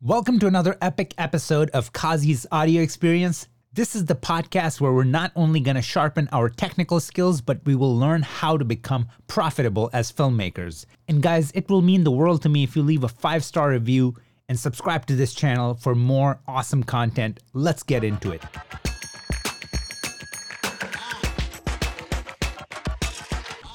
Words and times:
Welcome 0.00 0.38
to 0.38 0.46
another 0.46 0.78
epic 0.80 1.12
episode 1.18 1.70
of 1.70 1.92
Kazi's 1.92 2.46
audio 2.52 2.82
experience. 2.82 3.48
This 3.72 3.96
is 3.96 4.04
the 4.04 4.14
podcast 4.14 4.80
where 4.80 4.92
we're 4.92 5.02
not 5.02 5.32
only 5.34 5.58
going 5.58 5.74
to 5.74 5.82
sharpen 5.82 6.28
our 6.30 6.48
technical 6.48 7.00
skills, 7.00 7.40
but 7.40 7.58
we 7.64 7.74
will 7.74 7.98
learn 7.98 8.22
how 8.22 8.56
to 8.56 8.64
become 8.64 9.08
profitable 9.26 9.90
as 9.92 10.12
filmmakers. 10.12 10.86
And 11.08 11.20
guys, 11.20 11.50
it 11.52 11.68
will 11.68 11.82
mean 11.82 12.04
the 12.04 12.12
world 12.12 12.42
to 12.42 12.48
me 12.48 12.62
if 12.62 12.76
you 12.76 12.82
leave 12.84 13.02
a 13.02 13.08
five 13.08 13.42
star 13.42 13.70
review 13.70 14.14
and 14.48 14.56
subscribe 14.56 15.04
to 15.06 15.16
this 15.16 15.34
channel 15.34 15.74
for 15.74 15.96
more 15.96 16.38
awesome 16.46 16.84
content. 16.84 17.40
Let's 17.52 17.82
get 17.82 18.04
into 18.04 18.30
it. 18.30 18.44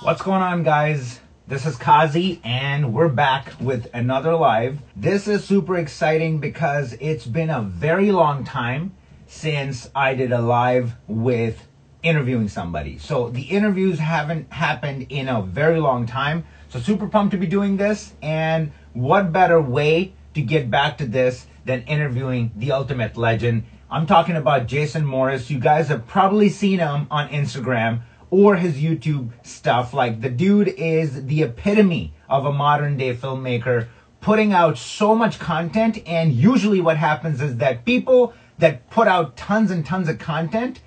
What's 0.04 0.22
going 0.22 0.42
on, 0.42 0.64
guys? 0.64 1.20
This 1.46 1.66
is 1.66 1.76
Kazi, 1.76 2.40
and 2.46 2.94
we're 2.94 3.10
back 3.10 3.52
with 3.60 3.90
another 3.94 4.34
live. 4.34 4.80
This 4.96 5.28
is 5.28 5.44
super 5.44 5.78
exciting 5.78 6.40
because 6.40 6.94
it's 7.02 7.26
been 7.26 7.50
a 7.50 7.62
very 7.62 8.14
long 8.14 8.46
time 8.46 8.94
since 9.28 9.90
I 9.94 10.16
did 10.16 10.32
a 10.32 10.40
live 10.40 10.94
with 11.06 11.68
interviewing 12.02 12.48
somebody. 12.48 12.98
So 12.98 13.28
the 13.28 13.42
interviews 13.42 14.00
haven't 14.00 14.54
happened 14.54 15.08
in 15.10 15.28
a 15.28 15.42
very 15.42 15.82
long 15.82 16.06
time. 16.06 16.46
So 16.70 16.80
super 16.80 17.10
pumped 17.10 17.32
to 17.32 17.38
be 17.38 17.46
doing 17.46 17.76
this. 17.76 18.14
And 18.22 18.72
what 18.94 19.34
better 19.34 19.60
way 19.60 20.14
to 20.36 20.42
get 20.42 20.72
back 20.72 20.98
to 21.00 21.06
this 21.06 21.46
than 21.66 21.82
interviewing 21.82 22.54
the 22.56 22.72
ultimate 22.72 23.18
legend? 23.18 23.66
I'm 23.92 24.08
talking 24.08 24.38
about 24.38 24.68
Jason 24.68 25.06
Morris. 25.06 25.50
You 25.50 25.60
guys 25.60 25.90
have 25.90 26.08
probably 26.08 26.48
seen 26.48 26.80
him 26.80 27.06
on 27.12 27.28
Instagram 27.28 28.04
or 28.34 28.56
his 28.56 28.78
YouTube 28.78 29.30
stuff. 29.44 29.94
Like 29.94 30.20
the 30.20 30.30
dude 30.30 30.68
is 30.70 31.28
the 31.28 31.44
epitome 31.44 32.16
of 32.28 32.48
a 32.48 32.52
modern 32.52 32.98
day 32.98 33.16
filmmaker 33.16 33.90
putting 34.22 34.54
out 34.54 34.76
so 34.76 35.14
much 35.14 35.38
content. 35.38 36.00
And 36.08 36.34
usually 36.34 36.82
what 36.82 36.98
happens 36.98 37.42
is 37.42 37.58
that 37.58 37.86
people 37.86 38.34
that 38.58 38.90
put 38.90 39.08
out 39.08 39.38
tons 39.38 39.70
and 39.70 39.86
tons 39.86 40.10
of 40.10 40.18
content, 40.18 40.82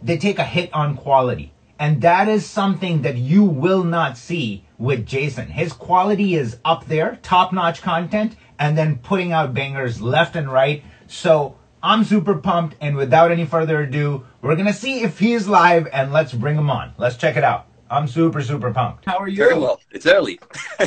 they 0.00 0.16
take 0.16 0.38
a 0.38 0.44
hit 0.44 0.72
on 0.72 0.96
quality. 0.96 1.52
And 1.80 2.00
that 2.02 2.28
is 2.28 2.46
something 2.46 3.02
that 3.02 3.16
you 3.16 3.42
will 3.42 3.82
not 3.82 4.16
see 4.16 4.64
with 4.78 5.04
Jason. 5.04 5.48
His 5.48 5.72
quality 5.72 6.36
is 6.36 6.58
up 6.64 6.86
there, 6.86 7.18
top 7.22 7.52
notch 7.52 7.82
content, 7.82 8.36
and 8.56 8.78
then 8.78 8.98
putting 8.98 9.32
out 9.32 9.52
bangers 9.52 10.00
left 10.00 10.36
and 10.36 10.48
right. 10.48 10.84
So 11.08 11.56
I'm 11.82 12.04
super 12.04 12.36
pumped, 12.36 12.76
and 12.80 12.96
without 12.96 13.30
any 13.30 13.44
further 13.44 13.82
ado, 13.82 14.24
we're 14.44 14.56
gonna 14.56 14.72
see 14.74 15.02
if 15.02 15.18
he 15.18 15.32
is 15.32 15.48
live, 15.48 15.88
and 15.92 16.12
let's 16.12 16.32
bring 16.34 16.56
him 16.56 16.70
on. 16.70 16.92
Let's 16.98 17.16
check 17.16 17.36
it 17.36 17.44
out. 17.44 17.66
I'm 17.90 18.06
super, 18.08 18.42
super 18.42 18.72
pumped. 18.72 19.04
How 19.04 19.18
are 19.18 19.28
you? 19.28 19.36
Very 19.36 19.58
well. 19.58 19.80
It's 19.90 20.06
early. 20.06 20.40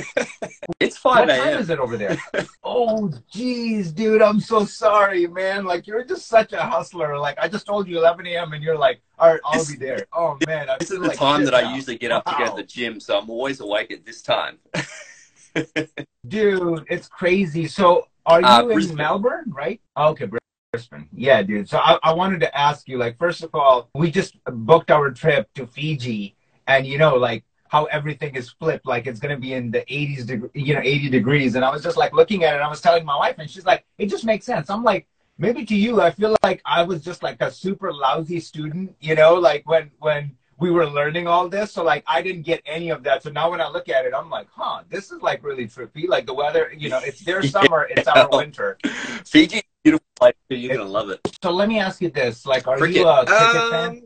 it's 0.80 0.98
5 0.98 1.28
What 1.28 1.36
time 1.36 1.48
a.m. 1.48 1.60
is 1.60 1.70
it 1.70 1.80
over 1.80 1.96
there? 1.96 2.18
oh, 2.64 3.12
jeez, 3.34 3.94
dude, 3.96 4.22
I'm 4.22 4.40
so 4.40 4.66
sorry, 4.66 5.26
man. 5.28 5.64
Like, 5.64 5.88
you're 5.88 6.04
just 6.04 6.28
such 6.28 6.54
a 6.54 6.62
hustler. 6.62 7.18
Like, 7.18 7.38
I 7.40 7.48
just 7.48 7.66
told 7.66 7.88
you 7.88 7.98
11 8.00 8.26
a.m., 8.28 8.54
and 8.54 8.64
you're 8.64 8.78
like, 8.78 9.00
all 9.20 9.32
right, 9.32 9.40
I'll 9.46 9.60
This- 9.60 9.72
be 9.72 9.78
there. 9.78 10.06
Oh, 10.12 10.38
man. 10.48 10.70
I 10.70 10.78
This 10.80 10.92
is 10.92 11.00
the 11.00 11.08
like 11.08 11.18
time 11.18 11.42
shit 11.42 11.52
that 11.52 11.56
I 11.66 11.74
usually 11.76 11.98
get 11.98 12.12
up 12.12 12.26
to 12.26 12.36
go 12.38 12.50
to 12.50 12.56
the 12.56 12.64
gym, 12.64 13.00
so 13.00 13.18
I'm 13.18 13.30
always 13.30 13.60
awake 13.60 13.92
at 13.92 14.06
this 14.06 14.22
time. 14.22 14.58
Dude, 16.28 16.84
it's 16.90 17.08
crazy. 17.08 17.68
So, 17.68 18.08
are 18.26 18.42
you 18.42 18.48
Uh, 18.48 18.62
in 18.64 18.68
Brisbane. 18.74 18.98
Melbourne, 18.98 19.54
right? 19.56 19.80
Okay, 19.96 20.26
Brisbane. 20.72 21.08
Yeah, 21.14 21.42
dude. 21.44 21.70
So, 21.70 21.78
I, 21.78 21.98
I 22.04 22.14
wanted 22.14 22.40
to 22.42 22.58
ask 22.58 22.88
you, 22.88 22.98
like, 22.98 23.18
first 23.18 23.44
of 23.44 23.50
all, 23.54 23.90
we 23.96 24.12
just 24.12 24.38
booked 24.46 24.92
our 24.92 25.12
trip 25.12 25.52
to 25.56 25.66
Fiji, 25.66 26.36
and 26.68 26.86
you 26.86 26.98
know, 26.98 27.16
like, 27.16 27.44
how 27.70 27.86
everything 27.86 28.36
is 28.36 28.50
flipped, 28.50 28.86
like 28.86 29.08
it's 29.08 29.20
gonna 29.20 29.38
be 29.38 29.54
in 29.54 29.72
the 29.72 29.82
80s, 29.90 30.26
deg- 30.26 30.50
you 30.54 30.74
know, 30.74 30.82
80 30.82 31.10
degrees. 31.10 31.56
And 31.56 31.66
I 31.66 31.70
was 31.70 31.84
just 31.84 31.98
like 31.98 32.14
looking 32.14 32.44
at 32.44 32.54
it, 32.54 32.58
and 32.58 32.64
I 32.64 32.70
was 32.70 32.82
telling 32.82 33.06
my 33.06 33.18
wife, 33.18 33.36
and 33.40 33.50
she's 33.50 33.66
like, 33.66 33.86
it 33.98 34.08
just 34.08 34.26
makes 34.26 34.46
sense. 34.46 34.70
I'm 34.70 34.84
like, 34.84 35.08
maybe 35.38 35.66
to 35.66 35.76
you, 35.76 36.02
I 36.02 36.12
feel 36.12 36.36
like 36.44 36.62
I 36.66 36.84
was 36.84 37.04
just 37.04 37.24
like 37.24 37.42
a 37.42 37.52
super 37.52 37.94
lousy 37.94 38.40
student, 38.40 38.96
you 39.02 39.16
know, 39.16 39.36
like 39.36 39.68
when 39.68 39.92
when 40.00 40.36
we 40.60 40.72
were 40.72 40.88
learning 40.88 41.28
all 41.28 41.48
this. 41.50 41.72
So 41.74 41.84
like 41.84 42.04
I 42.08 42.22
didn't 42.22 42.44
get 42.44 42.62
any 42.66 42.90
of 42.90 43.04
that. 43.04 43.24
So 43.24 43.30
now 43.30 43.52
when 43.52 43.62
I 43.62 43.70
look 43.70 43.90
at 43.90 44.06
it, 44.06 44.14
I'm 44.16 44.30
like, 44.30 44.48
huh, 44.52 44.84
this 44.90 45.12
is 45.12 45.22
like 45.22 45.44
really 45.44 45.68
trippy. 45.68 46.08
Like 46.08 46.26
the 46.26 46.34
weather, 46.34 46.74
you 46.76 46.90
know, 46.90 47.00
it's 47.04 47.20
their 47.22 47.44
summer, 47.56 47.88
it's 47.90 48.08
our 48.08 48.30
winter. 48.32 48.78
Fiji, 49.26 49.62
beautiful 49.88 50.08
place. 50.16 50.34
too. 50.50 50.58
You're 50.58 50.78
gonna 50.78 50.90
love 50.90 51.10
it. 51.10 51.20
So 51.44 51.52
let 51.52 51.68
me 51.70 51.80
ask 51.80 52.02
you 52.02 52.10
this: 52.10 52.46
like, 52.46 52.68
are 52.68 52.78
Cricket. 52.78 52.98
you 52.98 53.08
a 53.08 53.26
cricket 53.26 53.70
fan? 53.70 53.90
Um, 53.90 54.02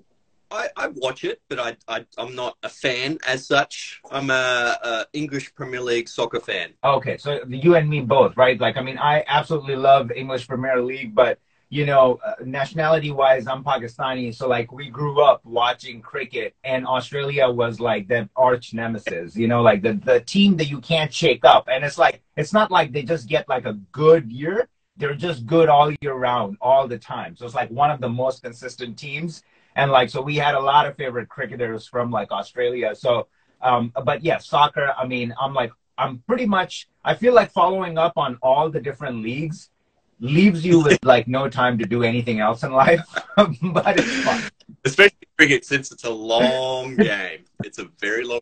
I, 0.51 0.67
I 0.75 0.87
watch 0.87 1.23
it, 1.23 1.41
but 1.47 1.59
I, 1.59 1.77
I 1.87 2.05
I'm 2.17 2.35
not 2.35 2.57
a 2.61 2.69
fan 2.69 3.17
as 3.25 3.47
such. 3.47 4.01
I'm 4.11 4.29
a, 4.29 4.77
a 4.83 5.05
English 5.13 5.55
Premier 5.55 5.81
League 5.81 6.09
soccer 6.09 6.39
fan. 6.39 6.71
Okay, 6.83 7.17
so 7.17 7.39
you 7.47 7.75
and 7.75 7.89
me 7.89 8.01
both, 8.01 8.35
right? 8.35 8.59
Like, 8.59 8.77
I 8.77 8.81
mean, 8.81 8.97
I 8.97 9.23
absolutely 9.27 9.77
love 9.77 10.11
English 10.11 10.47
Premier 10.47 10.81
League, 10.81 11.15
but 11.15 11.39
you 11.69 11.85
know, 11.85 12.19
uh, 12.25 12.33
nationality-wise, 12.43 13.47
I'm 13.47 13.63
Pakistani, 13.63 14.35
so 14.35 14.49
like 14.49 14.73
we 14.73 14.89
grew 14.89 15.21
up 15.21 15.39
watching 15.45 16.01
cricket, 16.01 16.53
and 16.65 16.85
Australia 16.85 17.49
was 17.49 17.79
like 17.79 18.09
the 18.09 18.27
arch 18.35 18.73
nemesis, 18.73 19.37
you 19.37 19.47
know, 19.47 19.61
like 19.61 19.81
the 19.81 19.93
the 19.93 20.19
team 20.19 20.57
that 20.57 20.69
you 20.69 20.81
can't 20.81 21.13
shake 21.13 21.45
up, 21.45 21.69
and 21.71 21.85
it's 21.85 21.97
like 21.97 22.21
it's 22.35 22.51
not 22.51 22.71
like 22.71 22.91
they 22.91 23.03
just 23.03 23.29
get 23.29 23.47
like 23.47 23.65
a 23.65 23.79
good 23.93 24.29
year; 24.29 24.67
they're 25.01 25.15
just 25.15 25.47
good 25.47 25.67
all 25.67 25.91
year 26.01 26.13
round, 26.13 26.57
all 26.61 26.87
the 26.87 26.97
time. 26.97 27.35
So 27.35 27.45
it's 27.45 27.55
like 27.55 27.69
one 27.69 27.89
of 27.89 27.99
the 27.99 28.07
most 28.07 28.43
consistent 28.43 28.97
teams, 28.97 29.43
and 29.75 29.91
like 29.91 30.09
so 30.09 30.21
we 30.21 30.35
had 30.35 30.53
a 30.53 30.59
lot 30.59 30.85
of 30.85 30.95
favorite 30.95 31.27
cricketers 31.27 31.87
from 31.87 32.11
like 32.11 32.31
Australia. 32.31 32.95
So, 32.95 33.27
um, 33.61 33.91
but 34.05 34.23
yeah, 34.23 34.37
soccer. 34.37 34.93
I 34.95 35.07
mean, 35.07 35.33
I'm 35.41 35.53
like 35.53 35.71
I'm 35.97 36.19
pretty 36.27 36.45
much 36.45 36.87
I 37.03 37.15
feel 37.15 37.33
like 37.33 37.51
following 37.51 37.97
up 37.97 38.13
on 38.15 38.37
all 38.43 38.69
the 38.69 38.79
different 38.79 39.23
leagues 39.23 39.71
leaves 40.19 40.63
you 40.63 40.79
with 40.83 41.03
like 41.03 41.27
no 41.27 41.49
time 41.49 41.79
to 41.79 41.85
do 41.85 42.03
anything 42.03 42.39
else 42.39 42.61
in 42.63 42.71
life, 42.71 43.01
but 43.35 43.99
it's 43.99 44.23
fun. 44.23 44.43
Especially 44.85 45.17
cricket, 45.37 45.65
since 45.65 45.91
it's 45.91 46.03
a 46.03 46.09
long 46.09 46.95
game. 47.09 47.45
It's 47.63 47.79
a 47.79 47.89
very 47.99 48.23
long. 48.23 48.41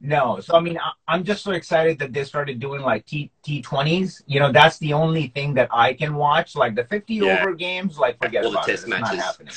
No, 0.00 0.40
so 0.40 0.54
I 0.54 0.60
mean 0.60 0.78
I, 0.78 0.92
I'm 1.08 1.24
just 1.24 1.42
so 1.42 1.52
excited 1.52 1.98
that 1.98 2.12
they 2.12 2.22
started 2.24 2.60
doing 2.60 2.82
like 2.82 3.06
T 3.06 3.30
T20s. 3.44 4.22
You 4.26 4.40
know, 4.40 4.52
that's 4.52 4.78
the 4.78 4.92
only 4.92 5.28
thing 5.28 5.54
that 5.54 5.68
I 5.72 5.94
can 5.94 6.14
watch. 6.14 6.54
Like 6.54 6.74
the 6.74 6.84
50 6.84 7.14
Yeah. 7.14 7.40
over 7.40 7.54
games, 7.54 7.98
like 7.98 8.18
forget 8.18 8.44
All 8.44 8.50
about 8.52 8.68
it. 8.68 8.72
It's 8.74 8.86
not 8.86 9.14
happening. 9.14 9.54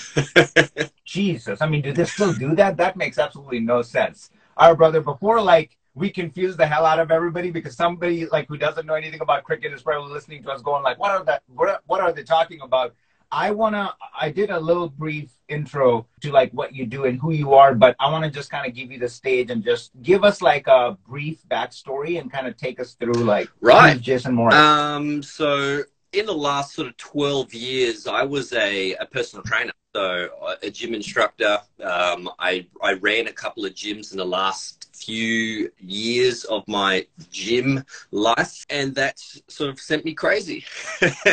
Jesus, 1.06 1.62
I 1.62 1.68
mean, 1.68 1.82
do 1.82 1.92
they 1.92 2.06
still 2.06 2.34
do 2.34 2.56
that? 2.56 2.78
That 2.78 2.96
makes 2.96 3.18
absolutely 3.18 3.60
no 3.60 3.82
sense. 3.82 4.32
Right, 4.60 4.74
brother. 4.74 5.02
Before 5.02 5.42
like 5.42 5.78
we 5.94 6.10
confuse 6.10 6.56
the 6.56 6.66
hell 6.66 6.86
out 6.86 7.00
of 7.00 7.12
everybody 7.12 7.52
because 7.52 7.76
somebody 7.76 8.26
like 8.28 8.48
who 8.48 8.58
doesn't 8.58 8.86
know 8.86 8.94
anything 8.94 9.22
about 9.22 9.44
cricket 9.44 9.74
is 9.74 9.82
probably 9.82 10.12
listening 10.14 10.42
to 10.44 10.52
us 10.52 10.62
going 10.62 10.84
like, 10.84 11.00
what 11.00 11.12
are 11.12 11.24
that? 11.26 11.44
What 11.48 11.68
are, 11.70 11.80
what 11.86 12.00
are 12.00 12.14
they 12.14 12.24
talking 12.24 12.62
about? 12.62 12.96
I 13.32 13.52
wanna. 13.52 13.94
I 14.20 14.32
did 14.32 14.50
a 14.50 14.60
little 14.60 14.90
brief 14.90 15.32
intro 15.48 16.08
to 16.22 16.32
like 16.32 16.52
what 16.52 16.76
you 16.76 16.86
do 16.86 17.06
and 17.06 17.20
who 17.20 17.32
you 17.32 17.54
are, 17.54 17.76
but 17.76 17.96
I 18.00 18.10
want 18.12 18.24
to 18.26 18.32
just 18.32 18.50
kind 18.50 18.68
of 18.68 18.74
give 18.74 18.92
you 18.92 19.00
the 19.00 19.10
stage 19.10 19.50
and 19.52 19.64
just 19.64 19.92
give 20.02 20.24
us 20.24 20.42
like 20.42 20.68
a 20.68 20.98
brief 21.08 21.42
backstory 21.50 22.20
and 22.20 22.32
kind 22.32 22.48
of 22.48 22.58
take 22.58 22.80
us 22.80 22.94
through 22.94 23.14
like 23.14 23.50
Right. 23.62 24.00
Jason 24.00 24.34
Morris. 24.36 24.56
Um, 24.56 25.22
so 25.24 25.84
in 26.12 26.26
the 26.26 26.34
last 26.34 26.74
sort 26.74 26.88
of 26.88 26.98
12 26.98 27.54
years, 27.54 28.08
I 28.08 28.24
was 28.24 28.52
a, 28.54 28.94
a 28.96 29.06
personal 29.06 29.44
trainer, 29.44 29.74
so 29.96 30.30
uh, 30.42 30.56
a 30.64 30.72
gym 30.72 30.94
instructor. 30.94 31.60
Um, 31.84 32.30
I, 32.40 32.66
I 32.82 32.94
ran 32.94 33.28
a 33.28 33.32
couple 33.34 33.66
of 33.66 33.74
gyms 33.74 34.12
in 34.12 34.18
the 34.18 34.26
last 34.26 34.90
few 34.96 35.72
years 35.80 36.46
of 36.46 36.68
my 36.68 37.06
gym 37.32 37.84
life, 38.12 38.66
and 38.70 38.96
that 38.96 39.20
sort 39.48 39.70
of 39.70 39.80
sent 39.80 40.04
me 40.04 40.14
crazy. 40.14 40.66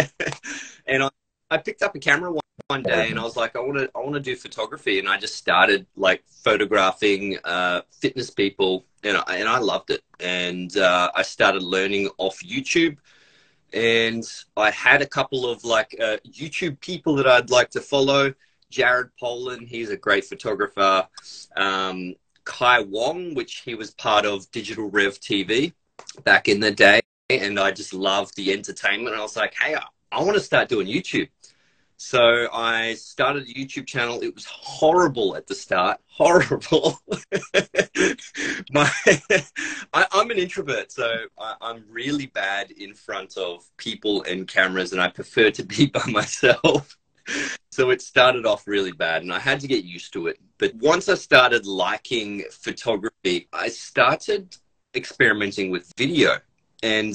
and 0.86 1.02
I, 1.04 1.08
I 1.50 1.58
picked 1.58 1.82
up 1.82 1.94
a 1.94 1.98
camera 1.98 2.32
one, 2.32 2.40
one 2.68 2.82
day 2.82 3.10
and 3.10 3.18
I 3.18 3.22
was 3.22 3.36
like, 3.36 3.54
I 3.54 3.60
want 3.60 3.78
to, 3.78 3.90
I 3.94 4.00
want 4.00 4.14
to 4.14 4.20
do 4.20 4.34
photography. 4.34 4.98
And 4.98 5.08
I 5.08 5.16
just 5.18 5.36
started 5.36 5.86
like 5.96 6.24
photographing, 6.26 7.38
uh, 7.44 7.82
fitness 7.90 8.30
people 8.30 8.84
and 9.04 9.16
I, 9.16 9.36
and 9.36 9.48
I 9.48 9.58
loved 9.58 9.90
it. 9.90 10.02
And, 10.18 10.76
uh, 10.76 11.10
I 11.14 11.22
started 11.22 11.62
learning 11.62 12.10
off 12.18 12.42
YouTube 12.42 12.96
and 13.72 14.24
I 14.56 14.70
had 14.70 15.02
a 15.02 15.06
couple 15.06 15.48
of 15.48 15.64
like, 15.64 15.94
uh, 16.00 16.16
YouTube 16.26 16.80
people 16.80 17.14
that 17.16 17.28
I'd 17.28 17.50
like 17.50 17.70
to 17.70 17.80
follow. 17.80 18.34
Jared 18.68 19.10
Polin, 19.20 19.64
he's 19.64 19.90
a 19.90 19.96
great 19.96 20.24
photographer. 20.24 21.06
Um, 21.56 22.14
Kai 22.44 22.80
Wong, 22.80 23.34
which 23.34 23.62
he 23.64 23.74
was 23.74 23.92
part 23.92 24.26
of 24.26 24.50
Digital 24.50 24.90
Rev 24.90 25.20
TV 25.20 25.72
back 26.24 26.48
in 26.48 26.58
the 26.58 26.72
day. 26.72 27.00
And 27.30 27.58
I 27.60 27.70
just 27.70 27.94
loved 27.94 28.36
the 28.36 28.52
entertainment. 28.52 29.10
And 29.10 29.16
I 29.16 29.22
was 29.22 29.36
like, 29.36 29.54
hey, 29.54 29.74
I, 29.74 29.82
I 30.10 30.22
want 30.22 30.34
to 30.34 30.40
start 30.40 30.68
doing 30.68 30.86
YouTube. 30.86 31.28
So 31.98 32.48
I 32.52 32.94
started 32.94 33.44
a 33.44 33.54
YouTube 33.54 33.86
channel. 33.86 34.20
It 34.22 34.34
was 34.34 34.44
horrible 34.44 35.34
at 35.36 35.46
the 35.46 35.54
start. 35.54 35.98
Horrible. 36.16 36.98
My, 38.70 38.90
I, 39.92 40.06
I'm 40.12 40.30
an 40.30 40.38
introvert, 40.38 40.90
so 40.90 41.14
I, 41.38 41.54
I'm 41.60 41.84
really 41.90 42.26
bad 42.26 42.70
in 42.70 42.94
front 42.94 43.36
of 43.36 43.64
people 43.76 44.22
and 44.22 44.48
cameras, 44.48 44.92
and 44.92 45.00
I 45.00 45.08
prefer 45.08 45.50
to 45.50 45.62
be 45.62 45.86
by 45.94 46.04
myself. 46.06 46.96
So 47.70 47.90
it 47.90 48.00
started 48.00 48.46
off 48.46 48.66
really 48.66 48.92
bad, 48.92 49.22
and 49.22 49.32
I 49.32 49.38
had 49.38 49.60
to 49.60 49.66
get 49.66 49.84
used 49.84 50.14
to 50.14 50.28
it. 50.28 50.38
But 50.58 50.74
once 50.76 51.08
I 51.10 51.14
started 51.14 51.66
liking 51.66 52.44
photography, 52.50 53.48
I 53.52 53.68
started 53.68 54.56
experimenting 54.94 55.70
with 55.70 55.92
video. 55.96 56.38
And 56.82 57.14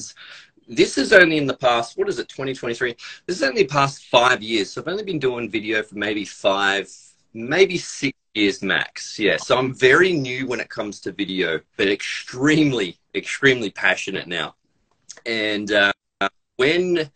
this 0.68 0.98
is 0.98 1.14
only 1.14 1.38
in 1.38 1.48
the 1.48 1.58
past, 1.58 1.98
what 1.98 2.10
is 2.10 2.20
it, 2.20 2.30
2023? 2.30 2.96
This 3.26 3.38
is 3.38 3.44
only 3.44 3.66
past 3.66 4.06
five 4.06 4.42
years. 4.42 4.72
So 4.72 4.82
I've 4.82 4.88
only 4.88 5.04
been 5.04 5.20
doing 5.20 5.50
video 5.50 5.84
for 5.84 5.96
maybe 5.96 6.26
five, 6.26 6.90
maybe 7.34 7.78
six 7.78 8.18
years 8.34 8.62
max. 8.62 9.20
Yeah. 9.20 9.38
So 9.38 9.58
I'm 9.58 9.74
very 9.74 10.14
new 10.14 10.48
when 10.48 10.60
it 10.60 10.70
comes 10.70 11.00
to 11.02 11.12
video, 11.12 11.60
but 11.78 11.88
extremely, 11.90 12.98
extremely 13.16 13.70
passionate 13.70 14.28
now. 14.28 14.56
And 15.26 15.72
uh, 15.72 15.92
when, 16.56 17.10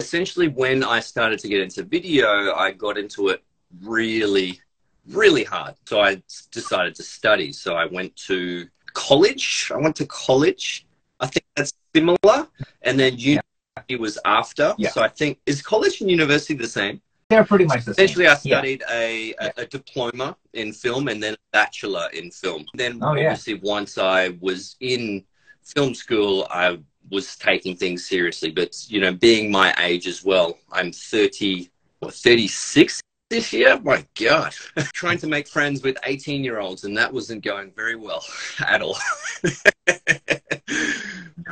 essentially, 0.00 0.48
when 0.48 0.82
I 0.82 1.00
started 1.00 1.38
to 1.40 1.48
get 1.48 1.60
into 1.60 1.82
video, 1.82 2.54
I 2.54 2.72
got 2.72 2.96
into 2.96 3.28
it 3.28 3.42
really, 3.82 4.60
really 5.08 5.44
hard. 5.44 5.74
So 5.86 6.00
I 6.00 6.22
decided 6.52 6.94
to 6.96 7.02
study. 7.02 7.52
So 7.52 7.74
I 7.74 7.86
went 7.86 8.14
to 8.28 8.66
college. 8.94 9.70
I 9.74 9.78
went 9.78 9.96
to 9.96 10.06
college. 10.06 10.86
I 11.20 11.26
think 11.26 11.44
that's 11.56 11.72
similar. 11.94 12.48
And 12.82 12.98
then 12.98 13.18
university 13.18 13.42
yeah. 13.88 13.96
was 13.96 14.18
after. 14.24 14.74
Yeah. 14.78 14.90
So 14.90 15.02
I 15.02 15.08
think, 15.08 15.38
is 15.46 15.62
college 15.62 16.00
and 16.00 16.10
university 16.10 16.54
the 16.54 16.68
same? 16.68 17.00
They're 17.28 17.44
pretty 17.44 17.66
much 17.66 17.84
the 17.84 17.90
Essentially, 17.90 18.24
same. 18.24 18.32
I 18.32 18.36
studied 18.36 18.82
yeah. 18.88 18.94
a, 18.96 19.34
a, 19.40 19.52
a, 19.58 19.66
diploma 19.66 20.34
in 20.54 20.72
film 20.72 21.08
and 21.08 21.22
then 21.22 21.34
a 21.34 21.38
bachelor 21.52 22.08
in 22.14 22.30
film. 22.30 22.64
Then, 22.72 23.00
oh, 23.02 23.08
obviously, 23.08 23.54
once 23.54 23.98
I 23.98 24.30
was 24.40 24.76
in 24.80 25.24
film 25.62 25.94
school, 25.94 26.46
I 26.50 26.78
was 27.10 27.36
taking 27.36 27.76
things 27.76 28.08
seriously. 28.08 28.50
But, 28.50 28.74
you 28.88 29.00
know, 29.00 29.12
being 29.12 29.50
my 29.50 29.74
age 29.78 30.06
as 30.06 30.24
well, 30.24 30.58
I'm 30.72 30.90
30, 30.90 31.68
what, 31.98 32.14
36 32.14 33.02
this 33.28 33.52
year, 33.52 33.78
my 33.82 34.04
God, 34.18 34.54
trying 34.94 35.18
to 35.18 35.26
make 35.26 35.48
friends 35.48 35.82
with 35.82 35.98
18 36.04 36.42
year 36.42 36.60
olds, 36.60 36.84
and 36.84 36.96
that 36.96 37.12
wasn't 37.12 37.44
going 37.44 37.72
very 37.76 37.96
well 37.96 38.24
at 38.66 38.80
all. 38.82 38.96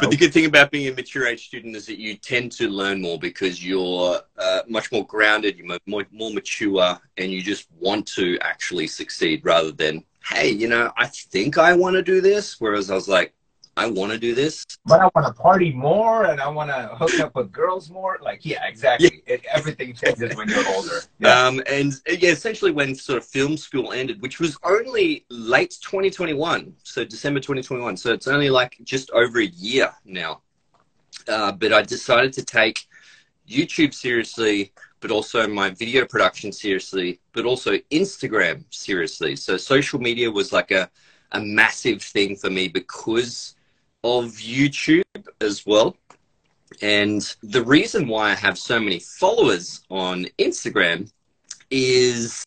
But 0.00 0.10
the 0.10 0.16
good 0.16 0.32
thing 0.32 0.46
about 0.46 0.70
being 0.70 0.88
a 0.88 0.94
mature 0.94 1.26
age 1.26 1.46
student 1.46 1.74
is 1.76 1.86
that 1.86 1.98
you 1.98 2.16
tend 2.16 2.52
to 2.52 2.68
learn 2.68 3.00
more 3.00 3.18
because 3.18 3.64
you're 3.64 4.20
uh, 4.38 4.60
much 4.68 4.92
more 4.92 5.06
grounded, 5.06 5.56
you're 5.56 5.78
more, 5.86 6.06
more 6.10 6.30
mature, 6.30 6.98
and 7.16 7.32
you 7.32 7.42
just 7.42 7.68
want 7.78 8.06
to 8.08 8.38
actually 8.40 8.86
succeed 8.86 9.44
rather 9.44 9.72
than, 9.72 10.04
hey, 10.28 10.50
you 10.50 10.68
know, 10.68 10.92
I 10.96 11.06
think 11.06 11.56
I 11.58 11.74
want 11.74 11.94
to 11.94 12.02
do 12.02 12.20
this. 12.20 12.60
Whereas 12.60 12.90
I 12.90 12.94
was 12.94 13.08
like, 13.08 13.32
I 13.78 13.86
want 13.86 14.10
to 14.12 14.18
do 14.18 14.34
this. 14.34 14.64
But 14.86 15.00
I 15.00 15.10
want 15.14 15.26
to 15.26 15.42
party 15.42 15.70
more 15.70 16.24
and 16.24 16.40
I 16.40 16.48
want 16.48 16.70
to 16.70 16.96
hook 16.96 17.20
up 17.20 17.34
with 17.34 17.52
girls 17.52 17.90
more. 17.90 18.18
Like, 18.22 18.44
yeah, 18.44 18.66
exactly. 18.66 19.22
Yeah. 19.26 19.34
It, 19.34 19.44
everything 19.52 19.92
changes 19.92 20.34
when 20.34 20.48
you're 20.48 20.66
older. 20.68 21.00
Yeah. 21.18 21.36
Um, 21.46 21.62
and 21.68 21.92
yeah, 22.08 22.30
essentially 22.30 22.70
when 22.70 22.94
sort 22.94 23.18
of 23.18 23.24
film 23.24 23.56
school 23.56 23.92
ended, 23.92 24.22
which 24.22 24.40
was 24.40 24.56
only 24.64 25.26
late 25.28 25.76
2021, 25.82 26.72
so 26.82 27.04
December 27.04 27.40
2021. 27.40 27.96
So 27.96 28.12
it's 28.12 28.26
only 28.26 28.48
like 28.48 28.76
just 28.84 29.10
over 29.10 29.40
a 29.40 29.46
year 29.46 29.92
now. 30.04 30.40
Uh, 31.28 31.52
but 31.52 31.72
I 31.72 31.82
decided 31.82 32.32
to 32.34 32.44
take 32.44 32.86
YouTube 33.48 33.92
seriously, 33.92 34.72
but 35.00 35.10
also 35.10 35.46
my 35.46 35.70
video 35.70 36.04
production 36.06 36.52
seriously, 36.52 37.20
but 37.32 37.44
also 37.44 37.76
Instagram 37.90 38.64
seriously. 38.70 39.36
So 39.36 39.56
social 39.56 40.00
media 40.00 40.30
was 40.30 40.52
like 40.52 40.70
a, 40.70 40.90
a 41.32 41.40
massive 41.40 42.02
thing 42.02 42.36
for 42.36 42.50
me 42.50 42.68
because 42.68 43.55
of 44.06 44.32
YouTube 44.34 45.02
as 45.40 45.66
well. 45.66 45.96
And 46.80 47.22
the 47.42 47.64
reason 47.64 48.06
why 48.06 48.30
I 48.30 48.34
have 48.34 48.58
so 48.58 48.78
many 48.78 49.00
followers 49.00 49.82
on 49.90 50.26
Instagram 50.38 51.10
is 51.70 52.44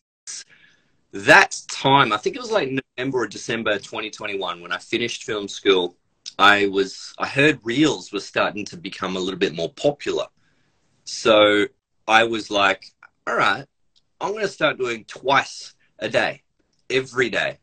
that 1.12 1.60
time, 1.68 2.12
I 2.12 2.16
think 2.16 2.36
it 2.36 2.42
was 2.42 2.50
like 2.50 2.70
November 2.70 3.18
or 3.18 3.26
December 3.26 3.78
2021 3.78 4.62
when 4.62 4.72
I 4.72 4.78
finished 4.78 5.24
film 5.24 5.48
school. 5.48 5.96
I 6.38 6.66
was 6.66 7.12
I 7.18 7.26
heard 7.26 7.58
reels 7.62 8.12
were 8.12 8.20
starting 8.20 8.64
to 8.66 8.76
become 8.76 9.16
a 9.16 9.20
little 9.20 9.38
bit 9.38 9.54
more 9.54 9.72
popular. 9.72 10.26
So 11.04 11.66
I 12.06 12.24
was 12.24 12.50
like, 12.50 12.84
all 13.26 13.36
right, 13.36 13.66
I'm 14.20 14.32
going 14.32 14.44
to 14.44 14.48
start 14.48 14.78
doing 14.78 15.04
twice 15.04 15.74
a 15.98 16.08
day, 16.08 16.42
every 16.88 17.30
day. 17.30 17.58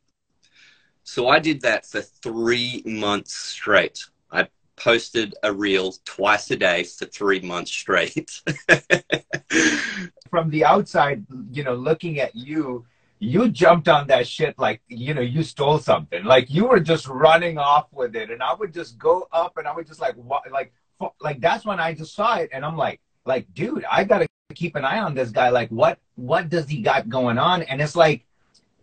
So 1.08 1.30
I 1.30 1.40
did 1.40 1.62
that 1.62 1.86
for 1.86 2.02
three 2.02 2.84
months 2.86 3.34
straight. 3.34 4.04
I 4.30 4.50
posted 4.76 5.36
a 5.42 5.54
reel 5.54 5.94
twice 6.04 6.52
a 6.52 6.58
day 6.58 6.84
for 6.84 7.06
three 7.06 7.40
months 7.40 7.72
straight. 7.72 8.42
From 10.30 10.50
the 10.50 10.66
outside, 10.66 11.26
you 11.50 11.64
know, 11.64 11.76
looking 11.76 12.20
at 12.20 12.36
you, 12.36 12.86
you 13.20 13.48
jumped 13.48 13.88
on 13.88 14.08
that 14.08 14.28
shit 14.28 14.60
like, 14.60 14.82
you 14.90 15.14
know, 15.14 15.22
you 15.22 15.44
stole 15.44 15.80
something. 15.80 16.26
Like 16.26 16.50
you 16.50 16.66
were 16.66 16.82
just 16.82 17.08
running 17.08 17.58
off 17.58 17.88
with 17.94 18.14
it. 18.14 18.30
And 18.30 18.44
I 18.44 18.54
would 18.54 18.74
just 18.74 18.98
go 18.98 19.30
up 19.32 19.58
and 19.58 19.66
I 19.66 19.74
would 19.74 19.88
just 19.88 20.02
like, 20.02 20.16
like, 20.52 20.74
like 21.22 21.40
that's 21.40 21.66
when 21.66 21.80
I 21.80 21.94
just 21.94 22.16
saw 22.16 22.36
it. 22.36 22.50
And 22.52 22.66
I'm 22.66 22.76
like, 22.76 23.00
like, 23.24 23.52
dude, 23.54 23.86
I 23.90 24.04
got 24.04 24.20
to 24.20 24.28
keep 24.54 24.76
an 24.76 24.84
eye 24.84 25.00
on 25.00 25.16
this 25.16 25.30
guy. 25.30 25.50
Like, 25.50 25.70
what, 25.70 26.00
what 26.16 26.50
does 26.50 26.68
he 26.68 26.82
got 26.82 27.08
going 27.08 27.38
on? 27.38 27.62
And 27.62 27.82
it's 27.82 27.96
like, 27.96 28.26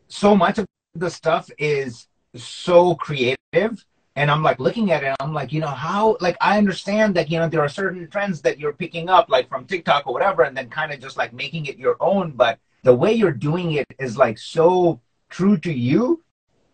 so 0.08 0.34
much 0.34 0.56
of 0.56 0.66
the 0.94 1.10
stuff 1.10 1.50
is 1.58 2.06
so 2.34 2.94
creative 2.94 3.84
and 4.16 4.30
i'm 4.30 4.42
like 4.42 4.58
looking 4.60 4.90
at 4.90 5.02
it 5.02 5.14
i'm 5.20 5.32
like 5.32 5.52
you 5.52 5.60
know 5.60 5.66
how 5.66 6.16
like 6.20 6.36
i 6.40 6.58
understand 6.58 7.14
that 7.14 7.30
you 7.30 7.38
know 7.38 7.48
there 7.48 7.60
are 7.60 7.68
certain 7.68 8.08
trends 8.08 8.40
that 8.40 8.58
you're 8.58 8.72
picking 8.72 9.08
up 9.08 9.28
like 9.28 9.48
from 9.48 9.64
tiktok 9.64 10.06
or 10.06 10.12
whatever 10.12 10.42
and 10.42 10.56
then 10.56 10.68
kind 10.68 10.92
of 10.92 11.00
just 11.00 11.16
like 11.16 11.32
making 11.32 11.66
it 11.66 11.78
your 11.78 11.96
own 12.00 12.32
but 12.32 12.58
the 12.82 12.94
way 12.94 13.12
you're 13.12 13.32
doing 13.32 13.72
it 13.72 13.86
is 13.98 14.16
like 14.16 14.38
so 14.38 15.00
true 15.30 15.56
to 15.56 15.72
you 15.72 16.22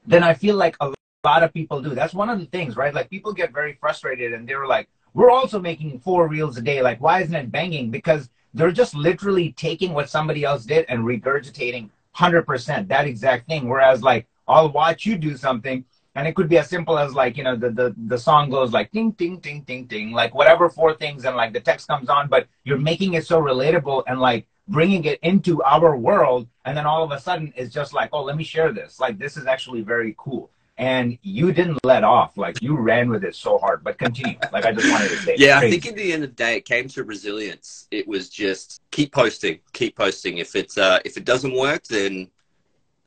then 0.07 0.23
i 0.23 0.33
feel 0.33 0.57
like 0.57 0.77
a 0.81 0.93
lot 1.25 1.43
of 1.43 1.53
people 1.53 1.81
do. 1.81 1.95
That's 1.95 2.15
one 2.15 2.31
of 2.31 2.39
the 2.39 2.47
things 2.47 2.77
right? 2.77 2.95
Like 2.95 3.11
people 3.11 3.33
get 3.33 3.53
very 3.53 3.75
frustrated 3.75 4.33
and 4.33 4.49
they're 4.49 4.67
like 4.67 4.89
we're 5.13 5.31
also 5.31 5.59
making 5.59 6.01
four 6.01 6.29
reels 6.29 6.57
a 6.57 6.63
day. 6.63 6.83
Like 6.83 7.01
why 7.01 7.23
isn't 7.23 7.35
it 7.35 7.53
banging? 7.53 7.91
Because 7.91 8.31
they're 8.55 8.73
just 8.73 8.95
literally 8.95 9.53
taking 9.53 9.93
what 9.93 10.11
somebody 10.11 10.45
else 10.45 10.65
did 10.65 10.87
and 10.89 11.05
regurgitating 11.05 11.91
100% 12.17 12.89
that 12.89 13.07
exact 13.07 13.47
thing. 13.47 13.69
Whereas 13.69 14.03
like 14.03 14.27
I'll 14.51 14.71
watch 14.71 15.07
you 15.07 15.17
do 15.17 15.37
something. 15.37 15.85
And 16.17 16.27
it 16.27 16.35
could 16.35 16.49
be 16.49 16.59
as 16.59 16.69
simple 16.69 16.99
as 16.99 17.15
like, 17.15 17.37
you 17.37 17.45
know, 17.45 17.55
the, 17.55 17.71
the, 17.71 17.95
the 18.09 18.19
song 18.19 18.51
goes 18.51 18.73
like 18.73 18.91
ding, 18.91 19.13
ding, 19.13 19.39
ding, 19.39 19.63
ding, 19.63 19.85
ding, 19.87 20.11
like 20.11 20.35
whatever 20.35 20.69
four 20.69 20.95
things 20.95 21.25
and 21.25 21.37
like 21.37 21.53
the 21.53 21.61
text 21.61 21.87
comes 21.87 22.09
on, 22.09 22.29
but 22.29 22.49
you're 22.65 22.79
making 22.79 23.15
it 23.15 23.25
so 23.25 23.41
relatable 23.41 24.03
and 24.09 24.21
like 24.21 24.49
bringing 24.67 25.05
it 25.05 25.21
into 25.23 25.63
our 25.63 25.97
world. 25.97 26.49
And 26.65 26.77
then 26.77 26.85
all 26.85 27.05
of 27.05 27.13
a 27.13 27.21
sudden 27.21 27.53
it's 27.57 27.73
just 27.73 27.95
like, 27.95 28.11
oh, 28.13 28.25
let 28.25 28.37
me 28.37 28.43
share 28.43 28.73
this. 28.73 28.99
Like 28.99 29.19
this 29.19 29.37
is 29.37 29.47
actually 29.47 29.83
very 29.83 30.17
cool 30.19 30.51
and 30.81 31.19
you 31.23 31.53
didn't 31.53 31.79
let 31.85 32.05
off. 32.05 32.39
Like 32.39 32.61
you 32.63 32.77
ran 32.77 33.11
with 33.11 33.23
it 33.23 33.37
so 33.37 33.59
hard. 33.59 33.85
But 33.85 33.99
continue. 33.99 34.39
Like 34.51 34.65
I 34.65 34.73
just 34.73 34.91
wanted 34.91 35.11
to 35.11 35.17
say. 35.19 35.35
Yeah, 35.39 35.59
I 35.59 35.71
think 35.71 35.87
at 35.87 35.95
the 35.95 36.13
end 36.13 36.25
of 36.25 36.31
the 36.31 36.37
day, 36.37 36.57
it 36.57 36.65
came 36.65 36.89
to 36.89 37.05
resilience. 37.05 37.87
It 37.91 38.09
was 38.09 38.31
just 38.31 38.81
keep 38.91 39.13
posting, 39.13 39.61
keep 39.75 39.95
posting. 39.95 40.39
If 40.39 40.57
it's 40.57 40.79
uh, 40.79 40.99
if 41.05 41.19
it 41.19 41.27
doesn't 41.27 41.55
work, 41.55 41.85
then 41.85 42.31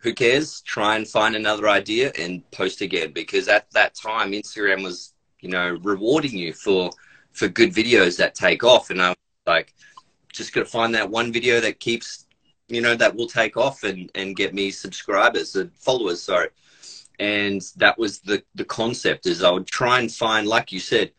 who 0.03 0.13
cares? 0.13 0.61
Try 0.61 0.97
and 0.97 1.07
find 1.07 1.35
another 1.35 1.69
idea 1.69 2.11
and 2.19 2.49
post 2.51 2.81
again 2.81 3.13
because 3.13 3.47
at 3.47 3.71
that 3.71 3.95
time 3.95 4.33
Instagram 4.33 4.83
was, 4.83 5.13
you 5.39 5.49
know, 5.49 5.79
rewarding 5.81 6.37
you 6.37 6.53
for 6.53 6.91
for 7.31 7.47
good 7.47 7.73
videos 7.73 8.17
that 8.17 8.35
take 8.35 8.63
off. 8.63 8.89
And 8.89 9.01
I 9.01 9.09
was 9.09 9.17
like, 9.47 9.73
just 10.31 10.53
gotta 10.53 10.65
find 10.65 10.93
that 10.93 11.09
one 11.09 11.31
video 11.31 11.61
that 11.61 11.79
keeps, 11.79 12.27
you 12.67 12.81
know, 12.81 12.95
that 12.95 13.15
will 13.15 13.27
take 13.27 13.55
off 13.55 13.83
and 13.83 14.11
and 14.13 14.35
get 14.35 14.53
me 14.53 14.71
subscribers 14.71 15.55
and 15.55 15.73
followers. 15.73 16.21
Sorry. 16.21 16.49
And 17.19 17.61
that 17.77 17.97
was 17.97 18.19
the 18.19 18.43
the 18.55 18.65
concept 18.65 19.25
is 19.25 19.41
I 19.41 19.51
would 19.51 19.67
try 19.67 19.99
and 19.99 20.11
find, 20.11 20.47
like 20.47 20.73
you 20.73 20.81
said, 20.81 21.11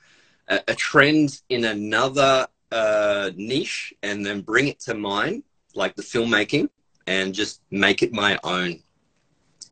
a, 0.49 0.61
a 0.69 0.75
trend 0.75 1.41
in 1.49 1.65
another 1.65 2.47
uh, 2.71 3.31
niche 3.35 3.95
and 4.03 4.27
then 4.27 4.43
bring 4.43 4.69
it 4.69 4.81
to 4.81 4.95
mine, 4.95 5.43
like 5.75 5.97
the 5.97 6.03
filmmaking 6.03 6.69
and 7.07 7.35
just 7.35 7.61
make 7.71 8.03
it 8.03 8.13
my 8.13 8.39
own. 8.45 8.81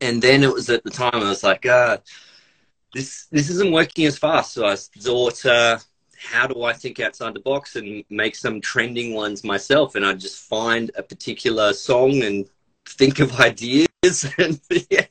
And 0.01 0.21
then 0.21 0.43
it 0.43 0.53
was 0.53 0.69
at 0.69 0.83
the 0.83 0.89
time 0.89 1.15
I 1.15 1.29
was 1.29 1.43
like, 1.43 1.65
uh, 1.65 1.97
this 2.93 3.27
this 3.31 3.49
isn't 3.49 3.71
working 3.71 4.05
as 4.05 4.17
fast. 4.17 4.53
So 4.53 4.65
I 4.65 4.75
thought, 4.75 5.45
uh, 5.45 5.79
how 6.17 6.47
do 6.47 6.63
I 6.63 6.73
think 6.73 6.99
outside 6.99 7.33
the 7.33 7.39
box 7.39 7.75
and 7.75 8.03
make 8.09 8.35
some 8.35 8.61
trending 8.61 9.13
ones 9.13 9.43
myself? 9.43 9.95
And 9.95 10.05
I 10.05 10.13
just 10.13 10.47
find 10.47 10.91
a 10.95 11.03
particular 11.03 11.73
song 11.73 12.23
and 12.23 12.47
think 12.87 13.19
of 13.19 13.39
ideas. 13.39 13.87
And 14.37 14.59
yeah, 14.89 15.05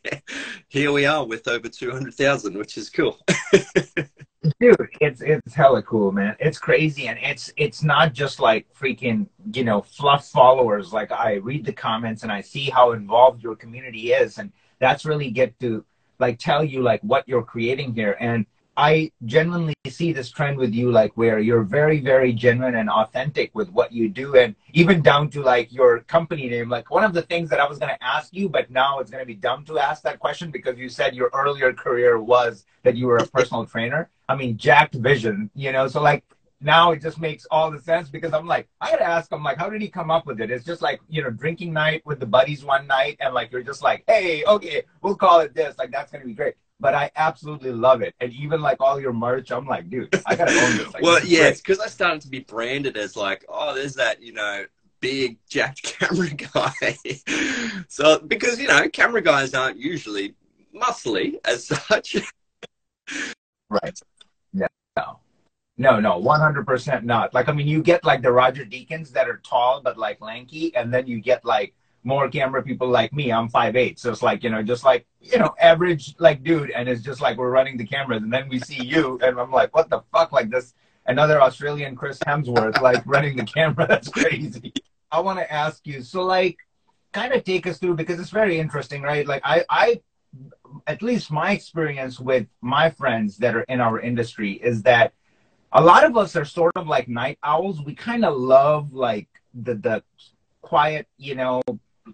here 0.69 0.93
we 0.93 1.07
are 1.07 1.25
with 1.25 1.49
over 1.49 1.69
200,000, 1.69 2.57
which 2.57 2.77
is 2.77 2.91
cool. 2.91 3.19
dude 4.61 4.77
it's 5.01 5.21
it's 5.21 5.55
hella 5.55 5.83
cool 5.83 6.13
man. 6.13 6.37
It's 6.41 6.59
crazy 6.59 7.09
and 7.09 7.19
it's 7.23 7.53
it's 7.57 7.83
not 7.83 8.13
just 8.13 8.41
like 8.41 8.67
freaking 8.75 9.27
you 9.53 9.65
know 9.65 9.83
fluff 9.83 10.29
followers. 10.29 10.93
Like 10.93 11.13
i 11.13 11.35
read 11.35 11.65
the 11.65 11.73
comments 11.73 12.23
and 12.23 12.33
i 12.33 12.41
see 12.41 12.71
how 12.71 12.93
involved 12.93 13.43
your 13.43 13.57
community 13.57 14.13
is 14.13 14.39
and 14.39 14.53
that's 14.81 15.05
really 15.05 15.31
get 15.31 15.59
to 15.61 15.85
like 16.19 16.39
tell 16.39 16.65
you 16.65 16.83
like 16.83 17.01
what 17.03 17.27
you're 17.29 17.43
creating 17.43 17.95
here. 17.95 18.17
And 18.21 18.47
I 18.83 19.13
genuinely 19.27 19.75
see 19.87 20.13
this 20.13 20.29
trend 20.29 20.59
with 20.59 20.75
you, 20.75 20.91
like 20.91 21.13
where 21.15 21.39
you're 21.39 21.63
very, 21.63 22.01
very 22.01 22.33
genuine 22.33 22.75
and 22.75 22.91
authentic 22.91 23.55
with 23.55 23.71
what 23.71 23.93
you 23.93 24.09
do, 24.09 24.35
and 24.35 24.57
even 24.73 25.03
down 25.03 25.31
to 25.31 25.41
like 25.41 25.73
your 25.73 26.01
company 26.01 26.49
name. 26.49 26.69
Like 26.69 26.91
one 26.91 27.05
of 27.05 27.15
the 27.15 27.23
things 27.23 27.49
that 27.51 27.61
I 27.61 27.69
was 27.69 27.79
going 27.79 27.95
to 27.95 28.05
ask 28.05 28.35
you, 28.35 28.49
but 28.49 28.73
now 28.73 28.99
it's 28.99 29.09
going 29.09 29.23
to 29.23 29.27
be 29.35 29.37
dumb 29.37 29.65
to 29.67 29.79
ask 29.79 30.03
that 30.03 30.19
question 30.19 30.51
because 30.51 30.81
you 30.81 30.89
said 30.89 31.15
your 31.15 31.31
earlier 31.33 31.73
career 31.73 32.21
was 32.21 32.67
that 32.83 32.97
you 32.97 33.07
were 33.07 33.19
a 33.19 33.27
personal 33.29 33.65
trainer. 33.67 34.11
I 34.29 34.35
mean, 34.35 34.57
Jacked 34.57 34.97
Vision, 34.97 35.49
you 35.55 35.71
know, 35.71 35.87
so 35.87 36.03
like 36.03 36.25
now 36.63 36.93
it 36.93 37.03
just 37.03 37.21
makes 37.21 37.47
all 37.51 37.71
the 37.71 37.81
sense 37.81 38.09
because 38.09 38.33
I'm 38.33 38.47
like, 38.47 38.69
I 38.81 38.89
had 38.89 38.99
to 38.99 39.07
ask 39.07 39.31
him, 39.31 39.43
like, 39.43 39.59
how 39.59 39.69
did 39.69 39.83
he 39.83 39.89
come 39.89 40.11
up 40.11 40.27
with 40.27 40.41
it? 40.41 40.51
It's 40.51 40.65
just 40.65 40.83
like, 40.83 41.01
you 41.09 41.23
know, 41.23 41.31
drinking 41.31 41.73
night 41.73 42.03
with 42.05 42.21
the 42.21 42.27
buddies 42.27 42.65
one 42.65 42.87
night, 42.87 43.17
and 43.21 43.35
like, 43.35 43.53
you're 43.53 43.63
just 43.63 43.83
like, 43.83 44.05
hey, 44.07 44.45
okay, 44.45 44.83
we'll 45.01 45.17
call 45.17 45.41
it 45.41 45.55
this. 45.55 45.77
Like, 45.79 45.91
that's 45.91 46.13
gonna 46.13 46.25
be 46.25 46.35
great. 46.35 46.55
But 46.81 46.95
I 46.95 47.11
absolutely 47.17 47.71
love 47.71 48.03
it. 48.03 48.15
And 48.21 48.33
even 48.33 48.61
like 48.61 48.81
all 48.81 49.01
your 49.01 49.13
merch, 49.13 49.53
I'm 49.53 49.67
like, 49.67 49.89
dude, 49.89 50.15
I 50.27 50.35
gotta 50.35 50.53
own 50.53 50.77
this. 50.79 50.93
Like, 50.93 51.03
well, 51.03 51.21
this 51.21 51.31
yeah, 51.31 51.45
it's 51.45 51.61
because 51.61 51.79
I 51.79 51.87
started 51.87 52.23
to 52.23 52.29
be 52.29 52.41
branded 52.41 52.97
as 52.97 53.17
like, 53.17 53.45
oh, 53.49 53.75
there's 53.75 53.95
that, 53.95 54.21
you 54.21 54.33
know, 54.33 54.65
big 55.01 55.39
jacked 55.49 55.83
camera 56.01 56.31
guy. 56.31 56.97
so 57.89 58.19
because 58.21 58.59
you 58.59 58.69
know, 58.69 58.89
camera 58.89 59.21
guys 59.21 59.55
aren't 59.55 59.79
usually 59.79 60.35
muscly 60.75 61.35
as 61.45 61.67
such. 61.67 62.17
Right. 63.69 63.99
Yeah. 64.53 64.67
No. 64.97 65.21
No, 65.83 65.99
no, 65.99 66.23
100% 66.23 67.03
not. 67.03 67.35
Like, 67.35 67.49
I 67.49 67.53
mean, 67.53 67.67
you 67.67 67.83
get 67.83 68.05
like 68.05 68.23
the 68.23 68.31
Roger 68.31 68.65
Deakins 68.65 69.11
that 69.15 69.29
are 69.29 69.39
tall 69.39 69.81
but 69.83 69.99
like 69.99 70.21
lanky, 70.21 70.73
and 70.77 70.95
then 70.95 71.09
you 71.09 71.19
get 71.19 71.45
like 71.45 71.75
more 72.05 72.29
camera 72.29 72.63
people 72.63 72.89
like 72.89 73.13
me. 73.13 73.33
I'm 73.33 73.49
5'8. 73.49 73.99
So 73.99 74.13
it's 74.13 74.23
like, 74.23 74.45
you 74.45 74.51
know, 74.51 74.63
just 74.63 74.85
like, 74.85 75.07
you 75.21 75.39
know, 75.41 75.57
average 75.61 76.15
like 76.21 76.45
dude. 76.45 76.71
And 76.71 76.89
it's 76.89 77.03
just 77.03 77.21
like 77.21 77.37
we're 77.37 77.51
running 77.51 77.77
the 77.77 77.85
cameras. 77.85 78.23
And 78.23 78.33
then 78.33 78.49
we 78.49 78.61
see 78.61 78.81
you, 78.81 79.19
and 79.25 79.41
I'm 79.41 79.51
like, 79.51 79.75
what 79.75 79.91
the 79.91 80.03
fuck? 80.13 80.31
Like 80.31 80.51
this, 80.51 80.73
another 81.07 81.43
Australian 81.43 81.97
Chris 81.97 82.21
Hemsworth, 82.21 82.81
like 82.81 83.03
running 83.05 83.37
the 83.37 83.45
camera. 83.45 83.85
That's 83.89 84.09
crazy. 84.09 84.73
I 85.11 85.19
want 85.19 85.41
to 85.41 85.53
ask 85.53 85.85
you, 85.85 86.03
so 86.03 86.23
like, 86.23 86.59
kind 87.11 87.33
of 87.33 87.43
take 87.43 87.67
us 87.67 87.79
through 87.79 87.97
because 87.97 88.21
it's 88.21 88.31
very 88.31 88.61
interesting, 88.61 89.03
right? 89.03 89.27
Like, 89.27 89.43
I, 89.45 89.65
I, 89.69 90.01
at 90.87 91.03
least 91.03 91.33
my 91.33 91.51
experience 91.51 92.21
with 92.21 92.47
my 92.61 92.89
friends 92.89 93.39
that 93.39 93.57
are 93.57 93.63
in 93.63 93.81
our 93.81 93.99
industry 93.99 94.53
is 94.53 94.83
that 94.85 95.13
a 95.73 95.83
lot 95.83 96.05
of 96.05 96.17
us 96.17 96.37
are 96.37 96.45
sort 96.45 96.73
of 96.77 96.87
like 96.87 97.09
night 97.09 97.39
owls. 97.43 97.81
We 97.83 97.95
kind 97.95 98.25
of 98.25 98.37
love 98.37 98.93
like 98.93 99.29
the 99.55 99.75
the 99.75 100.03
quiet, 100.61 101.07
you 101.17 101.35
know, 101.35 101.63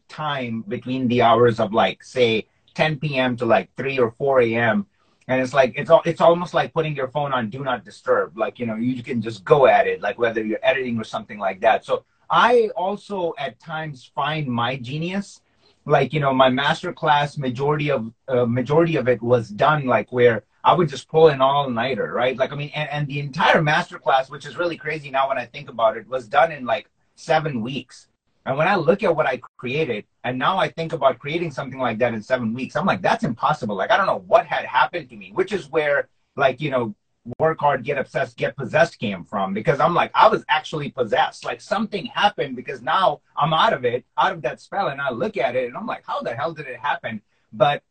time 0.09 0.63
between 0.69 1.09
the 1.09 1.23
hours 1.23 1.61
of 1.61 1.73
like 1.73 2.03
say 2.03 2.47
10 2.75 2.99
p.m. 3.01 3.37
to 3.37 3.45
like 3.45 3.75
3 3.77 3.99
or 3.99 4.13
4 4.13 4.43
a.m. 4.43 4.87
And 5.27 5.43
it's 5.43 5.53
like 5.53 5.75
it's 5.77 5.91
all 5.91 6.03
it's 6.05 6.21
almost 6.21 6.55
like 6.55 6.73
putting 6.73 6.95
your 6.97 7.09
phone 7.09 7.33
on 7.33 7.51
do 7.51 7.63
not 7.65 7.85
disturb. 7.85 8.39
Like, 8.39 8.59
you 8.59 8.67
know, 8.67 8.77
you 8.77 9.03
can 9.03 9.21
just 9.21 9.45
go 9.45 9.67
at 9.67 9.87
it, 9.87 10.01
like 10.01 10.19
whether 10.19 10.45
you're 10.45 10.61
editing 10.63 10.99
or 10.99 11.05
something 11.05 11.39
like 11.39 11.61
that. 11.61 11.85
So 11.85 12.05
I 12.31 12.71
also 12.77 13.35
at 13.39 13.59
times 13.61 14.11
find 14.15 14.47
my 14.47 14.77
genius 14.77 15.41
like 15.89 16.13
you 16.13 16.21
know 16.21 16.35
my 16.35 16.51
master 16.51 16.93
class 16.93 17.39
majority 17.39 17.91
of 17.91 18.13
uh, 18.29 18.45
majority 18.45 18.97
of 18.97 19.09
it 19.09 19.21
was 19.23 19.49
done 19.49 19.87
like 19.87 20.13
where 20.13 20.45
i 20.69 20.73
would 20.75 20.89
just 20.89 21.09
pull 21.09 21.29
an 21.29 21.41
all-nighter 21.41 22.13
right 22.13 22.37
like 22.37 22.53
i 22.53 22.57
mean 22.57 22.71
and, 22.75 22.89
and 22.91 23.07
the 23.07 23.21
entire 23.21 23.63
master 23.63 23.99
class 23.99 24.31
which 24.31 24.47
is 24.47 24.57
really 24.57 24.77
crazy 24.77 25.11
now 25.11 25.29
when 25.29 25.39
i 25.39 25.45
think 25.45 25.69
about 25.69 25.97
it 25.97 26.07
was 26.09 26.29
done 26.29 26.53
in 26.53 26.65
like 26.65 26.91
seven 27.15 27.63
weeks 27.63 28.09
and 28.47 28.57
when 28.57 28.69
i 28.69 28.77
look 28.77 29.03
at 29.03 29.15
what 29.15 29.27
i 29.27 29.41
created 29.57 30.05
and 30.25 30.39
now 30.39 30.59
i 30.59 30.69
think 30.69 30.93
about 30.93 31.19
creating 31.19 31.51
something 31.51 31.81
like 31.81 31.99
that 31.99 32.15
in 32.15 32.23
seven 32.23 32.53
weeks 32.55 32.77
i'm 32.77 32.87
like 32.87 33.03
that's 33.03 33.25
impossible 33.25 33.77
like 33.77 33.91
i 33.91 33.97
don't 33.97 34.07
know 34.07 34.25
what 34.27 34.47
had 34.47 34.65
happened 34.65 35.09
to 35.09 35.17
me 35.17 35.31
which 35.35 35.53
is 35.53 35.71
where 35.71 36.09
like 36.37 36.61
you 36.61 36.71
know 36.71 36.95
work 37.39 37.61
hard, 37.61 37.85
get 37.85 37.99
obsessed, 37.99 38.37
get 38.37 38.57
possessed 38.57 38.99
came 38.99 39.25
from 39.25 39.53
because 39.53 39.81
I'm 39.81 39.95
like, 39.95 40.11
I 40.15 40.29
was 40.29 40.45
actually 40.49 40.91
possessed. 40.91 41.45
Like 41.45 41.61
something 41.61 42.07
happened 42.07 42.57
because 42.57 42.81
now 42.81 43.21
I'm 43.37 43.53
out 43.53 43.73
of 43.73 43.85
it, 43.85 44.05
out 44.17 44.33
of 44.33 44.43
that 44.43 44.61
spell. 44.61 44.89
And 44.89 45.01
I 45.01 45.11
look 45.11 45.37
at 45.37 45.57
it 45.57 45.67
and 45.67 45.77
I'm 45.77 45.87
like, 45.87 46.05
how 46.07 46.23
the 46.23 46.35
hell 46.35 46.53
did 46.53 46.67
it 46.67 46.79
happen? 46.79 47.21
But 47.53 47.83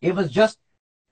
it 0.00 0.14
was 0.14 0.30
just 0.30 0.58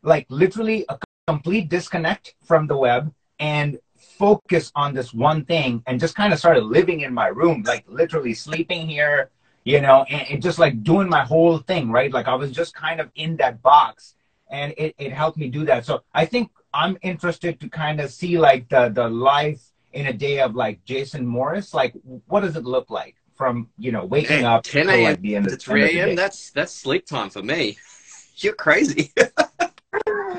like 0.02 0.26
literally 0.28 0.84
a 0.88 0.98
complete 1.26 1.68
disconnect 1.68 2.34
from 2.44 2.66
the 2.66 2.76
web 2.76 3.12
and 3.38 3.78
focus 3.96 4.70
on 4.74 4.94
this 4.94 5.14
one 5.14 5.44
thing 5.44 5.82
and 5.86 5.98
just 5.98 6.14
kind 6.14 6.32
of 6.32 6.38
started 6.38 6.64
living 6.64 7.00
in 7.00 7.12
my 7.12 7.28
room, 7.28 7.62
like 7.66 7.84
literally 7.88 8.34
sleeping 8.34 8.86
here, 8.86 9.30
you 9.64 9.80
know, 9.80 10.04
and, 10.10 10.28
and 10.30 10.42
just 10.42 10.58
like 10.58 10.82
doing 10.82 11.08
my 11.08 11.24
whole 11.24 11.58
thing, 11.58 11.90
right? 11.90 12.12
Like 12.12 12.28
I 12.28 12.34
was 12.34 12.50
just 12.50 12.74
kind 12.74 13.00
of 13.00 13.10
in 13.14 13.36
that 13.38 13.62
box 13.62 14.14
and 14.50 14.74
it, 14.76 14.94
it 14.98 15.12
helped 15.12 15.38
me 15.38 15.48
do 15.48 15.64
that. 15.64 15.86
So 15.86 16.02
I 16.12 16.26
think 16.26 16.50
I'm 16.72 16.98
interested 17.02 17.58
to 17.60 17.68
kind 17.68 18.00
of 18.00 18.12
see 18.12 18.38
like 18.38 18.68
the 18.68 18.90
the 18.90 19.08
life 19.08 19.62
in 19.92 20.06
a 20.06 20.12
day 20.12 20.40
of 20.40 20.54
like 20.54 20.84
Jason 20.84 21.26
Morris. 21.26 21.72
Like, 21.72 21.94
what 22.26 22.40
does 22.40 22.56
it 22.56 22.64
look 22.64 22.90
like 22.90 23.16
from 23.34 23.68
you 23.78 23.92
know 23.92 24.04
waking 24.04 24.42
Man, 24.42 24.44
up 24.44 24.64
10 24.64 24.86
to, 24.86 24.92
a.m. 24.92 25.02
like, 25.02 25.20
the 25.22 25.36
end 25.36 25.46
to 25.46 25.54
of 25.54 25.62
3 25.62 25.98
a.m. 25.98 26.14
That's 26.14 26.50
that's 26.50 26.72
sleep 26.72 27.06
time 27.06 27.30
for 27.30 27.42
me. 27.42 27.78
You're 28.36 28.54
crazy. 28.54 29.12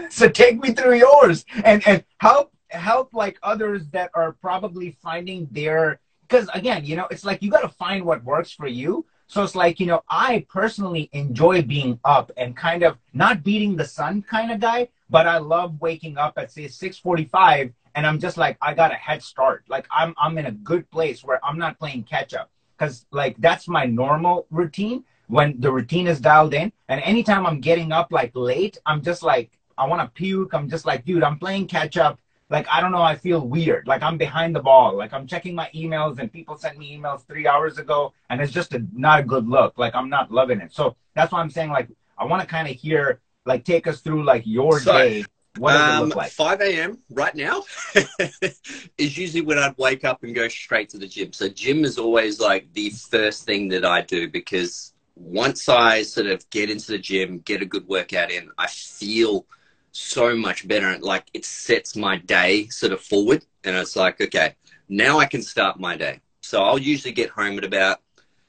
so 0.09 0.29
take 0.29 0.61
me 0.61 0.71
through 0.71 0.95
yours 0.95 1.45
and 1.63 1.85
and 1.87 2.03
help 2.17 2.51
help 2.69 3.13
like 3.13 3.37
others 3.43 3.87
that 3.89 4.09
are 4.13 4.33
probably 4.33 4.91
finding 5.01 5.47
their 5.51 5.99
because 6.27 6.49
again 6.53 6.85
you 6.85 6.95
know 6.95 7.07
it's 7.11 7.25
like 7.25 7.41
you 7.41 7.49
got 7.49 7.61
to 7.61 7.69
find 7.69 8.03
what 8.03 8.23
works 8.23 8.51
for 8.51 8.67
you. 8.67 9.05
So 9.27 9.43
it's 9.43 9.55
like 9.55 9.79
you 9.79 9.87
know 9.87 10.03
i 10.07 10.45
personally 10.49 11.09
enjoy 11.11 11.63
being 11.63 11.99
up 12.05 12.31
and 12.37 12.55
kind 12.55 12.83
of 12.83 12.97
not 13.13 13.43
beating 13.43 13.75
the 13.75 13.85
sun 13.85 14.21
kind 14.21 14.51
of 14.51 14.59
guy 14.59 14.89
but 15.09 15.25
i 15.25 15.39
love 15.39 15.81
waking 15.81 16.15
up 16.17 16.37
at 16.37 16.51
say 16.51 16.65
6.45 16.65 17.73
and 17.95 18.05
i'm 18.05 18.19
just 18.19 18.37
like 18.37 18.55
i 18.61 18.71
got 18.73 18.91
a 18.91 18.95
head 18.95 19.23
start. 19.23 19.63
Like 19.67 19.87
i'm 19.91 20.13
i'm 20.19 20.37
in 20.37 20.45
a 20.45 20.51
good 20.51 20.89
place 20.91 21.23
where 21.23 21.43
i'm 21.43 21.57
not 21.57 21.79
playing 21.79 22.03
catch 22.03 22.35
up 22.35 22.51
because 22.77 23.07
like 23.11 23.35
that's 23.39 23.67
my 23.67 23.85
normal 23.85 24.45
routine 24.51 25.03
when 25.27 25.59
the 25.59 25.71
routine 25.71 26.07
is 26.07 26.19
dialed 26.19 26.53
in 26.53 26.71
and 26.89 27.01
anytime 27.01 27.45
i'm 27.45 27.59
getting 27.59 27.91
up 27.91 28.11
like 28.11 28.31
late 28.35 28.77
i'm 28.85 29.01
just 29.01 29.23
like 29.23 29.51
i 29.77 29.85
want 29.85 30.01
to 30.01 30.07
puke 30.21 30.53
i'm 30.53 30.69
just 30.69 30.85
like 30.85 31.05
dude 31.05 31.23
i'm 31.23 31.39
playing 31.39 31.67
catch 31.67 31.97
up. 31.97 32.19
Like 32.49 32.67
i 32.71 32.79
don't 32.79 32.91
know 32.91 33.01
i 33.01 33.15
feel 33.15 33.41
weird. 33.41 33.87
Like 33.87 34.03
i'm 34.03 34.17
behind 34.17 34.55
the 34.55 34.59
ball. 34.59 34.95
Like 34.95 35.13
i'm 35.13 35.25
checking 35.25 35.55
my 35.55 35.69
emails 35.73 36.19
and 36.19 36.31
people 36.31 36.55
sent 36.57 36.77
me 36.77 36.95
emails 36.95 37.25
three 37.25 37.47
hours 37.47 37.79
ago 37.79 38.13
and 38.29 38.39
it's 38.39 38.51
just 38.53 38.73
a, 38.75 38.85
not 38.93 39.19
a 39.21 39.23
good 39.23 39.47
look. 39.47 39.77
Like 39.77 39.95
i'm 39.95 40.09
not 40.09 40.31
loving 40.31 40.59
it. 40.61 40.71
So 40.73 40.95
that's 41.15 41.31
why 41.31 41.39
i'm 41.41 41.49
saying 41.49 41.71
like 41.71 41.89
i 42.17 42.23
want 42.25 42.41
to 42.41 42.47
kind 42.47 42.67
of 42.67 42.75
hear 42.75 43.19
like 43.45 43.63
take 43.65 43.87
us 43.87 44.01
through 44.01 44.23
like 44.23 44.43
your 44.45 44.79
So, 44.79 44.93
day. 44.93 45.25
What 45.57 45.71
does 45.71 45.81
it 45.87 45.99
Um, 46.01 46.09
look 46.09 46.15
like? 46.17 46.31
5 46.31 46.61
a.m. 46.61 46.97
right 47.11 47.33
now 47.33 47.63
is 48.97 49.17
usually 49.17 49.41
when 49.41 49.57
I'd 49.57 49.77
wake 49.77 50.03
up 50.03 50.23
and 50.23 50.35
go 50.35 50.47
straight 50.47 50.89
to 50.89 50.97
the 50.97 51.07
gym. 51.07 51.31
So 51.33 51.47
gym 51.49 51.85
is 51.85 51.97
always 51.97 52.39
like 52.39 52.71
the 52.73 52.89
first 52.89 53.45
thing 53.45 53.69
that 53.69 53.85
I 53.85 54.01
do 54.01 54.29
because 54.29 54.93
once 55.15 55.69
I 55.69 56.03
sort 56.03 56.27
of 56.27 56.49
get 56.49 56.69
into 56.69 56.91
the 56.91 56.97
gym, 56.97 57.39
get 57.39 57.61
a 57.61 57.65
good 57.65 57.87
workout 57.87 58.31
in, 58.31 58.49
I 58.57 58.67
feel 58.67 59.45
so 59.91 60.35
much 60.35 60.67
better. 60.67 60.97
Like 60.99 61.25
it 61.33 61.45
sets 61.45 61.95
my 61.95 62.17
day 62.17 62.67
sort 62.67 62.91
of 62.91 63.01
forward, 63.01 63.45
and 63.63 63.75
it's 63.75 63.95
like, 63.95 64.19
okay, 64.21 64.55
now 64.89 65.19
I 65.19 65.25
can 65.25 65.41
start 65.41 65.79
my 65.79 65.95
day. 65.95 66.19
So 66.41 66.61
I'll 66.61 66.77
usually 66.77 67.13
get 67.13 67.29
home 67.29 67.57
at 67.57 67.63
about 67.63 68.01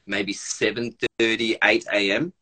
maybe 0.07 0.35
7:30, 0.35 1.57
8 1.63 1.85
a.m. 1.93 2.33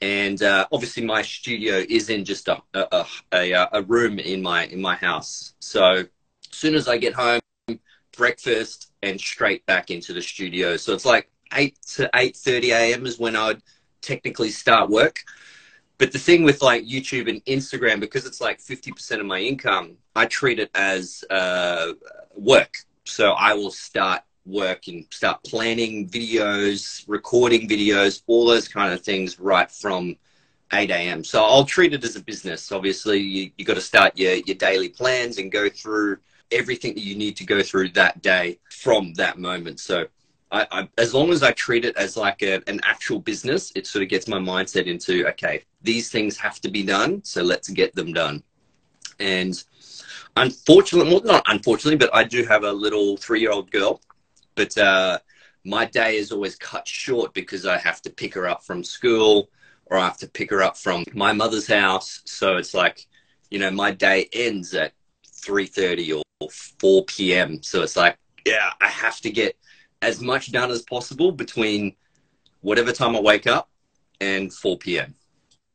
And 0.00 0.42
uh, 0.42 0.66
obviously, 0.72 1.04
my 1.04 1.22
studio 1.22 1.84
is 1.88 2.08
in 2.08 2.24
just 2.24 2.48
a, 2.48 2.62
a, 2.74 3.06
a, 3.32 3.68
a 3.72 3.82
room 3.82 4.18
in 4.18 4.42
my 4.42 4.66
in 4.66 4.80
my 4.80 4.96
house. 4.96 5.54
So 5.60 5.94
as 5.94 6.08
soon 6.52 6.74
as 6.74 6.88
I 6.88 6.98
get 6.98 7.14
home, 7.14 7.40
breakfast 8.16 8.92
and 9.02 9.20
straight 9.20 9.64
back 9.66 9.90
into 9.90 10.12
the 10.12 10.22
studio. 10.22 10.76
So 10.76 10.92
it's 10.92 11.04
like 11.04 11.30
eight 11.54 11.76
to 11.94 12.10
eight 12.14 12.36
thirty 12.36 12.70
a.m. 12.70 13.06
is 13.06 13.18
when 13.18 13.36
I 13.36 13.48
would 13.48 13.62
technically 14.02 14.50
start 14.50 14.90
work. 14.90 15.20
But 15.98 16.12
the 16.12 16.18
thing 16.18 16.44
with 16.44 16.62
like 16.62 16.84
YouTube 16.84 17.28
and 17.28 17.44
Instagram, 17.46 18.00
because 18.00 18.26
it's 18.26 18.40
like 18.40 18.60
fifty 18.60 18.92
percent 18.92 19.20
of 19.20 19.26
my 19.26 19.40
income, 19.40 19.96
I 20.14 20.26
treat 20.26 20.58
it 20.58 20.70
as 20.74 21.24
uh, 21.30 21.92
work. 22.34 22.74
So 23.04 23.32
I 23.32 23.54
will 23.54 23.70
start 23.70 24.22
work 24.44 24.88
and 24.88 25.04
start 25.10 25.42
planning 25.44 26.08
videos, 26.08 27.04
recording 27.06 27.68
videos, 27.68 28.22
all 28.26 28.46
those 28.46 28.68
kind 28.68 28.92
of 28.92 29.02
things 29.02 29.38
right 29.38 29.70
from 29.70 30.16
8 30.72 30.90
a.m. 30.90 31.24
So 31.24 31.42
I'll 31.44 31.64
treat 31.64 31.94
it 31.94 32.04
as 32.04 32.16
a 32.16 32.22
business. 32.22 32.72
Obviously, 32.72 33.18
you, 33.18 33.50
you 33.56 33.64
got 33.64 33.74
to 33.74 33.80
start 33.80 34.16
your, 34.16 34.34
your 34.34 34.56
daily 34.56 34.88
plans 34.88 35.38
and 35.38 35.50
go 35.52 35.68
through 35.68 36.18
everything 36.50 36.94
that 36.94 37.02
you 37.02 37.14
need 37.14 37.36
to 37.36 37.44
go 37.44 37.62
through 37.62 37.90
that 37.90 38.22
day 38.22 38.58
from 38.70 39.12
that 39.14 39.38
moment. 39.38 39.80
So 39.80 40.06
I, 40.50 40.66
I, 40.70 40.88
as 40.96 41.12
long 41.14 41.30
as 41.30 41.42
I 41.42 41.52
treat 41.52 41.84
it 41.84 41.96
as 41.96 42.16
like 42.16 42.42
a, 42.42 42.62
an 42.66 42.80
actual 42.84 43.18
business, 43.18 43.72
it 43.74 43.86
sort 43.86 44.02
of 44.02 44.08
gets 44.08 44.28
my 44.28 44.38
mindset 44.38 44.86
into, 44.86 45.26
okay, 45.28 45.64
these 45.82 46.10
things 46.10 46.38
have 46.38 46.60
to 46.60 46.70
be 46.70 46.82
done. 46.82 47.22
So 47.24 47.42
let's 47.42 47.68
get 47.68 47.94
them 47.94 48.12
done. 48.12 48.42
And 49.20 49.62
unfortunately, 50.36 51.12
well, 51.12 51.22
not 51.22 51.44
unfortunately, 51.46 51.96
but 51.96 52.14
I 52.14 52.24
do 52.24 52.44
have 52.44 52.64
a 52.64 52.72
little 52.72 53.16
three 53.16 53.40
year 53.40 53.50
old 53.50 53.70
girl 53.70 54.00
but 54.58 54.76
uh, 54.76 55.20
my 55.64 55.84
day 55.84 56.16
is 56.16 56.32
always 56.32 56.56
cut 56.56 56.86
short 56.86 57.32
because 57.32 57.64
I 57.64 57.78
have 57.78 58.02
to 58.02 58.10
pick 58.10 58.34
her 58.34 58.48
up 58.48 58.64
from 58.64 58.82
school 58.82 59.50
or 59.86 59.96
I 59.96 60.04
have 60.04 60.18
to 60.18 60.28
pick 60.28 60.50
her 60.50 60.64
up 60.64 60.76
from 60.76 61.04
my 61.14 61.32
mother's 61.32 61.68
house. 61.68 62.22
So 62.24 62.56
it's 62.56 62.74
like, 62.74 63.06
you 63.50 63.60
know, 63.60 63.70
my 63.70 63.92
day 63.92 64.28
ends 64.32 64.74
at 64.74 64.94
3.30 65.24 66.20
or 66.40 66.50
4 66.80 67.04
p.m. 67.04 67.62
So 67.62 67.82
it's 67.82 67.96
like, 67.96 68.18
yeah, 68.44 68.70
I 68.80 68.88
have 68.88 69.20
to 69.20 69.30
get 69.30 69.56
as 70.02 70.20
much 70.20 70.52
done 70.52 70.70
as 70.70 70.82
possible 70.82 71.32
between 71.32 71.94
whatever 72.60 72.92
time 72.92 73.16
I 73.16 73.20
wake 73.20 73.46
up 73.46 73.68
and 74.20 74.52
4 74.52 74.78
p.m. 74.78 75.14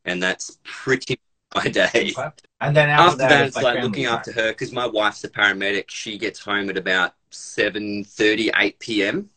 And 0.05 0.21
that's 0.21 0.59
pretty 0.63 1.19
my 1.55 1.67
day. 1.67 2.13
and 2.61 2.75
then 2.75 2.89
after, 2.89 3.03
After 3.03 3.17
that, 3.17 3.29
that 3.29 3.47
it's 3.47 3.55
like 3.55 3.81
looking 3.81 4.05
after 4.05 4.31
her 4.31 4.51
because 4.51 4.71
my 4.71 4.87
wife's 4.87 5.23
a 5.23 5.29
paramedic. 5.29 5.85
She 5.89 6.17
gets 6.17 6.39
home 6.39 6.69
at 6.69 6.77
about 6.77 7.13
7 7.31 8.03
30, 8.03 8.51
8 8.55 8.79
p.m. 8.79 9.29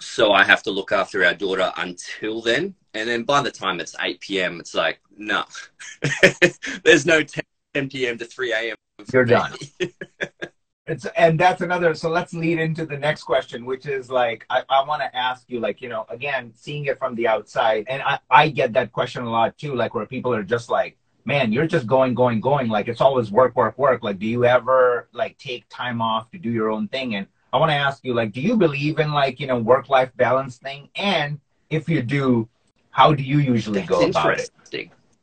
So 0.00 0.32
I 0.32 0.44
have 0.44 0.62
to 0.62 0.70
look 0.70 0.92
after 0.92 1.24
our 1.24 1.34
daughter 1.34 1.72
until 1.76 2.40
then. 2.40 2.74
And 2.94 3.08
then 3.08 3.22
by 3.22 3.42
the 3.42 3.50
time 3.50 3.80
it's 3.80 3.94
8 4.00 4.20
p.m., 4.20 4.58
it's 4.58 4.74
like, 4.74 5.00
no, 5.16 5.44
there's 6.84 7.06
no 7.06 7.22
10, 7.22 7.44
10 7.74 7.88
p.m. 7.90 8.18
to 8.18 8.24
3 8.24 8.52
a.m. 8.52 8.76
You're 9.12 9.24
done. 9.24 9.52
it's 10.90 11.06
and 11.16 11.38
that's 11.38 11.60
another 11.60 11.94
so 11.94 12.10
let's 12.10 12.34
lead 12.34 12.58
into 12.58 12.84
the 12.84 12.96
next 12.96 13.22
question 13.22 13.64
which 13.64 13.86
is 13.86 14.10
like 14.10 14.44
i, 14.50 14.62
I 14.68 14.84
want 14.86 15.02
to 15.02 15.16
ask 15.16 15.44
you 15.48 15.60
like 15.60 15.80
you 15.80 15.88
know 15.88 16.04
again 16.08 16.52
seeing 16.56 16.84
it 16.86 16.98
from 16.98 17.14
the 17.14 17.28
outside 17.28 17.86
and 17.88 18.02
I, 18.02 18.18
I 18.30 18.48
get 18.48 18.72
that 18.74 18.92
question 18.92 19.22
a 19.22 19.30
lot 19.30 19.56
too 19.56 19.74
like 19.74 19.94
where 19.94 20.06
people 20.06 20.34
are 20.34 20.42
just 20.42 20.68
like 20.68 20.96
man 21.24 21.52
you're 21.52 21.66
just 21.66 21.86
going 21.86 22.14
going 22.14 22.40
going 22.40 22.68
like 22.68 22.88
it's 22.88 23.00
always 23.00 23.30
work 23.30 23.54
work 23.56 23.78
work 23.78 24.02
like 24.02 24.18
do 24.18 24.26
you 24.26 24.44
ever 24.44 25.08
like 25.12 25.38
take 25.38 25.64
time 25.68 26.00
off 26.02 26.30
to 26.32 26.38
do 26.38 26.50
your 26.50 26.70
own 26.70 26.88
thing? 26.88 27.14
And 27.14 27.26
i 27.52 27.58
want 27.58 27.70
to 27.70 27.76
ask 27.76 28.04
you 28.04 28.14
like 28.14 28.32
do 28.32 28.40
you 28.40 28.56
believe 28.56 28.98
in 28.98 29.12
like 29.12 29.40
you 29.40 29.46
know 29.46 29.58
work 29.58 29.88
life 29.88 30.10
balance 30.16 30.58
thing? 30.58 30.88
And 30.96 31.40
if 31.68 31.88
you 31.88 32.02
do 32.02 32.48
how 32.90 33.12
do 33.12 33.22
you 33.22 33.38
usually 33.38 33.80
That's 33.80 33.90
go 33.90 34.06
about 34.06 34.38
it? 34.38 34.50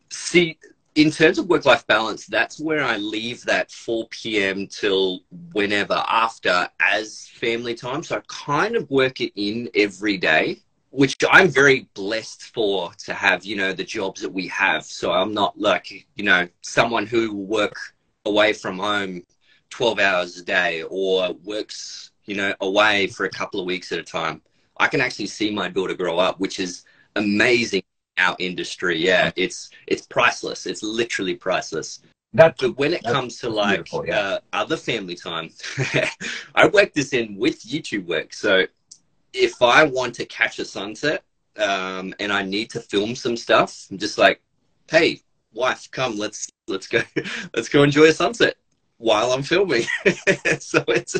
See 0.10 0.58
in 0.98 1.12
terms 1.12 1.38
of 1.38 1.48
work 1.48 1.64
life 1.64 1.86
balance, 1.86 2.26
that's 2.26 2.60
where 2.60 2.84
I 2.84 2.98
leave 2.98 3.44
that 3.44 3.72
4 3.72 4.08
p.m. 4.10 4.66
till 4.66 5.20
whenever 5.54 6.04
after 6.10 6.68
as 6.80 7.28
family 7.36 7.76
time. 7.76 8.02
So 8.02 8.18
I 8.18 8.22
kind 8.28 8.76
of 8.76 8.90
work 8.90 9.22
it 9.22 9.32
in 9.36 9.70
every 9.76 10.18
day, 10.18 10.58
which 10.90 11.16
I'm 11.30 11.50
very 11.50 11.88
blessed 11.94 12.52
for 12.52 12.92
to 13.06 13.14
have, 13.14 13.46
you 13.46 13.56
know, 13.56 13.74
the 13.74 13.84
jobs 13.84 14.22
that 14.22 14.34
we 14.34 14.48
have. 14.48 14.86
So 14.86 15.12
I'm 15.12 15.36
not 15.36 15.56
like, 15.60 16.08
you 16.16 16.24
know, 16.24 16.48
someone 16.62 17.06
who 17.06 17.32
will 17.32 17.46
work 17.46 17.76
away 18.26 18.54
from 18.54 18.80
home 18.80 19.22
12 19.70 20.00
hours 20.00 20.38
a 20.40 20.44
day 20.44 20.82
or 20.90 21.32
works, 21.44 22.10
you 22.26 22.36
know, 22.36 22.56
away 22.62 23.06
for 23.06 23.26
a 23.28 23.30
couple 23.30 23.60
of 23.60 23.68
weeks 23.68 23.92
at 23.92 24.00
a 24.00 24.04
time. 24.04 24.42
I 24.78 24.88
can 24.88 25.02
actually 25.02 25.28
see 25.28 25.52
my 25.54 25.70
daughter 25.70 25.94
grow 25.94 26.18
up, 26.18 26.40
which 26.40 26.60
is 26.60 26.86
amazing 27.16 27.84
our 28.18 28.36
industry. 28.40 28.98
Yeah, 28.98 29.32
it's 29.36 29.70
it's 29.88 30.06
priceless. 30.06 30.66
It's 30.66 30.84
literally 30.84 31.36
priceless. 31.36 32.00
That's, 32.34 32.62
but 32.62 32.78
when 32.78 32.94
it 32.94 33.04
comes 33.04 33.40
to 33.40 33.50
like 33.50 33.90
yeah. 34.06 34.20
uh, 34.20 34.40
other 34.54 34.78
family 34.78 35.16
time, 35.16 35.50
I 36.56 36.68
work 36.68 36.94
this 36.94 37.14
in 37.14 37.36
with 37.38 37.62
YouTube 37.64 38.06
work. 38.06 38.34
So 38.34 38.66
if 39.34 39.62
I 39.62 39.84
want 39.86 40.16
to 40.16 40.26
catch 40.26 40.60
a 40.60 40.66
sunset 40.66 41.24
um, 41.58 42.14
and 42.20 42.32
I 42.32 42.44
need 42.44 42.70
to 42.72 42.82
film 42.82 43.16
some 43.16 43.38
stuff, 43.38 43.88
I'm 43.90 43.98
just 43.98 44.18
like, 44.18 44.42
hey, 44.90 45.22
wife, 45.54 45.90
come, 45.92 46.18
let's 46.18 46.50
let's 46.68 46.88
go, 46.88 47.02
let's 47.56 47.70
go 47.70 47.84
enjoy 47.84 48.06
a 48.06 48.14
sunset 48.14 48.56
while 48.98 49.32
I'm 49.32 49.44
filming. 49.44 49.84
so 50.60 50.84
it's 50.90 51.16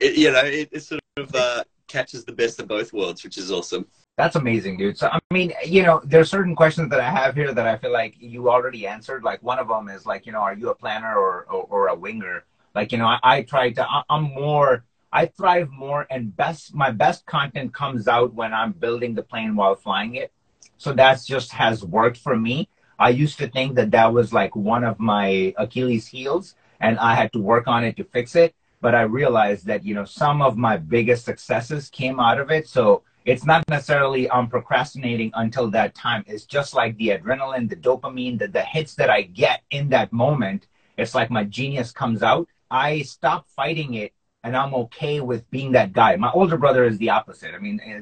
it, 0.00 0.16
you 0.16 0.30
know 0.30 0.44
it, 0.44 0.68
it 0.72 0.80
sort 0.80 1.00
of 1.16 1.34
uh, 1.34 1.64
catches 1.88 2.24
the 2.24 2.32
best 2.32 2.60
of 2.60 2.68
both 2.68 2.92
worlds, 2.92 3.24
which 3.24 3.38
is 3.38 3.50
awesome. 3.50 3.86
That's 4.18 4.36
amazing, 4.36 4.76
dude. 4.76 4.98
So, 4.98 5.08
I 5.08 5.18
mean, 5.32 5.52
you 5.64 5.82
know, 5.82 6.00
there's 6.04 6.30
certain 6.30 6.54
questions 6.54 6.90
that 6.90 7.00
I 7.00 7.10
have 7.10 7.34
here 7.34 7.52
that 7.54 7.66
I 7.66 7.78
feel 7.78 7.92
like 7.92 8.14
you 8.20 8.50
already 8.50 8.86
answered. 8.86 9.24
Like 9.24 9.42
one 9.42 9.58
of 9.58 9.68
them 9.68 9.88
is 9.88 10.04
like, 10.04 10.26
you 10.26 10.32
know, 10.32 10.40
are 10.40 10.54
you 10.54 10.68
a 10.68 10.74
planner 10.74 11.16
or, 11.16 11.46
or, 11.50 11.62
or 11.70 11.88
a 11.88 11.94
winger? 11.94 12.44
Like, 12.74 12.92
you 12.92 12.98
know, 12.98 13.06
I, 13.06 13.18
I 13.22 13.42
try 13.42 13.70
to, 13.70 13.90
I, 13.90 14.02
I'm 14.10 14.24
more, 14.24 14.84
I 15.12 15.26
thrive 15.26 15.70
more 15.70 16.06
and 16.10 16.36
best, 16.36 16.74
my 16.74 16.90
best 16.90 17.24
content 17.26 17.72
comes 17.72 18.06
out 18.06 18.34
when 18.34 18.52
I'm 18.52 18.72
building 18.72 19.14
the 19.14 19.22
plane 19.22 19.56
while 19.56 19.74
flying 19.74 20.14
it. 20.16 20.30
So 20.76 20.92
that's 20.92 21.24
just 21.26 21.52
has 21.52 21.82
worked 21.82 22.18
for 22.18 22.36
me. 22.36 22.68
I 22.98 23.10
used 23.10 23.38
to 23.38 23.48
think 23.48 23.76
that 23.76 23.90
that 23.92 24.12
was 24.12 24.32
like 24.32 24.54
one 24.54 24.84
of 24.84 25.00
my 25.00 25.54
Achilles 25.56 26.06
heels 26.06 26.54
and 26.80 26.98
I 26.98 27.14
had 27.14 27.32
to 27.32 27.38
work 27.40 27.66
on 27.66 27.82
it 27.84 27.96
to 27.96 28.04
fix 28.04 28.36
it. 28.36 28.54
But 28.82 28.94
I 28.94 29.02
realized 29.02 29.66
that, 29.66 29.84
you 29.84 29.94
know, 29.94 30.04
some 30.04 30.42
of 30.42 30.56
my 30.56 30.76
biggest 30.76 31.24
successes 31.24 31.88
came 31.88 32.18
out 32.20 32.40
of 32.40 32.50
it. 32.50 32.68
So, 32.68 33.02
it's 33.24 33.44
not 33.44 33.64
necessarily 33.68 34.30
I'm 34.30 34.48
procrastinating 34.48 35.30
until 35.34 35.70
that 35.70 35.94
time. 35.94 36.24
It's 36.26 36.44
just 36.44 36.74
like 36.74 36.96
the 36.96 37.08
adrenaline, 37.08 37.68
the 37.68 37.76
dopamine, 37.76 38.38
the, 38.38 38.48
the 38.48 38.62
hits 38.62 38.94
that 38.96 39.10
I 39.10 39.22
get 39.22 39.62
in 39.70 39.88
that 39.90 40.12
moment. 40.12 40.66
It's 40.96 41.14
like 41.14 41.30
my 41.30 41.44
genius 41.44 41.92
comes 41.92 42.22
out. 42.22 42.48
I 42.70 43.02
stop 43.02 43.46
fighting 43.48 43.94
it 43.94 44.12
and 44.44 44.56
I'm 44.56 44.74
okay 44.74 45.20
with 45.20 45.48
being 45.50 45.72
that 45.72 45.92
guy. 45.92 46.16
My 46.16 46.30
older 46.32 46.56
brother 46.56 46.84
is 46.84 46.98
the 46.98 47.10
opposite. 47.10 47.54
I 47.54 47.58
mean, 47.58 47.80
eh, 47.84 48.00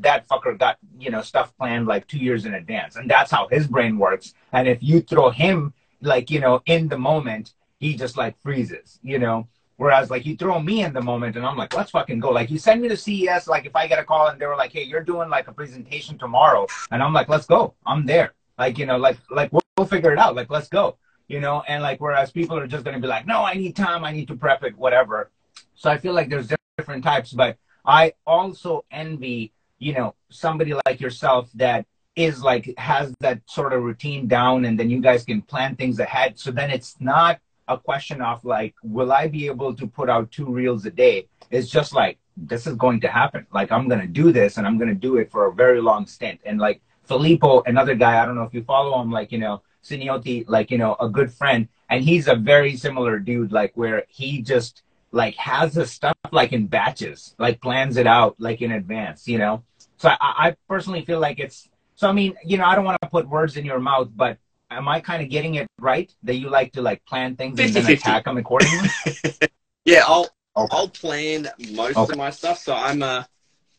that 0.00 0.26
fucker 0.26 0.58
got, 0.58 0.78
you 0.98 1.10
know, 1.10 1.20
stuff 1.20 1.56
planned 1.56 1.86
like 1.86 2.06
two 2.06 2.18
years 2.18 2.46
in 2.46 2.54
advance. 2.54 2.96
And 2.96 3.10
that's 3.10 3.30
how 3.30 3.48
his 3.48 3.66
brain 3.66 3.98
works. 3.98 4.32
And 4.52 4.66
if 4.66 4.82
you 4.82 5.00
throw 5.00 5.30
him 5.30 5.74
like, 6.00 6.30
you 6.30 6.40
know, 6.40 6.62
in 6.66 6.88
the 6.88 6.98
moment, 6.98 7.52
he 7.78 7.94
just 7.94 8.16
like 8.16 8.40
freezes, 8.40 8.98
you 9.02 9.18
know? 9.18 9.48
Whereas 9.82 10.10
like 10.10 10.24
you 10.24 10.36
throw 10.36 10.60
me 10.60 10.84
in 10.84 10.92
the 10.92 11.02
moment 11.02 11.34
and 11.34 11.44
I'm 11.44 11.56
like, 11.56 11.74
let's 11.74 11.90
fucking 11.90 12.20
go. 12.20 12.30
Like 12.30 12.52
you 12.52 12.58
send 12.58 12.82
me 12.82 12.86
to 12.86 12.96
CES, 12.96 13.48
like 13.48 13.66
if 13.66 13.74
I 13.74 13.88
get 13.88 13.98
a 13.98 14.04
call 14.04 14.28
and 14.28 14.40
they 14.40 14.46
were 14.46 14.54
like, 14.54 14.70
hey, 14.70 14.84
you're 14.84 15.02
doing 15.02 15.28
like 15.28 15.48
a 15.48 15.52
presentation 15.52 16.16
tomorrow. 16.16 16.68
And 16.92 17.02
I'm 17.02 17.12
like, 17.12 17.28
let's 17.28 17.46
go. 17.46 17.74
I'm 17.84 18.06
there. 18.06 18.34
Like, 18.56 18.78
you 18.78 18.86
know, 18.86 18.96
like, 18.96 19.16
like 19.28 19.52
we'll, 19.52 19.62
we'll 19.76 19.88
figure 19.88 20.12
it 20.12 20.20
out. 20.20 20.36
Like, 20.36 20.50
let's 20.50 20.68
go, 20.68 20.98
you 21.26 21.40
know? 21.40 21.64
And 21.66 21.82
like, 21.82 22.00
whereas 22.00 22.30
people 22.30 22.56
are 22.56 22.68
just 22.68 22.84
going 22.84 22.94
to 22.94 23.00
be 23.00 23.08
like, 23.08 23.26
no, 23.26 23.42
I 23.42 23.54
need 23.54 23.74
time. 23.74 24.04
I 24.04 24.12
need 24.12 24.28
to 24.28 24.36
prep 24.36 24.62
it, 24.62 24.78
whatever. 24.78 25.32
So 25.74 25.90
I 25.90 25.98
feel 25.98 26.12
like 26.12 26.28
there's 26.28 26.52
different 26.78 27.02
types, 27.02 27.32
but 27.32 27.56
I 27.84 28.12
also 28.24 28.84
envy, 28.92 29.52
you 29.80 29.94
know, 29.94 30.14
somebody 30.30 30.74
like 30.86 31.00
yourself 31.00 31.50
that 31.54 31.86
is 32.14 32.40
like 32.40 32.72
has 32.78 33.12
that 33.18 33.40
sort 33.46 33.72
of 33.72 33.82
routine 33.82 34.28
down 34.28 34.64
and 34.64 34.78
then 34.78 34.90
you 34.90 35.00
guys 35.00 35.24
can 35.24 35.42
plan 35.42 35.74
things 35.74 35.98
ahead. 35.98 36.38
So 36.38 36.52
then 36.52 36.70
it's 36.70 36.94
not 37.00 37.40
a 37.68 37.78
question 37.78 38.20
of 38.20 38.44
like, 38.44 38.74
will 38.82 39.12
I 39.12 39.28
be 39.28 39.46
able 39.46 39.74
to 39.74 39.86
put 39.86 40.08
out 40.08 40.30
two 40.30 40.46
reels 40.46 40.84
a 40.86 40.90
day? 40.90 41.28
It's 41.50 41.68
just 41.68 41.94
like, 41.94 42.18
this 42.36 42.66
is 42.66 42.74
going 42.76 43.00
to 43.02 43.08
happen. 43.08 43.46
Like, 43.52 43.70
I'm 43.70 43.88
going 43.88 44.00
to 44.00 44.06
do 44.06 44.32
this 44.32 44.56
and 44.56 44.66
I'm 44.66 44.78
going 44.78 44.88
to 44.88 44.94
do 44.94 45.16
it 45.16 45.30
for 45.30 45.46
a 45.46 45.52
very 45.52 45.80
long 45.80 46.06
stint. 46.06 46.40
And 46.44 46.58
like 46.58 46.80
Filippo, 47.04 47.62
another 47.66 47.94
guy, 47.94 48.22
I 48.22 48.26
don't 48.26 48.36
know 48.36 48.44
if 48.44 48.54
you 48.54 48.62
follow 48.62 49.00
him, 49.00 49.10
like, 49.10 49.32
you 49.32 49.38
know, 49.38 49.62
Siniotti, 49.84 50.44
like, 50.48 50.70
you 50.70 50.78
know, 50.78 50.96
a 51.00 51.08
good 51.08 51.32
friend. 51.32 51.68
And 51.90 52.02
he's 52.02 52.28
a 52.28 52.34
very 52.34 52.76
similar 52.76 53.18
dude, 53.18 53.52
like 53.52 53.72
where 53.74 54.04
he 54.08 54.40
just 54.40 54.82
like 55.10 55.34
has 55.36 55.74
the 55.74 55.86
stuff 55.86 56.16
like 56.30 56.52
in 56.52 56.66
batches, 56.66 57.34
like 57.38 57.60
plans 57.60 57.96
it 57.98 58.06
out 58.06 58.36
like 58.38 58.62
in 58.62 58.72
advance, 58.72 59.28
you 59.28 59.38
know? 59.38 59.62
So 59.98 60.08
I, 60.08 60.16
I 60.20 60.56
personally 60.68 61.04
feel 61.04 61.20
like 61.20 61.38
it's, 61.38 61.68
so 61.96 62.08
I 62.08 62.12
mean, 62.12 62.34
you 62.44 62.56
know, 62.56 62.64
I 62.64 62.74
don't 62.74 62.84
want 62.84 62.98
to 63.02 63.08
put 63.08 63.28
words 63.28 63.56
in 63.58 63.66
your 63.66 63.78
mouth, 63.78 64.08
but 64.16 64.38
am 64.76 64.88
I 64.88 65.00
kind 65.00 65.22
of 65.22 65.28
getting 65.28 65.56
it 65.56 65.68
right 65.78 66.12
that 66.22 66.36
you 66.36 66.48
like 66.48 66.72
to 66.72 66.82
like 66.82 67.04
plan 67.04 67.36
things 67.36 67.58
50, 67.58 67.78
and 67.78 67.86
then 67.86 67.94
attack 67.94 68.24
them 68.24 68.38
accordingly? 68.38 68.88
yeah, 69.84 70.02
I'll 70.06 70.28
okay. 70.56 70.76
I'll 70.76 70.88
plan 70.88 71.48
most 71.70 71.96
okay. 71.96 72.12
of 72.12 72.18
my 72.18 72.30
stuff. 72.30 72.58
So 72.58 72.74
I'm 72.74 73.02
a 73.02 73.26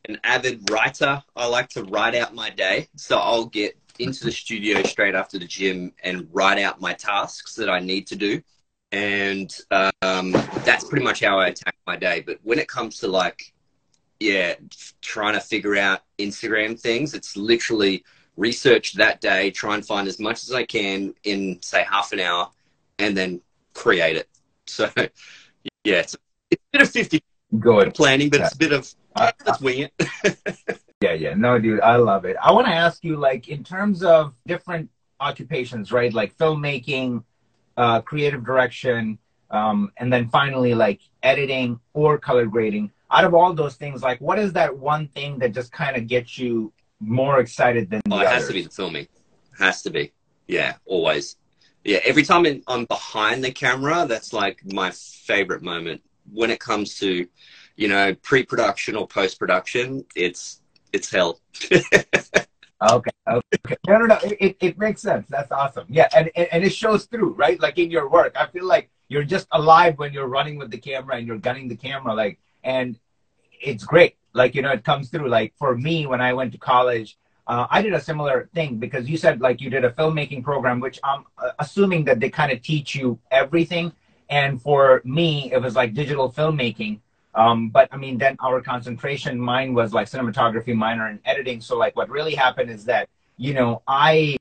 an 0.06 0.20
avid 0.24 0.70
writer. 0.70 1.24
I 1.36 1.48
like 1.48 1.70
to 1.70 1.84
write 1.84 2.16
out 2.16 2.36
my 2.36 2.50
day. 2.50 2.88
So 2.96 3.18
I'll 3.18 3.46
get 3.46 3.78
into 4.00 4.26
the 4.26 4.32
studio 4.32 4.84
straight 4.84 5.16
after 5.16 5.40
the 5.40 5.46
gym 5.46 5.94
and 6.04 6.28
write 6.32 6.60
out 6.60 6.82
my 6.82 6.94
tasks 6.94 7.56
that 7.56 7.70
I 7.70 7.80
need 7.80 8.08
to 8.08 8.16
do. 8.16 8.42
And 8.92 9.56
um, 9.72 10.32
that's 10.66 10.84
pretty 10.84 11.04
much 11.04 11.24
how 11.24 11.40
I 11.40 11.48
attack 11.48 11.76
my 11.88 11.96
day. 11.96 12.24
But 12.26 12.40
when 12.44 12.60
it 12.60 12.68
comes 12.68 13.00
to 13.00 13.08
like, 13.08 13.54
yeah, 14.20 14.56
trying 15.02 15.34
to 15.34 15.40
figure 15.40 15.76
out 15.76 16.02
Instagram 16.20 16.80
things, 16.80 17.14
it's 17.14 17.36
literally 17.36 18.04
research 18.38 18.94
that 18.94 19.22
day, 19.22 19.52
try 19.52 19.76
and 19.76 19.86
find 19.86 20.08
as 20.08 20.20
much 20.20 20.44
as 20.44 20.52
I 20.52 20.66
can 20.66 21.14
in 21.24 21.62
say 21.62 21.86
half 21.90 22.12
an 22.14 22.20
hour, 22.20 22.50
and 23.00 23.16
then 23.16 23.42
create 23.74 24.18
it. 24.18 24.30
So 24.66 24.90
yeah, 25.84 26.00
it's, 26.00 26.16
it's 26.52 26.62
a 26.64 26.72
bit 26.72 26.82
of 26.82 26.90
fifty 26.90 27.24
good 27.60 27.94
planning, 27.94 28.30
but 28.30 28.40
yeah. 28.40 28.46
it's 28.46 28.56
a 28.56 28.58
bit 28.58 28.72
of 28.72 28.94
uh, 29.16 29.32
let's 29.46 29.62
wing 29.62 29.90
it. 29.90 30.80
yeah, 31.02 31.14
yeah, 31.14 31.34
no, 31.36 31.60
dude, 31.60 31.82
I 31.82 31.98
love 31.98 32.26
it. 32.26 32.36
I 32.42 32.52
want 32.52 32.68
to 32.68 32.74
ask 32.74 33.04
you, 33.04 33.18
like, 33.18 33.48
in 33.48 33.64
terms 33.64 34.04
of 34.04 34.34
different 34.48 34.90
occupations, 35.20 35.92
right? 35.92 36.14
Like 36.14 36.36
filmmaking, 36.38 37.24
uh, 37.78 38.02
creative 38.02 38.44
direction, 38.44 39.18
um, 39.52 39.92
and 39.98 40.12
then 40.12 40.30
finally 40.30 40.74
like 40.74 41.02
editing 41.22 41.80
or 41.94 42.18
color 42.18 42.46
grading. 42.46 42.92
Out 43.12 43.26
of 43.26 43.36
all 43.36 43.54
those 43.54 43.76
things, 43.76 44.02
like, 44.02 44.20
what 44.22 44.40
is 44.40 44.54
that 44.54 44.76
one 44.76 45.08
thing 45.08 45.38
that 45.40 45.54
just 45.54 45.72
kind 45.72 45.96
of 45.96 46.08
gets 46.08 46.38
you 46.38 46.74
more 47.00 47.40
excited 47.40 47.90
than 47.90 48.02
oh, 48.12 48.20
it 48.20 48.28
has 48.28 48.48
to 48.48 48.54
be 48.54 48.62
the 48.62 48.70
filming. 48.70 49.08
Has 49.58 49.82
to 49.84 49.90
be. 49.90 50.12
Yeah, 50.48 50.76
always. 50.86 51.38
Yeah, 51.84 52.00
every 52.06 52.24
time 52.24 52.46
in, 52.46 52.64
I'm 52.68 52.86
behind 52.86 53.44
the 53.44 53.52
camera, 53.52 54.06
that's 54.08 54.34
like 54.34 54.62
my 54.74 54.92
favorite 54.92 55.62
moment. 55.62 56.02
When 56.32 56.50
it 56.50 56.60
comes 56.60 56.98
to, 57.00 57.28
you 57.76 57.88
know, 57.88 58.16
pre-production 58.16 58.96
or 58.96 59.08
post-production, 59.08 60.06
it's 60.16 60.62
it's 60.94 61.12
hell. 61.12 61.42
okay, 61.72 63.12
okay. 63.28 63.76
No, 63.88 63.98
no, 63.98 64.06
no. 64.06 64.20
It, 64.24 64.58
it 64.62 64.78
makes 64.78 65.02
sense. 65.02 65.28
That's 65.28 65.52
awesome. 65.52 65.86
Yeah, 65.90 66.08
and, 66.16 66.30
and 66.36 66.64
it 66.64 66.72
shows 66.72 67.06
through, 67.06 67.34
right? 67.34 67.60
Like 67.60 67.78
in 67.80 67.92
your 67.92 68.08
work, 68.10 68.36
I 68.38 68.46
feel 68.48 68.66
like 68.66 68.90
you're 69.10 69.24
just 69.24 69.48
alive 69.52 69.98
when 69.98 70.14
you're 70.14 70.28
running 70.28 70.58
with 70.58 70.72
the 70.72 70.78
camera 70.78 71.18
and 71.18 71.28
you're 71.28 71.38
gunning 71.38 71.68
the 71.68 71.76
camera, 71.76 72.14
like, 72.14 72.40
and 72.64 72.98
it's 73.62 73.84
great 73.84 74.16
like 74.34 74.56
you 74.56 74.62
know 74.62 74.72
it 74.72 74.84
comes 74.84 75.10
through 75.10 75.30
like 75.30 75.54
for 75.58 75.76
me 75.78 76.06
when 76.06 76.22
i 76.22 76.34
went 76.34 76.52
to 76.52 76.58
college 76.58 77.18
uh, 77.48 77.66
i 77.70 77.82
did 77.82 77.94
a 77.94 78.02
similar 78.02 78.50
thing 78.54 78.78
because 78.78 79.10
you 79.10 79.18
said 79.18 79.42
like 79.42 79.62
you 79.62 79.70
did 79.70 79.84
a 79.86 79.92
filmmaking 79.92 80.44
program 80.44 80.80
which 80.80 81.00
i'm 81.04 81.24
uh, 81.38 81.52
assuming 81.60 82.04
that 82.06 82.20
they 82.20 82.30
kind 82.30 82.52
of 82.52 82.62
teach 82.62 82.96
you 82.96 83.20
everything 83.32 83.92
and 84.30 84.62
for 84.62 85.02
me 85.06 85.52
it 85.52 85.62
was 85.62 85.76
like 85.76 85.94
digital 85.94 86.32
filmmaking 86.32 87.00
Um, 87.36 87.70
but 87.70 87.90
I 87.92 87.98
mean, 87.98 88.18
then 88.24 88.36
our 88.48 88.62
concentration, 88.62 89.40
mine 89.40 89.74
was 89.74 89.90
like 89.98 90.08
cinematography, 90.08 90.74
minor 90.76 91.08
and 91.08 91.20
editing. 91.26 91.62
So 91.62 91.74
like, 91.84 91.96
what 91.96 92.10
really 92.10 92.36
happened 92.36 92.70
is 92.70 92.86
that 92.86 93.10
you 93.38 93.54
know 93.58 93.82
I 93.88 94.38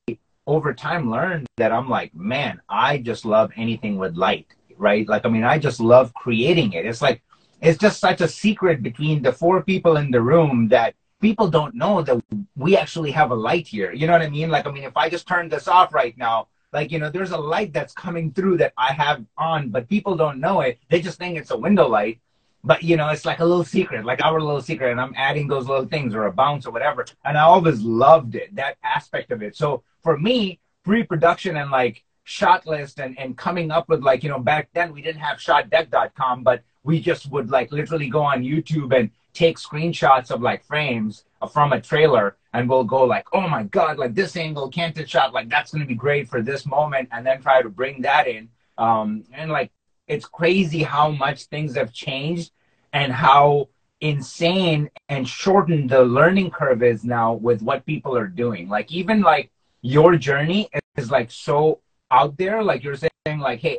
over 0.47 0.75
time 0.75 1.11
learned 1.11 1.47
that 1.57 1.73
I'm 1.73 1.89
like, 1.89 2.15
man, 2.15 2.61
I 2.69 2.99
just 2.99 3.25
love 3.25 3.51
anything 3.57 3.97
with 4.03 4.17
light, 4.17 4.49
right? 4.77 5.09
Like, 5.09 5.25
I 5.25 5.31
mean, 5.31 5.45
I 5.45 5.59
just 5.59 5.81
love 5.81 6.13
creating 6.25 6.73
it. 6.75 6.85
It's 6.85 7.01
like 7.09 7.23
it's 7.63 7.79
just 7.79 8.01
such 8.01 8.21
a 8.21 8.29
secret 8.29 8.83
between 8.83 9.23
the 9.23 9.33
four 9.33 9.63
people 9.63 9.97
in 9.97 10.11
the 10.11 10.21
room 10.21 10.69
that 10.69 10.95
people 11.21 11.49
don't 11.49 11.75
know 11.77 12.03
that 12.03 12.21
we 12.57 12.77
actually 12.77 13.13
have 13.13 13.31
a 13.31 13.35
light 13.35 13.69
here. 13.69 13.93
You 13.93 14.09
know 14.09 14.13
what 14.15 14.23
I 14.23 14.29
mean? 14.29 14.51
Like, 14.51 14.67
I 14.67 14.73
mean, 14.73 14.83
if 14.83 14.97
I 14.97 15.09
just 15.09 15.29
turn 15.29 15.49
this 15.49 15.69
off 15.69 15.95
right 15.95 16.19
now, 16.19 16.49
like, 16.73 16.91
you 16.91 16.99
know, 16.99 17.09
there's 17.09 17.31
a 17.31 17.39
light 17.39 17.73
that's 17.73 17.95
coming 17.95 18.33
through 18.33 18.57
that 18.59 18.73
I 18.77 18.93
have 18.93 19.25
on, 19.39 19.69
but 19.69 19.89
people 19.89 20.17
don't 20.17 20.41
know 20.41 20.61
it. 20.63 20.79
They 20.91 21.01
just 21.01 21.19
think 21.19 21.39
it's 21.39 21.53
a 21.53 21.57
window 21.57 21.87
light. 21.87 22.19
But, 22.65 22.83
you 22.83 22.97
know, 22.97 23.09
it's 23.09 23.25
like 23.25 23.41
a 23.41 23.45
little 23.45 23.65
secret, 23.65 24.05
like 24.05 24.23
our 24.25 24.41
little 24.41 24.61
secret. 24.61 24.91
And 24.91 25.01
I'm 25.01 25.15
adding 25.17 25.49
those 25.49 25.69
little 25.69 25.87
things 25.87 26.15
or 26.15 26.27
a 26.27 26.33
bounce 26.33 26.67
or 26.67 26.73
whatever. 26.73 27.05
And 27.25 27.37
I 27.37 27.43
always 27.43 27.81
loved 27.81 28.35
it, 28.35 28.55
that 28.57 28.77
aspect 28.83 29.31
of 29.33 29.43
it. 29.43 29.57
So 29.57 29.83
for 30.03 30.17
me, 30.19 30.61
pre 30.85 31.03
production 31.05 31.57
and 31.57 31.71
like 31.71 32.05
shot 32.25 32.67
list 32.67 33.01
and, 33.01 33.19
and 33.19 33.37
coming 33.37 33.71
up 33.71 33.89
with 33.89 34.03
like, 34.03 34.23
you 34.23 34.31
know, 34.31 34.39
back 34.39 34.69
then 34.75 34.93
we 34.93 35.03
didn't 35.03 35.21
have 35.21 35.39
shotdeck.com, 35.39 36.43
but 36.43 36.63
we 36.85 37.01
just 37.01 37.31
would 37.31 37.51
like 37.51 37.73
literally 37.73 38.09
go 38.09 38.23
on 38.23 38.43
YouTube 38.43 38.97
and 38.97 39.11
take 39.33 39.59
screenshots 39.59 40.31
of 40.31 40.43
like 40.43 40.65
frames 40.65 41.25
from 41.53 41.73
a 41.73 41.81
trailer 41.81 42.37
and 42.53 42.69
we'll 42.69 42.85
go 42.85 43.05
like, 43.05 43.27
oh 43.33 43.49
my 43.49 43.63
God, 43.65 43.99
like 43.99 44.15
this 44.15 44.37
angle, 44.37 44.69
canted 44.69 45.09
shot, 45.09 45.33
like 45.33 45.49
that's 45.49 45.73
going 45.73 45.81
to 45.81 45.89
be 45.89 45.95
great 45.95 46.29
for 46.29 46.43
this 46.43 46.67
moment. 46.67 47.09
And 47.13 47.27
then 47.27 47.41
try 47.41 47.63
to 47.63 47.69
bring 47.69 48.03
that 48.03 48.29
in. 48.29 48.49
Um, 48.77 49.25
and 49.33 49.51
like, 49.51 49.71
it's 50.07 50.27
crazy 50.27 50.83
how 50.83 51.11
much 51.11 51.45
things 51.45 51.77
have 51.77 51.93
changed 51.93 52.51
and 52.93 53.13
how 53.13 53.69
insane 54.01 54.91
and 55.09 55.27
shortened 55.27 55.89
the 55.89 56.03
learning 56.03 56.51
curve 56.51 56.83
is 56.83 57.05
now 57.05 57.33
with 57.35 57.63
what 57.63 57.87
people 57.87 58.17
are 58.17 58.27
doing. 58.27 58.69
Like 58.69 58.93
even 58.93 59.23
like 59.23 59.51
your 59.81 60.17
journey 60.17 60.69
is 60.97 61.11
like 61.11 61.31
so 61.31 61.81
out 62.11 62.37
there. 62.37 62.63
Like 62.63 62.85
you're 62.85 62.97
saying 62.97 63.39
like, 63.39 63.61
Hey, 63.61 63.79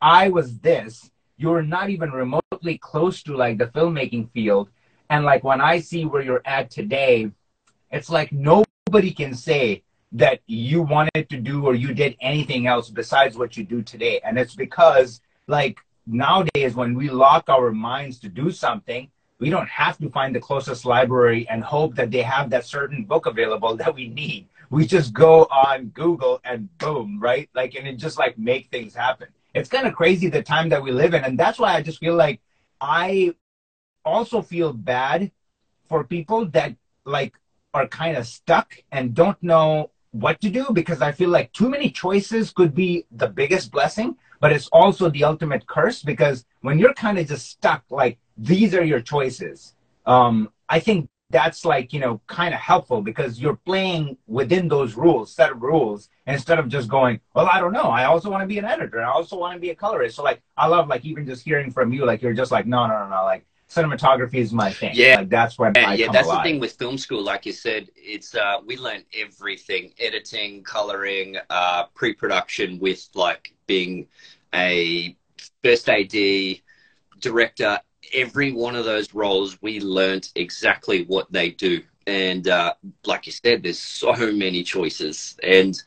I 0.00 0.30
was 0.30 0.58
this 0.58 1.10
you're 1.38 1.62
not 1.62 1.88
even 1.88 2.10
remotely 2.10 2.78
close 2.78 3.22
to 3.22 3.36
like 3.36 3.58
the 3.58 3.66
filmmaking 3.66 4.30
field. 4.32 4.68
And 5.08 5.24
like 5.24 5.44
when 5.44 5.60
I 5.60 5.80
see 5.80 6.04
where 6.04 6.20
you're 6.20 6.42
at 6.44 6.70
today, 6.70 7.30
it's 7.90 8.10
like 8.10 8.32
nobody 8.32 9.12
can 9.12 9.34
say 9.34 9.84
that 10.12 10.40
you 10.46 10.82
wanted 10.82 11.30
to 11.30 11.38
do 11.38 11.64
or 11.64 11.74
you 11.74 11.94
did 11.94 12.16
anything 12.20 12.66
else 12.66 12.90
besides 12.90 13.38
what 13.38 13.56
you 13.56 13.64
do 13.64 13.82
today. 13.82 14.20
And 14.24 14.38
it's 14.38 14.56
because 14.56 15.20
like 15.46 15.78
nowadays 16.06 16.74
when 16.74 16.94
we 16.94 17.08
lock 17.08 17.48
our 17.48 17.70
minds 17.70 18.18
to 18.20 18.28
do 18.28 18.50
something, 18.50 19.08
we 19.38 19.48
don't 19.48 19.68
have 19.68 19.96
to 19.98 20.10
find 20.10 20.34
the 20.34 20.40
closest 20.40 20.84
library 20.84 21.48
and 21.48 21.62
hope 21.62 21.94
that 21.94 22.10
they 22.10 22.22
have 22.22 22.50
that 22.50 22.66
certain 22.66 23.04
book 23.04 23.26
available 23.26 23.76
that 23.76 23.94
we 23.94 24.08
need. 24.08 24.48
We 24.70 24.86
just 24.86 25.14
go 25.14 25.44
on 25.44 25.86
Google 25.90 26.40
and 26.44 26.76
boom, 26.78 27.20
right? 27.20 27.48
Like, 27.54 27.76
and 27.76 27.86
it 27.86 27.96
just 27.96 28.18
like 28.18 28.36
make 28.36 28.70
things 28.70 28.94
happen 28.94 29.28
it's 29.58 29.68
kind 29.68 29.86
of 29.86 29.94
crazy 29.94 30.28
the 30.28 30.42
time 30.42 30.68
that 30.70 30.82
we 30.82 30.90
live 30.90 31.14
in. 31.14 31.24
And 31.24 31.38
that's 31.38 31.58
why 31.58 31.74
I 31.74 31.82
just 31.82 31.98
feel 31.98 32.14
like 32.14 32.40
I 32.80 33.34
also 34.04 34.42
feel 34.42 34.72
bad 34.72 35.30
for 35.88 36.04
people 36.04 36.46
that 36.46 36.74
like 37.04 37.34
are 37.74 37.88
kind 37.88 38.16
of 38.16 38.26
stuck 38.26 38.76
and 38.92 39.14
don't 39.14 39.40
know 39.42 39.90
what 40.12 40.40
to 40.40 40.48
do 40.48 40.66
because 40.72 41.02
I 41.02 41.12
feel 41.12 41.30
like 41.30 41.52
too 41.52 41.68
many 41.68 41.90
choices 41.90 42.50
could 42.50 42.74
be 42.74 43.04
the 43.10 43.28
biggest 43.28 43.70
blessing, 43.70 44.16
but 44.40 44.52
it's 44.52 44.68
also 44.68 45.10
the 45.10 45.24
ultimate 45.24 45.66
curse 45.66 46.02
because 46.02 46.46
when 46.62 46.78
you're 46.78 46.94
kind 46.94 47.18
of 47.18 47.28
just 47.28 47.48
stuck, 47.48 47.84
like 47.90 48.18
these 48.36 48.74
are 48.74 48.84
your 48.84 49.00
choices. 49.00 49.74
Um, 50.06 50.50
I 50.68 50.80
think 50.80 51.08
that's 51.30 51.64
like 51.64 51.92
you 51.92 52.00
know 52.00 52.20
kind 52.26 52.54
of 52.54 52.60
helpful 52.60 53.02
because 53.02 53.38
you're 53.38 53.56
playing 53.56 54.16
within 54.26 54.66
those 54.66 54.94
rules 54.94 55.32
set 55.32 55.52
of 55.52 55.60
rules 55.60 56.08
instead 56.26 56.58
of 56.58 56.68
just 56.68 56.88
going 56.88 57.20
well 57.34 57.46
i 57.46 57.60
don't 57.60 57.72
know. 57.72 57.90
I 57.90 58.04
also 58.04 58.30
want 58.30 58.42
to 58.42 58.46
be 58.46 58.58
an 58.58 58.64
editor. 58.64 59.02
I 59.02 59.10
also 59.10 59.36
want 59.36 59.54
to 59.54 59.60
be 59.60 59.70
a 59.70 59.74
colorist. 59.74 60.16
So 60.16 60.22
like 60.22 60.40
i 60.56 60.66
love 60.66 60.88
like 60.88 61.04
even 61.04 61.26
just 61.26 61.44
hearing 61.44 61.70
from 61.70 61.92
you 61.92 62.04
like 62.06 62.22
you're 62.22 62.32
just 62.32 62.50
like 62.50 62.66
no 62.66 62.86
no 62.86 62.98
no 62.98 63.08
no. 63.08 63.24
Like 63.24 63.46
cinematography 63.68 64.36
is 64.36 64.52
my 64.52 64.72
thing. 64.72 64.92
Yeah. 64.94 65.16
Like 65.16 65.28
that's 65.28 65.58
when 65.58 65.72
yeah, 65.74 65.92
yeah 65.92 66.10
that's 66.10 66.26
alive. 66.26 66.44
the 66.44 66.50
thing 66.50 66.60
with 66.60 66.72
film 66.72 66.96
school 66.96 67.22
like 67.22 67.44
you 67.44 67.52
said 67.52 67.88
it's 67.94 68.34
uh 68.34 68.60
we 68.64 68.76
learn 68.76 69.04
everything. 69.14 69.92
Editing 69.98 70.62
coloring 70.62 71.36
uh 71.50 71.84
pre-production 71.94 72.78
with 72.78 73.06
like 73.14 73.52
being 73.66 74.06
a 74.54 75.14
first 75.62 75.88
ad 75.88 76.14
director 77.20 77.78
every 78.12 78.52
one 78.52 78.76
of 78.76 78.84
those 78.84 79.14
roles, 79.14 79.60
we 79.62 79.80
learned 79.80 80.30
exactly 80.34 81.04
what 81.04 81.30
they 81.32 81.50
do. 81.50 81.82
And 82.06 82.48
uh, 82.48 82.74
like 83.04 83.26
you 83.26 83.32
said, 83.32 83.62
there's 83.62 83.78
so 83.78 84.14
many 84.32 84.62
choices. 84.62 85.36
And 85.42 85.80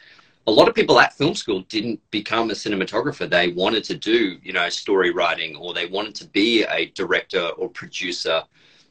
a 0.47 0.51
lot 0.51 0.67
of 0.67 0.75
people 0.75 0.99
at 0.99 1.13
film 1.13 1.35
school 1.35 1.61
didn't 1.61 1.99
become 2.11 2.49
a 2.49 2.53
cinematographer. 2.53 3.29
They 3.29 3.49
wanted 3.49 3.83
to 3.85 3.95
do, 3.95 4.37
you 4.43 4.53
know, 4.53 4.69
story 4.69 5.11
writing 5.11 5.55
or 5.55 5.73
they 5.73 5.87
wanted 5.87 6.15
to 6.15 6.27
be 6.27 6.63
a 6.63 6.87
director 6.87 7.49
or 7.57 7.69
producer, 7.69 8.43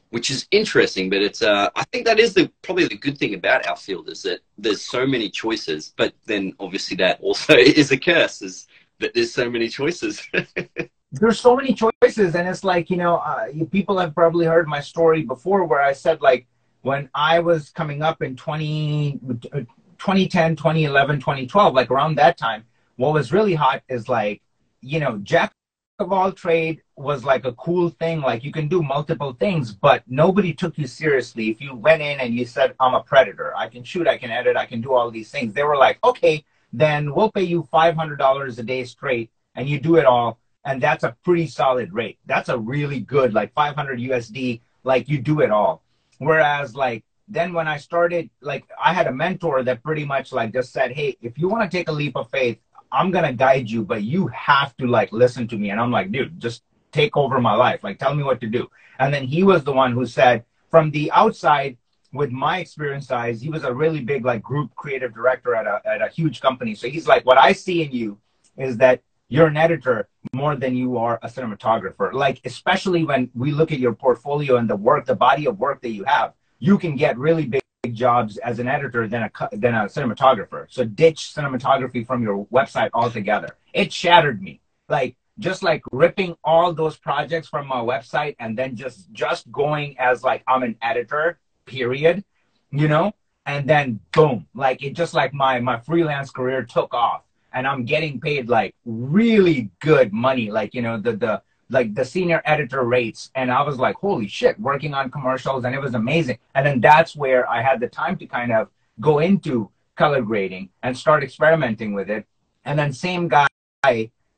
which 0.09 0.29
is 0.29 0.47
interesting. 0.51 1.09
But 1.09 1.21
it's, 1.21 1.41
uh, 1.41 1.69
I 1.75 1.83
think 1.91 2.05
that 2.05 2.19
is 2.19 2.33
the 2.33 2.51
probably 2.61 2.87
the 2.87 2.97
good 2.97 3.17
thing 3.17 3.33
about 3.33 3.67
our 3.67 3.75
field 3.77 4.09
is 4.09 4.23
that 4.23 4.39
there's 4.57 4.81
so 4.81 5.05
many 5.05 5.29
choices. 5.29 5.93
But 5.97 6.13
then 6.25 6.53
obviously 6.59 6.97
that 6.97 7.21
also 7.21 7.53
is 7.57 7.91
a 7.91 7.97
curse, 7.97 8.41
is 8.41 8.67
that 8.99 9.13
there's 9.13 9.33
so 9.33 9.49
many 9.49 9.67
choices. 9.67 10.21
there's 11.11 11.39
so 11.39 11.55
many 11.55 11.73
choices 11.73 12.35
and 12.35 12.47
it's 12.47 12.63
like 12.63 12.89
you 12.89 12.97
know 12.97 13.17
uh, 13.17 13.47
people 13.71 13.97
have 13.97 14.15
probably 14.15 14.45
heard 14.45 14.67
my 14.67 14.79
story 14.79 15.23
before 15.23 15.65
where 15.65 15.81
i 15.81 15.91
said 15.91 16.21
like 16.21 16.47
when 16.81 17.09
i 17.13 17.39
was 17.39 17.69
coming 17.69 18.01
up 18.01 18.21
in 18.21 18.35
20, 18.35 19.19
2010 19.41 20.55
2011 20.55 21.19
2012 21.19 21.73
like 21.73 21.91
around 21.91 22.15
that 22.15 22.37
time 22.37 22.63
what 22.95 23.13
was 23.13 23.33
really 23.33 23.53
hot 23.53 23.83
is 23.89 24.07
like 24.07 24.41
you 24.79 24.99
know 24.99 25.17
jack 25.17 25.51
of 25.99 26.11
all 26.11 26.31
trade 26.31 26.81
was 26.95 27.23
like 27.23 27.45
a 27.45 27.53
cool 27.53 27.89
thing 27.89 28.21
like 28.21 28.43
you 28.43 28.51
can 28.51 28.67
do 28.67 28.81
multiple 28.81 29.33
things 29.33 29.71
but 29.71 30.03
nobody 30.07 30.53
took 30.53 30.77
you 30.77 30.87
seriously 30.87 31.49
if 31.49 31.61
you 31.61 31.75
went 31.75 32.01
in 32.01 32.19
and 32.19 32.33
you 32.33 32.45
said 32.45 32.73
i'm 32.79 32.95
a 32.95 33.03
predator. 33.03 33.53
I 33.55 33.67
can 33.67 33.83
shoot 33.83 34.07
i 34.07 34.17
can 34.17 34.31
edit 34.31 34.57
i 34.57 34.65
can 34.65 34.81
do 34.81 34.93
all 34.93 35.11
these 35.11 35.29
things. 35.29 35.53
They 35.53 35.63
were 35.63 35.77
like 35.77 35.99
okay 36.03 36.43
then 36.73 37.13
we'll 37.13 37.31
pay 37.31 37.43
you 37.43 37.67
$500 37.71 38.57
a 38.57 38.63
day 38.63 38.85
straight 38.85 39.29
and 39.55 39.67
you 39.67 39.79
do 39.79 39.97
it 39.97 40.05
all 40.05 40.39
and 40.65 40.81
that's 40.81 41.03
a 41.03 41.15
pretty 41.23 41.47
solid 41.47 41.93
rate. 41.93 42.19
That's 42.25 42.49
a 42.49 42.57
really 42.57 42.99
good, 42.99 43.33
like 43.33 43.53
500 43.53 43.99
USD, 43.99 44.61
like 44.83 45.09
you 45.09 45.19
do 45.19 45.41
it 45.41 45.51
all. 45.51 45.83
Whereas, 46.19 46.75
like, 46.75 47.03
then 47.27 47.53
when 47.53 47.67
I 47.67 47.77
started, 47.77 48.29
like, 48.41 48.65
I 48.83 48.93
had 48.93 49.07
a 49.07 49.11
mentor 49.11 49.63
that 49.63 49.83
pretty 49.83 50.05
much 50.05 50.31
like 50.31 50.53
just 50.53 50.71
said, 50.71 50.91
Hey, 50.91 51.17
if 51.21 51.37
you 51.37 51.47
want 51.47 51.69
to 51.69 51.77
take 51.77 51.87
a 51.87 51.91
leap 51.91 52.15
of 52.15 52.29
faith, 52.29 52.59
I'm 52.91 53.11
to 53.11 53.33
guide 53.33 53.69
you, 53.69 53.83
but 53.83 54.03
you 54.03 54.27
have 54.27 54.75
to 54.77 54.87
like 54.87 55.11
listen 55.11 55.47
to 55.47 55.57
me. 55.57 55.69
And 55.69 55.79
I'm 55.79 55.91
like, 55.91 56.11
dude, 56.11 56.39
just 56.39 56.63
take 56.91 57.15
over 57.15 57.39
my 57.39 57.55
life. 57.55 57.83
Like, 57.83 57.99
tell 57.99 58.13
me 58.13 58.23
what 58.23 58.41
to 58.41 58.47
do. 58.47 58.69
And 58.99 59.13
then 59.13 59.23
he 59.25 59.43
was 59.43 59.63
the 59.63 59.71
one 59.71 59.93
who 59.93 60.05
said, 60.05 60.43
from 60.69 60.91
the 60.91 61.11
outside, 61.11 61.77
with 62.13 62.31
my 62.31 62.59
experience 62.59 63.07
size, 63.07 63.41
he 63.41 63.49
was 63.49 63.63
a 63.63 63.73
really 63.73 64.01
big 64.01 64.25
like 64.25 64.43
group 64.43 64.75
creative 64.75 65.13
director 65.13 65.55
at 65.55 65.65
a 65.65 65.81
at 65.85 66.01
a 66.01 66.09
huge 66.09 66.41
company. 66.41 66.75
So 66.75 66.89
he's 66.89 67.07
like, 67.07 67.25
what 67.25 67.37
I 67.37 67.53
see 67.53 67.83
in 67.83 67.91
you 67.91 68.19
is 68.57 68.77
that 68.77 69.01
you're 69.31 69.47
an 69.47 69.55
editor 69.55 70.09
more 70.33 70.57
than 70.57 70.75
you 70.75 70.97
are 70.97 71.17
a 71.23 71.27
cinematographer. 71.27 72.11
Like, 72.11 72.41
especially 72.43 73.05
when 73.05 73.29
we 73.33 73.51
look 73.51 73.71
at 73.71 73.79
your 73.79 73.93
portfolio 73.93 74.57
and 74.57 74.69
the 74.69 74.75
work, 74.75 75.05
the 75.05 75.15
body 75.15 75.47
of 75.47 75.57
work 75.57 75.81
that 75.83 75.91
you 75.91 76.03
have, 76.03 76.33
you 76.59 76.77
can 76.77 76.97
get 76.97 77.17
really 77.17 77.45
big 77.45 77.61
jobs 77.93 78.37
as 78.39 78.59
an 78.59 78.67
editor 78.67 79.07
than 79.07 79.23
a 79.23 79.31
than 79.53 79.73
a 79.73 79.85
cinematographer. 79.85 80.65
So 80.69 80.83
ditch 80.83 81.31
cinematography 81.33 82.05
from 82.05 82.21
your 82.21 82.45
website 82.47 82.89
altogether. 82.93 83.55
It 83.73 83.93
shattered 83.93 84.41
me. 84.43 84.59
Like 84.89 85.15
just 85.39 85.63
like 85.63 85.81
ripping 85.93 86.35
all 86.43 86.73
those 86.73 86.97
projects 86.97 87.47
from 87.47 87.67
my 87.67 87.79
website 87.79 88.35
and 88.37 88.57
then 88.57 88.75
just 88.75 89.13
just 89.13 89.49
going 89.49 89.97
as 89.97 90.23
like 90.23 90.43
I'm 90.45 90.61
an 90.61 90.75
editor, 90.81 91.39
period. 91.65 92.25
You 92.69 92.89
know? 92.89 93.13
And 93.45 93.67
then 93.67 94.01
boom, 94.11 94.47
like 94.53 94.83
it 94.83 94.93
just 94.93 95.13
like 95.13 95.33
my 95.33 95.61
my 95.61 95.79
freelance 95.79 96.31
career 96.31 96.63
took 96.63 96.93
off 96.93 97.23
and 97.53 97.67
I'm 97.67 97.85
getting 97.85 98.19
paid 98.19 98.49
like 98.49 98.75
really 98.85 99.69
good 99.79 100.13
money, 100.13 100.51
like 100.51 100.73
you 100.73 100.81
know 100.81 100.97
the 100.99 101.13
the 101.13 101.41
like 101.69 101.95
the 101.95 102.03
senior 102.03 102.41
editor 102.45 102.83
rates, 102.83 103.31
and 103.35 103.49
I 103.49 103.61
was 103.61 103.77
like, 103.77 103.95
holy 103.95 104.27
shit, 104.27 104.59
working 104.59 104.93
on 104.93 105.09
commercials, 105.09 105.63
and 105.63 105.73
it 105.73 105.81
was 105.81 105.95
amazing. 105.95 106.37
And 106.53 106.65
then 106.65 106.81
that's 106.81 107.15
where 107.15 107.49
I 107.49 107.61
had 107.61 107.79
the 107.79 107.87
time 107.87 108.17
to 108.17 108.25
kind 108.25 108.51
of 108.51 108.67
go 108.99 109.19
into 109.19 109.71
color 109.95 110.21
grading 110.21 110.69
and 110.83 110.97
start 110.97 111.23
experimenting 111.23 111.93
with 111.93 112.09
it. 112.09 112.25
And 112.65 112.77
then 112.77 112.91
same 112.93 113.27
guy 113.27 113.47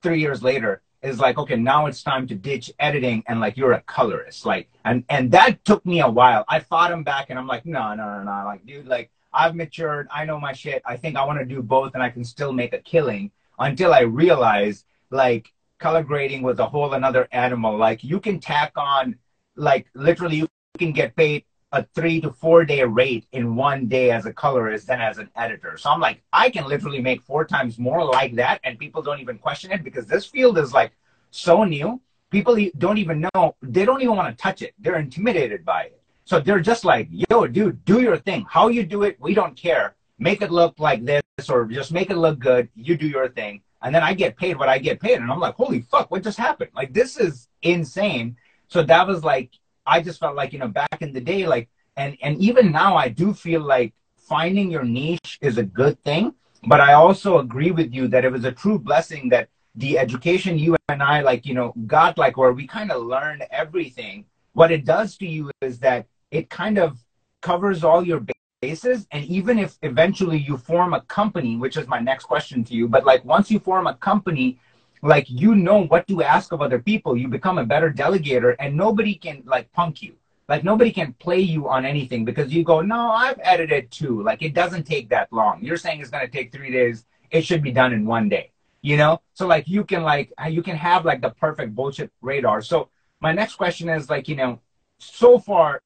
three 0.02 0.19
years 0.19 0.43
later 0.43 0.82
is 1.02 1.19
like, 1.19 1.38
okay, 1.38 1.56
now 1.56 1.86
it's 1.88 2.02
time 2.02 2.28
to 2.28 2.36
ditch 2.36 2.71
editing 2.80 3.23
and 3.28 3.39
like 3.39 3.58
you're 3.58 3.73
a 3.73 3.82
colorist. 3.82 4.45
Like 4.45 4.69
and 4.86 5.04
and 5.10 5.32
that 5.32 5.63
took 5.65 5.86
me 5.86 6.02
a 6.02 6.10
while. 6.10 6.45
I 6.47 6.60
fought 6.60 6.91
him 6.91 7.04
back 7.04 7.30
and 7.30 7.38
I'm 7.38 7.47
like, 7.47 7.65
no, 7.65 7.93
no, 7.93 8.06
no, 8.17 8.23
no. 8.23 8.45
Like, 8.45 8.65
dude, 8.65 8.88
like 8.88 9.12
I've 9.33 9.55
matured. 9.55 10.07
I 10.11 10.25
know 10.25 10.39
my 10.39 10.53
shit. 10.53 10.81
I 10.85 10.97
think 10.97 11.15
I 11.15 11.25
want 11.25 11.39
to 11.39 11.45
do 11.45 11.61
both 11.61 11.93
and 11.93 12.03
I 12.03 12.09
can 12.09 12.23
still 12.23 12.53
make 12.53 12.73
a 12.73 12.79
killing 12.79 13.31
until 13.59 13.93
I 13.93 14.01
realized 14.01 14.85
like 15.09 15.53
color 15.79 16.03
grading 16.03 16.41
was 16.43 16.59
a 16.59 16.65
whole 16.65 16.93
another 16.93 17.27
animal. 17.31 17.77
Like 17.77 18.03
you 18.03 18.19
can 18.19 18.39
tack 18.39 18.73
on 18.75 19.17
like 19.55 19.87
literally 19.93 20.37
you 20.37 20.47
can 20.77 20.91
get 20.91 21.15
paid 21.15 21.45
a 21.73 21.83
three 21.95 22.21
to 22.21 22.31
four 22.31 22.63
day 22.63 22.83
rate 22.83 23.25
in 23.31 23.55
one 23.55 23.87
day 23.87 24.11
as 24.11 24.27
a 24.27 24.33
colorist 24.33 24.87
than 24.87 25.01
as 25.01 25.17
an 25.17 25.29
editor. 25.35 25.75
So 25.75 25.89
I'm 25.89 25.99
like, 25.99 26.21
I 26.31 26.51
can 26.51 26.67
literally 26.67 27.01
make 27.01 27.21
four 27.23 27.45
times 27.45 27.79
more 27.79 28.05
like 28.05 28.35
that, 28.35 28.61
and 28.63 28.77
people 28.77 29.01
don't 29.01 29.19
even 29.19 29.39
question 29.39 29.71
it 29.71 29.83
because 29.83 30.05
this 30.05 30.25
field 30.25 30.57
is 30.59 30.71
like 30.71 30.91
so 31.31 31.63
new. 31.63 31.99
People 32.29 32.57
don't 32.77 32.99
even 32.99 33.27
know, 33.33 33.55
they 33.61 33.85
don't 33.85 34.01
even 34.01 34.15
want 34.15 34.35
to 34.35 34.41
touch 34.41 34.61
it. 34.61 34.73
They're 34.79 34.97
intimidated 34.97 35.65
by 35.65 35.83
it. 35.85 36.02
So 36.25 36.39
they're 36.39 36.59
just 36.62 36.86
like, 36.86 37.07
yo, 37.12 37.47
dude, 37.47 37.83
do 37.86 38.01
your 38.01 38.17
thing. 38.17 38.45
How 38.49 38.69
you 38.69 38.83
do 38.83 39.03
it, 39.03 39.17
we 39.19 39.33
don't 39.33 39.55
care. 39.55 39.95
Make 40.19 40.41
it 40.41 40.51
look 40.51 40.79
like 40.79 41.03
this 41.05 41.23
or 41.49 41.65
just 41.65 41.91
make 41.91 42.09
it 42.09 42.17
look 42.17 42.39
good. 42.39 42.69
You 42.75 42.95
do 42.95 43.07
your 43.07 43.29
thing. 43.29 43.62
And 43.81 43.93
then 43.93 44.03
I 44.03 44.13
get 44.13 44.38
paid 44.38 44.57
what 44.57 44.69
I 44.69 44.77
get 44.77 45.01
paid. 45.01 45.19
And 45.19 45.29
I'm 45.29 45.39
like, 45.39 45.55
holy 45.55 45.81
fuck, 45.81 46.09
what 46.09 46.23
just 46.23 46.38
happened? 46.38 46.71
Like, 46.73 46.93
this 46.93 47.17
is 47.17 47.49
insane. 47.62 48.38
So 48.69 48.83
that 48.83 49.05
was 49.05 49.23
like, 49.23 49.51
I 49.86 50.01
just 50.01 50.19
felt 50.19 50.36
like, 50.36 50.53
you 50.53 50.59
know, 50.59 50.69
back 50.69 51.01
in 51.01 51.12
the 51.12 51.19
day, 51.19 51.45
like, 51.45 51.69
and, 51.97 52.17
and 52.21 52.38
even 52.38 52.71
now 52.71 52.95
I 52.95 53.09
do 53.09 53.33
feel 53.33 53.62
like 53.62 53.93
finding 54.17 54.71
your 54.71 54.83
niche 54.83 55.38
is 55.41 55.57
a 55.57 55.63
good 55.63 56.01
thing. 56.03 56.33
But 56.65 56.79
I 56.79 56.93
also 56.93 57.39
agree 57.39 57.71
with 57.71 57.93
you 57.93 58.07
that 58.07 58.23
it 58.23 58.31
was 58.31 58.45
a 58.45 58.51
true 58.51 58.79
blessing 58.79 59.27
that 59.29 59.49
the 59.75 59.99
education 59.99 60.57
you 60.57 60.77
and 60.88 61.03
I, 61.03 61.19
like, 61.19 61.45
you 61.45 61.53
know, 61.53 61.73
got 61.86 62.17
like 62.17 62.38
where 62.38 62.53
we 62.53 62.65
kind 62.65 62.89
of 62.89 63.03
learned 63.03 63.43
everything. 63.51 64.25
What 64.53 64.71
it 64.71 64.86
does 64.86 65.17
to 65.17 65.27
you 65.27 65.51
is 65.62 65.79
that 65.79 66.05
it 66.33 66.49
kind 66.49 66.77
of 66.79 66.97
covers 67.41 67.83
all 67.83 68.03
your 68.03 68.25
bases. 68.61 69.07
And 69.11 69.23
even 69.25 69.59
if 69.59 69.77
eventually 69.83 70.39
you 70.39 70.57
form 70.57 70.93
a 70.93 71.01
company, 71.01 71.55
which 71.57 71.77
is 71.77 71.87
my 71.87 71.99
next 71.99 72.25
question 72.25 72.63
to 72.65 72.73
you, 72.73 72.87
but 72.87 73.05
like 73.05 73.23
once 73.23 73.51
you 73.51 73.59
form 73.59 73.85
a 73.85 73.93
company, 73.93 74.59
like 75.03 75.25
you 75.29 75.53
know 75.53 75.83
what 75.83 76.07
to 76.07 76.23
ask 76.23 76.51
of 76.51 76.61
other 76.61 76.79
people, 76.79 77.15
you 77.15 77.27
become 77.27 77.59
a 77.59 77.65
better 77.65 77.91
delegator 77.91 78.55
and 78.59 78.75
nobody 78.75 79.13
can 79.13 79.43
like 79.45 79.71
punk 79.73 80.01
you. 80.01 80.15
Like 80.49 80.63
nobody 80.63 80.91
can 80.91 81.13
play 81.13 81.39
you 81.39 81.69
on 81.69 81.85
anything 81.85 82.25
because 82.25 82.51
you 82.51 82.63
go, 82.63 82.81
no, 82.81 83.11
I've 83.11 83.39
edited 83.43 83.91
two. 83.91 84.23
Like 84.23 84.41
it 84.41 84.53
doesn't 84.53 84.83
take 84.83 85.09
that 85.09 85.31
long. 85.31 85.59
You're 85.61 85.77
saying 85.77 86.01
it's 86.01 86.09
to 86.09 86.27
take 86.27 86.51
three 86.51 86.71
days. 86.71 87.05
It 87.31 87.45
should 87.45 87.61
be 87.61 87.71
done 87.71 87.93
in 87.93 88.05
one 88.05 88.27
day, 88.27 88.51
you 88.81 88.97
know? 88.97 89.21
So 89.35 89.45
like 89.45 89.67
you 89.67 89.83
can 89.83 90.03
like, 90.03 90.33
you 90.49 90.63
can 90.63 90.77
have 90.77 91.05
like 91.05 91.21
the 91.21 91.29
perfect 91.29 91.75
bullshit 91.75 92.11
radar. 92.21 92.61
So 92.61 92.89
my 93.19 93.33
next 93.33 93.55
question 93.55 93.87
is 93.87 94.09
like, 94.09 94.27
you 94.27 94.35
know, 94.35 94.59
so 94.99 95.37
far 95.37 95.81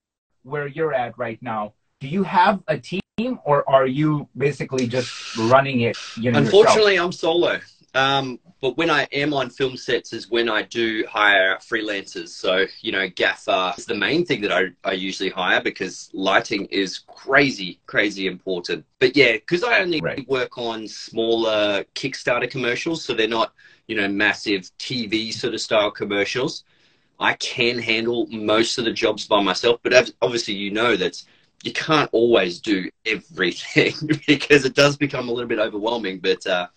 where 0.47 0.67
you're 0.67 0.93
at 0.93 1.17
right 1.17 1.41
now, 1.41 1.73
do 1.99 2.07
you 2.07 2.23
have 2.23 2.63
a 2.67 2.77
team 2.77 3.01
or 3.45 3.69
are 3.69 3.87
you 3.87 4.27
basically 4.37 4.87
just 4.87 5.37
running 5.37 5.81
it? 5.81 5.97
You 6.15 6.31
know, 6.31 6.39
Unfortunately, 6.39 6.93
yourself? 6.93 7.05
I'm 7.05 7.11
solo. 7.11 7.59
Um, 7.95 8.39
but 8.61 8.77
when 8.77 8.89
I 8.89 9.07
am 9.11 9.33
on 9.33 9.49
film 9.49 9.77
sets 9.77 10.13
is 10.13 10.29
when 10.29 10.49
I 10.49 10.63
do 10.63 11.03
hire 11.09 11.57
freelancers. 11.57 12.29
So, 12.29 12.65
you 12.81 12.91
know, 12.91 13.07
gaffer 13.07 13.73
is 13.77 13.85
the 13.85 13.95
main 13.95 14.25
thing 14.25 14.41
that 14.41 14.51
I, 14.51 14.65
I 14.83 14.93
usually 14.93 15.29
hire 15.29 15.61
because 15.61 16.09
lighting 16.13 16.65
is 16.65 16.99
crazy, 16.99 17.79
crazy 17.85 18.27
important. 18.27 18.85
But 18.99 19.15
yeah, 19.15 19.33
because 19.33 19.63
I 19.63 19.79
only 19.79 20.01
right. 20.01 20.27
work 20.27 20.57
on 20.57 20.87
smaller 20.87 21.83
Kickstarter 21.95 22.49
commercials, 22.49 23.03
so 23.03 23.13
they're 23.13 23.27
not, 23.27 23.53
you 23.87 23.95
know, 23.95 24.07
massive 24.07 24.69
TV 24.79 25.31
sort 25.31 25.53
of 25.53 25.61
style 25.61 25.91
commercials. 25.91 26.63
I 27.19 27.33
can 27.33 27.79
handle 27.79 28.27
most 28.27 28.77
of 28.77 28.85
the 28.85 28.91
jobs 28.91 29.27
by 29.27 29.41
myself, 29.41 29.79
but 29.83 30.11
obviously 30.21 30.53
you 30.53 30.71
know 30.71 30.95
that 30.95 31.21
you 31.63 31.73
can't 31.73 32.09
always 32.13 32.59
do 32.59 32.89
everything 33.05 33.93
because 34.27 34.65
it 34.65 34.75
does 34.75 34.97
become 34.97 35.29
a 35.29 35.31
little 35.31 35.47
bit 35.47 35.59
overwhelming. 35.59 36.19
But 36.19 36.45
uh, 36.45 36.67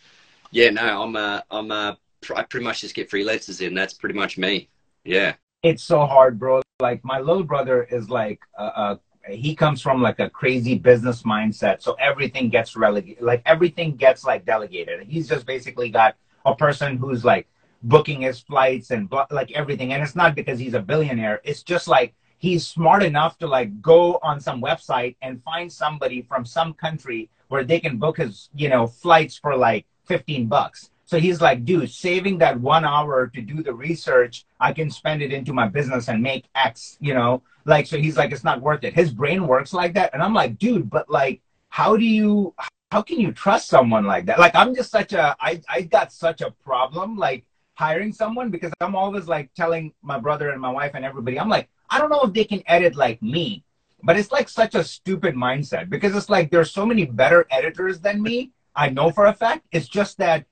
yeah, 0.50 0.70
no, 0.70 1.03
I'm 1.03 1.16
a, 1.16 1.44
I'm 1.50 1.70
a, 1.70 1.98
I 2.35 2.42
pretty 2.42 2.64
much 2.64 2.81
just 2.81 2.94
get 2.94 3.11
freelancers 3.11 3.64
in. 3.64 3.74
That's 3.74 3.94
pretty 3.94 4.14
much 4.14 4.38
me. 4.38 4.68
Yeah. 5.05 5.35
It's 5.62 5.83
so 5.83 6.07
hard, 6.07 6.38
bro. 6.38 6.62
Like 6.81 7.05
my 7.05 7.20
little 7.20 7.44
brother 7.44 7.85
is 7.85 8.09
like, 8.09 8.40
uh, 8.57 8.96
he 9.29 9.55
comes 9.55 9.83
from 9.83 10.00
like 10.00 10.18
a 10.18 10.31
crazy 10.31 10.76
business 10.76 11.22
mindset. 11.22 11.83
So 11.83 11.92
everything 12.00 12.48
gets 12.48 12.74
relegated, 12.76 13.22
like 13.22 13.42
everything 13.44 13.96
gets 13.96 14.24
like 14.24 14.46
delegated. 14.46 15.03
He's 15.07 15.29
just 15.29 15.44
basically 15.46 15.90
got 15.90 16.16
a 16.46 16.55
person 16.55 16.96
who's 16.96 17.24
like, 17.24 17.46
booking 17.83 18.23
his 18.23 18.40
flights 18.40 18.90
and 18.90 19.11
like 19.31 19.53
everything. 19.53 19.93
And 19.93 20.03
it's 20.03 20.16
not 20.16 20.35
because 20.35 20.59
he's 20.59 20.75
a 20.75 20.81
billionaire. 20.81 21.40
It's 21.45 21.62
just 21.62 21.88
like 21.88 22.14
he's 22.38 22.66
smart 22.66 23.03
enough 23.03 23.38
to 23.38 23.47
like 23.47 23.81
go 23.81 24.19
on 24.23 24.40
some 24.40 24.62
website 24.62 25.16
and 25.23 25.43
find 25.43 25.73
somebody 25.73 26.23
from 26.23 26.45
some 26.45 26.75
country 26.75 27.29
where 27.49 27.64
they 27.64 27.81
can 27.81 27.99
book 27.99 28.19
his, 28.19 28.49
you 28.55 28.69
know, 28.69 28.87
flights 28.87 29.37
for 29.37 29.57
like 29.57 29.87
15 30.07 30.47
bucks. 30.47 30.90
So 31.05 31.19
he's 31.19 31.40
like, 31.40 31.64
dude, 31.64 31.90
saving 31.90 32.38
that 32.38 32.61
one 32.61 32.85
hour 32.85 33.27
to 33.35 33.40
do 33.43 33.64
the 33.64 33.75
research, 33.75 34.47
I 34.61 34.73
can 34.73 34.90
spend 34.90 35.23
it 35.23 35.33
into 35.33 35.53
my 35.53 35.66
business 35.66 36.09
and 36.09 36.23
make 36.23 36.45
X, 36.55 36.97
you 37.01 37.14
know? 37.14 37.43
Like, 37.64 37.88
so 37.88 37.99
he's 37.99 38.16
like, 38.16 38.31
it's 38.31 38.45
not 38.45 38.61
worth 38.61 38.85
it. 38.85 38.95
His 38.95 39.11
brain 39.11 39.49
works 39.49 39.73
like 39.73 39.95
that. 39.95 40.14
And 40.14 40.23
I'm 40.23 40.35
like, 40.35 40.57
dude, 40.57 40.88
but 40.88 41.11
like, 41.11 41.43
how 41.69 41.97
do 41.97 42.05
you, 42.05 42.55
how 42.93 43.03
can 43.03 43.19
you 43.19 43.33
trust 43.33 43.69
someone 43.69 44.05
like 44.05 44.27
that? 44.27 44.38
Like, 44.38 44.55
I'm 44.55 44.73
just 44.73 44.93
such 44.93 45.12
a, 45.12 45.37
I, 45.40 45.61
I 45.69 45.83
got 45.83 46.12
such 46.12 46.43
a 46.43 46.53
problem. 46.64 47.16
Like, 47.16 47.45
hiring 47.81 48.12
someone 48.12 48.51
because 48.51 48.73
I'm 48.83 48.95
always 48.95 49.27
like 49.27 49.49
telling 49.55 49.85
my 50.03 50.19
brother 50.19 50.51
and 50.51 50.61
my 50.61 50.71
wife 50.71 50.93
and 50.95 51.05
everybody, 51.05 51.40
I'm 51.40 51.49
like, 51.49 51.69
I 51.88 51.99
don't 51.99 52.11
know 52.11 52.23
if 52.29 52.35
they 52.35 52.45
can 52.45 52.62
edit 52.66 52.95
like 52.95 53.21
me, 53.23 53.64
but 54.03 54.19
it's 54.19 54.31
like 54.31 54.49
such 54.51 54.75
a 54.75 54.85
stupid 54.85 55.35
mindset 55.35 55.88
because 55.88 56.14
it's 56.14 56.29
like 56.37 56.51
there's 56.51 56.71
so 56.71 56.85
many 56.85 57.05
better 57.07 57.47
editors 57.51 57.99
than 57.99 58.23
me. 58.23 58.37
I 58.77 58.90
know 58.90 59.09
for 59.11 59.27
a 59.27 59.33
fact. 59.33 59.62
It's 59.73 59.88
just 59.88 60.19
that 60.19 60.45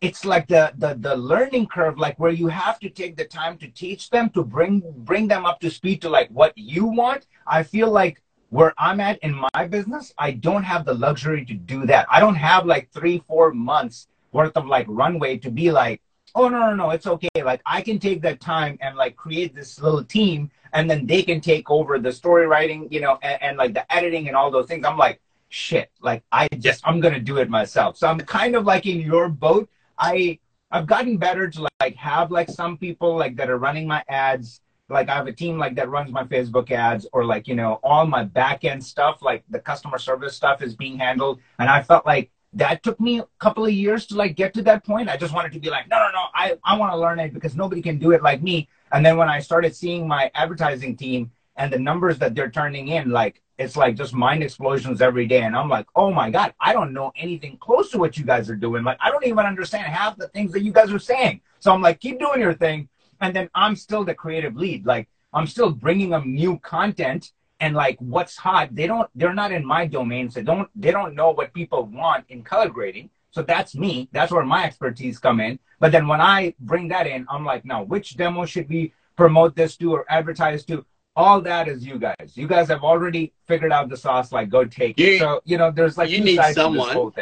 it's 0.00 0.24
like 0.24 0.48
the, 0.48 0.64
the 0.82 0.90
the 1.06 1.16
learning 1.16 1.66
curve, 1.74 1.96
like 2.04 2.18
where 2.18 2.36
you 2.42 2.48
have 2.48 2.80
to 2.80 2.90
take 2.90 3.14
the 3.16 3.28
time 3.40 3.54
to 3.58 3.68
teach 3.82 4.10
them 4.10 4.26
to 4.30 4.42
bring 4.42 4.82
bring 5.10 5.28
them 5.28 5.46
up 5.46 5.60
to 5.60 5.70
speed 5.70 6.02
to 6.02 6.08
like 6.18 6.28
what 6.40 6.52
you 6.56 6.84
want. 6.84 7.26
I 7.46 7.62
feel 7.62 7.90
like 7.90 8.16
where 8.50 8.74
I'm 8.76 9.00
at 9.00 9.18
in 9.26 9.32
my 9.54 9.62
business, 9.76 10.12
I 10.18 10.32
don't 10.32 10.64
have 10.72 10.84
the 10.84 10.98
luxury 11.06 11.44
to 11.46 11.54
do 11.54 11.86
that. 11.86 12.04
I 12.10 12.18
don't 12.20 12.40
have 12.50 12.66
like 12.66 12.90
three, 12.90 13.18
four 13.30 13.54
months 13.54 14.08
worth 14.32 14.54
of 14.56 14.66
like 14.66 14.86
runway 14.88 15.38
to 15.38 15.50
be 15.50 15.70
like, 15.70 16.02
oh 16.34 16.48
no 16.48 16.58
no 16.58 16.74
no 16.74 16.90
it's 16.90 17.06
okay. 17.06 17.28
Like 17.42 17.62
i 17.66 17.80
can 17.80 17.98
take 17.98 18.22
that 18.22 18.40
time 18.40 18.78
and 18.80 18.96
like 18.96 19.16
create 19.16 19.54
this 19.54 19.80
little 19.80 20.04
team 20.04 20.50
and 20.72 20.90
then 20.90 21.06
they 21.06 21.22
can 21.22 21.40
take 21.40 21.70
over 21.70 21.98
the 21.98 22.12
story 22.12 22.46
writing 22.46 22.88
you 22.90 23.00
know 23.00 23.18
and, 23.22 23.42
and 23.42 23.56
like 23.56 23.74
the 23.74 23.90
editing 23.94 24.28
and 24.28 24.36
all 24.36 24.50
those 24.50 24.66
things. 24.66 24.84
I'm 24.84 24.98
like 24.98 25.20
shit 25.48 25.90
like 26.00 26.22
i 26.32 26.48
just 26.58 26.80
i'm 26.86 26.98
gonna 26.98 27.20
do 27.20 27.36
it 27.36 27.50
myself. 27.50 27.96
So 27.96 28.08
i'm 28.08 28.18
kind 28.20 28.56
of 28.56 28.64
like 28.64 28.86
in 28.86 29.00
your 29.00 29.28
boat. 29.28 29.68
I 29.98 30.38
i've 30.70 30.86
gotten 30.86 31.18
better 31.18 31.48
to 31.48 31.68
like 31.80 31.96
have 31.96 32.30
like 32.30 32.48
some 32.48 32.78
people 32.78 33.16
like 33.16 33.36
that 33.36 33.50
are 33.50 33.58
running 33.58 33.86
my 33.86 34.02
ads. 34.08 34.60
Like 34.88 35.08
i 35.10 35.14
have 35.14 35.26
a 35.26 35.32
team 35.32 35.58
like 35.58 35.74
that 35.76 35.90
runs 35.90 36.10
my 36.10 36.24
facebook 36.24 36.70
ads 36.70 37.06
or 37.12 37.24
like 37.24 37.48
you 37.48 37.54
know 37.54 37.80
all 37.82 38.06
my 38.06 38.24
back 38.24 38.64
end 38.64 38.82
stuff 38.82 39.22
like 39.22 39.44
the 39.50 39.58
customer 39.58 39.98
service 39.98 40.34
stuff 40.34 40.62
is 40.62 40.74
being 40.74 40.98
handled. 40.98 41.40
And 41.58 41.68
i 41.68 41.82
felt 41.82 42.06
like 42.06 42.30
that 42.54 42.82
took 42.82 43.00
me 43.00 43.20
a 43.20 43.26
couple 43.38 43.64
of 43.64 43.72
years 43.72 44.06
to 44.06 44.16
like 44.16 44.36
get 44.36 44.52
to 44.54 44.62
that 44.62 44.84
point. 44.84 45.08
I 45.08 45.16
just 45.16 45.32
wanted 45.32 45.52
to 45.52 45.60
be 45.60 45.70
like, 45.70 45.88
no, 45.88 45.98
no, 45.98 46.10
no, 46.12 46.24
I, 46.34 46.58
I 46.64 46.76
want 46.76 46.92
to 46.92 46.98
learn 46.98 47.18
it 47.18 47.32
because 47.32 47.56
nobody 47.56 47.80
can 47.80 47.98
do 47.98 48.12
it 48.12 48.22
like 48.22 48.42
me. 48.42 48.68
And 48.92 49.04
then 49.04 49.16
when 49.16 49.28
I 49.28 49.40
started 49.40 49.74
seeing 49.74 50.06
my 50.06 50.30
advertising 50.34 50.96
team 50.96 51.30
and 51.56 51.72
the 51.72 51.78
numbers 51.78 52.18
that 52.18 52.34
they're 52.34 52.50
turning 52.50 52.88
in, 52.88 53.10
like 53.10 53.42
it's 53.58 53.76
like 53.76 53.96
just 53.96 54.12
mind 54.12 54.42
explosions 54.42 55.00
every 55.00 55.26
day. 55.26 55.42
And 55.42 55.56
I'm 55.56 55.68
like, 55.68 55.86
oh 55.96 56.12
my 56.12 56.30
God, 56.30 56.52
I 56.60 56.72
don't 56.72 56.92
know 56.92 57.12
anything 57.16 57.56
close 57.58 57.90
to 57.92 57.98
what 57.98 58.18
you 58.18 58.24
guys 58.24 58.50
are 58.50 58.56
doing. 58.56 58.84
Like 58.84 58.98
I 59.00 59.10
don't 59.10 59.26
even 59.26 59.46
understand 59.46 59.86
half 59.86 60.16
the 60.16 60.28
things 60.28 60.52
that 60.52 60.62
you 60.62 60.72
guys 60.72 60.92
are 60.92 60.98
saying. 60.98 61.40
So 61.58 61.72
I'm 61.72 61.80
like, 61.80 62.00
keep 62.00 62.18
doing 62.18 62.40
your 62.40 62.54
thing. 62.54 62.88
And 63.20 63.34
then 63.34 63.48
I'm 63.54 63.76
still 63.76 64.04
the 64.04 64.14
creative 64.14 64.56
lead. 64.56 64.84
Like 64.84 65.08
I'm 65.32 65.46
still 65.46 65.70
bringing 65.70 66.10
them 66.10 66.34
new 66.34 66.58
content 66.58 67.32
and 67.62 67.76
like 67.76 67.96
what's 68.00 68.36
hot 68.36 68.74
they 68.74 68.86
don't 68.88 69.08
they're 69.14 69.32
not 69.42 69.52
in 69.52 69.64
my 69.64 69.86
domain 69.86 70.28
so 70.28 70.42
don't 70.42 70.68
they 70.74 70.90
don't 70.90 71.14
know 71.14 71.30
what 71.30 71.54
people 71.54 71.84
want 71.84 72.24
in 72.28 72.42
color 72.42 72.68
grading. 72.68 73.08
So 73.30 73.40
that's 73.40 73.74
me. 73.74 74.10
That's 74.12 74.30
where 74.30 74.44
my 74.44 74.64
expertise 74.64 75.18
come 75.18 75.40
in. 75.40 75.58
But 75.78 75.92
then 75.92 76.06
when 76.06 76.20
i 76.20 76.54
bring 76.60 76.88
that 76.88 77.06
in 77.06 77.24
i'm 77.30 77.44
like 77.44 77.64
now 77.64 77.82
which 77.84 78.16
demo 78.16 78.44
should 78.44 78.68
we 78.68 78.92
promote 79.16 79.54
this 79.56 79.76
to 79.78 79.92
or 79.94 80.04
advertise 80.08 80.64
to? 80.66 80.84
All 81.14 81.42
that 81.42 81.68
is 81.68 81.84
you 81.84 81.98
guys. 81.98 82.28
You 82.34 82.48
guys 82.48 82.68
have 82.68 82.82
already 82.82 83.34
figured 83.46 83.70
out 83.70 83.88
the 83.90 83.96
sauce 83.96 84.32
like 84.32 84.48
go 84.48 84.64
take 84.64 84.98
you, 84.98 85.12
it 85.14 85.18
so 85.20 85.40
you 85.44 85.56
know 85.56 85.70
there's 85.70 85.96
like 85.96 86.10
you 86.10 86.20
need 86.20 86.40
someone 86.52 87.12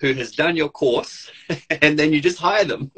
who 0.00 0.12
has 0.12 0.30
done 0.32 0.54
your 0.54 0.68
course 0.68 1.30
and 1.82 1.98
then 1.98 2.12
you 2.12 2.20
just 2.20 2.38
hire 2.38 2.64
them. 2.64 2.92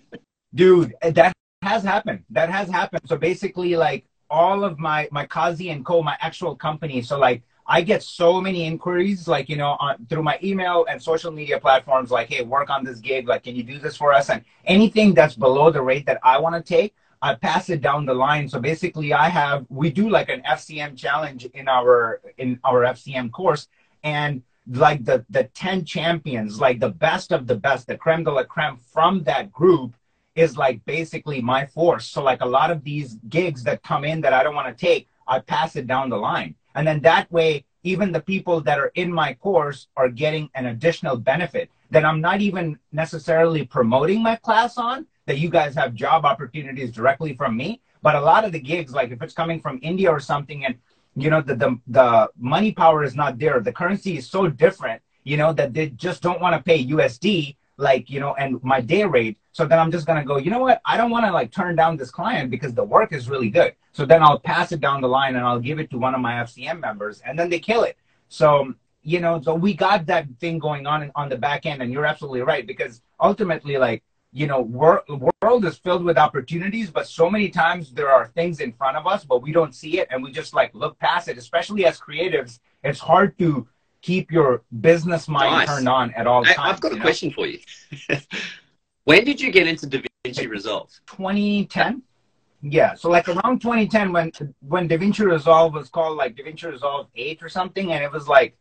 Dude 0.54 0.94
that 1.02 1.32
has 1.62 1.82
happened. 1.82 2.22
That 2.30 2.50
has 2.50 2.68
happened. 2.68 3.02
So 3.06 3.16
basically 3.16 3.74
like 3.74 4.04
all 4.34 4.64
of 4.64 4.78
my 4.78 5.08
my 5.12 5.24
Kazi 5.24 5.70
and 5.70 5.84
Co, 5.86 6.02
my 6.02 6.16
actual 6.20 6.54
company. 6.56 7.00
So 7.02 7.18
like 7.18 7.42
I 7.66 7.80
get 7.80 8.02
so 8.02 8.40
many 8.40 8.64
inquiries, 8.64 9.28
like 9.28 9.48
you 9.48 9.56
know, 9.56 9.76
on, 9.84 10.06
through 10.08 10.24
my 10.24 10.38
email 10.42 10.84
and 10.90 11.00
social 11.00 11.30
media 11.30 11.58
platforms, 11.58 12.10
like, 12.10 12.28
hey, 12.28 12.42
work 12.42 12.68
on 12.68 12.84
this 12.84 12.98
gig. 12.98 13.28
Like, 13.28 13.44
can 13.44 13.54
you 13.56 13.62
do 13.62 13.78
this 13.78 13.96
for 13.96 14.12
us? 14.12 14.28
And 14.28 14.44
anything 14.66 15.14
that's 15.14 15.36
below 15.36 15.70
the 15.70 15.80
rate 15.80 16.04
that 16.06 16.18
I 16.22 16.38
want 16.38 16.54
to 16.56 16.62
take, 16.76 16.94
I 17.22 17.34
pass 17.34 17.70
it 17.70 17.80
down 17.80 18.04
the 18.04 18.18
line. 18.26 18.48
So 18.48 18.58
basically, 18.60 19.12
I 19.14 19.28
have 19.28 19.66
we 19.70 19.88
do 19.90 20.10
like 20.10 20.28
an 20.28 20.42
FCM 20.42 20.96
challenge 20.96 21.46
in 21.60 21.68
our 21.68 22.20
in 22.36 22.58
our 22.64 22.80
FCM 22.96 23.30
course, 23.30 23.68
and 24.02 24.42
like 24.66 25.04
the 25.04 25.24
the 25.30 25.44
ten 25.62 25.84
champions, 25.84 26.60
like 26.60 26.80
the 26.80 26.94
best 27.06 27.32
of 27.32 27.46
the 27.46 27.58
best, 27.66 27.86
the 27.86 27.96
creme 27.96 28.24
de 28.24 28.32
la 28.32 28.44
creme 28.54 28.78
from 28.94 29.22
that 29.30 29.52
group 29.52 29.94
is 30.34 30.56
like 30.56 30.84
basically 30.84 31.40
my 31.40 31.66
force. 31.66 32.06
So 32.08 32.22
like 32.22 32.40
a 32.40 32.46
lot 32.46 32.70
of 32.70 32.82
these 32.84 33.18
gigs 33.28 33.62
that 33.64 33.82
come 33.82 34.04
in 34.04 34.20
that 34.22 34.32
I 34.32 34.42
don't 34.42 34.54
want 34.54 34.76
to 34.76 34.86
take, 34.86 35.08
I 35.26 35.38
pass 35.38 35.76
it 35.76 35.86
down 35.86 36.10
the 36.10 36.16
line. 36.16 36.54
And 36.74 36.86
then 36.86 37.00
that 37.00 37.30
way, 37.30 37.64
even 37.84 38.12
the 38.12 38.20
people 38.20 38.60
that 38.62 38.78
are 38.78 38.90
in 38.94 39.12
my 39.12 39.34
course 39.34 39.88
are 39.96 40.08
getting 40.08 40.50
an 40.54 40.66
additional 40.66 41.16
benefit 41.16 41.70
that 41.90 42.04
I'm 42.04 42.20
not 42.20 42.40
even 42.40 42.78
necessarily 42.92 43.64
promoting 43.64 44.22
my 44.22 44.36
class 44.36 44.78
on, 44.78 45.06
that 45.26 45.38
you 45.38 45.48
guys 45.48 45.74
have 45.74 45.94
job 45.94 46.24
opportunities 46.24 46.90
directly 46.90 47.34
from 47.34 47.56
me. 47.56 47.80
But 48.02 48.16
a 48.16 48.20
lot 48.20 48.44
of 48.44 48.52
the 48.52 48.60
gigs, 48.60 48.92
like 48.92 49.10
if 49.10 49.22
it's 49.22 49.34
coming 49.34 49.60
from 49.60 49.78
India 49.82 50.10
or 50.10 50.20
something, 50.20 50.64
and 50.64 50.76
you 51.16 51.30
know, 51.30 51.40
the, 51.40 51.54
the, 51.54 51.78
the 51.86 52.28
money 52.36 52.72
power 52.72 53.04
is 53.04 53.14
not 53.14 53.38
there. 53.38 53.60
The 53.60 53.72
currency 53.72 54.16
is 54.16 54.28
so 54.28 54.48
different, 54.48 55.00
you 55.22 55.36
know, 55.36 55.52
that 55.52 55.72
they 55.72 55.90
just 55.90 56.22
don't 56.22 56.40
want 56.40 56.56
to 56.56 56.62
pay 56.62 56.84
USD, 56.84 57.56
like, 57.76 58.10
you 58.10 58.20
know, 58.20 58.34
and 58.34 58.62
my 58.64 58.80
day 58.80 59.04
rate. 59.04 59.38
So 59.54 59.64
then 59.64 59.78
I'm 59.78 59.92
just 59.92 60.04
going 60.04 60.18
to 60.18 60.24
go, 60.24 60.36
you 60.36 60.50
know 60.50 60.58
what? 60.58 60.82
I 60.84 60.96
don't 60.96 61.12
want 61.12 61.26
to 61.26 61.30
like 61.30 61.52
turn 61.52 61.76
down 61.76 61.96
this 61.96 62.10
client 62.10 62.50
because 62.50 62.74
the 62.74 62.82
work 62.82 63.12
is 63.12 63.30
really 63.30 63.50
good. 63.50 63.76
So 63.92 64.04
then 64.04 64.20
I'll 64.20 64.40
pass 64.40 64.72
it 64.72 64.80
down 64.80 65.00
the 65.00 65.08
line 65.08 65.36
and 65.36 65.46
I'll 65.46 65.60
give 65.60 65.78
it 65.78 65.90
to 65.90 65.96
one 65.96 66.12
of 66.12 66.20
my 66.20 66.32
FCM 66.32 66.80
members 66.80 67.22
and 67.24 67.38
then 67.38 67.48
they 67.48 67.60
kill 67.60 67.84
it. 67.84 67.96
So, 68.28 68.74
you 69.04 69.20
know, 69.20 69.40
so 69.40 69.54
we 69.54 69.72
got 69.72 70.06
that 70.06 70.26
thing 70.40 70.58
going 70.58 70.88
on 70.88 71.12
on 71.14 71.28
the 71.28 71.36
back 71.36 71.66
end. 71.66 71.82
And 71.82 71.92
you're 71.92 72.04
absolutely 72.04 72.40
right 72.40 72.66
because 72.66 73.00
ultimately, 73.20 73.76
like, 73.76 74.02
you 74.32 74.48
know, 74.48 74.60
wor- 74.60 75.04
world 75.40 75.64
is 75.64 75.78
filled 75.78 76.02
with 76.02 76.18
opportunities, 76.18 76.90
but 76.90 77.06
so 77.06 77.30
many 77.30 77.48
times 77.48 77.92
there 77.92 78.10
are 78.10 78.26
things 78.34 78.58
in 78.58 78.72
front 78.72 78.96
of 78.96 79.06
us, 79.06 79.24
but 79.24 79.40
we 79.40 79.52
don't 79.52 79.72
see 79.72 80.00
it, 80.00 80.08
and 80.10 80.20
we 80.24 80.32
just 80.32 80.52
like 80.52 80.74
look 80.74 80.98
past 80.98 81.28
it. 81.28 81.38
Especially 81.38 81.86
as 81.86 82.00
creatives, 82.00 82.58
it's 82.82 82.98
hard 82.98 83.38
to 83.38 83.68
keep 84.02 84.32
your 84.32 84.64
business 84.80 85.28
mind 85.28 85.52
nice. 85.52 85.68
turned 85.68 85.88
on 85.88 86.12
at 86.14 86.26
all 86.26 86.42
times. 86.42 86.58
I, 86.58 86.66
have 86.66 86.80
got 86.80 86.90
a 86.90 86.96
know? 86.96 87.02
question 87.02 87.30
for 87.30 87.46
you. 87.46 87.60
when 89.04 89.24
did 89.24 89.40
you 89.40 89.50
get 89.50 89.66
into 89.66 89.86
DaVinci 89.86 90.48
Resolve? 90.48 90.90
2010. 91.06 92.02
Yeah, 92.66 92.94
so 92.94 93.10
like 93.10 93.28
around 93.28 93.60
2010, 93.60 94.12
when 94.12 94.32
when 94.66 94.88
DaVinci 94.88 95.20
Resolve 95.20 95.74
was 95.74 95.90
called 95.90 96.16
like 96.16 96.34
DaVinci 96.34 96.70
Resolve 96.70 97.08
8 97.14 97.42
or 97.42 97.48
something, 97.50 97.92
and 97.92 98.02
it 98.02 98.10
was 98.10 98.26
like 98.26 98.56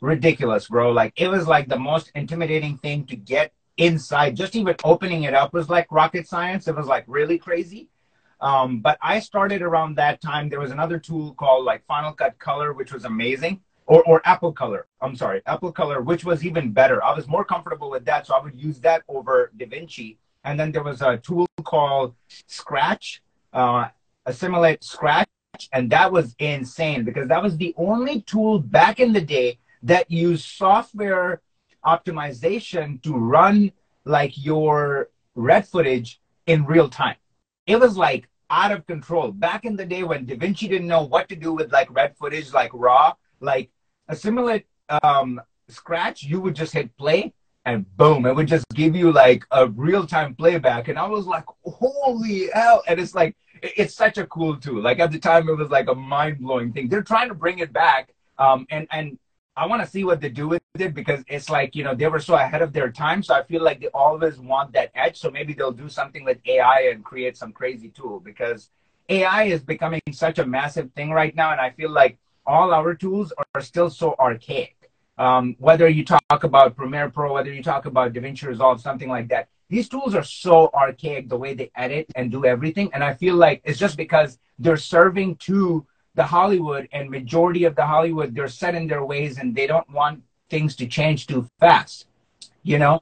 ridiculous, 0.00 0.68
bro. 0.68 0.90
Like 0.90 1.12
it 1.16 1.28
was 1.28 1.46
like 1.46 1.68
the 1.68 1.78
most 1.78 2.10
intimidating 2.14 2.78
thing 2.78 3.04
to 3.06 3.16
get 3.16 3.52
inside. 3.76 4.36
Just 4.36 4.56
even 4.56 4.74
opening 4.84 5.24
it 5.24 5.34
up 5.34 5.52
was 5.52 5.68
like 5.68 5.86
rocket 5.90 6.26
science. 6.26 6.66
It 6.66 6.76
was 6.76 6.86
like 6.86 7.04
really 7.06 7.38
crazy. 7.38 7.88
Um, 8.40 8.80
but 8.80 8.98
I 9.00 9.20
started 9.20 9.62
around 9.62 9.96
that 9.96 10.20
time. 10.20 10.48
There 10.48 10.58
was 10.58 10.72
another 10.72 10.98
tool 10.98 11.34
called 11.34 11.64
like 11.64 11.84
Final 11.86 12.12
Cut 12.12 12.38
Color, 12.38 12.72
which 12.72 12.92
was 12.92 13.04
amazing, 13.04 13.60
or 13.86 14.02
or 14.04 14.22
Apple 14.24 14.52
Color. 14.52 14.86
I'm 15.00 15.16
sorry, 15.16 15.42
Apple 15.46 15.72
Color, 15.72 16.02
which 16.02 16.24
was 16.24 16.44
even 16.44 16.72
better. 16.72 17.02
I 17.02 17.14
was 17.14 17.26
more 17.28 17.44
comfortable 17.44 17.90
with 17.90 18.04
that, 18.06 18.26
so 18.26 18.34
I 18.34 18.42
would 18.42 18.58
use 18.58 18.80
that 18.80 19.02
over 19.08 19.50
DaVinci. 19.56 20.16
And 20.44 20.58
then 20.58 20.72
there 20.72 20.82
was 20.82 21.02
a 21.02 21.18
tool 21.18 21.46
called 21.64 22.14
Scratch, 22.46 23.22
uh, 23.52 23.88
Assimilate 24.26 24.82
Scratch, 24.82 25.28
and 25.72 25.90
that 25.90 26.10
was 26.10 26.34
insane 26.38 27.04
because 27.04 27.28
that 27.28 27.42
was 27.42 27.56
the 27.56 27.74
only 27.76 28.22
tool 28.22 28.58
back 28.58 28.98
in 28.98 29.12
the 29.12 29.20
day 29.20 29.58
that 29.82 30.10
used 30.10 30.44
software 30.44 31.40
optimization 31.84 33.02
to 33.02 33.16
run 33.16 33.72
like 34.04 34.32
your 34.44 35.10
red 35.34 35.66
footage 35.66 36.20
in 36.46 36.64
real 36.64 36.88
time. 36.88 37.16
It 37.66 37.78
was 37.78 37.96
like 37.96 38.28
out 38.50 38.72
of 38.72 38.86
control. 38.86 39.32
Back 39.32 39.64
in 39.64 39.76
the 39.76 39.86
day 39.86 40.02
when 40.02 40.26
DaVinci 40.26 40.68
didn't 40.68 40.86
know 40.86 41.04
what 41.04 41.28
to 41.28 41.36
do 41.36 41.52
with 41.52 41.72
like 41.72 41.90
red 41.90 42.16
footage, 42.16 42.52
like 42.52 42.70
raw, 42.74 43.14
like 43.42 43.70
Assimilate 44.08 44.66
um, 45.02 45.40
Scratch, 45.68 46.22
you 46.22 46.40
would 46.40 46.54
just 46.54 46.72
hit 46.72 46.96
play 46.96 47.32
and 47.64 47.96
boom, 47.96 48.26
it 48.26 48.34
would 48.34 48.48
just 48.48 48.66
give 48.74 48.96
you 48.96 49.12
like 49.12 49.44
a 49.52 49.68
real 49.68 50.06
time 50.06 50.34
playback. 50.34 50.88
And 50.88 50.98
I 50.98 51.06
was 51.06 51.26
like, 51.26 51.44
holy 51.64 52.48
hell. 52.52 52.82
And 52.88 52.98
it's 52.98 53.14
like, 53.14 53.36
it's 53.62 53.94
such 53.94 54.18
a 54.18 54.26
cool 54.26 54.56
tool. 54.56 54.82
Like 54.82 54.98
at 54.98 55.12
the 55.12 55.18
time, 55.18 55.48
it 55.48 55.56
was 55.56 55.70
like 55.70 55.88
a 55.88 55.94
mind 55.94 56.40
blowing 56.40 56.72
thing. 56.72 56.88
They're 56.88 57.02
trying 57.02 57.28
to 57.28 57.34
bring 57.34 57.60
it 57.60 57.72
back. 57.72 58.14
Um, 58.38 58.66
and, 58.70 58.88
and 58.90 59.18
I 59.56 59.66
want 59.66 59.82
to 59.82 59.88
see 59.88 60.02
what 60.02 60.20
they 60.20 60.28
do 60.28 60.48
with 60.48 60.62
it 60.78 60.94
because 60.94 61.22
it's 61.28 61.48
like, 61.48 61.76
you 61.76 61.84
know, 61.84 61.94
they 61.94 62.08
were 62.08 62.18
so 62.18 62.34
ahead 62.34 62.62
of 62.62 62.72
their 62.72 62.90
time. 62.90 63.22
So 63.22 63.34
I 63.34 63.44
feel 63.44 63.62
like 63.62 63.80
they 63.80 63.88
always 63.88 64.38
want 64.38 64.72
that 64.72 64.90
edge. 64.94 65.20
So 65.20 65.30
maybe 65.30 65.52
they'll 65.52 65.70
do 65.70 65.88
something 65.88 66.24
with 66.24 66.38
AI 66.46 66.90
and 66.92 67.04
create 67.04 67.36
some 67.36 67.52
crazy 67.52 67.90
tool 67.90 68.18
because 68.18 68.70
AI 69.08 69.44
is 69.44 69.62
becoming 69.62 70.00
such 70.10 70.40
a 70.40 70.46
massive 70.46 70.90
thing 70.92 71.10
right 71.10 71.34
now. 71.36 71.52
And 71.52 71.60
I 71.60 71.70
feel 71.70 71.90
like 71.90 72.18
all 72.46 72.72
our 72.72 72.94
tools 72.94 73.32
are 73.54 73.60
still 73.60 73.90
so 73.90 74.14
archaic. 74.18 74.76
Um, 75.18 75.56
whether 75.58 75.88
you 75.88 76.04
talk 76.04 76.42
about 76.42 76.76
Premiere 76.76 77.10
Pro, 77.10 77.32
whether 77.34 77.52
you 77.52 77.62
talk 77.62 77.86
about 77.86 78.12
DaVinci 78.12 78.46
Resolve, 78.48 78.80
something 78.80 79.08
like 79.08 79.28
that, 79.28 79.48
these 79.68 79.88
tools 79.88 80.14
are 80.14 80.24
so 80.24 80.70
archaic 80.74 81.28
the 81.28 81.36
way 81.36 81.54
they 81.54 81.70
edit 81.76 82.06
and 82.14 82.30
do 82.30 82.44
everything. 82.44 82.90
And 82.92 83.02
I 83.04 83.14
feel 83.14 83.36
like 83.36 83.62
it's 83.64 83.78
just 83.78 83.96
because 83.96 84.38
they're 84.58 84.76
serving 84.76 85.36
to 85.36 85.86
the 86.14 86.24
Hollywood 86.24 86.88
and 86.92 87.10
majority 87.10 87.64
of 87.64 87.74
the 87.74 87.86
Hollywood, 87.86 88.34
they're 88.34 88.48
set 88.48 88.74
in 88.74 88.86
their 88.86 89.04
ways 89.04 89.38
and 89.38 89.54
they 89.54 89.66
don't 89.66 89.88
want 89.90 90.22
things 90.50 90.76
to 90.76 90.86
change 90.86 91.26
too 91.26 91.48
fast, 91.58 92.06
you 92.62 92.78
know? 92.78 93.00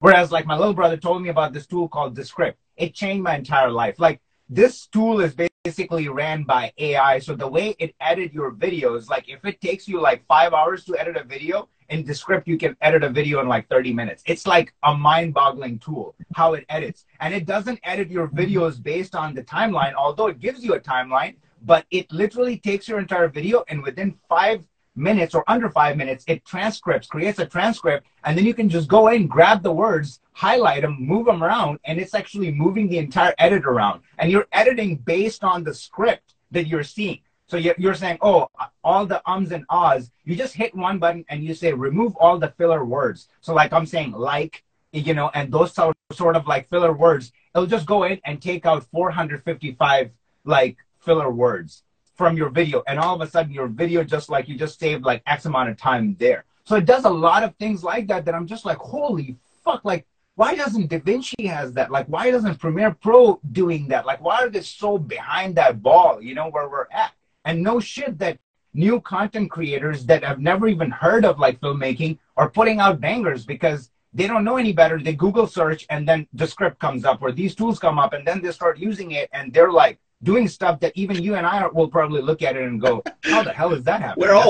Whereas 0.00 0.32
like 0.32 0.46
my 0.46 0.56
little 0.56 0.74
brother 0.74 0.96
told 0.96 1.22
me 1.22 1.28
about 1.28 1.52
this 1.52 1.66
tool 1.66 1.88
called 1.88 2.16
Descript. 2.16 2.58
It 2.76 2.94
changed 2.94 3.22
my 3.22 3.36
entire 3.36 3.70
life. 3.70 4.00
Like 4.00 4.20
this 4.48 4.86
tool 4.86 5.20
is 5.20 5.34
basically 5.34 5.49
ran 5.64 6.44
by 6.44 6.72
AI. 6.78 7.18
So 7.18 7.34
the 7.34 7.46
way 7.46 7.76
it 7.78 7.94
edit 8.00 8.32
your 8.32 8.52
videos, 8.52 9.10
like 9.10 9.28
if 9.28 9.44
it 9.44 9.60
takes 9.60 9.86
you 9.86 10.00
like 10.00 10.24
five 10.26 10.54
hours 10.54 10.84
to 10.86 10.98
edit 10.98 11.18
a 11.18 11.24
video, 11.24 11.68
in 11.90 12.02
Descript 12.02 12.48
you 12.48 12.56
can 12.56 12.76
edit 12.80 13.02
a 13.02 13.10
video 13.10 13.40
in 13.40 13.48
like 13.48 13.68
30 13.68 13.92
minutes. 13.92 14.22
It's 14.24 14.46
like 14.46 14.72
a 14.84 14.94
mind-boggling 14.94 15.80
tool 15.80 16.14
how 16.34 16.54
it 16.54 16.64
edits. 16.70 17.04
And 17.20 17.34
it 17.34 17.44
doesn't 17.44 17.78
edit 17.82 18.10
your 18.10 18.28
mm-hmm. 18.28 18.38
videos 18.38 18.82
based 18.82 19.14
on 19.14 19.34
the 19.34 19.42
timeline, 19.42 19.92
although 19.94 20.28
it 20.28 20.40
gives 20.40 20.64
you 20.64 20.74
a 20.74 20.80
timeline, 20.80 21.34
but 21.62 21.84
it 21.90 22.10
literally 22.10 22.56
takes 22.56 22.88
your 22.88 22.98
entire 22.98 23.28
video 23.28 23.62
and 23.68 23.82
within 23.82 24.14
five 24.30 24.62
minutes 24.96 25.34
or 25.34 25.44
under 25.46 25.68
five 25.68 25.96
minutes, 25.96 26.24
it 26.26 26.44
transcripts, 26.46 27.06
creates 27.06 27.38
a 27.38 27.44
transcript, 27.44 28.06
and 28.24 28.38
then 28.38 28.46
you 28.46 28.54
can 28.54 28.68
just 28.68 28.88
go 28.88 29.08
in, 29.08 29.26
grab 29.26 29.62
the 29.62 29.72
words, 29.72 30.20
highlight 30.32 30.82
them, 30.82 30.96
move 30.98 31.26
them 31.26 31.42
around, 31.42 31.78
and 31.84 31.98
it's 31.98 32.14
actually 32.14 32.50
moving 32.52 32.88
the 32.88 32.98
entire 32.98 33.34
edit 33.38 33.64
around. 33.64 34.02
And 34.18 34.30
you're 34.30 34.46
editing 34.52 34.96
based 34.96 35.44
on 35.44 35.64
the 35.64 35.74
script 35.74 36.34
that 36.50 36.66
you're 36.66 36.84
seeing. 36.84 37.20
So 37.46 37.56
you're 37.56 37.96
saying, 37.96 38.18
oh, 38.20 38.48
all 38.84 39.06
the 39.06 39.20
ums 39.28 39.50
and 39.50 39.64
ahs, 39.68 40.12
you 40.24 40.36
just 40.36 40.54
hit 40.54 40.72
one 40.72 40.98
button 40.98 41.24
and 41.28 41.42
you 41.42 41.52
say, 41.52 41.72
remove 41.72 42.14
all 42.16 42.38
the 42.38 42.54
filler 42.56 42.84
words. 42.84 43.26
So 43.40 43.52
like 43.52 43.72
I'm 43.72 43.86
saying, 43.86 44.12
like, 44.12 44.62
you 44.92 45.14
know, 45.14 45.32
and 45.34 45.52
those 45.52 45.72
sort 45.72 46.36
of 46.36 46.46
like 46.46 46.70
filler 46.70 46.92
words, 46.92 47.32
it'll 47.52 47.66
just 47.66 47.86
go 47.86 48.04
in 48.04 48.20
and 48.24 48.40
take 48.40 48.66
out 48.66 48.86
455 48.92 50.10
like 50.44 50.76
filler 51.00 51.30
words 51.30 51.82
from 52.14 52.36
your 52.36 52.50
video. 52.50 52.84
And 52.86 53.00
all 53.00 53.16
of 53.16 53.20
a 53.20 53.28
sudden 53.28 53.52
your 53.52 53.66
video 53.66 54.04
just 54.04 54.28
like 54.30 54.48
you 54.48 54.54
just 54.54 54.78
saved 54.78 55.04
like 55.04 55.22
X 55.26 55.44
amount 55.44 55.70
of 55.70 55.76
time 55.76 56.16
there. 56.20 56.44
So 56.64 56.76
it 56.76 56.84
does 56.84 57.04
a 57.04 57.10
lot 57.10 57.42
of 57.42 57.56
things 57.56 57.82
like 57.82 58.06
that 58.08 58.24
that 58.26 58.34
I'm 58.36 58.46
just 58.46 58.64
like, 58.64 58.78
holy 58.78 59.36
fuck, 59.64 59.84
like 59.84 60.06
why 60.40 60.54
doesn't 60.54 60.88
DaVinci 60.88 61.46
has 61.46 61.74
that? 61.74 61.90
Like 61.90 62.06
why 62.06 62.30
doesn't 62.30 62.58
Premiere 62.58 62.92
Pro 62.92 63.38
doing 63.52 63.88
that? 63.88 64.06
Like 64.06 64.22
why 64.22 64.40
are 64.40 64.48
they 64.48 64.62
so 64.62 64.96
behind 64.96 65.54
that 65.56 65.82
ball, 65.82 66.22
you 66.22 66.34
know, 66.34 66.48
where 66.48 66.66
we're 66.66 66.86
at? 66.90 67.12
And 67.44 67.62
no 67.62 67.78
shit 67.78 68.18
that 68.20 68.38
new 68.72 69.02
content 69.02 69.50
creators 69.50 70.06
that 70.06 70.24
have 70.24 70.38
never 70.38 70.66
even 70.66 70.90
heard 70.90 71.26
of 71.26 71.38
like 71.38 71.60
filmmaking 71.60 72.16
are 72.38 72.48
putting 72.48 72.80
out 72.80 73.02
bangers 73.02 73.44
because 73.44 73.90
they 74.14 74.26
don't 74.26 74.42
know 74.42 74.56
any 74.56 74.72
better. 74.72 74.98
They 74.98 75.12
Google 75.12 75.46
search 75.46 75.84
and 75.90 76.08
then 76.08 76.26
Descript 76.34 76.78
comes 76.78 77.04
up 77.04 77.20
or 77.20 77.32
these 77.32 77.54
tools 77.54 77.78
come 77.78 77.98
up 77.98 78.14
and 78.14 78.26
then 78.26 78.40
they 78.40 78.50
start 78.50 78.78
using 78.78 79.10
it 79.10 79.28
and 79.34 79.52
they're 79.52 79.72
like, 79.72 79.98
doing 80.22 80.46
stuff 80.48 80.78
that 80.80 80.92
even 80.96 81.22
you 81.22 81.34
and 81.36 81.46
I 81.46 81.66
will 81.68 81.88
probably 81.88 82.20
look 82.20 82.42
at 82.42 82.54
it 82.54 82.62
and 82.62 82.78
go, 82.78 83.02
"How 83.24 83.42
the 83.42 83.54
hell 83.54 83.72
is 83.72 83.84
that 83.84 84.02
happening?" 84.02 84.28
We're 84.28 84.34
That's 84.34 84.46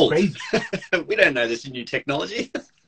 old. 0.93 1.07
we 1.07 1.15
don't 1.15 1.33
know 1.33 1.47
this 1.47 1.65
new 1.69 1.85
technology. 1.85 2.51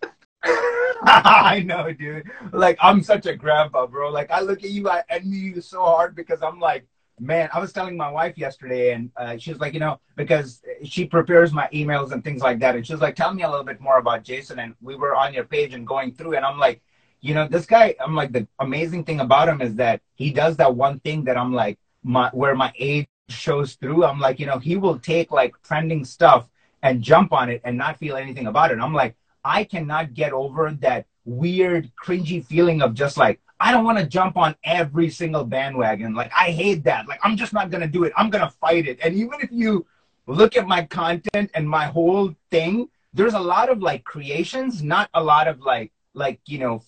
I 0.45 1.63
know, 1.65 1.93
dude. 1.93 2.31
Like 2.53 2.79
I'm 2.81 3.03
such 3.03 3.27
a 3.27 3.37
grandpa, 3.37 3.87
bro. 3.87 4.11
Like 4.11 4.31
I 4.31 4.41
look 4.41 4.65
at 4.65 4.71
you, 4.71 4.89
I 4.89 5.03
envy 5.09 5.37
you 5.37 5.61
so 5.61 5.83
hard 5.85 6.15
because 6.15 6.43
I'm 6.43 6.59
like, 6.61 6.87
man. 7.19 7.49
I 7.53 7.61
was 7.61 7.73
telling 7.73 7.97
my 7.97 8.11
wife 8.11 8.37
yesterday, 8.37 8.93
and 8.93 9.11
uh, 9.17 9.37
she 9.37 9.51
was 9.51 9.61
like, 9.61 9.75
you 9.75 9.81
know, 9.81 10.01
because 10.17 10.63
she 10.85 11.05
prepares 11.05 11.53
my 11.53 11.69
emails 11.73 12.13
and 12.13 12.25
things 12.25 12.43
like 12.43 12.59
that, 12.61 12.77
and 12.77 12.87
she 12.87 12.93
was 12.93 13.03
like, 13.03 13.17
tell 13.17 13.33
me 13.35 13.43
a 13.43 13.51
little 13.51 13.65
bit 13.65 13.81
more 13.81 13.99
about 13.99 14.25
Jason. 14.25 14.59
And 14.59 14.75
we 14.81 14.97
were 14.97 15.15
on 15.15 15.33
your 15.35 15.45
page 15.45 15.75
and 15.75 15.87
going 15.87 16.13
through, 16.13 16.37
and 16.37 16.45
I'm 16.45 16.59
like, 16.59 16.83
you 17.21 17.35
know, 17.35 17.47
this 17.49 17.67
guy. 17.67 17.95
I'm 18.01 18.15
like, 18.15 18.33
the 18.33 18.47
amazing 18.59 19.05
thing 19.05 19.21
about 19.21 19.49
him 19.49 19.61
is 19.61 19.75
that 19.77 20.01
he 20.15 20.31
does 20.33 20.57
that 20.57 20.75
one 20.75 21.01
thing 21.01 21.25
that 21.25 21.37
I'm 21.37 21.53
like 21.53 21.79
my 22.03 22.31
where 22.33 22.55
my 22.55 22.73
age 22.79 23.07
shows 23.29 23.75
through. 23.75 24.05
I'm 24.05 24.19
like, 24.21 24.41
you 24.41 24.47
know, 24.47 24.59
he 24.59 24.77
will 24.77 24.99
take 24.99 25.31
like 25.31 25.55
trending 25.63 26.05
stuff 26.05 26.49
and 26.83 27.03
jump 27.03 27.33
on 27.33 27.49
it 27.49 27.61
and 27.65 27.77
not 27.79 27.99
feel 27.99 28.17
anything 28.17 28.47
about 28.47 28.73
it. 28.73 28.79
I'm 28.81 28.93
like, 28.95 29.17
I 29.45 29.65
cannot 29.65 30.15
get 30.15 30.33
over 30.33 30.71
that 30.81 31.07
weird, 31.25 31.91
cringy 32.03 32.45
feeling 32.45 32.83
of 32.83 32.95
just 32.95 33.17
like, 33.17 33.41
I 33.61 33.71
don't 33.71 33.85
want 33.85 33.99
to 33.99 34.07
jump 34.07 34.37
on 34.37 34.57
every 34.65 35.09
single 35.09 35.45
bandwagon. 35.45 36.15
Like, 36.15 36.33
I 36.37 36.51
hate 36.51 36.83
that. 36.85 37.07
Like, 37.07 37.21
I'm 37.23 37.37
just 37.37 37.53
not 37.53 37.71
going 37.71 37.81
to 37.81 37.87
do 37.87 38.05
it. 38.05 38.13
I'm 38.17 38.29
going 38.29 38.45
to 38.45 38.51
fight 38.51 38.89
it. 38.89 38.99
And 39.03 39.15
even 39.15 39.41
if 39.41 39.51
you 39.53 39.87
look 40.27 40.57
at 40.57 40.67
my 40.67 40.85
content 40.85 41.51
and 41.55 41.69
my 41.69 41.87
whole 41.87 42.35
thing, 42.51 42.89
there's 43.15 43.35
a 43.35 43.41
lot 43.41 43.69
of 43.69 43.81
like 43.81 44.05
creations, 44.05 44.83
not 44.83 45.11
a 45.15 45.23
lot 45.23 45.47
of 45.47 45.61
like, 45.61 45.93
like, 46.15 46.41
you 46.47 46.59
know, 46.59 46.83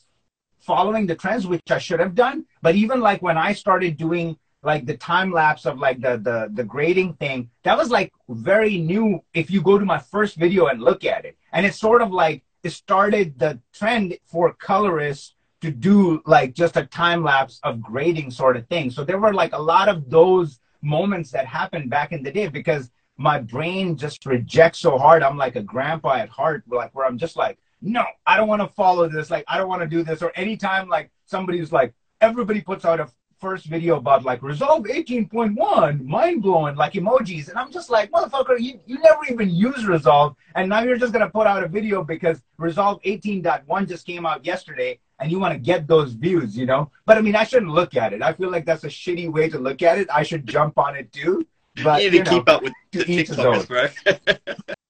following 0.61 1.07
the 1.07 1.15
trends, 1.15 1.47
which 1.47 1.63
I 1.71 1.79
should 1.79 2.01
have 2.01 2.15
done. 2.15 2.47
But 2.63 2.75
even 2.75 3.01
like 3.01 3.23
when 3.23 3.39
I 3.39 3.53
started 3.53 3.97
doing 3.97 4.37
like 4.65 4.87
the 4.87 4.97
time 4.97 5.31
lapse 5.33 5.67
of 5.67 5.79
like 5.79 6.01
the 6.01 6.17
the 6.19 6.51
the 6.53 6.65
grading 6.65 7.15
thing, 7.15 7.51
that 7.63 7.77
was 7.77 7.91
like 7.91 8.13
very 8.29 8.79
new. 8.79 9.23
If 9.33 9.51
you 9.51 9.61
go 9.63 9.79
to 9.79 9.85
my 9.85 9.99
first 9.99 10.37
video 10.37 10.67
and 10.67 10.83
look 10.83 11.05
at 11.05 11.25
it, 11.25 11.37
and 11.53 11.65
it's 11.67 11.79
sort 11.79 12.03
of 12.03 12.11
like 12.11 12.43
it 12.63 12.71
started 12.71 13.39
the 13.39 13.61
trend 13.73 14.17
for 14.27 14.55
colorists 14.55 15.35
to 15.61 15.71
do 15.71 16.23
like 16.27 16.55
just 16.55 16.77
a 16.77 16.87
time 16.87 17.23
lapse 17.23 17.61
of 17.63 17.81
grading 17.81 18.31
sort 18.31 18.57
of 18.57 18.67
thing. 18.69 18.91
So 18.91 19.05
there 19.05 19.19
were 19.19 19.33
like 19.33 19.53
a 19.55 19.61
lot 19.61 19.89
of 19.89 20.11
those 20.11 20.61
moments 20.83 21.31
that 21.31 21.47
happened 21.47 21.89
back 21.91 22.13
in 22.13 22.23
the 22.23 22.31
day 22.31 22.49
because 22.49 22.91
my 23.17 23.39
brain 23.39 23.97
just 23.97 24.27
rejects 24.27 24.81
so 24.81 24.99
hard. 24.99 25.23
I'm 25.23 25.37
like 25.37 25.57
a 25.57 25.63
grandpa 25.63 26.15
at 26.15 26.29
heart, 26.29 26.65
like 26.67 26.95
where 26.95 27.07
I'm 27.07 27.19
just 27.19 27.37
like, 27.37 27.59
no, 27.81 28.05
I 28.27 28.37
don't 28.37 28.49
want 28.49 28.63
to 28.63 28.69
follow 28.69 29.09
this. 29.09 29.31
Like, 29.31 29.45
I 29.47 29.57
don't 29.59 29.69
want 29.69 29.83
to 29.83 29.89
do 29.89 30.03
this. 30.03 30.23
Or 30.23 30.33
anytime 30.35 30.89
like 30.89 31.11
somebody's 31.27 31.73
like, 31.73 31.95
everybody 32.21 32.61
puts 32.61 32.85
out 32.85 33.01
a 33.01 33.09
first 33.45 33.67
video 33.67 33.97
about 33.97 34.25
like 34.25 34.43
Resolve 34.43 34.85
18.1, 34.85 36.03
mind 36.03 36.43
blowing, 36.43 36.77
like 36.77 36.95
emojis. 36.95 37.51
And 37.51 37.59
I'm 37.59 37.71
just 37.71 37.91
like, 37.91 38.11
motherfucker, 38.11 38.59
you, 38.59 38.81
you 38.87 38.99
never 39.01 39.23
even 39.31 39.51
use 39.51 39.85
Resolve. 39.85 40.35
And 40.55 40.67
now 40.71 40.83
you're 40.83 40.97
just 40.97 41.13
going 41.13 41.27
to 41.27 41.31
put 41.31 41.47
out 41.47 41.63
a 41.63 41.69
video 41.69 42.03
because 42.03 42.41
Resolve 42.57 43.03
18.1 43.03 43.87
just 43.87 44.07
came 44.07 44.25
out 44.25 44.47
yesterday 44.47 44.99
and 45.21 45.31
you 45.31 45.39
want 45.39 45.53
to 45.53 45.61
get 45.61 45.87
those 45.87 46.15
views, 46.15 46.57
you 46.57 46.65
know? 46.65 46.91
But 47.05 47.19
I 47.19 47.21
mean, 47.21 47.37
I 47.37 47.45
shouldn't 47.45 47.71
look 47.71 47.97
at 47.97 48.15
it. 48.15 48.23
I 48.23 48.33
feel 48.33 48.51
like 48.51 48.65
that's 48.65 48.85
a 48.85 48.89
shitty 48.89 49.31
way 49.31 49.51
to 49.51 49.59
look 49.59 49.83
at 49.83 49.99
it. 49.99 50.09
I 50.11 50.23
should 50.23 50.47
jump 50.47 50.79
on 50.79 50.97
it 50.97 51.13
too. 51.13 51.47
But 51.83 52.03
you 52.03 52.11
need 52.13 52.25
to 52.25 52.31
keep 52.31 52.47
know, 52.47 52.55
up 52.55 52.63
with 52.63 52.73
the 52.93 53.01
TikTokers, 53.01 53.69
bro. 53.69 53.89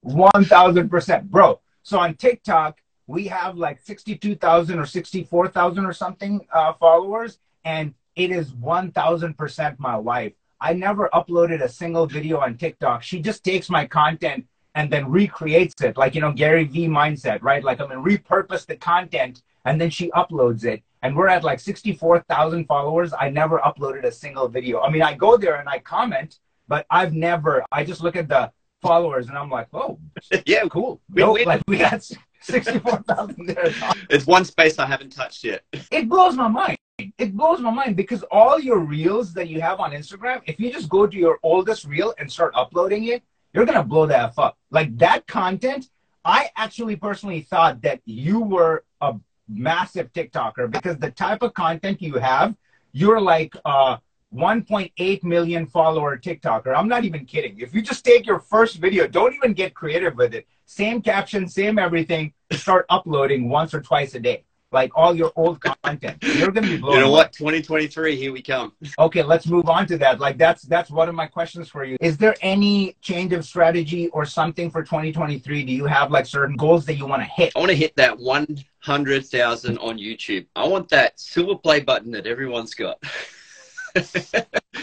1000%. 0.06 1.24
Bro, 1.24 1.60
so 1.82 1.98
on 1.98 2.14
TikTok, 2.14 2.78
we 3.08 3.26
have 3.26 3.58
like 3.58 3.80
62,000 3.80 4.78
or 4.78 4.86
64,000 4.86 5.84
or 5.84 5.92
something 5.92 6.46
uh, 6.52 6.72
followers, 6.74 7.40
and 7.64 7.94
it 8.16 8.30
is 8.30 8.52
1000% 8.52 9.78
my 9.78 9.96
wife. 9.96 10.32
I 10.60 10.72
never 10.72 11.08
uploaded 11.12 11.62
a 11.62 11.68
single 11.68 12.06
video 12.06 12.38
on 12.38 12.56
TikTok. 12.56 13.02
She 13.02 13.20
just 13.20 13.44
takes 13.44 13.68
my 13.68 13.86
content 13.86 14.46
and 14.74 14.90
then 14.90 15.10
recreates 15.10 15.74
it, 15.82 15.96
like, 15.96 16.14
you 16.14 16.20
know, 16.20 16.32
Gary 16.32 16.64
V 16.64 16.88
mindset, 16.88 17.42
right? 17.42 17.62
Like, 17.62 17.80
I'm 17.80 17.88
going 17.88 18.04
to 18.04 18.18
repurpose 18.18 18.66
the 18.66 18.76
content 18.76 19.42
and 19.64 19.80
then 19.80 19.90
she 19.90 20.10
uploads 20.12 20.64
it. 20.64 20.82
And 21.02 21.14
we're 21.14 21.28
at 21.28 21.44
like 21.44 21.60
64,000 21.60 22.64
followers. 22.66 23.12
I 23.18 23.28
never 23.28 23.58
uploaded 23.58 24.04
a 24.04 24.12
single 24.12 24.48
video. 24.48 24.80
I 24.80 24.90
mean, 24.90 25.02
I 25.02 25.14
go 25.14 25.36
there 25.36 25.56
and 25.56 25.68
I 25.68 25.78
comment, 25.78 26.38
but 26.66 26.86
I've 26.90 27.12
never, 27.12 27.64
I 27.70 27.84
just 27.84 28.02
look 28.02 28.16
at 28.16 28.28
the 28.28 28.50
followers 28.80 29.28
and 29.28 29.36
I'm 29.36 29.50
like, 29.50 29.68
oh, 29.74 29.98
yeah, 30.46 30.64
cool. 30.70 31.00
We, 31.10 31.24
we, 31.24 31.44
like 31.44 31.62
we 31.68 31.78
got 31.78 32.02
64,000 32.40 33.46
there. 33.46 33.74
It's 34.10 34.26
one 34.26 34.44
space 34.44 34.78
I 34.78 34.86
haven't 34.86 35.12
touched 35.12 35.44
yet. 35.44 35.62
It 35.72 36.08
blows 36.08 36.36
my 36.36 36.48
mind. 36.48 36.78
It 36.98 37.36
blows 37.36 37.60
my 37.60 37.70
mind 37.70 37.96
because 37.96 38.22
all 38.30 38.60
your 38.60 38.78
reels 38.78 39.34
that 39.34 39.48
you 39.48 39.60
have 39.60 39.80
on 39.80 39.90
Instagram, 39.90 40.42
if 40.46 40.60
you 40.60 40.72
just 40.72 40.88
go 40.88 41.08
to 41.08 41.16
your 41.16 41.38
oldest 41.42 41.86
reel 41.86 42.14
and 42.18 42.30
start 42.30 42.52
uploading 42.54 43.06
it, 43.06 43.24
you're 43.52 43.66
gonna 43.66 43.82
blow 43.82 44.06
the 44.06 44.16
f 44.16 44.38
up. 44.38 44.56
Like 44.70 44.96
that 44.98 45.26
content, 45.26 45.90
I 46.24 46.50
actually 46.56 46.94
personally 46.94 47.40
thought 47.40 47.82
that 47.82 48.00
you 48.04 48.38
were 48.38 48.84
a 49.00 49.16
massive 49.48 50.12
TikToker 50.12 50.70
because 50.70 50.96
the 50.98 51.10
type 51.10 51.42
of 51.42 51.52
content 51.54 52.00
you 52.00 52.14
have, 52.14 52.54
you're 52.92 53.20
like 53.20 53.56
a 53.64 53.98
1.8 54.32 55.24
million 55.24 55.66
follower 55.66 56.16
TikToker. 56.16 56.76
I'm 56.76 56.88
not 56.88 57.04
even 57.04 57.24
kidding. 57.24 57.58
If 57.58 57.74
you 57.74 57.82
just 57.82 58.04
take 58.04 58.24
your 58.24 58.38
first 58.38 58.76
video, 58.76 59.08
don't 59.08 59.34
even 59.34 59.52
get 59.52 59.74
creative 59.74 60.14
with 60.14 60.32
it. 60.32 60.46
Same 60.66 61.02
caption, 61.02 61.48
same 61.48 61.78
everything. 61.78 62.32
Start 62.52 62.86
uploading 62.88 63.48
once 63.48 63.74
or 63.74 63.80
twice 63.80 64.14
a 64.14 64.20
day, 64.20 64.44
like 64.74 64.92
all 64.94 65.14
your 65.14 65.32
old 65.36 65.60
content. 65.60 66.18
You're 66.22 66.50
gonna 66.50 66.66
be 66.66 66.76
blown. 66.76 66.94
You 66.96 67.00
know 67.00 67.10
what? 67.10 67.32
2023, 67.32 68.16
here 68.16 68.32
we 68.32 68.42
come. 68.42 68.72
Okay, 68.98 69.22
let's 69.22 69.46
move 69.46 69.68
on 69.68 69.86
to 69.86 69.96
that. 69.98 70.20
Like 70.20 70.36
that's 70.36 70.62
that's 70.62 70.90
one 70.90 71.08
of 71.08 71.14
my 71.14 71.26
questions 71.26 71.68
for 71.68 71.84
you. 71.84 71.96
Is 72.00 72.18
there 72.18 72.34
any 72.42 72.96
change 73.00 73.32
of 73.32 73.46
strategy 73.46 74.08
or 74.08 74.26
something 74.26 74.70
for 74.70 74.82
2023? 74.82 75.64
Do 75.64 75.72
you 75.72 75.86
have 75.86 76.10
like 76.10 76.26
certain 76.26 76.56
goals 76.56 76.84
that 76.86 76.96
you 76.96 77.06
want 77.06 77.22
to 77.22 77.28
hit? 77.28 77.52
I 77.56 77.58
want 77.60 77.70
to 77.70 77.76
hit 77.76 77.96
that 77.96 78.18
100,000 78.18 79.78
on 79.78 79.98
YouTube. 79.98 80.46
I 80.56 80.66
want 80.66 80.88
that 80.90 81.18
silver 81.18 81.54
play 81.54 81.80
button 81.80 82.10
that 82.12 82.26
everyone's 82.26 82.74
got. 82.74 82.98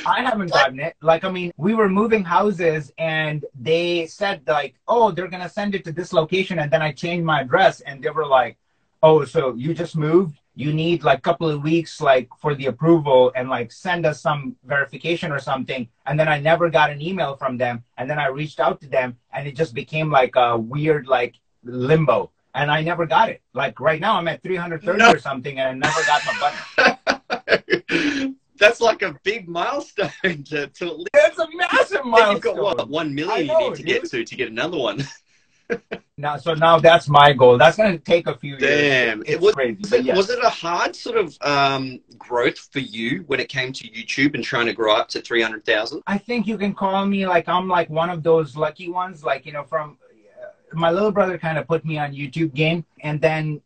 I 0.05 0.21
haven't 0.23 0.51
gotten 0.51 0.79
it. 0.79 0.95
Like, 1.01 1.23
I 1.25 1.29
mean, 1.29 1.51
we 1.57 1.73
were 1.73 1.89
moving 1.89 2.23
houses 2.23 2.91
and 2.97 3.43
they 3.59 4.07
said, 4.07 4.41
like, 4.47 4.75
oh, 4.87 5.11
they're 5.11 5.27
going 5.27 5.43
to 5.43 5.49
send 5.49 5.75
it 5.75 5.83
to 5.85 5.91
this 5.91 6.13
location. 6.13 6.59
And 6.59 6.71
then 6.71 6.81
I 6.81 6.91
changed 6.91 7.25
my 7.25 7.41
address 7.41 7.81
and 7.81 8.01
they 8.01 8.09
were 8.09 8.25
like, 8.25 8.57
oh, 9.01 9.25
so 9.25 9.53
you 9.55 9.73
just 9.73 9.95
moved? 9.95 10.37
You 10.55 10.73
need 10.73 11.03
like 11.03 11.19
a 11.19 11.21
couple 11.21 11.49
of 11.49 11.63
weeks, 11.63 12.01
like, 12.01 12.29
for 12.39 12.55
the 12.55 12.67
approval 12.67 13.31
and 13.35 13.49
like 13.49 13.71
send 13.71 14.05
us 14.05 14.21
some 14.21 14.55
verification 14.65 15.31
or 15.31 15.39
something. 15.39 15.87
And 16.05 16.19
then 16.19 16.27
I 16.27 16.39
never 16.39 16.69
got 16.69 16.91
an 16.91 17.01
email 17.01 17.35
from 17.35 17.57
them. 17.57 17.83
And 17.97 18.09
then 18.09 18.19
I 18.19 18.27
reached 18.27 18.59
out 18.59 18.81
to 18.81 18.87
them 18.87 19.17
and 19.33 19.47
it 19.47 19.55
just 19.55 19.73
became 19.73 20.11
like 20.11 20.35
a 20.35 20.57
weird, 20.57 21.07
like, 21.07 21.35
limbo. 21.63 22.31
And 22.53 22.69
I 22.69 22.81
never 22.81 23.05
got 23.05 23.29
it. 23.29 23.41
Like, 23.53 23.79
right 23.79 24.01
now 24.01 24.17
I'm 24.17 24.27
at 24.27 24.43
330 24.43 24.97
no. 24.97 25.11
or 25.11 25.19
something 25.19 25.59
and 25.59 25.85
I 25.85 25.87
never 25.87 26.05
got 26.05 26.21
my 26.25 26.35
button. 26.39 28.37
that's 28.61 28.79
like 28.79 29.01
a 29.01 29.17
big 29.23 29.49
milestone 29.49 30.11
to, 30.45 30.67
to 30.67 31.05
It's 31.13 31.39
a 31.39 31.47
massive 31.71 32.05
milestone. 32.05 32.33
You've 32.33 32.41
got 32.43 32.57
what 32.57 32.89
one 32.89 33.13
million 33.15 33.47
know, 33.47 33.59
you 33.59 33.69
need 33.69 33.75
to 33.77 33.83
dude. 33.83 33.87
get 33.87 34.11
to 34.11 34.23
to 34.23 34.35
get 34.35 34.49
another 34.49 34.77
one. 34.77 35.03
now, 36.21 36.37
so 36.37 36.53
now 36.53 36.79
that's 36.79 37.09
my 37.09 37.33
goal. 37.33 37.57
That's 37.57 37.77
going 37.77 37.91
to 37.91 37.99
take 37.99 38.27
a 38.27 38.35
few 38.35 38.51
years. 38.51 38.61
Damn, 38.61 39.23
it 39.25 39.39
was 39.41 39.53
crazy. 39.53 39.77
Was 39.81 39.91
it, 39.93 40.05
yes. 40.05 40.17
was 40.17 40.29
it 40.29 40.39
a 40.43 40.49
hard 40.49 40.95
sort 40.95 41.17
of 41.17 41.37
um, 41.41 41.99
growth 42.17 42.57
for 42.71 42.79
you 42.79 43.23
when 43.27 43.39
it 43.39 43.49
came 43.49 43.73
to 43.73 43.89
YouTube 43.89 44.35
and 44.35 44.43
trying 44.43 44.67
to 44.67 44.73
grow 44.73 44.95
up 44.95 45.09
to 45.09 45.21
three 45.21 45.41
hundred 45.41 45.65
thousand? 45.65 46.03
I 46.07 46.17
think 46.17 46.47
you 46.47 46.57
can 46.57 46.73
call 46.73 47.05
me 47.05 47.27
like 47.27 47.49
I'm 47.49 47.67
like 47.67 47.89
one 47.89 48.09
of 48.09 48.23
those 48.23 48.55
lucky 48.55 48.89
ones. 48.89 49.23
Like 49.23 49.45
you 49.45 49.51
know, 49.51 49.63
from 49.63 49.97
uh, 50.41 50.45
my 50.73 50.91
little 50.91 51.11
brother 51.11 51.37
kind 51.37 51.57
of 51.57 51.67
put 51.67 51.83
me 51.83 51.97
on 51.97 52.13
YouTube 52.13 52.53
game, 52.53 52.85
and 53.01 53.19
then 53.19 53.61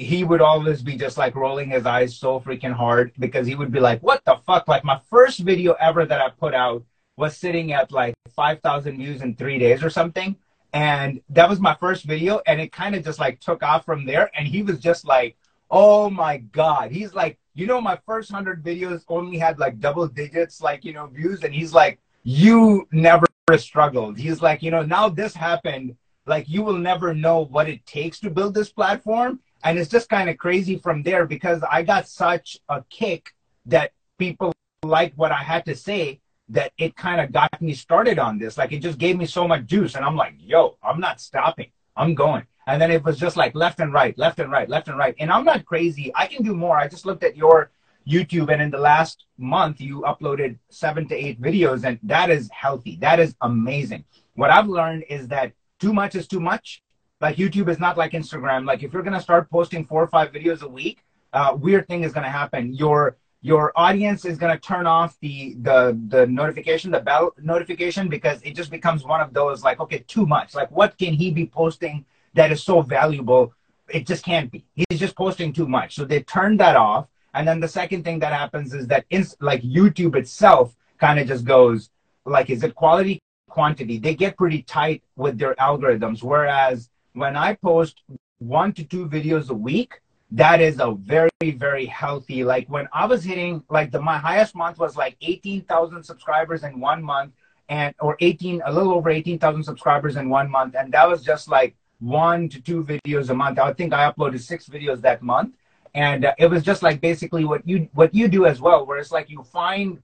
he 0.00 0.24
would 0.24 0.40
always 0.40 0.82
be 0.82 0.96
just 0.96 1.18
like 1.18 1.34
rolling 1.34 1.70
his 1.70 1.84
eyes 1.84 2.16
so 2.16 2.40
freaking 2.40 2.72
hard 2.72 3.12
because 3.18 3.46
he 3.46 3.54
would 3.54 3.70
be 3.70 3.80
like, 3.80 4.02
what 4.02 4.24
the 4.24 4.36
fuck? 4.46 4.66
Like 4.66 4.82
my 4.82 4.98
first 5.10 5.40
video 5.40 5.74
ever 5.74 6.06
that 6.06 6.20
I 6.20 6.30
put 6.30 6.54
out 6.54 6.82
was 7.16 7.36
sitting 7.36 7.72
at 7.72 7.92
like 7.92 8.14
5,000 8.34 8.96
views 8.96 9.20
in 9.20 9.36
three 9.36 9.58
days 9.58 9.84
or 9.84 9.90
something. 9.90 10.36
And 10.72 11.20
that 11.30 11.48
was 11.48 11.60
my 11.60 11.74
first 11.74 12.04
video. 12.04 12.40
And 12.46 12.60
it 12.60 12.72
kind 12.72 12.94
of 12.94 13.04
just 13.04 13.18
like 13.18 13.40
took 13.40 13.62
off 13.62 13.84
from 13.84 14.06
there. 14.06 14.30
And 14.36 14.46
he 14.46 14.62
was 14.62 14.78
just 14.78 15.04
like, 15.04 15.36
oh 15.70 16.10
my 16.10 16.38
God. 16.38 16.90
He's 16.90 17.14
like, 17.14 17.38
you 17.54 17.66
know, 17.66 17.80
my 17.80 17.98
first 18.06 18.30
hundred 18.30 18.62
videos 18.62 19.04
only 19.08 19.38
had 19.38 19.58
like 19.58 19.80
double 19.80 20.06
digits, 20.06 20.60
like, 20.60 20.84
you 20.84 20.92
know, 20.92 21.06
views. 21.06 21.42
And 21.42 21.54
he's 21.54 21.74
like, 21.74 21.98
you 22.22 22.86
never 22.92 23.26
struggled. 23.56 24.18
He's 24.18 24.40
like, 24.40 24.62
you 24.62 24.70
know, 24.70 24.82
now 24.82 25.08
this 25.08 25.34
happened. 25.34 25.96
Like 26.26 26.48
you 26.48 26.62
will 26.62 26.78
never 26.78 27.12
know 27.14 27.40
what 27.40 27.68
it 27.68 27.84
takes 27.86 28.20
to 28.20 28.30
build 28.30 28.54
this 28.54 28.70
platform 28.70 29.40
and 29.62 29.78
it's 29.78 29.90
just 29.90 30.08
kind 30.08 30.30
of 30.30 30.38
crazy 30.38 30.78
from 30.78 31.02
there 31.02 31.26
because 31.26 31.62
I 31.70 31.82
got 31.82 32.08
such 32.08 32.58
a 32.68 32.82
kick 32.88 33.34
that 33.66 33.92
people 34.18 34.52
liked 34.82 35.18
what 35.18 35.32
I 35.32 35.42
had 35.42 35.64
to 35.66 35.76
say 35.76 36.20
that 36.50 36.72
it 36.78 36.96
kind 36.96 37.20
of 37.20 37.32
got 37.32 37.60
me 37.60 37.74
started 37.74 38.18
on 38.18 38.38
this. 38.38 38.58
Like 38.58 38.72
it 38.72 38.80
just 38.80 38.98
gave 38.98 39.16
me 39.16 39.26
so 39.26 39.46
much 39.46 39.66
juice. 39.66 39.94
And 39.94 40.04
I'm 40.04 40.16
like, 40.16 40.34
yo, 40.38 40.76
I'm 40.82 41.00
not 41.00 41.20
stopping. 41.20 41.70
I'm 41.96 42.14
going. 42.14 42.46
And 42.66 42.80
then 42.80 42.90
it 42.90 43.04
was 43.04 43.18
just 43.18 43.36
like 43.36 43.54
left 43.54 43.80
and 43.80 43.92
right, 43.92 44.16
left 44.18 44.38
and 44.38 44.50
right, 44.50 44.68
left 44.68 44.88
and 44.88 44.98
right. 44.98 45.14
And 45.18 45.30
I'm 45.30 45.44
not 45.44 45.64
crazy. 45.64 46.12
I 46.14 46.26
can 46.26 46.42
do 46.42 46.54
more. 46.54 46.76
I 46.76 46.88
just 46.88 47.06
looked 47.06 47.24
at 47.24 47.36
your 47.36 47.70
YouTube 48.08 48.52
and 48.52 48.62
in 48.62 48.70
the 48.70 48.78
last 48.78 49.26
month 49.38 49.80
you 49.80 50.02
uploaded 50.02 50.58
seven 50.68 51.06
to 51.08 51.14
eight 51.14 51.40
videos 51.40 51.84
and 51.84 51.98
that 52.02 52.30
is 52.30 52.50
healthy. 52.52 52.96
That 53.00 53.20
is 53.20 53.34
amazing. 53.40 54.04
What 54.34 54.50
I've 54.50 54.68
learned 54.68 55.04
is 55.08 55.28
that 55.28 55.52
too 55.78 55.92
much 55.92 56.14
is 56.14 56.26
too 56.26 56.40
much 56.40 56.82
like 57.20 57.36
YouTube 57.36 57.68
is 57.68 57.78
not 57.78 57.98
like 57.98 58.12
Instagram. 58.12 58.66
Like 58.66 58.82
if 58.82 58.92
you're 58.92 59.02
gonna 59.02 59.20
start 59.20 59.50
posting 59.50 59.84
four 59.84 60.02
or 60.02 60.08
five 60.08 60.32
videos 60.32 60.62
a 60.62 60.68
week, 60.68 61.04
uh, 61.32 61.56
weird 61.58 61.86
thing 61.86 62.02
is 62.02 62.12
gonna 62.12 62.30
happen. 62.30 62.72
Your 62.74 63.18
your 63.42 63.72
audience 63.74 64.24
is 64.24 64.36
gonna 64.36 64.58
turn 64.58 64.86
off 64.86 65.16
the 65.20 65.56
the 65.62 65.98
the 66.08 66.26
notification, 66.26 66.90
the 66.90 67.00
bell 67.00 67.34
notification, 67.40 68.08
because 68.08 68.40
it 68.42 68.54
just 68.54 68.70
becomes 68.70 69.04
one 69.04 69.20
of 69.20 69.32
those 69.32 69.64
like, 69.64 69.80
okay, 69.80 70.04
too 70.06 70.26
much. 70.26 70.54
Like 70.54 70.70
what 70.70 70.98
can 70.98 71.14
he 71.14 71.30
be 71.30 71.46
posting 71.46 72.04
that 72.34 72.52
is 72.52 72.62
so 72.62 72.82
valuable? 72.82 73.54
It 73.88 74.06
just 74.06 74.24
can't 74.24 74.50
be. 74.50 74.64
He's 74.74 75.00
just 75.00 75.16
posting 75.16 75.52
too 75.52 75.66
much. 75.66 75.94
So 75.94 76.04
they 76.04 76.22
turn 76.22 76.56
that 76.58 76.76
off. 76.76 77.06
And 77.34 77.46
then 77.46 77.60
the 77.60 77.68
second 77.68 78.04
thing 78.04 78.18
that 78.20 78.32
happens 78.32 78.74
is 78.74 78.86
that 78.88 79.04
in, 79.10 79.24
like 79.40 79.62
YouTube 79.62 80.16
itself 80.16 80.76
kind 80.98 81.18
of 81.18 81.26
just 81.26 81.44
goes 81.44 81.90
like, 82.24 82.50
is 82.50 82.62
it 82.62 82.74
quality, 82.74 83.20
quantity? 83.48 83.98
They 83.98 84.14
get 84.14 84.36
pretty 84.36 84.62
tight 84.62 85.02
with 85.16 85.38
their 85.38 85.54
algorithms. 85.54 86.22
Whereas 86.22 86.90
when 87.14 87.36
I 87.36 87.54
post 87.54 88.02
one 88.38 88.72
to 88.74 88.84
two 88.84 89.08
videos 89.08 89.50
a 89.50 89.54
week, 89.54 90.00
that 90.32 90.60
is 90.60 90.78
a 90.78 90.92
very, 90.92 91.30
very 91.42 91.86
healthy. 91.86 92.44
Like 92.44 92.68
when 92.68 92.88
I 92.92 93.06
was 93.06 93.24
hitting, 93.24 93.64
like 93.68 93.90
the 93.90 94.00
my 94.00 94.18
highest 94.18 94.54
month 94.54 94.78
was 94.78 94.96
like 94.96 95.16
18,000 95.20 96.02
subscribers 96.04 96.62
in 96.62 96.80
one 96.80 97.02
month, 97.02 97.32
and 97.68 97.94
or 98.00 98.16
18, 98.20 98.62
a 98.64 98.72
little 98.72 98.92
over 98.92 99.10
18,000 99.10 99.62
subscribers 99.62 100.16
in 100.16 100.28
one 100.28 100.50
month, 100.50 100.74
and 100.76 100.92
that 100.92 101.08
was 101.08 101.22
just 101.22 101.48
like 101.48 101.76
one 102.00 102.48
to 102.48 102.60
two 102.60 102.84
videos 102.84 103.30
a 103.30 103.34
month. 103.34 103.58
I 103.58 103.72
think 103.72 103.92
I 103.92 104.10
uploaded 104.10 104.40
six 104.40 104.68
videos 104.68 105.00
that 105.02 105.22
month, 105.22 105.54
and 105.94 106.24
uh, 106.24 106.34
it 106.38 106.46
was 106.46 106.62
just 106.62 106.82
like 106.82 107.00
basically 107.00 107.44
what 107.44 107.66
you 107.66 107.88
what 107.94 108.14
you 108.14 108.28
do 108.28 108.46
as 108.46 108.60
well, 108.60 108.86
where 108.86 108.98
it's 108.98 109.12
like 109.12 109.30
you 109.30 109.42
find. 109.42 110.02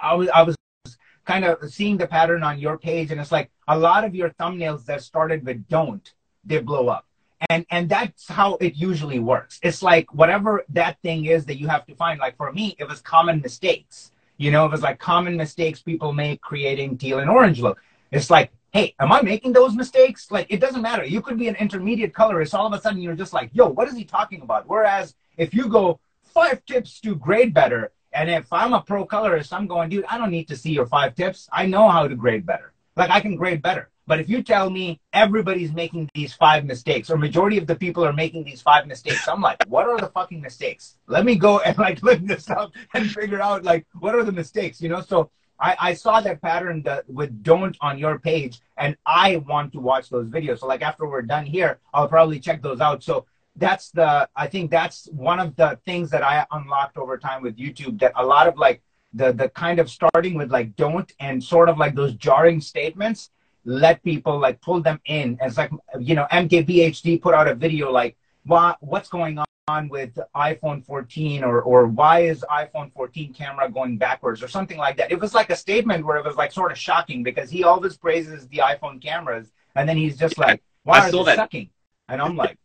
I 0.00 0.14
was 0.14 0.28
I 0.28 0.42
was 0.42 0.56
kind 1.24 1.44
of 1.44 1.70
seeing 1.70 1.96
the 1.96 2.06
pattern 2.06 2.42
on 2.42 2.58
your 2.58 2.78
page, 2.78 3.10
and 3.10 3.20
it's 3.20 3.32
like 3.32 3.50
a 3.66 3.78
lot 3.78 4.04
of 4.04 4.14
your 4.14 4.30
thumbnails 4.30 4.84
that 4.86 5.02
started 5.02 5.44
with 5.44 5.66
"don't" 5.68 6.12
they 6.44 6.58
blow 6.58 6.88
up, 6.88 7.06
and 7.50 7.64
and 7.70 7.88
that's 7.88 8.28
how 8.28 8.56
it 8.60 8.74
usually 8.76 9.18
works. 9.18 9.58
It's 9.62 9.82
like 9.82 10.12
whatever 10.12 10.64
that 10.70 11.00
thing 11.02 11.26
is 11.26 11.44
that 11.46 11.58
you 11.58 11.68
have 11.68 11.86
to 11.86 11.94
find. 11.94 12.18
Like 12.18 12.36
for 12.36 12.52
me, 12.52 12.76
it 12.78 12.88
was 12.88 13.00
common 13.00 13.40
mistakes. 13.40 14.12
You 14.36 14.50
know, 14.50 14.64
it 14.66 14.70
was 14.70 14.82
like 14.82 14.98
common 14.98 15.36
mistakes 15.36 15.80
people 15.80 16.12
make 16.12 16.40
creating 16.40 16.98
teal 16.98 17.18
and 17.18 17.30
orange 17.30 17.60
look. 17.60 17.80
It's 18.10 18.30
like 18.30 18.52
hey, 18.72 18.94
am 19.00 19.12
I 19.12 19.22
making 19.22 19.52
those 19.52 19.74
mistakes? 19.74 20.30
Like, 20.30 20.46
it 20.50 20.60
doesn't 20.60 20.82
matter. 20.82 21.04
You 21.04 21.20
could 21.20 21.38
be 21.38 21.48
an 21.48 21.56
intermediate 21.56 22.14
colorist. 22.14 22.54
All 22.54 22.66
of 22.66 22.72
a 22.72 22.80
sudden, 22.80 23.00
you're 23.00 23.14
just 23.14 23.32
like, 23.32 23.50
yo, 23.52 23.66
what 23.68 23.88
is 23.88 23.96
he 23.96 24.04
talking 24.04 24.42
about? 24.42 24.68
Whereas 24.68 25.14
if 25.36 25.54
you 25.54 25.68
go 25.68 26.00
five 26.24 26.64
tips 26.66 27.00
to 27.00 27.14
grade 27.14 27.54
better, 27.54 27.92
and 28.12 28.30
if 28.30 28.52
I'm 28.52 28.72
a 28.72 28.80
pro 28.80 29.04
colorist, 29.04 29.52
I'm 29.52 29.66
going, 29.66 29.88
dude, 29.88 30.04
I 30.08 30.18
don't 30.18 30.30
need 30.30 30.48
to 30.48 30.56
see 30.56 30.72
your 30.72 30.86
five 30.86 31.14
tips. 31.14 31.48
I 31.52 31.66
know 31.66 31.88
how 31.88 32.06
to 32.06 32.14
grade 32.14 32.46
better. 32.46 32.72
Like, 32.96 33.10
I 33.10 33.20
can 33.20 33.36
grade 33.36 33.62
better. 33.62 33.90
But 34.08 34.20
if 34.20 34.28
you 34.30 34.42
tell 34.42 34.70
me 34.70 35.00
everybody's 35.12 35.70
making 35.70 36.10
these 36.14 36.32
five 36.32 36.64
mistakes, 36.64 37.10
or 37.10 37.18
majority 37.18 37.58
of 37.58 37.66
the 37.66 37.76
people 37.76 38.02
are 38.06 38.12
making 38.14 38.42
these 38.42 38.62
five 38.62 38.86
mistakes, 38.86 39.28
I'm 39.28 39.42
like, 39.42 39.62
what 39.68 39.86
are 39.86 39.98
the 39.98 40.06
fucking 40.06 40.40
mistakes? 40.40 40.96
Let 41.06 41.26
me 41.26 41.36
go 41.36 41.58
and 41.58 41.76
like 41.76 42.02
look 42.08 42.20
this 42.20 42.48
up 42.48 42.72
and 42.94 43.10
figure 43.10 43.42
out 43.42 43.64
like 43.64 43.86
what 44.00 44.14
are 44.14 44.24
the 44.24 44.32
mistakes, 44.32 44.80
you 44.80 44.88
know? 44.88 45.02
So 45.02 45.30
I, 45.60 45.76
I 45.78 45.92
saw 45.92 46.22
that 46.22 46.40
pattern 46.40 46.82
that 46.84 47.06
with 47.06 47.42
don't 47.42 47.76
on 47.82 47.98
your 47.98 48.18
page 48.18 48.62
and 48.78 48.96
I 49.04 49.36
want 49.36 49.72
to 49.74 49.78
watch 49.78 50.08
those 50.08 50.30
videos. 50.30 50.60
So 50.60 50.66
like 50.68 50.80
after 50.80 51.06
we're 51.06 51.20
done 51.20 51.44
here, 51.44 51.78
I'll 51.92 52.08
probably 52.08 52.40
check 52.40 52.62
those 52.62 52.80
out. 52.80 53.02
So 53.02 53.26
that's 53.56 53.90
the 53.90 54.26
I 54.34 54.46
think 54.46 54.70
that's 54.70 55.06
one 55.12 55.38
of 55.38 55.54
the 55.56 55.78
things 55.84 56.08
that 56.12 56.22
I 56.22 56.46
unlocked 56.50 56.96
over 56.96 57.18
time 57.18 57.42
with 57.42 57.58
YouTube 57.58 58.00
that 58.00 58.12
a 58.16 58.24
lot 58.24 58.48
of 58.48 58.56
like 58.56 58.80
the 59.12 59.32
the 59.32 59.50
kind 59.50 59.78
of 59.78 59.90
starting 59.90 60.32
with 60.32 60.50
like 60.50 60.76
don't 60.76 61.12
and 61.20 61.44
sort 61.44 61.68
of 61.68 61.76
like 61.76 61.94
those 61.94 62.14
jarring 62.14 62.62
statements 62.62 63.30
let 63.64 64.02
people 64.02 64.38
like 64.38 64.60
pull 64.60 64.80
them 64.80 65.00
in. 65.06 65.38
It's 65.40 65.56
like 65.56 65.70
you 65.98 66.14
know 66.14 66.26
MKBHD 66.30 67.20
put 67.20 67.34
out 67.34 67.48
a 67.48 67.54
video 67.54 67.90
like 67.90 68.16
what 68.44 68.76
what's 68.80 69.08
going 69.08 69.38
on 69.68 69.88
with 69.88 70.18
iPhone 70.34 70.84
14 70.84 71.44
or 71.44 71.60
or 71.60 71.86
why 71.86 72.20
is 72.20 72.44
iPhone 72.50 72.92
14 72.92 73.34
camera 73.34 73.70
going 73.70 73.98
backwards 73.98 74.42
or 74.42 74.48
something 74.48 74.78
like 74.78 74.96
that. 74.96 75.12
It 75.12 75.20
was 75.20 75.34
like 75.34 75.50
a 75.50 75.56
statement 75.56 76.04
where 76.04 76.16
it 76.16 76.24
was 76.24 76.36
like 76.36 76.52
sort 76.52 76.72
of 76.72 76.78
shocking 76.78 77.22
because 77.22 77.50
he 77.50 77.64
always 77.64 77.96
praises 77.96 78.48
the 78.48 78.58
iPhone 78.58 79.02
cameras 79.02 79.52
and 79.74 79.88
then 79.88 79.96
he's 79.96 80.16
just 80.16 80.38
like, 80.38 80.62
why 80.84 80.98
I 80.98 81.08
are 81.08 81.24
they 81.24 81.36
sucking? 81.36 81.70
And 82.08 82.22
I'm 82.22 82.36
like, 82.36 82.58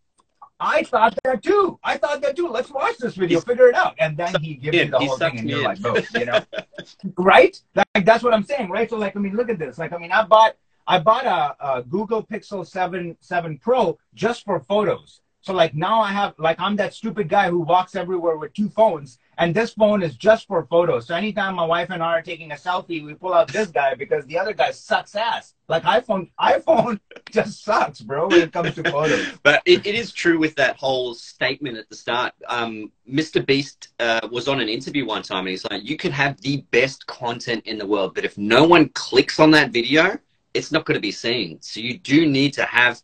I 0.60 0.84
thought 0.84 1.18
that 1.26 1.44
too. 1.44 1.78
I 1.84 1.98
thought 1.98 2.22
that 2.22 2.38
too. 2.38 2.48
Let's 2.48 2.72
watch 2.72 2.98
this 2.98 3.16
video, 3.16 3.40
he's, 3.40 3.44
figure 3.44 3.68
it 3.68 3.76
out. 3.76 3.96
And 4.00 4.16
then 4.16 4.34
he 4.42 4.56
gives 4.56 4.78
me 4.78 4.86
the 4.86 5.00
whole 5.00 5.18
thing 5.18 5.40
and 5.40 5.50
you're 5.50 5.60
in. 5.60 5.66
like, 5.66 5.82
both, 5.82 6.14
you 6.16 6.26
know? 6.26 6.40
right? 7.18 7.60
Like 7.76 8.06
that's 8.06 8.24
what 8.24 8.34
I'm 8.34 8.44
saying, 8.44 8.70
right? 8.70 8.90
So 8.90 8.98
like 8.98 9.16
I 9.18 9.20
mean 9.20 9.36
look 9.36 9.50
at 9.50 9.60
this. 9.60 9.78
Like 9.78 9.92
I 9.92 9.98
mean 9.98 10.12
I 10.12 10.24
bought 10.24 10.56
I 10.86 11.00
bought 11.00 11.26
a, 11.26 11.78
a 11.78 11.84
Google 11.84 12.24
Pixel 12.24 12.66
7 12.66 13.18
7 13.20 13.58
Pro 13.58 13.98
just 14.14 14.44
for 14.44 14.60
photos 14.60 15.22
so 15.44 15.52
like 15.52 15.76
now 15.76 16.00
I 16.00 16.14
have 16.14 16.36
like 16.38 16.58
I'm 16.58 16.78
that 16.78 16.94
stupid 16.94 17.28
guy 17.28 17.50
who 17.50 17.60
walks 17.60 17.96
everywhere 17.96 18.38
with 18.38 18.54
two 18.54 18.70
phones, 18.70 19.20
and 19.38 19.54
this 19.54 19.74
phone 19.74 20.02
is 20.02 20.16
just 20.16 20.48
for 20.48 20.66
photos. 20.68 21.08
So 21.08 21.16
anytime 21.16 21.56
my 21.56 21.66
wife 21.66 21.90
and 21.90 22.02
I 22.02 22.14
are 22.14 22.22
taking 22.22 22.54
a 22.54 22.56
selfie, 22.56 23.04
we 23.04 23.14
pull 23.14 23.34
out 23.34 23.50
this 23.50 23.68
guy 23.68 23.94
because 23.94 24.26
the 24.26 24.40
other 24.40 24.54
guy 24.54 24.72
sucks 24.72 25.16
ass. 25.16 25.54
Like 25.68 25.84
iPhone, 25.84 26.30
iPhone 26.40 26.98
just 27.30 27.62
sucks, 27.62 28.00
bro, 28.00 28.30
when 28.30 28.40
it 28.40 28.54
comes 28.54 28.74
to 28.76 28.90
photos. 28.90 29.34
but 29.44 29.62
it, 29.66 29.86
it 29.86 29.96
is 29.96 30.14
true 30.14 30.40
with 30.40 30.56
that 30.56 30.78
whole 30.78 31.14
statement 31.14 31.78
at 31.78 31.90
the 31.90 31.96
start. 31.98 32.32
Um, 32.48 32.94
Mr. 33.12 33.46
Beast 33.46 33.90
uh, 34.00 34.26
was 34.32 34.48
on 34.48 34.62
an 34.62 34.70
interview 34.70 35.06
one 35.06 35.24
time, 35.24 35.40
and 35.40 35.50
he's 35.50 35.66
like, 35.66 35.84
"You 35.84 35.98
can 35.98 36.14
have 36.14 36.40
the 36.40 36.62
best 36.72 37.06
content 37.06 37.66
in 37.66 37.78
the 37.78 37.86
world, 37.86 38.16
but 38.16 38.24
if 38.24 38.38
no 38.38 38.64
one 38.64 38.88
clicks 38.94 39.42
on 39.42 39.52
that 39.52 39.72
video, 39.72 40.18
it's 40.54 40.72
not 40.72 40.86
going 40.86 40.96
to 40.96 41.02
be 41.02 41.12
seen. 41.12 41.62
So 41.62 41.80
you 41.80 41.98
do 41.98 42.26
need 42.26 42.54
to 42.54 42.66
have." 42.66 43.02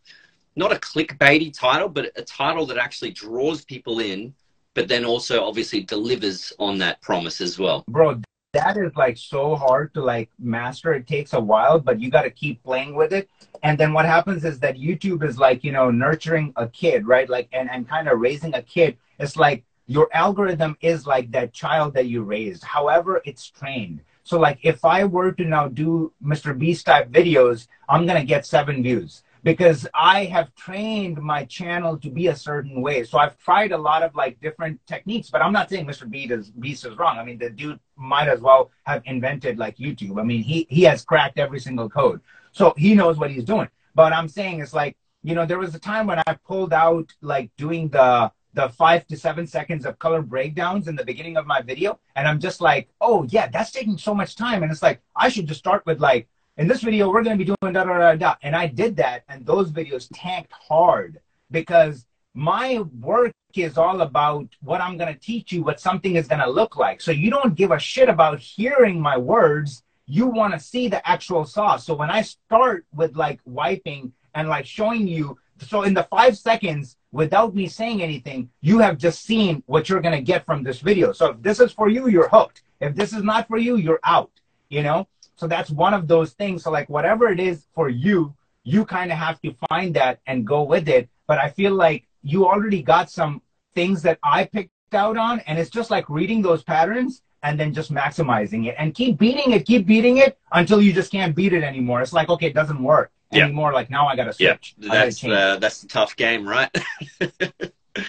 not 0.56 0.72
a 0.72 0.76
clickbaity 0.76 1.52
title, 1.56 1.88
but 1.88 2.12
a 2.16 2.22
title 2.22 2.66
that 2.66 2.76
actually 2.76 3.10
draws 3.10 3.64
people 3.64 4.00
in, 4.00 4.34
but 4.74 4.88
then 4.88 5.04
also 5.04 5.44
obviously 5.44 5.80
delivers 5.80 6.52
on 6.58 6.78
that 6.78 7.00
promise 7.00 7.40
as 7.40 7.58
well. 7.58 7.84
Bro, 7.88 8.20
that 8.52 8.76
is 8.76 8.94
like 8.96 9.16
so 9.16 9.54
hard 9.54 9.94
to 9.94 10.02
like 10.02 10.28
master. 10.38 10.92
It 10.92 11.06
takes 11.06 11.32
a 11.32 11.40
while, 11.40 11.78
but 11.78 12.00
you 12.00 12.10
got 12.10 12.22
to 12.22 12.30
keep 12.30 12.62
playing 12.62 12.94
with 12.94 13.12
it. 13.12 13.28
And 13.62 13.78
then 13.78 13.92
what 13.92 14.06
happens 14.06 14.44
is 14.44 14.58
that 14.60 14.76
YouTube 14.76 15.22
is 15.22 15.38
like, 15.38 15.62
you 15.62 15.72
know, 15.72 15.90
nurturing 15.90 16.52
a 16.56 16.68
kid, 16.68 17.06
right? 17.06 17.28
Like, 17.28 17.48
and, 17.52 17.70
and 17.70 17.88
kind 17.88 18.08
of 18.08 18.18
raising 18.18 18.54
a 18.54 18.62
kid. 18.62 18.96
It's 19.18 19.36
like 19.36 19.64
your 19.86 20.08
algorithm 20.12 20.76
is 20.80 21.06
like 21.06 21.30
that 21.32 21.52
child 21.52 21.94
that 21.94 22.06
you 22.06 22.22
raised. 22.22 22.64
However, 22.64 23.22
it's 23.24 23.48
trained. 23.48 24.00
So 24.22 24.38
like 24.38 24.58
if 24.62 24.84
I 24.84 25.04
were 25.04 25.32
to 25.32 25.44
now 25.44 25.68
do 25.68 26.12
Mr. 26.24 26.56
Beast 26.56 26.86
type 26.86 27.10
videos, 27.10 27.66
I'm 27.88 28.06
going 28.06 28.20
to 28.20 28.26
get 28.26 28.46
seven 28.46 28.82
views 28.82 29.22
because 29.42 29.86
I 29.94 30.26
have 30.26 30.54
trained 30.54 31.18
my 31.20 31.44
channel 31.44 31.96
to 31.98 32.10
be 32.10 32.26
a 32.28 32.36
certain 32.36 32.82
way. 32.82 33.04
So 33.04 33.18
I've 33.18 33.38
tried 33.38 33.72
a 33.72 33.78
lot 33.78 34.02
of 34.02 34.14
like 34.14 34.40
different 34.40 34.80
techniques, 34.86 35.30
but 35.30 35.42
I'm 35.42 35.52
not 35.52 35.70
saying 35.70 35.86
Mr. 35.86 36.08
Beast 36.08 36.30
is, 36.30 36.50
Beast 36.50 36.84
is 36.84 36.96
wrong. 36.98 37.18
I 37.18 37.24
mean, 37.24 37.38
the 37.38 37.50
dude 37.50 37.80
might 37.96 38.28
as 38.28 38.40
well 38.40 38.70
have 38.84 39.02
invented 39.06 39.58
like 39.58 39.76
YouTube. 39.78 40.20
I 40.20 40.24
mean, 40.24 40.42
he, 40.42 40.66
he 40.68 40.82
has 40.82 41.04
cracked 41.04 41.38
every 41.38 41.60
single 41.60 41.88
code. 41.88 42.20
So 42.52 42.74
he 42.76 42.94
knows 42.94 43.16
what 43.16 43.30
he's 43.30 43.44
doing. 43.44 43.68
But 43.94 44.12
I'm 44.12 44.28
saying 44.28 44.60
it's 44.60 44.74
like, 44.74 44.96
you 45.22 45.34
know, 45.34 45.46
there 45.46 45.58
was 45.58 45.74
a 45.74 45.78
time 45.78 46.06
when 46.06 46.18
I 46.26 46.34
pulled 46.46 46.72
out 46.72 47.12
like 47.20 47.50
doing 47.56 47.88
the, 47.88 48.30
the 48.54 48.68
five 48.68 49.06
to 49.08 49.16
seven 49.16 49.46
seconds 49.46 49.86
of 49.86 49.98
color 49.98 50.22
breakdowns 50.22 50.88
in 50.88 50.96
the 50.96 51.04
beginning 51.04 51.36
of 51.36 51.46
my 51.46 51.60
video. 51.62 51.98
And 52.16 52.26
I'm 52.26 52.40
just 52.40 52.60
like, 52.60 52.88
oh 53.00 53.24
yeah, 53.28 53.48
that's 53.48 53.70
taking 53.70 53.98
so 53.98 54.14
much 54.14 54.36
time. 54.36 54.62
And 54.62 54.72
it's 54.72 54.82
like, 54.82 55.00
I 55.14 55.28
should 55.28 55.46
just 55.46 55.60
start 55.60 55.84
with 55.86 56.00
like 56.00 56.28
in 56.60 56.68
this 56.68 56.82
video, 56.82 57.10
we're 57.10 57.22
going 57.22 57.38
to 57.38 57.42
be 57.42 57.46
doing 57.46 57.72
da 57.72 57.84
da 57.84 57.98
da 57.98 58.14
da. 58.14 58.34
And 58.42 58.54
I 58.54 58.66
did 58.66 58.96
that, 58.96 59.24
and 59.30 59.46
those 59.46 59.70
videos 59.70 60.08
tanked 60.12 60.52
hard 60.52 61.18
because 61.50 62.04
my 62.34 62.80
work 63.00 63.32
is 63.54 63.78
all 63.78 64.02
about 64.02 64.46
what 64.60 64.82
I'm 64.82 64.98
going 64.98 65.12
to 65.12 65.18
teach 65.18 65.52
you, 65.52 65.62
what 65.62 65.80
something 65.80 66.16
is 66.16 66.28
going 66.28 66.42
to 66.42 66.50
look 66.50 66.76
like. 66.76 67.00
So 67.00 67.12
you 67.12 67.30
don't 67.30 67.54
give 67.54 67.70
a 67.70 67.78
shit 67.78 68.10
about 68.10 68.40
hearing 68.40 69.00
my 69.00 69.16
words. 69.16 69.82
You 70.06 70.26
want 70.26 70.52
to 70.52 70.60
see 70.60 70.88
the 70.88 71.06
actual 71.08 71.46
sauce. 71.46 71.86
So 71.86 71.94
when 71.94 72.10
I 72.10 72.20
start 72.22 72.84
with 72.92 73.16
like 73.16 73.40
wiping 73.46 74.12
and 74.34 74.48
like 74.48 74.66
showing 74.66 75.08
you, 75.08 75.38
so 75.60 75.82
in 75.82 75.94
the 75.94 76.04
five 76.04 76.36
seconds, 76.36 76.96
without 77.12 77.54
me 77.54 77.66
saying 77.66 78.02
anything, 78.02 78.50
you 78.60 78.78
have 78.78 78.98
just 78.98 79.24
seen 79.24 79.62
what 79.66 79.88
you're 79.88 80.00
going 80.00 80.14
to 80.14 80.22
get 80.22 80.44
from 80.44 80.62
this 80.62 80.80
video. 80.80 81.12
So 81.12 81.30
if 81.30 81.42
this 81.42 81.60
is 81.60 81.72
for 81.72 81.88
you, 81.88 82.08
you're 82.08 82.28
hooked. 82.28 82.62
If 82.80 82.94
this 82.94 83.12
is 83.12 83.22
not 83.22 83.48
for 83.48 83.58
you, 83.58 83.76
you're 83.76 84.00
out, 84.04 84.30
you 84.68 84.82
know? 84.82 85.08
So 85.36 85.46
that's 85.46 85.70
one 85.70 85.94
of 85.94 86.06
those 86.06 86.32
things. 86.32 86.62
So 86.64 86.70
like 86.70 86.88
whatever 86.88 87.28
it 87.28 87.40
is 87.40 87.66
for 87.74 87.88
you, 87.88 88.34
you 88.62 88.84
kind 88.84 89.10
of 89.10 89.18
have 89.18 89.40
to 89.42 89.54
find 89.68 89.94
that 89.94 90.20
and 90.26 90.46
go 90.46 90.62
with 90.62 90.88
it. 90.88 91.08
But 91.26 91.38
I 91.38 91.48
feel 91.48 91.72
like 91.72 92.06
you 92.22 92.46
already 92.46 92.82
got 92.82 93.10
some 93.10 93.42
things 93.74 94.02
that 94.02 94.18
I 94.22 94.44
picked 94.44 94.70
out 94.92 95.16
on, 95.16 95.40
and 95.40 95.58
it's 95.58 95.70
just 95.70 95.90
like 95.90 96.08
reading 96.10 96.42
those 96.42 96.62
patterns 96.62 97.22
and 97.42 97.58
then 97.58 97.72
just 97.72 97.92
maximizing 97.92 98.66
it 98.66 98.74
and 98.78 98.94
keep 98.94 99.16
beating 99.18 99.52
it, 99.52 99.64
keep 99.64 99.86
beating 99.86 100.18
it 100.18 100.38
until 100.52 100.82
you 100.82 100.92
just 100.92 101.10
can't 101.10 101.34
beat 101.34 101.54
it 101.54 101.62
anymore. 101.62 102.02
It's 102.02 102.12
like 102.12 102.28
okay, 102.28 102.48
it 102.48 102.54
doesn't 102.54 102.82
work 102.82 103.10
yeah. 103.30 103.44
anymore. 103.44 103.72
Like 103.72 103.90
now 103.90 104.06
I 104.06 104.16
got 104.16 104.24
to 104.24 104.32
switch. 104.32 104.74
Yeah, 104.78 104.88
that's 104.88 105.24
uh, 105.24 105.56
that's 105.60 105.80
the 105.82 105.88
tough 105.88 106.16
game, 106.16 106.48
right? 106.48 106.70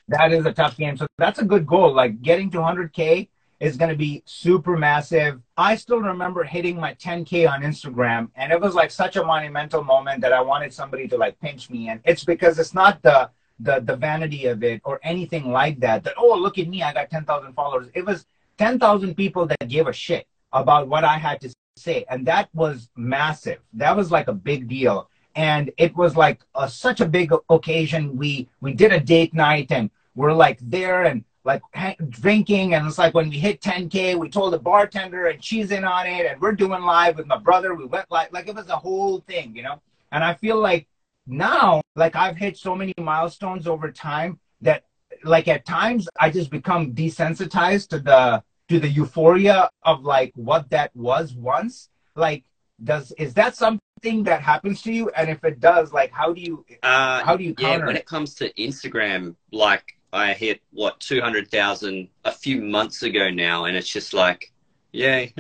that 0.08 0.32
is 0.32 0.46
a 0.46 0.54
tough 0.54 0.78
game. 0.78 0.98
So 0.98 1.08
that's 1.18 1.40
a 1.40 1.46
good 1.46 1.66
goal. 1.66 1.94
Like 1.94 2.22
getting 2.22 2.50
to 2.52 2.58
100k 2.58 3.28
is 3.60 3.78
going 3.78 3.90
to 3.90 3.96
be 3.96 4.24
super 4.26 4.76
massive. 4.76 5.40
I 5.56 5.76
still 5.76 6.02
remember 6.02 6.44
hitting 6.44 6.78
my 6.78 6.96
10K 6.96 7.48
on 7.48 7.62
Instagram, 7.62 8.30
and 8.36 8.52
it 8.52 8.60
was 8.60 8.74
like 8.74 8.90
such 8.90 9.18
a 9.18 9.24
monumental 9.24 9.84
moment 9.84 10.22
that 10.22 10.34
I 10.34 10.42
wanted 10.42 10.74
somebody 10.74 11.08
to 11.10 11.18
like 11.18 11.40
pinch 11.40 11.70
me. 11.70 11.90
And 11.90 12.02
it's 12.04 12.24
because 12.24 12.58
it's 12.58 12.74
not 12.74 13.02
the 13.04 13.30
the 13.60 13.80
the 13.82 13.96
vanity 13.96 14.48
of 14.48 14.64
it 14.64 14.82
or 14.84 15.00
anything 15.04 15.52
like 15.52 15.80
that. 15.80 16.04
That 16.04 16.16
oh 16.18 16.36
look 16.36 16.58
at 16.58 16.68
me, 16.68 16.82
I 16.82 16.92
got 16.92 17.12
10,000 17.12 17.54
followers. 17.54 17.88
It 17.94 18.04
was 18.06 18.26
10,000 18.58 19.16
people 19.16 19.46
that 19.46 19.68
gave 19.68 19.88
a 19.88 19.94
shit 19.94 20.26
about 20.52 20.88
what 20.88 21.04
I 21.04 21.18
had 21.20 21.40
to 21.42 21.54
say, 21.78 22.04
and 22.10 22.26
that 22.26 22.50
was 22.54 22.90
massive. 22.96 23.60
That 23.74 23.96
was 23.96 24.12
like 24.12 24.28
a 24.28 24.34
big 24.34 24.68
deal, 24.68 25.10
and 25.36 25.72
it 25.78 25.96
was 25.96 26.16
like 26.16 26.42
a, 26.56 26.70
such 26.70 27.02
a 27.02 27.06
big 27.06 27.32
occasion. 27.50 28.18
We 28.18 28.50
we 28.62 28.74
did 28.74 28.92
a 28.92 29.00
date 29.00 29.34
night, 29.34 29.72
and 29.72 29.90
we're 30.16 30.34
like 30.34 30.60
there 30.62 31.04
and 31.04 31.24
like 31.44 31.64
drinking 32.10 32.76
and 32.76 32.86
it's 32.86 33.00
like 33.00 33.16
when 33.16 33.28
we 33.28 33.40
hit 33.40 33.60
10k 33.62 34.16
we 34.16 34.30
told 34.30 34.54
the 34.54 34.60
bartender 34.60 35.26
and 35.26 35.44
she's 35.44 35.72
in 35.72 35.84
on 35.84 36.06
it 36.06 36.28
and 36.28 36.40
we're 36.40 36.52
doing 36.52 36.84
live 36.84 37.18
with 37.18 37.26
my 37.26 37.38
brother. 37.38 37.74
We 37.74 37.86
went 37.86 38.12
like 38.12 38.32
like 38.32 38.48
it 38.48 38.54
was 38.54 38.70
a 38.70 38.76
whole 38.76 39.22
thing 39.22 39.56
you 39.56 39.64
know? 39.64 39.82
And 40.12 40.24
i 40.24 40.36
feel 40.36 40.60
like 40.60 40.88
now 41.26 41.82
like 41.96 42.16
i've 42.16 42.38
hit 42.38 42.58
so 42.58 42.76
many 42.76 42.94
milestones 43.00 43.66
over 43.66 43.92
time 43.92 44.40
that 44.62 44.84
like 45.24 45.48
at 45.48 45.66
times 45.66 46.08
i 46.20 46.30
just 46.30 46.52
become 46.52 46.94
desensitized 46.94 47.88
to 47.88 47.98
the 47.98 48.44
to 48.72 48.80
the 48.80 48.88
euphoria 48.88 49.70
of 49.84 50.04
like 50.04 50.32
what 50.36 50.70
that 50.70 50.96
was 50.96 51.34
once. 51.34 51.90
Like 52.16 52.46
does 52.82 53.12
is 53.18 53.34
that 53.34 53.56
something 53.56 53.82
that 54.24 54.42
happens 54.42 54.82
to 54.82 54.92
you 54.92 55.10
and 55.12 55.30
if 55.30 55.44
it 55.44 55.60
does 55.60 55.94
like 55.94 56.12
how 56.12 56.34
do 56.34 56.42
you 56.42 56.66
uh, 56.82 57.24
how 57.24 57.36
do 57.36 57.44
you 57.44 57.54
yeah 57.60 57.78
when 57.86 57.96
it 57.96 58.06
comes 58.06 58.34
to 58.34 58.52
instagram 58.54 59.36
like 59.52 59.96
I 60.14 60.34
hit 60.34 60.62
what 60.72 61.00
200,000 61.00 62.08
a 62.26 62.32
few 62.32 62.62
months 62.62 63.04
ago 63.04 63.30
now, 63.30 63.66
and 63.66 63.78
it's 63.78 63.88
just 63.88 64.14
like, 64.14 64.52
yay. 64.92 65.34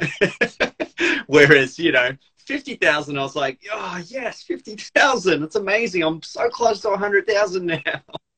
Whereas, 1.27 1.77
you 1.77 1.91
know, 1.91 2.11
50,000, 2.45 3.17
I 3.17 3.21
was 3.21 3.35
like, 3.35 3.59
oh, 3.71 4.01
yes, 4.07 4.43
50,000. 4.43 5.43
It's 5.43 5.55
amazing. 5.55 6.03
I'm 6.03 6.21
so 6.21 6.49
close 6.49 6.81
to 6.81 6.89
100,000 6.89 7.65
now. 7.65 7.79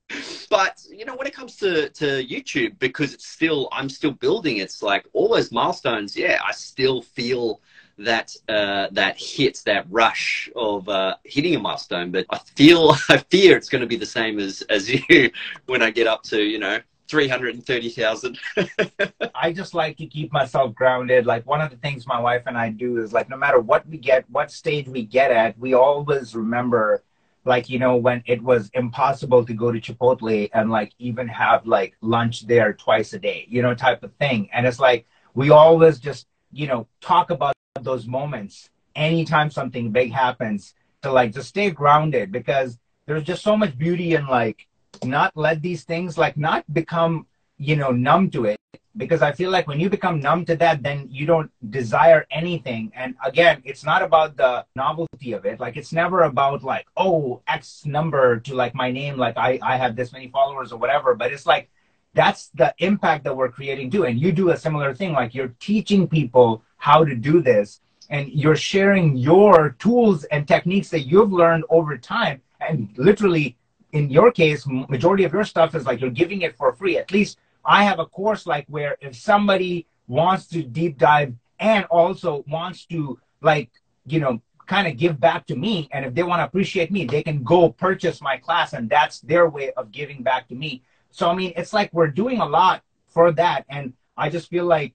but, 0.50 0.82
you 0.90 1.06
know, 1.06 1.16
when 1.16 1.28
it 1.28 1.36
comes 1.36 1.56
to, 1.58 1.90
to 1.90 2.06
YouTube, 2.26 2.80
because 2.80 3.14
it's 3.14 3.28
still, 3.28 3.70
I'm 3.72 3.90
still 3.90 4.12
building, 4.12 4.58
it's 4.58 4.82
like 4.82 5.08
all 5.14 5.30
those 5.30 5.52
milestones, 5.52 6.18
yeah, 6.18 6.40
I 6.46 6.52
still 6.52 7.04
feel 7.04 7.62
that 8.04 8.36
uh, 8.50 8.88
that 8.92 9.20
hit, 9.20 9.62
that 9.66 9.86
rush 9.90 10.50
of 10.56 10.88
uh, 10.90 11.16
hitting 11.24 11.56
a 11.56 11.60
milestone. 11.60 12.12
But 12.12 12.26
I 12.30 12.38
feel, 12.56 12.96
I 13.10 13.18
fear 13.18 13.58
it's 13.58 13.70
going 13.70 13.82
to 13.82 13.88
be 13.88 13.96
the 13.96 14.06
same 14.06 14.40
as 14.40 14.62
as 14.64 14.90
you 15.10 15.32
when 15.66 15.82
I 15.82 15.92
get 15.92 16.08
up 16.08 16.24
to 16.24 16.42
you 16.42 16.60
know 16.60 16.80
330,000. 17.08 18.40
I 19.36 19.52
just 19.52 19.74
like 19.74 19.98
to 19.98 20.08
keep 20.08 20.32
myself 20.32 20.74
grounded. 20.74 21.26
Like 21.26 21.46
one 21.46 21.62
of 21.62 21.70
the 21.70 21.78
things 21.78 22.08
my 22.08 22.20
wife 22.20 22.44
and 22.48 22.58
I 22.58 22.70
do 22.70 22.98
is 23.02 23.14
like 23.14 23.30
no 23.30 23.38
matter 23.38 23.60
what 23.60 23.88
we 23.88 23.98
get, 23.98 24.30
what 24.30 24.52
stage 24.52 24.88
we 24.88 25.04
get 25.04 25.32
at, 25.32 25.58
we 25.60 25.74
always 25.74 26.36
remember 26.36 27.04
like 27.46 27.70
you 27.70 27.78
know 27.78 27.98
when 27.98 28.24
it 28.26 28.42
was 28.42 28.70
impossible 28.74 29.46
to 29.46 29.54
go 29.54 29.70
to 29.72 29.82
Chipotle 29.82 30.50
and 30.54 30.72
like 30.72 30.94
even 30.98 31.28
have 31.28 31.68
like 31.68 31.96
lunch 32.02 32.48
there 32.48 32.74
twice 32.74 33.14
a 33.14 33.20
day, 33.20 33.46
you 33.50 33.62
know, 33.62 33.76
type 33.76 34.04
of 34.04 34.14
thing. 34.16 34.50
And 34.54 34.66
it's 34.66 34.80
like 34.80 35.06
we 35.34 35.50
always 35.50 36.00
just, 36.00 36.28
you 36.54 36.68
know, 36.68 36.88
talk 37.02 37.30
about 37.30 37.54
those 37.82 38.06
moments 38.08 38.70
anytime 38.96 39.50
something 39.50 39.92
big 39.92 40.12
happens 40.12 40.74
to 41.02 41.12
like 41.12 41.34
just 41.34 41.50
stay 41.50 41.70
grounded 41.72 42.32
because 42.32 42.78
there's 43.06 43.24
just 43.24 43.44
so 43.44 43.58
much 43.58 43.78
beauty 43.78 44.16
in 44.16 44.28
like 44.28 44.68
not 45.04 45.32
let 45.36 45.62
these 45.62 45.84
things 45.84 46.18
like 46.18 46.38
not 46.38 46.64
become 46.74 47.26
you 47.58 47.76
know 47.76 47.92
numb 47.92 48.30
to 48.32 48.46
it. 48.46 48.58
Because 48.96 49.24
i 49.24 49.32
feel 49.32 49.50
like 49.50 49.68
when 49.68 49.80
you 49.80 49.90
become 49.90 50.20
numb 50.20 50.46
to 50.46 50.56
that 50.58 50.84
then 50.84 51.08
you 51.10 51.26
don't 51.26 51.52
desire 51.72 52.26
anything. 52.30 52.92
And 52.96 53.16
again 53.26 53.62
it's 53.66 53.84
not 53.84 54.02
about 54.04 54.38
the 54.38 54.66
novelty 54.76 55.34
of 55.34 55.46
it. 55.46 55.60
Like 55.60 55.76
it's 55.78 55.92
never 55.92 56.24
about 56.24 56.64
like 56.64 56.86
oh 56.96 57.42
x 57.48 57.86
number 57.86 58.40
to 58.42 58.56
like 58.56 58.76
my 58.76 58.92
name 58.92 59.18
like 59.18 59.36
i 59.38 59.60
i 59.64 59.78
have 59.78 59.96
this 59.96 60.14
many 60.14 60.30
followers 60.30 60.72
or 60.72 60.78
whatever. 60.78 61.16
But 61.16 61.32
it's 61.34 61.48
like 61.48 61.70
that's 62.14 62.50
the 62.50 62.74
impact 62.78 63.24
that 63.24 63.36
we're 63.36 63.50
creating 63.50 63.90
too. 63.90 64.06
And 64.06 64.20
you 64.20 64.32
do 64.32 64.50
a 64.50 64.58
similar 64.58 64.94
thing 64.94 65.14
like 65.14 65.34
you're 65.34 65.56
teaching 65.60 66.08
people 66.08 66.64
how 66.78 67.04
to 67.04 67.16
do 67.16 67.42
this 67.42 67.82
and 68.10 68.30
you're 68.30 68.56
sharing 68.56 69.18
your 69.18 69.72
tools 69.80 70.24
and 70.26 70.48
techniques 70.48 70.90
that 70.90 71.02
you've 71.02 71.32
learned 71.32 71.64
over 71.70 71.98
time. 71.98 72.42
And 72.60 72.90
literally 72.98 73.58
in 73.94 74.10
your 74.10 74.32
case 74.32 74.66
majority 74.68 75.24
of 75.24 75.34
your 75.34 75.44
stuff 75.44 75.76
is 75.76 75.86
like 75.86 76.02
you're 76.02 76.10
giving 76.10 76.42
it 76.42 76.56
for 76.56 76.74
free. 76.74 76.98
At 76.98 77.12
least 77.12 77.38
i 77.66 77.84
have 77.84 78.00
a 78.00 78.06
course 78.06 78.46
like 78.46 78.66
where 78.68 78.98
if 79.02 79.16
somebody 79.16 79.88
wants 80.08 80.48
to 80.48 80.64
deep 80.64 80.98
dive 80.98 81.34
and 81.60 81.86
also 81.86 82.44
wants 82.48 82.86
to 82.86 83.20
like 83.42 83.70
you 84.06 84.20
know 84.20 84.42
kind 84.68 84.88
of 84.88 84.98
give 84.98 85.20
back 85.20 85.46
to 85.46 85.56
me 85.56 85.90
and 85.92 86.06
if 86.06 86.14
they 86.14 86.24
want 86.24 86.40
to 86.40 86.46
appreciate 86.46 86.92
me 86.92 87.06
they 87.06 87.24
can 87.24 87.44
go 87.44 87.70
purchase 87.70 88.22
my 88.22 88.38
class 88.38 88.74
and 88.74 88.90
that's 88.90 89.20
their 89.22 89.50
way 89.50 89.72
of 89.74 89.92
giving 89.92 90.24
back 90.24 90.48
to 90.48 90.56
me 90.56 90.82
so 91.14 91.30
i 91.30 91.36
mean 91.36 91.54
it's 91.56 91.74
like 91.74 91.90
we're 91.94 92.08
doing 92.08 92.40
a 92.42 92.46
lot 92.46 92.82
for 93.08 93.32
that 93.32 93.66
and 93.70 93.94
i 94.18 94.30
just 94.30 94.50
feel 94.50 94.66
like 94.66 94.94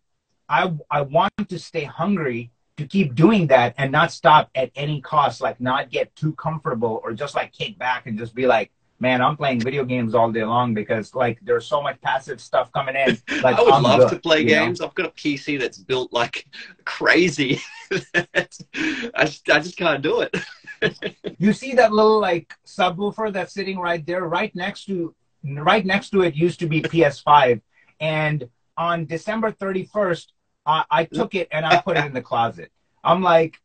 I 0.49 0.73
I 0.91 1.03
want 1.03 1.33
to 1.49 1.59
stay 1.59 1.85
hungry 1.85 2.51
to 2.79 2.87
keep 2.87 3.15
doing 3.15 3.49
that 3.49 3.75
and 3.77 3.91
not 3.93 4.13
stop 4.13 4.51
at 4.55 4.71
any 4.77 5.01
cost, 5.01 5.41
like 5.41 5.61
not 5.61 5.91
get 5.91 6.15
too 6.17 6.33
comfortable 6.35 7.01
or 7.05 7.13
just 7.13 7.35
like 7.35 7.53
kick 7.53 7.79
back 7.79 8.07
and 8.07 8.17
just 8.17 8.35
be 8.35 8.47
like, 8.47 8.71
man, 9.01 9.21
I'm 9.21 9.37
playing 9.37 9.61
video 9.61 9.85
games 9.85 10.15
all 10.15 10.31
day 10.31 10.45
long 10.45 10.75
because 10.75 11.15
like 11.15 11.39
there's 11.43 11.67
so 11.67 11.83
much 11.83 12.01
passive 12.01 12.41
stuff 12.41 12.73
coming 12.73 12.97
in. 12.97 13.19
Like 13.43 13.59
I 13.59 13.63
would 13.63 13.75
I'm 13.75 13.83
love 13.83 14.01
good, 14.01 14.11
to 14.11 14.21
play 14.21 14.41
you 14.41 14.47
know? 14.47 14.65
games. 14.67 14.81
I've 14.81 14.95
got 14.95 15.07
a 15.07 15.11
PC 15.11 15.61
that's 15.61 15.79
built 15.79 16.13
like 16.13 16.47
crazy. 16.85 17.61
I 18.15 19.25
just 19.25 19.51
I 19.51 19.59
just 19.61 19.77
can't 19.77 20.03
do 20.03 20.21
it. 20.23 20.35
You 21.41 21.53
see 21.53 21.75
that 21.75 21.93
little 21.93 22.21
like 22.21 22.55
subwoofer 22.65 23.33
that's 23.33 23.53
sitting 23.53 23.81
right 23.81 24.05
there, 24.07 24.25
right 24.25 24.55
next 24.55 24.85
to 24.87 25.13
right 25.45 25.85
next 25.85 26.11
to 26.11 26.23
it 26.23 26.35
used 26.35 26.61
to 26.61 26.67
be 26.67 26.83
PS5, 26.83 27.61
and 28.01 28.49
on 28.77 29.07
December 29.07 29.53
31st, 29.53 30.27
I, 30.65 30.85
I 30.91 31.05
took 31.05 31.35
it 31.35 31.49
and 31.51 31.67
I 31.67 31.81
put 31.81 31.97
it 31.97 32.05
in 32.05 32.13
the 32.13 32.23
closet. 32.23 32.71
I'm 33.03 33.23
like, 33.23 33.59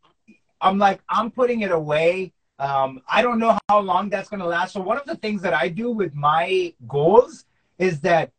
I'm 0.61 0.78
like, 0.78 1.01
I'm 1.09 1.30
putting 1.30 1.61
it 1.61 1.71
away. 1.71 2.34
Um, 2.59 3.01
I 3.07 3.21
don't 3.21 3.39
know 3.39 3.57
how 3.69 3.80
long 3.80 4.09
that's 4.09 4.30
going 4.30 4.39
to 4.39 4.45
last. 4.45 4.74
So 4.74 4.82
one 4.82 4.97
of 4.97 5.05
the 5.05 5.15
things 5.15 5.41
that 5.41 5.53
I 5.53 5.67
do 5.67 5.91
with 5.91 6.15
my 6.15 6.74
goals 6.88 7.45
is 7.78 7.99
that 8.01 8.32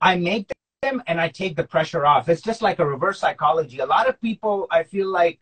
I 0.00 0.16
make 0.16 0.50
them 0.82 1.02
and 1.06 1.20
I 1.20 1.28
take 1.28 1.56
the 1.56 1.64
pressure 1.64 2.04
off. 2.04 2.28
It's 2.28 2.42
just 2.42 2.62
like 2.62 2.80
a 2.80 2.86
reverse 2.86 3.20
psychology. 3.20 3.78
A 3.78 3.86
lot 3.86 4.08
of 4.08 4.20
people, 4.20 4.66
I 4.70 4.82
feel 4.82 5.08
like 5.08 5.38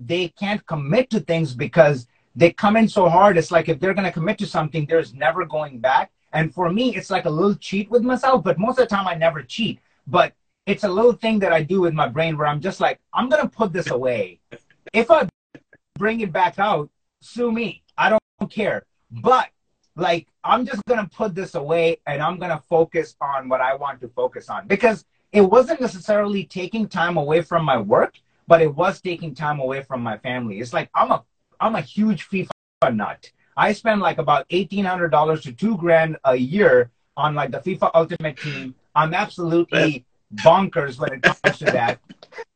they 0.00 0.28
can't 0.28 0.64
commit 0.66 1.10
to 1.10 1.20
things 1.20 1.54
because 1.54 2.06
they 2.34 2.52
come 2.52 2.76
in 2.76 2.88
so 2.88 3.08
hard. 3.08 3.36
It's 3.36 3.50
like 3.50 3.68
if 3.68 3.78
they're 3.78 3.94
going 3.94 4.06
to 4.06 4.12
commit 4.12 4.38
to 4.38 4.46
something, 4.46 4.86
there's 4.86 5.12
never 5.12 5.44
going 5.44 5.78
back. 5.78 6.10
And 6.32 6.52
for 6.52 6.70
me, 6.70 6.96
it's 6.96 7.10
like 7.10 7.26
a 7.26 7.30
little 7.30 7.54
cheat 7.54 7.90
with 7.90 8.02
myself, 8.02 8.42
but 8.44 8.58
most 8.58 8.78
of 8.78 8.88
the 8.88 8.94
time 8.94 9.06
I 9.06 9.14
never 9.14 9.42
cheat. 9.42 9.80
But 10.06 10.32
it's 10.66 10.84
a 10.84 10.88
little 10.88 11.12
thing 11.12 11.38
that 11.40 11.52
I 11.52 11.62
do 11.62 11.80
with 11.80 11.94
my 11.94 12.08
brain 12.08 12.36
where 12.36 12.46
I'm 12.46 12.60
just 12.60 12.80
like, 12.80 13.00
I'm 13.12 13.28
gonna 13.28 13.48
put 13.48 13.72
this 13.72 13.90
away. 13.90 14.40
If 14.92 15.10
I 15.10 15.28
bring 15.98 16.20
it 16.20 16.32
back 16.32 16.58
out, 16.58 16.90
sue 17.20 17.52
me. 17.52 17.82
I 17.98 18.10
don't 18.10 18.50
care. 18.50 18.84
But 19.10 19.48
like, 19.96 20.28
I'm 20.44 20.64
just 20.64 20.82
gonna 20.86 21.08
put 21.08 21.34
this 21.34 21.54
away 21.54 21.98
and 22.06 22.22
I'm 22.22 22.38
gonna 22.38 22.62
focus 22.68 23.16
on 23.20 23.48
what 23.48 23.60
I 23.60 23.74
want 23.74 24.00
to 24.00 24.08
focus 24.08 24.48
on 24.48 24.66
because 24.66 25.04
it 25.32 25.42
wasn't 25.42 25.80
necessarily 25.80 26.44
taking 26.44 26.88
time 26.88 27.16
away 27.16 27.42
from 27.42 27.64
my 27.64 27.78
work, 27.78 28.14
but 28.46 28.62
it 28.62 28.74
was 28.74 29.00
taking 29.00 29.34
time 29.34 29.60
away 29.60 29.82
from 29.82 30.02
my 30.02 30.18
family. 30.18 30.60
It's 30.60 30.72
like 30.72 30.90
I'm 30.94 31.10
a 31.10 31.24
I'm 31.60 31.74
a 31.74 31.80
huge 31.80 32.28
FIFA 32.28 32.50
nut. 32.94 33.30
I 33.56 33.72
spend 33.72 34.00
like 34.00 34.18
about 34.18 34.46
eighteen 34.50 34.84
hundred 34.84 35.08
dollars 35.10 35.42
to 35.42 35.52
two 35.52 35.76
grand 35.76 36.16
a 36.24 36.36
year 36.36 36.90
on 37.16 37.34
like 37.34 37.50
the 37.50 37.58
FIFA 37.58 37.90
Ultimate 37.94 38.36
Team. 38.38 38.74
I'm 38.94 39.14
absolutely 39.14 40.04
bonkers 40.36 40.98
when 40.98 41.12
it 41.12 41.22
comes 41.22 41.58
to 41.58 41.64
that. 41.66 42.00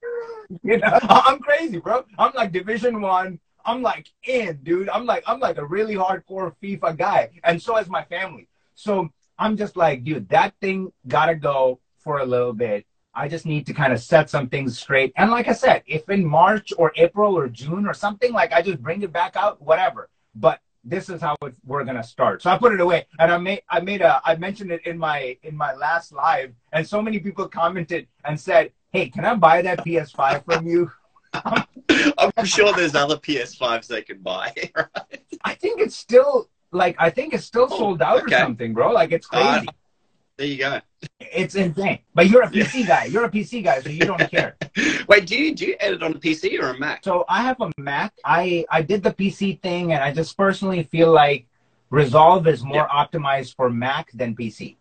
you 0.63 0.79
know, 0.79 0.99
I'm 1.03 1.39
crazy, 1.39 1.79
bro. 1.79 2.05
I'm 2.19 2.33
like 2.35 2.53
Division 2.53 3.01
One. 3.01 3.39
I'm 3.65 3.83
like 3.83 4.09
in, 4.25 4.61
dude. 4.63 4.89
I'm 4.89 5.07
like 5.07 5.25
I'm 5.27 5.41
like 5.41 5.59
a 5.59 5.65
really 5.65 5.95
hardcore 5.95 6.55
FIFA 6.63 6.97
guy, 6.97 7.31
and 7.45 7.61
so 7.61 7.77
is 7.77 7.89
my 7.89 8.05
family. 8.05 8.49
So 8.75 9.11
I'm 9.39 9.57
just 9.57 9.77
like, 9.77 10.05
dude, 10.05 10.29
that 10.31 10.55
thing 10.61 10.93
gotta 11.09 11.35
go 11.35 11.81
for 11.99 12.19
a 12.21 12.27
little 12.27 12.53
bit. 12.53 12.87
I 13.15 13.29
just 13.29 13.47
need 13.47 13.67
to 13.67 13.75
kind 13.75 13.93
of 13.93 14.01
set 14.01 14.29
some 14.29 14.49
things 14.49 14.79
straight. 14.79 15.13
And 15.17 15.31
like 15.31 15.49
I 15.49 15.53
said, 15.53 15.83
if 15.87 16.09
in 16.11 16.25
March 16.25 16.73
or 16.77 16.93
April 16.97 17.37
or 17.37 17.49
June 17.49 17.87
or 17.87 17.95
something, 17.95 18.33
like 18.33 18.53
I 18.53 18.61
just 18.61 18.83
bring 18.83 19.03
it 19.03 19.13
back 19.13 19.37
out, 19.37 19.61
whatever. 19.61 20.11
But 20.35 20.61
this 20.89 21.09
is 21.09 21.21
how 21.21 21.35
it, 21.43 21.55
we're 21.65 21.85
gonna 21.85 22.03
start. 22.05 22.43
So 22.43 22.51
I 22.51 22.57
put 22.59 22.73
it 22.73 22.81
away, 22.81 23.07
and 23.19 23.31
I 23.33 23.39
made 23.39 23.63
I 23.69 23.81
made 23.81 24.01
a 24.03 24.21
I 24.25 24.37
mentioned 24.37 24.71
it 24.71 24.87
in 24.87 24.97
my 24.97 25.37
in 25.43 25.57
my 25.57 25.73
last 25.75 26.13
live, 26.13 26.53
and 26.73 26.87
so 26.87 27.03
many 27.03 27.19
people 27.19 27.49
commented 27.49 28.07
and 28.25 28.39
said, 28.39 28.71
"Hey, 28.93 29.09
can 29.09 29.25
I 29.25 29.35
buy 29.35 29.63
that 29.63 29.85
PS5 29.85 30.45
from 30.45 30.67
you?" 30.67 30.91
I'm 31.35 32.45
sure 32.45 32.73
there's 32.73 32.95
other 32.95 33.17
PS5s 33.17 33.87
they 33.89 34.03
can 34.03 34.21
buy. 34.21 34.53
Right? 34.77 35.21
I 35.45 35.55
think 35.55 35.81
it's 35.81 35.97
still 35.97 36.49
like 36.73 36.97
I 36.99 37.11
think 37.11 37.35
it's 37.35 37.45
still 37.45 37.69
Oh, 37.71 37.79
sold 37.79 38.03
out 38.03 38.23
okay. 38.23 38.37
or 38.37 38.39
something, 38.41 38.73
bro. 38.75 38.93
Like 38.93 39.13
it's 39.13 39.29
Uh, 39.33 39.59
crazy. 39.59 39.69
There 40.39 40.47
you 40.47 40.59
go. 40.59 40.81
it's 41.21 41.55
insane. 41.55 42.01
But 42.15 42.29
you're 42.29 42.43
a 42.43 42.51
PC 42.51 42.87
guy. 42.87 43.05
You're 43.05 43.25
a 43.25 43.31
PC 43.31 43.65
guy, 43.65 43.81
so 43.81 43.89
you 43.89 44.01
don't 44.01 44.31
care. 44.31 44.57
Wait, 45.09 45.27
do 45.27 45.37
you 45.37 45.55
do 45.55 45.67
you 45.67 45.77
edit 45.81 46.03
on 46.03 46.13
a 46.13 46.19
PC 46.19 46.61
or 46.61 46.71
a 46.71 46.79
Mac? 46.79 47.03
So 47.05 47.25
I 47.29 47.43
have 47.43 47.61
a 47.61 47.71
Mac. 47.79 48.13
I 48.25 48.67
I 48.71 48.83
did 48.83 49.03
the 49.03 49.13
PC 49.13 49.61
thing, 49.63 49.93
and 49.93 50.03
I 50.03 50.13
just 50.13 50.37
personally 50.37 50.83
feel 50.83 51.11
like 51.11 51.47
Resolve 51.91 52.47
is 52.49 52.63
more 52.65 52.87
optimized 52.89 53.55
for 53.57 53.71
Mac 53.71 54.11
than 54.13 54.37
PC. 54.37 54.77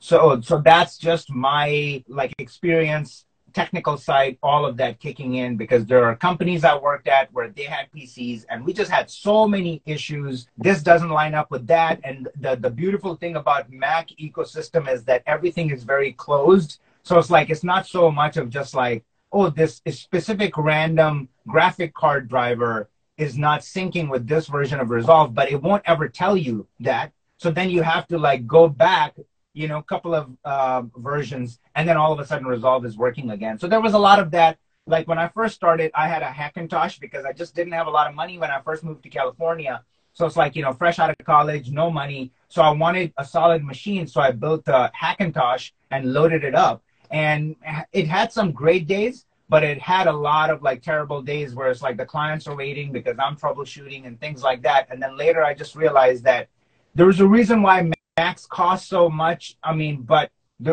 So 0.00 0.40
so 0.40 0.60
that's 0.60 0.98
just 0.98 1.30
my 1.30 2.02
like 2.08 2.34
experience, 2.38 3.26
technical 3.54 3.96
side, 3.96 4.36
all 4.42 4.66
of 4.66 4.76
that 4.78 5.00
kicking 5.00 5.36
in 5.36 5.56
because 5.56 5.86
there 5.86 6.04
are 6.04 6.16
companies 6.16 6.64
I 6.64 6.76
worked 6.76 7.08
at 7.08 7.32
where 7.32 7.48
they 7.48 7.64
had 7.64 7.90
PCs, 7.92 8.44
and 8.48 8.64
we 8.64 8.72
just 8.72 8.90
had 8.90 9.10
so 9.10 9.48
many 9.48 9.82
issues. 9.86 10.46
This 10.58 10.82
doesn't 10.82 11.10
line 11.10 11.34
up 11.34 11.50
with 11.50 11.66
that, 11.68 12.00
and 12.04 12.28
the 12.38 12.56
the 12.56 12.70
beautiful 12.70 13.16
thing 13.16 13.36
about 13.36 13.70
Mac 13.70 14.08
ecosystem 14.20 14.92
is 14.92 15.04
that 15.04 15.22
everything 15.26 15.70
is 15.70 15.84
very 15.84 16.12
closed. 16.12 16.80
So 17.02 17.18
it's 17.18 17.30
like 17.30 17.50
it's 17.50 17.64
not 17.64 17.86
so 17.86 18.10
much 18.10 18.36
of 18.36 18.50
just 18.50 18.74
like 18.74 19.04
oh, 19.34 19.50
this 19.50 19.82
specific 19.90 20.56
random 20.56 21.28
graphic 21.46 21.92
card 21.92 22.28
driver 22.28 22.88
is 23.18 23.36
not 23.36 23.60
syncing 23.60 24.08
with 24.08 24.26
this 24.26 24.46
version 24.46 24.80
of 24.80 24.90
Resolve, 24.90 25.34
but 25.34 25.50
it 25.50 25.60
won't 25.60 25.82
ever 25.86 26.08
tell 26.08 26.36
you 26.36 26.66
that. 26.80 27.12
So 27.38 27.50
then 27.50 27.68
you 27.68 27.82
have 27.82 28.06
to 28.08 28.18
like 28.18 28.46
go 28.46 28.68
back, 28.68 29.16
you 29.54 29.68
know, 29.68 29.78
a 29.78 29.82
couple 29.82 30.14
of 30.14 30.30
uh, 30.44 30.82
versions, 30.96 31.60
and 31.74 31.88
then 31.88 31.96
all 31.96 32.12
of 32.12 32.18
a 32.18 32.26
sudden 32.26 32.46
Resolve 32.46 32.84
is 32.84 32.98
working 32.98 33.30
again. 33.30 33.58
So 33.58 33.66
there 33.66 33.80
was 33.80 33.94
a 33.94 33.98
lot 33.98 34.18
of 34.18 34.30
that. 34.32 34.58
Like 34.86 35.08
when 35.08 35.18
I 35.18 35.28
first 35.28 35.54
started, 35.54 35.90
I 35.94 36.08
had 36.08 36.22
a 36.22 36.26
Hackintosh 36.26 37.00
because 37.00 37.24
I 37.24 37.32
just 37.32 37.54
didn't 37.54 37.72
have 37.72 37.86
a 37.86 37.90
lot 37.90 38.06
of 38.06 38.14
money 38.14 38.36
when 38.36 38.50
I 38.50 38.60
first 38.60 38.84
moved 38.84 39.02
to 39.04 39.08
California. 39.08 39.82
So 40.12 40.26
it's 40.26 40.36
like, 40.36 40.54
you 40.54 40.62
know, 40.62 40.72
fresh 40.72 40.98
out 40.98 41.10
of 41.10 41.16
college, 41.24 41.70
no 41.70 41.90
money. 41.90 42.32
So 42.48 42.60
I 42.60 42.70
wanted 42.70 43.12
a 43.16 43.24
solid 43.24 43.64
machine. 43.64 44.06
So 44.06 44.20
I 44.20 44.30
built 44.30 44.68
a 44.68 44.92
Hackintosh 45.00 45.72
and 45.90 46.12
loaded 46.12 46.44
it 46.44 46.54
up. 46.54 46.82
And 47.10 47.56
it 47.92 48.06
had 48.06 48.32
some 48.32 48.52
great 48.52 48.86
days, 48.86 49.24
but 49.48 49.62
it 49.62 49.80
had 49.80 50.06
a 50.06 50.12
lot 50.12 50.50
of 50.50 50.62
like 50.62 50.82
terrible 50.82 51.22
days 51.22 51.54
where 51.54 51.70
it's 51.70 51.82
like 51.82 51.96
the 51.96 52.04
clients 52.04 52.46
are 52.46 52.56
waiting 52.56 52.92
because 52.92 53.16
I'm 53.18 53.36
troubleshooting 53.36 54.06
and 54.06 54.20
things 54.20 54.42
like 54.42 54.62
that. 54.62 54.86
And 54.90 55.02
then 55.02 55.16
later 55.16 55.42
I 55.44 55.54
just 55.54 55.74
realized 55.74 56.24
that 56.24 56.48
there 56.94 57.06
was 57.06 57.20
a 57.20 57.26
reason 57.26 57.62
why 57.62 57.90
Macs 58.16 58.46
cost 58.46 58.88
so 58.88 59.08
much. 59.08 59.56
I 59.62 59.74
mean, 59.74 60.02
but 60.02 60.30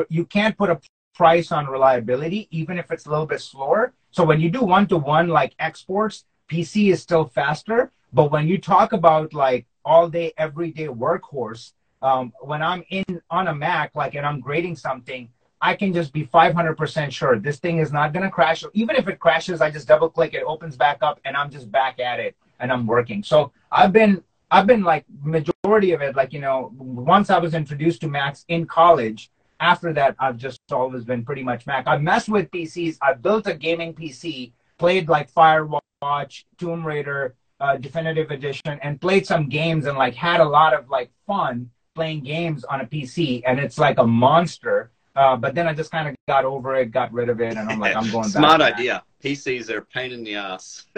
you 0.09 0.25
can't 0.25 0.57
put 0.57 0.69
a 0.69 0.79
price 1.15 1.51
on 1.51 1.67
reliability, 1.67 2.47
even 2.51 2.77
if 2.77 2.91
it's 2.91 3.05
a 3.05 3.09
little 3.09 3.25
bit 3.25 3.41
slower. 3.41 3.93
So 4.11 4.23
when 4.23 4.39
you 4.39 4.49
do 4.49 4.61
one 4.61 4.87
to 4.87 4.97
one 4.97 5.27
like 5.27 5.55
exports, 5.59 6.25
PC 6.49 6.91
is 6.91 7.01
still 7.01 7.25
faster. 7.25 7.91
But 8.13 8.31
when 8.31 8.47
you 8.47 8.57
talk 8.57 8.93
about 8.93 9.33
like 9.33 9.65
all 9.83 10.09
day, 10.09 10.33
everyday 10.37 10.87
workhorse, 10.87 11.73
um, 12.01 12.33
when 12.41 12.61
I'm 12.61 12.83
in 12.89 13.21
on 13.29 13.47
a 13.47 13.55
Mac, 13.55 13.95
like, 13.95 14.15
and 14.15 14.25
I'm 14.25 14.39
grading 14.39 14.75
something, 14.75 15.29
I 15.61 15.75
can 15.75 15.93
just 15.93 16.11
be 16.11 16.25
500% 16.25 17.11
sure 17.11 17.37
this 17.37 17.59
thing 17.59 17.77
is 17.77 17.91
not 17.91 18.13
going 18.13 18.23
to 18.23 18.31
crash. 18.31 18.63
Even 18.73 18.95
if 18.95 19.07
it 19.07 19.19
crashes, 19.19 19.61
I 19.61 19.69
just 19.69 19.87
double 19.87 20.09
click, 20.09 20.33
it 20.33 20.43
opens 20.43 20.75
back 20.75 20.99
up, 21.01 21.19
and 21.25 21.37
I'm 21.37 21.51
just 21.51 21.71
back 21.71 21.99
at 21.99 22.19
it 22.19 22.35
and 22.59 22.71
I'm 22.71 22.87
working. 22.87 23.23
So 23.23 23.51
I've 23.71 23.93
been, 23.93 24.23
I've 24.51 24.67
been 24.67 24.83
like 24.83 25.05
majority 25.23 25.93
of 25.93 26.01
it, 26.01 26.15
like, 26.15 26.33
you 26.33 26.39
know, 26.39 26.71
once 26.77 27.29
I 27.29 27.39
was 27.39 27.53
introduced 27.53 28.01
to 28.01 28.07
Macs 28.07 28.45
in 28.49 28.65
college, 28.65 29.31
after 29.59 29.93
that, 29.93 30.15
I've 30.19 30.37
just 30.37 30.59
always 30.71 31.05
been 31.05 31.23
pretty 31.23 31.43
much 31.43 31.65
Mac. 31.65 31.87
I've 31.87 32.01
messed 32.01 32.29
with 32.29 32.51
PCs. 32.51 32.97
I've 33.01 33.21
built 33.21 33.47
a 33.47 33.53
gaming 33.53 33.93
PC, 33.93 34.51
played 34.77 35.07
like 35.07 35.31
Firewatch, 35.31 36.43
Tomb 36.57 36.85
Raider, 36.85 37.35
uh, 37.59 37.77
Definitive 37.77 38.31
Edition, 38.31 38.79
and 38.81 38.99
played 38.99 39.25
some 39.25 39.47
games 39.47 39.85
and 39.85 39.97
like 39.97 40.15
had 40.15 40.39
a 40.39 40.45
lot 40.45 40.73
of 40.73 40.89
like 40.89 41.11
fun 41.27 41.69
playing 41.95 42.23
games 42.23 42.63
on 42.63 42.81
a 42.81 42.85
PC. 42.85 43.43
And 43.45 43.59
it's 43.59 43.77
like 43.77 43.99
a 43.99 44.07
monster 44.07 44.91
uh, 45.15 45.35
but 45.35 45.53
then 45.55 45.67
I 45.67 45.73
just 45.73 45.91
kind 45.91 46.07
of 46.07 46.15
got 46.27 46.45
over 46.45 46.75
it, 46.75 46.91
got 46.91 47.11
rid 47.11 47.29
of 47.29 47.41
it, 47.41 47.57
and 47.57 47.69
I'm 47.69 47.79
like, 47.79 47.95
I'm 47.95 48.09
going. 48.11 48.23
Back. 48.31 48.31
Smart 48.31 48.61
idea. 48.61 49.03
PCs 49.23 49.69
are 49.69 49.79
a 49.79 49.85
pain 49.85 50.11
in 50.11 50.23
the 50.23 50.35
ass. 50.35 50.85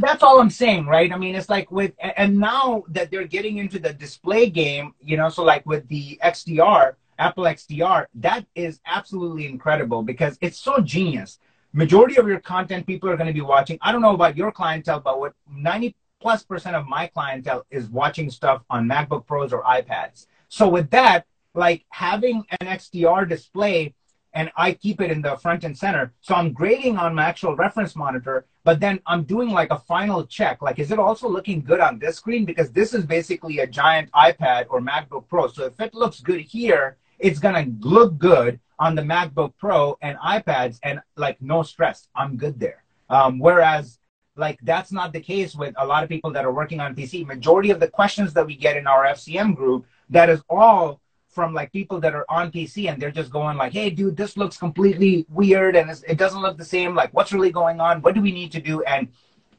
That's 0.00 0.22
all 0.22 0.40
I'm 0.40 0.50
saying, 0.50 0.86
right? 0.86 1.12
I 1.12 1.16
mean, 1.18 1.34
it's 1.34 1.48
like 1.48 1.70
with, 1.70 1.92
and 2.00 2.38
now 2.38 2.84
that 2.88 3.10
they're 3.10 3.26
getting 3.26 3.58
into 3.58 3.78
the 3.78 3.92
display 3.92 4.48
game, 4.48 4.94
you 5.00 5.16
know, 5.16 5.28
so 5.28 5.42
like 5.42 5.64
with 5.66 5.86
the 5.88 6.18
XDR, 6.24 6.94
Apple 7.18 7.44
XDR, 7.44 8.06
that 8.14 8.46
is 8.54 8.80
absolutely 8.86 9.46
incredible 9.46 10.02
because 10.02 10.38
it's 10.40 10.58
so 10.58 10.80
genius. 10.80 11.38
Majority 11.72 12.16
of 12.16 12.26
your 12.26 12.40
content 12.40 12.86
people 12.86 13.10
are 13.10 13.16
going 13.16 13.26
to 13.26 13.34
be 13.34 13.42
watching. 13.42 13.78
I 13.82 13.92
don't 13.92 14.00
know 14.00 14.14
about 14.14 14.36
your 14.36 14.50
clientele, 14.50 15.00
but 15.00 15.20
what 15.20 15.34
90 15.48 15.94
plus 16.20 16.42
percent 16.42 16.76
of 16.76 16.86
my 16.86 17.06
clientele 17.06 17.66
is 17.70 17.88
watching 17.88 18.30
stuff 18.30 18.62
on 18.70 18.88
MacBook 18.88 19.26
Pros 19.26 19.52
or 19.52 19.62
iPads. 19.62 20.26
So 20.48 20.68
with 20.68 20.90
that, 20.90 21.26
like 21.54 21.84
having 21.90 22.44
an 22.60 22.66
XDR 22.66 23.28
display 23.28 23.94
and 24.32 24.50
I 24.56 24.72
keep 24.72 25.00
it 25.00 25.10
in 25.10 25.22
the 25.22 25.36
front 25.36 25.64
and 25.64 25.76
center. 25.76 26.12
So 26.20 26.34
I'm 26.34 26.52
grading 26.52 26.96
on 26.98 27.14
my 27.14 27.24
actual 27.24 27.56
reference 27.56 27.96
monitor, 27.96 28.46
but 28.64 28.80
then 28.80 29.00
I'm 29.06 29.24
doing 29.24 29.50
like 29.50 29.70
a 29.70 29.78
final 29.78 30.24
check. 30.26 30.62
Like, 30.62 30.78
is 30.78 30.90
it 30.90 30.98
also 30.98 31.28
looking 31.28 31.62
good 31.62 31.80
on 31.80 31.98
this 31.98 32.16
screen? 32.16 32.44
Because 32.44 32.70
this 32.70 32.94
is 32.94 33.04
basically 33.04 33.58
a 33.58 33.66
giant 33.66 34.10
iPad 34.12 34.66
or 34.70 34.80
MacBook 34.80 35.28
Pro. 35.28 35.48
So 35.48 35.64
if 35.64 35.80
it 35.80 35.94
looks 35.94 36.20
good 36.20 36.40
here, 36.40 36.96
it's 37.18 37.40
to 37.40 37.72
look 37.80 38.18
good 38.18 38.60
on 38.78 38.94
the 38.94 39.02
MacBook 39.02 39.52
Pro 39.58 39.98
and 40.00 40.16
iPads 40.18 40.78
and 40.82 41.00
like 41.16 41.40
no 41.42 41.62
stress. 41.62 42.08
I'm 42.14 42.36
good 42.36 42.58
there. 42.58 42.82
Um, 43.08 43.38
whereas 43.38 43.98
like 44.36 44.58
that's 44.62 44.92
not 44.92 45.12
the 45.12 45.20
case 45.20 45.54
with 45.54 45.74
a 45.76 45.86
lot 45.86 46.02
of 46.02 46.08
people 46.08 46.30
that 46.32 46.44
are 46.44 46.52
working 46.52 46.80
on 46.80 46.94
PC. 46.94 47.26
Majority 47.26 47.70
of 47.70 47.80
the 47.80 47.88
questions 47.88 48.32
that 48.34 48.46
we 48.46 48.56
get 48.56 48.76
in 48.76 48.86
our 48.86 49.04
FCM 49.04 49.54
group, 49.54 49.86
that 50.08 50.30
is 50.30 50.40
all 50.48 51.00
from 51.30 51.54
like 51.54 51.72
people 51.72 52.00
that 52.00 52.14
are 52.14 52.26
on 52.28 52.50
PC 52.50 52.90
and 52.90 53.00
they're 53.00 53.10
just 53.10 53.30
going 53.30 53.56
like, 53.56 53.72
"Hey, 53.72 53.90
dude, 53.90 54.16
this 54.16 54.36
looks 54.36 54.56
completely 54.56 55.26
weird 55.28 55.76
and 55.76 55.90
it 56.08 56.18
doesn't 56.18 56.42
look 56.42 56.58
the 56.58 56.64
same. 56.64 56.94
Like, 56.94 57.12
what's 57.14 57.32
really 57.32 57.52
going 57.52 57.80
on? 57.80 58.02
What 58.02 58.14
do 58.14 58.20
we 58.20 58.32
need 58.32 58.52
to 58.52 58.60
do?" 58.60 58.82
And 58.82 59.08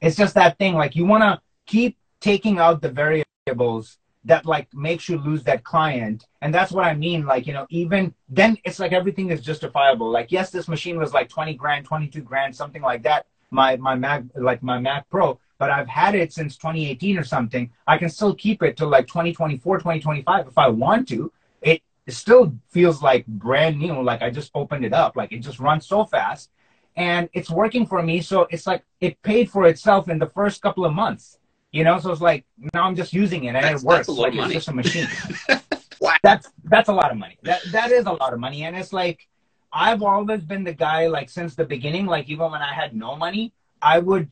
it's 0.02 0.16
just 0.16 0.36
that 0.36 0.58
thing. 0.58 0.76
Like, 0.76 0.96
you 0.96 1.06
want 1.06 1.24
to 1.24 1.42
keep 1.66 1.98
taking 2.20 2.60
out 2.60 2.82
the 2.82 2.90
variables 2.90 3.98
that 4.24 4.46
like 4.46 4.68
makes 4.74 5.10
you 5.10 5.18
lose 5.18 5.44
that 5.44 5.64
client 5.64 6.28
and 6.42 6.54
that's 6.54 6.72
what 6.72 6.86
i 6.86 6.94
mean 6.94 7.26
like 7.26 7.48
you 7.48 7.54
know 7.54 7.66
even 7.70 8.14
then 8.30 8.56
it's 8.66 8.80
like 8.80 8.92
everything 8.92 9.32
is 9.32 9.42
justifiable 9.42 10.10
like 10.10 10.32
yes 10.32 10.52
this 10.52 10.68
machine 10.68 10.98
was 10.98 11.14
like 11.14 11.28
20 11.28 11.56
grand 11.56 11.86
22 11.86 12.22
grand 12.22 12.56
something 12.56 12.82
like 12.82 13.02
that 13.02 13.26
my 13.50 13.76
my 13.78 13.96
mac 13.96 14.24
like 14.36 14.62
my 14.62 14.80
mac 14.80 15.10
pro 15.10 15.40
but 15.58 15.72
i've 15.72 15.88
had 15.88 16.14
it 16.14 16.32
since 16.32 16.56
2018 16.56 17.18
or 17.18 17.24
something 17.24 17.72
i 17.88 17.98
can 17.98 18.10
still 18.10 18.36
keep 18.36 18.62
it 18.62 18.78
till 18.78 18.90
like 18.90 19.08
2024 19.08 19.78
2025 19.80 20.48
if 20.48 20.58
i 20.58 20.68
want 20.68 21.08
to 21.08 21.32
it 22.08 22.14
still 22.14 22.54
feels 22.70 23.02
like 23.02 23.26
brand 23.28 23.80
new. 23.80 24.02
Like 24.02 24.22
I 24.22 24.30
just 24.30 24.52
opened 24.56 24.86
it 24.86 24.94
up. 24.94 25.16
Like 25.16 25.32
it 25.32 25.40
just 25.40 25.60
runs 25.60 25.86
so 25.86 26.06
fast 26.06 26.52
and 26.96 27.30
it's 27.34 27.50
working 27.50 27.86
for 27.86 28.02
me. 28.02 28.22
So 28.22 28.48
it's 28.50 28.68
like 28.68 28.84
it 29.00 29.22
paid 29.22 29.50
for 29.50 29.68
itself 29.68 30.10
in 30.10 30.20
the 30.20 30.28
first 30.28 30.62
couple 30.62 30.86
of 30.86 30.94
months, 30.94 31.38
you 31.72 31.84
know? 31.84 32.00
So 32.00 32.12
it's 32.12 32.22
like 32.22 32.46
now 32.74 32.84
I'm 32.84 32.96
just 32.96 33.14
using 33.14 33.46
it 33.46 33.56
and 33.56 33.64
that's, 33.64 33.84
it 33.84 33.86
works. 33.86 34.10
like 34.10 34.34
it's 34.36 34.54
just 34.54 34.68
a 34.68 34.74
machine. 34.74 35.08
wow. 36.02 36.16
That's, 36.24 36.50
that's 36.66 36.90
a 36.90 36.94
lot 36.94 37.12
of 37.12 37.18
money. 37.18 37.38
That, 37.44 37.62
that 37.72 37.92
is 37.92 38.06
a 38.06 38.12
lot 38.14 38.34
of 38.34 38.40
money. 38.40 38.64
And 38.64 38.76
it's 38.76 38.94
like, 38.94 39.28
I've 39.74 40.04
always 40.04 40.42
been 40.42 40.66
the 40.66 40.74
guy, 40.74 41.08
like 41.08 41.30
since 41.30 41.56
the 41.56 41.64
beginning, 41.64 42.06
like 42.06 42.28
even 42.30 42.52
when 42.52 42.62
I 42.62 42.74
had 42.74 42.94
no 42.94 43.16
money, 43.16 43.54
I 43.82 44.00
would 44.00 44.30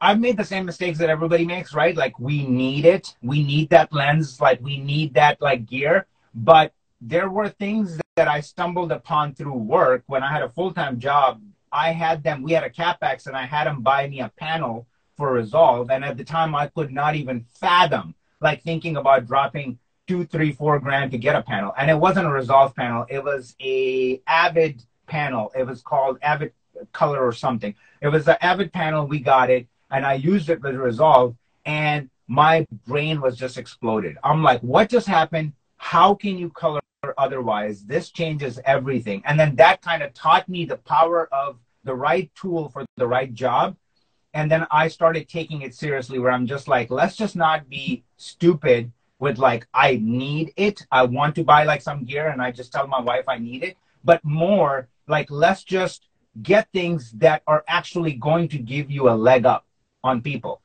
I've 0.00 0.20
made 0.20 0.36
the 0.36 0.44
same 0.44 0.66
mistakes 0.66 0.98
that 0.98 1.08
everybody 1.08 1.46
makes, 1.46 1.72
right? 1.72 1.96
Like 1.96 2.18
we 2.18 2.46
need 2.46 2.84
it. 2.84 3.14
We 3.22 3.42
need 3.42 3.70
that 3.70 3.92
lens. 3.92 4.38
Like 4.40 4.60
we 4.60 4.78
need 4.78 5.14
that 5.14 5.40
like 5.40 5.66
gear. 5.66 6.06
But 6.34 6.72
there 7.06 7.28
were 7.28 7.50
things 7.50 8.00
that 8.16 8.28
I 8.28 8.40
stumbled 8.40 8.90
upon 8.90 9.34
through 9.34 9.52
work 9.52 10.04
when 10.06 10.22
I 10.22 10.32
had 10.32 10.42
a 10.42 10.48
full 10.48 10.72
time 10.72 10.98
job. 10.98 11.40
I 11.70 11.92
had 11.92 12.22
them, 12.22 12.42
we 12.42 12.52
had 12.52 12.64
a 12.64 12.70
CapEx, 12.70 13.26
and 13.26 13.36
I 13.36 13.44
had 13.44 13.66
them 13.66 13.82
buy 13.82 14.08
me 14.08 14.20
a 14.20 14.30
panel 14.36 14.86
for 15.16 15.32
Resolve. 15.32 15.90
And 15.90 16.04
at 16.04 16.16
the 16.16 16.24
time, 16.24 16.54
I 16.54 16.68
could 16.68 16.90
not 16.90 17.14
even 17.14 17.44
fathom 17.52 18.14
like 18.40 18.62
thinking 18.62 18.96
about 18.96 19.26
dropping 19.26 19.78
two, 20.06 20.24
three, 20.24 20.52
four 20.52 20.78
grand 20.78 21.10
to 21.10 21.18
get 21.18 21.36
a 21.36 21.42
panel. 21.42 21.74
And 21.76 21.90
it 21.90 21.98
wasn't 21.98 22.26
a 22.26 22.30
Resolve 22.30 22.74
panel, 22.74 23.04
it 23.10 23.22
was 23.22 23.54
a 23.60 24.22
Avid 24.26 24.82
panel. 25.06 25.52
It 25.56 25.66
was 25.66 25.82
called 25.82 26.18
Avid 26.22 26.52
Color 26.92 27.24
or 27.24 27.32
something. 27.32 27.74
It 28.00 28.08
was 28.08 28.26
an 28.28 28.36
Avid 28.40 28.72
panel. 28.72 29.06
We 29.06 29.20
got 29.20 29.50
it, 29.50 29.66
and 29.90 30.06
I 30.06 30.14
used 30.14 30.48
it 30.48 30.62
with 30.62 30.76
Resolve, 30.76 31.36
and 31.66 32.08
my 32.28 32.66
brain 32.86 33.20
was 33.20 33.36
just 33.36 33.58
exploded. 33.58 34.16
I'm 34.24 34.42
like, 34.42 34.60
what 34.62 34.88
just 34.88 35.06
happened? 35.06 35.52
how 35.84 36.14
can 36.14 36.38
you 36.38 36.48
color 36.48 36.80
otherwise? 37.18 37.84
This 37.84 38.10
changes 38.10 38.58
everything. 38.64 39.22
And 39.26 39.38
then 39.38 39.56
that 39.56 39.82
kind 39.82 40.02
of 40.02 40.14
taught 40.14 40.48
me 40.48 40.64
the 40.64 40.78
power 40.78 41.28
of 41.32 41.58
the 41.82 41.94
right 41.94 42.30
tool 42.34 42.70
for 42.70 42.84
the 42.96 43.06
right 43.06 43.32
job. 43.34 43.76
And 44.32 44.50
then 44.50 44.66
I 44.70 44.88
started 44.88 45.28
taking 45.28 45.62
it 45.62 45.74
seriously 45.74 46.18
where 46.18 46.32
I'm 46.32 46.46
just 46.46 46.66
like, 46.66 46.90
let's 46.90 47.16
just 47.16 47.36
not 47.36 47.68
be 47.68 48.04
stupid 48.16 48.90
with 49.18 49.38
like, 49.38 49.66
I 49.72 50.00
need 50.02 50.52
it. 50.56 50.86
I 50.90 51.04
want 51.04 51.34
to 51.36 51.44
buy 51.44 51.64
like 51.64 51.82
some 51.82 52.04
gear 52.04 52.28
and 52.28 52.42
I 52.42 52.50
just 52.50 52.72
tell 52.72 52.86
my 52.86 53.00
wife 53.00 53.26
I 53.28 53.38
need 53.38 53.62
it. 53.62 53.76
But 54.02 54.24
more 54.24 54.88
like, 55.06 55.30
let's 55.30 55.62
just 55.62 56.08
get 56.42 56.68
things 56.72 57.12
that 57.12 57.42
are 57.46 57.64
actually 57.68 58.14
going 58.14 58.48
to 58.48 58.58
give 58.58 58.90
you 58.90 59.08
a 59.08 59.14
leg 59.14 59.46
up 59.46 59.66
on 60.02 60.20
people. 60.20 60.60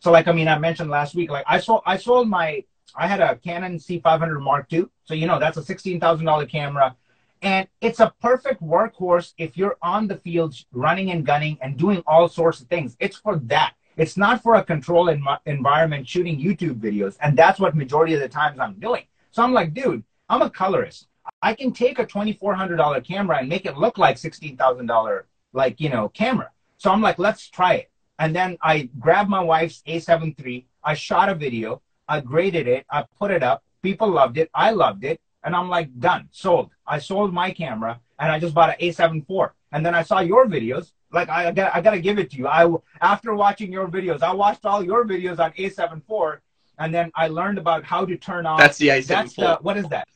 So 0.00 0.10
like, 0.10 0.26
I 0.26 0.32
mean, 0.32 0.48
I 0.48 0.58
mentioned 0.58 0.90
last 0.90 1.14
week, 1.14 1.30
like 1.30 1.44
I 1.46 1.60
sold, 1.60 1.82
I 1.86 1.96
sold 1.96 2.28
my 2.28 2.64
I 2.96 3.06
had 3.06 3.20
a 3.20 3.36
Canon 3.36 3.78
C500 3.78 4.40
Mark 4.40 4.72
II. 4.72 4.86
So, 5.04 5.14
you 5.14 5.26
know, 5.26 5.38
that's 5.38 5.56
a 5.56 5.62
$16,000 5.62 6.48
camera. 6.48 6.96
And 7.42 7.66
it's 7.80 8.00
a 8.00 8.12
perfect 8.20 8.62
workhorse 8.62 9.32
if 9.36 9.56
you're 9.56 9.76
on 9.82 10.06
the 10.06 10.16
field 10.16 10.54
running 10.72 11.10
and 11.10 11.26
gunning 11.26 11.58
and 11.60 11.76
doing 11.76 12.02
all 12.06 12.28
sorts 12.28 12.60
of 12.60 12.68
things. 12.68 12.96
It's 13.00 13.16
for 13.16 13.36
that. 13.36 13.74
It's 13.96 14.16
not 14.16 14.42
for 14.42 14.54
a 14.54 14.64
controlled 14.64 15.08
env- 15.08 15.40
environment 15.46 16.08
shooting 16.08 16.38
YouTube 16.38 16.80
videos. 16.80 17.16
And 17.20 17.36
that's 17.36 17.58
what 17.58 17.74
majority 17.74 18.14
of 18.14 18.20
the 18.20 18.28
times 18.28 18.60
I'm 18.60 18.74
doing. 18.74 19.04
So 19.32 19.42
I'm 19.42 19.52
like, 19.52 19.74
dude, 19.74 20.04
I'm 20.28 20.42
a 20.42 20.50
colorist. 20.50 21.08
I 21.42 21.54
can 21.54 21.72
take 21.72 21.98
a 21.98 22.06
$2,400 22.06 23.04
camera 23.04 23.38
and 23.38 23.48
make 23.48 23.66
it 23.66 23.76
look 23.76 23.98
like 23.98 24.16
$16,000, 24.16 25.22
like, 25.52 25.80
you 25.80 25.88
know, 25.88 26.08
camera. 26.10 26.50
So 26.78 26.90
I'm 26.90 27.00
like, 27.00 27.18
let's 27.18 27.48
try 27.48 27.74
it. 27.74 27.90
And 28.18 28.34
then 28.34 28.56
I 28.62 28.88
grabbed 28.98 29.30
my 29.30 29.40
wife's 29.40 29.82
A7 29.86 30.38
III. 30.44 30.66
I 30.84 30.94
shot 30.94 31.28
a 31.28 31.34
video. 31.34 31.82
I 32.12 32.20
graded 32.20 32.68
it, 32.68 32.84
I 32.90 33.06
put 33.18 33.30
it 33.30 33.42
up, 33.42 33.64
people 33.82 34.06
loved 34.06 34.36
it, 34.36 34.50
I 34.52 34.72
loved 34.72 35.02
it, 35.02 35.18
and 35.44 35.56
I'm 35.56 35.70
like, 35.70 35.88
done, 35.98 36.28
sold. 36.30 36.68
I 36.86 36.98
sold 36.98 37.32
my 37.32 37.50
camera, 37.50 38.00
and 38.18 38.30
I 38.30 38.38
just 38.38 38.52
bought 38.52 38.68
an 38.68 38.76
A7 38.86 39.22
IV. 39.22 39.52
And 39.72 39.84
then 39.84 39.94
I 39.94 40.02
saw 40.02 40.20
your 40.20 40.44
videos. 40.44 40.92
Like 41.10 41.30
I, 41.30 41.48
I 41.48 41.52
got, 41.52 41.74
I 41.74 41.80
got 41.80 41.92
to 41.92 42.00
give 42.00 42.18
it 42.18 42.30
to 42.32 42.36
you. 42.36 42.46
I 42.46 42.70
after 43.00 43.32
watching 43.34 43.72
your 43.72 43.88
videos, 43.88 44.22
I 44.22 44.34
watched 44.34 44.66
all 44.66 44.84
your 44.84 45.06
videos 45.06 45.38
on 45.38 45.52
A7 45.52 46.02
IV, 46.02 46.40
and 46.78 46.94
then 46.94 47.10
I 47.14 47.28
learned 47.28 47.56
about 47.56 47.82
how 47.82 48.04
to 48.04 48.14
turn 48.18 48.44
on. 48.44 48.58
That's 48.58 48.76
the 48.76 48.88
A7 48.88 49.06
That's 49.06 49.34
the 49.34 49.58
what 49.62 49.78
is 49.78 49.86
that, 49.88 50.06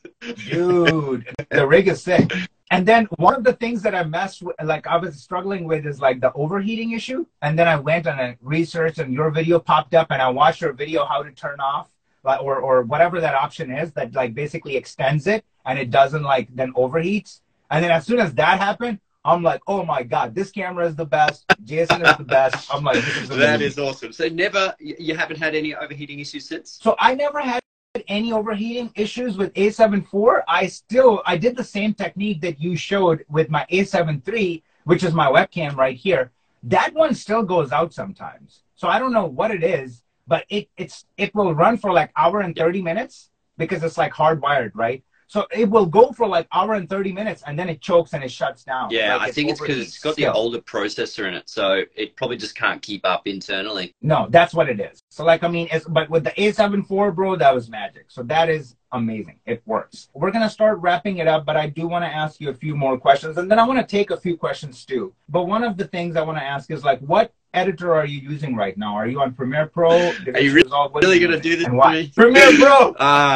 dude? 0.51 1.25
the 1.49 1.65
rig 1.65 1.87
is 1.87 2.03
sick. 2.03 2.31
And 2.69 2.85
then 2.85 3.05
one 3.17 3.33
of 3.33 3.43
the 3.43 3.53
things 3.53 3.81
that 3.83 3.95
I 3.95 4.03
messed 4.03 4.41
with, 4.41 4.55
like 4.63 4.87
I 4.87 4.97
was 4.97 5.21
struggling 5.21 5.65
with, 5.65 5.85
is 5.85 6.01
like 6.01 6.19
the 6.19 6.33
overheating 6.33 6.91
issue. 6.91 7.25
And 7.41 7.57
then 7.57 7.67
I 7.67 7.77
went 7.77 8.07
and 8.07 8.19
I 8.19 8.37
researched, 8.41 8.99
and 8.99 9.13
your 9.13 9.31
video 9.31 9.59
popped 9.59 9.93
up, 9.95 10.07
and 10.09 10.21
I 10.21 10.29
watched 10.29 10.61
your 10.61 10.73
video 10.73 11.05
how 11.05 11.23
to 11.23 11.31
turn 11.31 11.59
off 11.59 11.89
like, 12.27 12.41
or 12.41 12.59
or 12.59 12.83
whatever 12.83 13.21
that 13.21 13.33
option 13.33 13.71
is 13.71 13.91
that 13.93 14.13
like 14.13 14.35
basically 14.35 14.75
extends 14.75 15.27
it 15.27 15.45
and 15.65 15.79
it 15.79 15.89
doesn't 15.89 16.23
like 16.23 16.53
then 16.55 16.73
overheats. 16.73 17.41
And 17.71 17.83
then 17.83 17.91
as 17.91 18.05
soon 18.05 18.19
as 18.19 18.33
that 18.35 18.59
happened, 18.59 18.99
I'm 19.25 19.43
like, 19.43 19.61
oh 19.67 19.83
my 19.83 20.03
god, 20.03 20.35
this 20.35 20.51
camera 20.51 20.87
is 20.87 20.95
the 20.95 21.05
best. 21.05 21.45
Jason 21.63 22.01
is 22.05 22.15
the 22.17 22.23
best. 22.23 22.73
I'm 22.73 22.83
like, 22.83 22.95
this 22.95 23.17
is 23.17 23.29
amazing. 23.29 23.39
that 23.39 23.61
is 23.61 23.77
awesome. 23.79 24.13
So 24.13 24.27
never, 24.29 24.73
you 24.79 25.15
haven't 25.15 25.37
had 25.37 25.53
any 25.55 25.75
overheating 25.75 26.19
issues 26.19 26.47
since? 26.47 26.79
So 26.81 26.95
I 26.97 27.15
never 27.15 27.41
had 27.41 27.61
any 28.07 28.31
overheating 28.31 28.91
issues 28.95 29.37
with 29.37 29.53
A7 29.53 30.03
IV. 30.03 30.43
I 30.47 30.67
still 30.67 31.21
I 31.25 31.37
did 31.37 31.55
the 31.55 31.63
same 31.63 31.93
technique 31.93 32.41
that 32.41 32.59
you 32.59 32.75
showed 32.75 33.25
with 33.29 33.49
my 33.49 33.65
A7 33.71 34.27
III, 34.27 34.63
which 34.85 35.03
is 35.03 35.13
my 35.13 35.27
webcam 35.27 35.75
right 35.75 35.95
here. 35.95 36.31
That 36.63 36.93
one 36.93 37.13
still 37.13 37.43
goes 37.43 37.71
out 37.71 37.93
sometimes. 37.93 38.63
So 38.75 38.87
I 38.87 38.99
don't 38.99 39.13
know 39.13 39.25
what 39.25 39.51
it 39.51 39.63
is, 39.63 40.03
but 40.27 40.45
it 40.49 40.69
it's 40.77 41.05
it 41.17 41.33
will 41.33 41.53
run 41.55 41.77
for 41.77 41.93
like 41.93 42.11
hour 42.17 42.41
and 42.41 42.55
30 42.55 42.81
minutes 42.81 43.29
because 43.57 43.83
it's 43.83 43.97
like 43.97 44.13
hardwired, 44.13 44.71
right? 44.73 45.03
So 45.27 45.45
it 45.51 45.69
will 45.69 45.85
go 45.85 46.11
for 46.11 46.25
like 46.27 46.47
hour 46.53 46.73
and 46.75 46.89
30 46.89 47.11
minutes 47.11 47.43
and 47.45 47.59
then 47.59 47.67
it 47.69 47.81
chokes 47.81 48.13
and 48.13 48.23
it 48.23 48.31
shuts 48.31 48.63
down. 48.63 48.89
Yeah, 48.91 49.17
like 49.17 49.29
I 49.29 49.31
think 49.31 49.49
it's 49.49 49.59
because 49.59 49.77
it's 49.77 49.99
got 49.99 50.13
still. 50.13 50.31
the 50.31 50.37
older 50.37 50.59
processor 50.59 51.27
in 51.27 51.33
it, 51.33 51.49
so 51.49 51.83
it 51.95 52.15
probably 52.15 52.37
just 52.37 52.55
can't 52.55 52.81
keep 52.81 53.05
up 53.05 53.27
internally. 53.27 53.93
No, 54.01 54.27
that's 54.29 54.53
what 54.53 54.69
it 54.69 54.79
is. 54.79 55.03
So 55.09 55.25
like 55.25 55.43
I 55.43 55.49
mean, 55.49 55.67
it's 55.71 55.85
but 55.85 56.09
with 56.09 56.23
the 56.23 56.31
A7 56.31 56.79
IV, 56.79 57.15
bro, 57.15 57.35
that 57.35 57.53
was 57.53 57.69
magic. 57.69 58.05
So 58.07 58.23
that 58.23 58.49
is 58.49 58.77
amazing. 58.93 59.39
It 59.45 59.61
works. 59.65 60.07
We're 60.13 60.31
gonna 60.31 60.49
start 60.49 60.79
wrapping 60.79 61.17
it 61.17 61.27
up, 61.27 61.45
but 61.45 61.57
I 61.57 61.67
do 61.67 61.87
want 61.87 62.05
to 62.05 62.09
ask 62.09 62.39
you 62.39 62.49
a 62.49 62.53
few 62.53 62.75
more 62.75 62.97
questions, 62.97 63.37
and 63.37 63.51
then 63.51 63.59
I 63.59 63.67
want 63.67 63.79
to 63.79 63.85
take 63.85 64.11
a 64.11 64.17
few 64.17 64.37
questions 64.37 64.85
too. 64.85 65.13
But 65.27 65.43
one 65.43 65.63
of 65.63 65.75
the 65.75 65.85
things 65.87 66.15
I 66.15 66.21
want 66.21 66.37
to 66.37 66.43
ask 66.43 66.71
is 66.71 66.85
like, 66.85 66.99
what 67.01 67.33
editor 67.53 67.93
are 67.93 68.05
you 68.05 68.19
using 68.19 68.55
right 68.55 68.77
now? 68.77 68.95
Are 68.95 69.07
you 69.07 69.19
on 69.19 69.33
Premiere 69.33 69.65
Pro? 69.67 69.89
Are 69.91 70.39
you 70.39 70.53
really, 70.53 70.69
really 71.01 71.19
gonna 71.19 71.39
do 71.39 71.55
this? 71.57 71.67
Premiere 72.15 72.51
Pro. 72.57 72.95
Ah, 72.99 73.35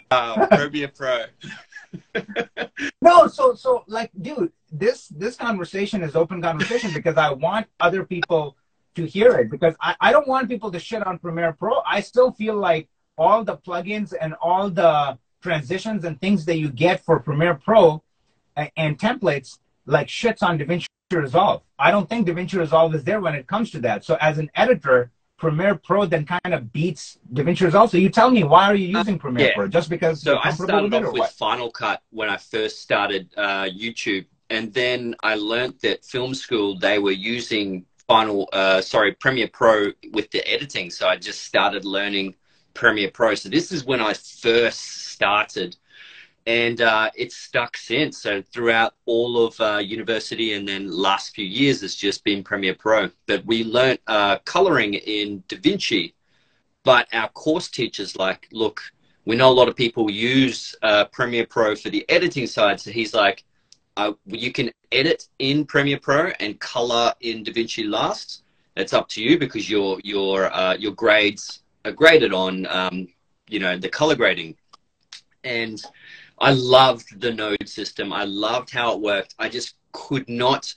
Premiere 0.52 0.88
Pro. 0.90 1.24
No, 3.02 3.28
so 3.28 3.56
so 3.56 3.84
like, 3.88 4.12
dude, 4.22 4.52
this 4.72 5.08
this 5.08 5.36
conversation 5.36 6.04
is 6.04 6.16
open 6.16 6.42
conversation 6.42 6.94
because 6.94 7.18
I 7.18 7.32
want 7.32 7.68
other 7.80 8.06
people 8.06 8.56
to 8.96 9.06
hear 9.06 9.38
it 9.38 9.50
because 9.50 9.76
I, 9.82 9.96
I 10.00 10.12
don't 10.12 10.28
want 10.28 10.50
people 10.50 10.72
to 10.72 10.80
shit 10.80 11.06
on 11.06 11.18
Premiere 11.18 11.54
Pro. 11.54 11.82
I 11.86 12.02
still 12.02 12.32
feel 12.32 12.56
like 12.56 12.90
all 13.18 13.44
the 13.44 13.58
plugins 13.58 14.14
and 14.20 14.34
all 14.42 14.70
the 14.70 15.18
transitions 15.42 16.06
and 16.06 16.20
things 16.20 16.46
that 16.46 16.58
you 16.58 16.70
get 16.70 17.04
for 17.04 17.20
Premiere 17.20 17.56
Pro 17.56 18.04
and, 18.56 18.72
and 18.78 19.00
templates 19.00 19.60
like 19.86 20.08
shits 20.08 20.44
on 20.44 20.60
DaVinci 20.60 20.88
Resolve. 21.12 21.64
I 21.78 21.92
don't 21.92 22.08
think 22.08 22.28
DaVinci 22.28 22.60
Resolve 22.60 22.94
is 22.96 23.04
there 23.04 23.20
when 23.20 23.36
it 23.36 23.48
comes 23.48 23.72
to 23.72 23.80
that. 23.82 24.06
So 24.06 24.18
as 24.22 24.38
an 24.38 24.50
editor, 24.56 25.12
Premiere 25.42 25.74
Pro 25.74 26.06
then 26.06 26.24
kind 26.24 26.54
of 26.54 26.72
beats 26.72 27.18
DaVinci 27.34 27.62
Resolve. 27.62 27.90
So 27.90 27.98
you 27.98 28.10
tell 28.10 28.30
me, 28.30 28.44
why 28.44 28.66
are 28.66 28.76
you 28.76 28.96
using 28.96 29.18
Premiere 29.18 29.48
yeah. 29.48 29.56
Pro? 29.56 29.68
Just 29.68 29.90
because 29.90 30.22
So 30.22 30.38
I 30.44 30.52
started 30.52 30.92
with 30.92 31.04
off 31.04 31.14
with? 31.14 31.32
Final 31.32 31.72
Cut 31.72 32.04
when 32.12 32.30
I 32.30 32.38
first 32.38 32.80
started 32.80 33.34
uh, 33.36 33.64
YouTube, 33.64 34.26
and 34.52 34.72
then 34.72 35.16
I 35.24 35.34
learned 35.34 35.80
that 35.82 36.06
film 36.06 36.36
school 36.36 36.78
they 36.78 37.00
were 37.00 37.18
using 37.38 37.86
Final, 38.08 38.50
uh, 38.54 38.82
sorry, 38.82 39.14
Premiere 39.14 39.48
Pro 39.48 39.92
with 40.12 40.30
the 40.30 40.48
editing. 40.48 40.92
So 40.92 41.08
I 41.08 41.16
just 41.18 41.42
started 41.42 41.86
learning 41.86 42.36
Premiere 42.76 43.10
Pro. 43.10 43.34
So 43.34 43.50
this 43.50 43.72
is 43.72 43.84
when 43.84 44.00
I 44.00 44.14
first 44.14 44.82
started, 45.14 45.76
and 46.46 46.82
uh, 46.82 47.10
it's 47.16 47.36
stuck 47.36 47.78
since. 47.78 48.22
So 48.22 48.42
throughout 48.42 48.96
all 49.06 49.46
of 49.46 49.60
uh, 49.60 49.78
university 49.78 50.54
and 50.54 50.68
then 50.68 50.90
last 50.90 51.36
few 51.36 51.46
years, 51.46 51.84
it's 51.84 51.96
just 51.96 52.24
been 52.24 52.44
Premiere 52.44 52.76
Pro. 52.76 53.10
But 53.28 53.46
we 53.46 53.64
learnt 53.64 54.00
uh, 54.08 54.40
coloring 54.40 54.96
in 54.96 55.44
DaVinci, 55.48 56.14
but 56.84 57.08
our 57.14 57.30
course 57.30 57.70
teachers 57.70 58.16
like, 58.16 58.48
look, 58.52 58.82
we 59.26 59.36
know 59.36 59.50
a 59.50 59.54
lot 59.54 59.70
of 59.70 59.76
people 59.76 60.10
use 60.10 60.76
uh, 60.82 61.06
Premiere 61.06 61.46
Pro 61.46 61.76
for 61.76 61.90
the 61.90 62.08
editing 62.10 62.48
side. 62.48 62.80
So 62.80 62.92
he's 62.92 63.14
like, 63.14 63.44
uh, 63.98 64.14
you 64.26 64.52
can 64.52 64.72
edit 64.92 65.28
in 65.40 65.66
Premiere 65.66 66.00
Pro 66.00 66.32
and 66.40 66.60
color 66.60 67.14
in 67.22 67.44
DaVinci 67.44 67.88
last. 67.88 68.44
It's 68.76 68.94
up 68.94 69.10
to 69.10 69.22
you 69.22 69.38
because 69.38 69.70
your 69.70 70.00
your 70.04 70.52
uh, 70.54 70.76
your 70.76 70.94
grades 70.94 71.62
are 71.86 71.92
graded 71.92 72.34
on 72.34 72.66
um, 72.68 73.08
you 73.50 73.60
know 73.60 73.78
the 73.78 73.90
color 73.90 74.16
grading. 74.16 74.56
And 75.44 75.82
I 76.42 76.54
loved 76.54 77.22
the 77.22 77.32
node 77.32 77.70
system. 77.70 78.12
I 78.12 78.24
loved 78.24 78.72
how 78.72 78.94
it 78.94 79.00
worked. 79.00 79.36
I 79.38 79.48
just 79.48 79.76
could 79.92 80.28
not 80.28 80.74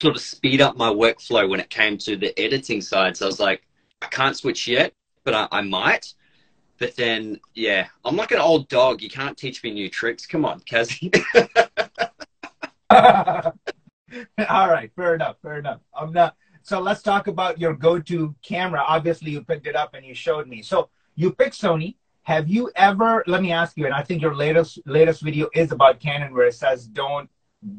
sort 0.00 0.16
of 0.16 0.22
speed 0.22 0.62
up 0.62 0.78
my 0.78 0.88
workflow 0.88 1.46
when 1.46 1.60
it 1.60 1.68
came 1.68 1.98
to 1.98 2.16
the 2.16 2.36
editing 2.40 2.80
side. 2.80 3.14
So 3.14 3.26
I 3.26 3.28
was 3.28 3.38
like, 3.38 3.62
I 4.00 4.06
can't 4.06 4.34
switch 4.34 4.66
yet, 4.66 4.94
but 5.22 5.34
I, 5.34 5.48
I 5.52 5.60
might. 5.60 6.14
But 6.78 6.96
then, 6.96 7.40
yeah, 7.54 7.88
I'm 8.02 8.16
like 8.16 8.32
an 8.32 8.38
old 8.38 8.70
dog. 8.70 9.02
You 9.02 9.10
can't 9.10 9.36
teach 9.36 9.62
me 9.62 9.70
new 9.70 9.90
tricks. 9.90 10.24
Come 10.24 10.46
on, 10.46 10.62
Kazi. 10.68 11.10
All 12.90 13.52
right, 14.48 14.90
fair 14.96 15.14
enough, 15.14 15.36
fair 15.42 15.58
enough. 15.58 15.80
I'm 15.94 16.12
not. 16.14 16.36
So 16.62 16.80
let's 16.80 17.02
talk 17.02 17.26
about 17.26 17.60
your 17.60 17.74
go-to 17.74 18.34
camera. 18.42 18.82
Obviously, 18.86 19.32
you 19.32 19.44
picked 19.44 19.66
it 19.66 19.76
up 19.76 19.92
and 19.92 20.06
you 20.06 20.14
showed 20.14 20.48
me. 20.48 20.62
So 20.62 20.88
you 21.16 21.32
picked 21.32 21.60
Sony. 21.60 21.96
Have 22.30 22.48
you 22.48 22.70
ever? 22.76 23.24
Let 23.26 23.42
me 23.42 23.50
ask 23.50 23.76
you, 23.76 23.86
and 23.86 23.92
I 23.92 24.04
think 24.04 24.22
your 24.22 24.36
latest 24.36 24.78
latest 24.86 25.20
video 25.20 25.48
is 25.52 25.72
about 25.72 25.98
Canon, 25.98 26.32
where 26.32 26.46
it 26.46 26.54
says 26.54 26.86
don't 26.86 27.28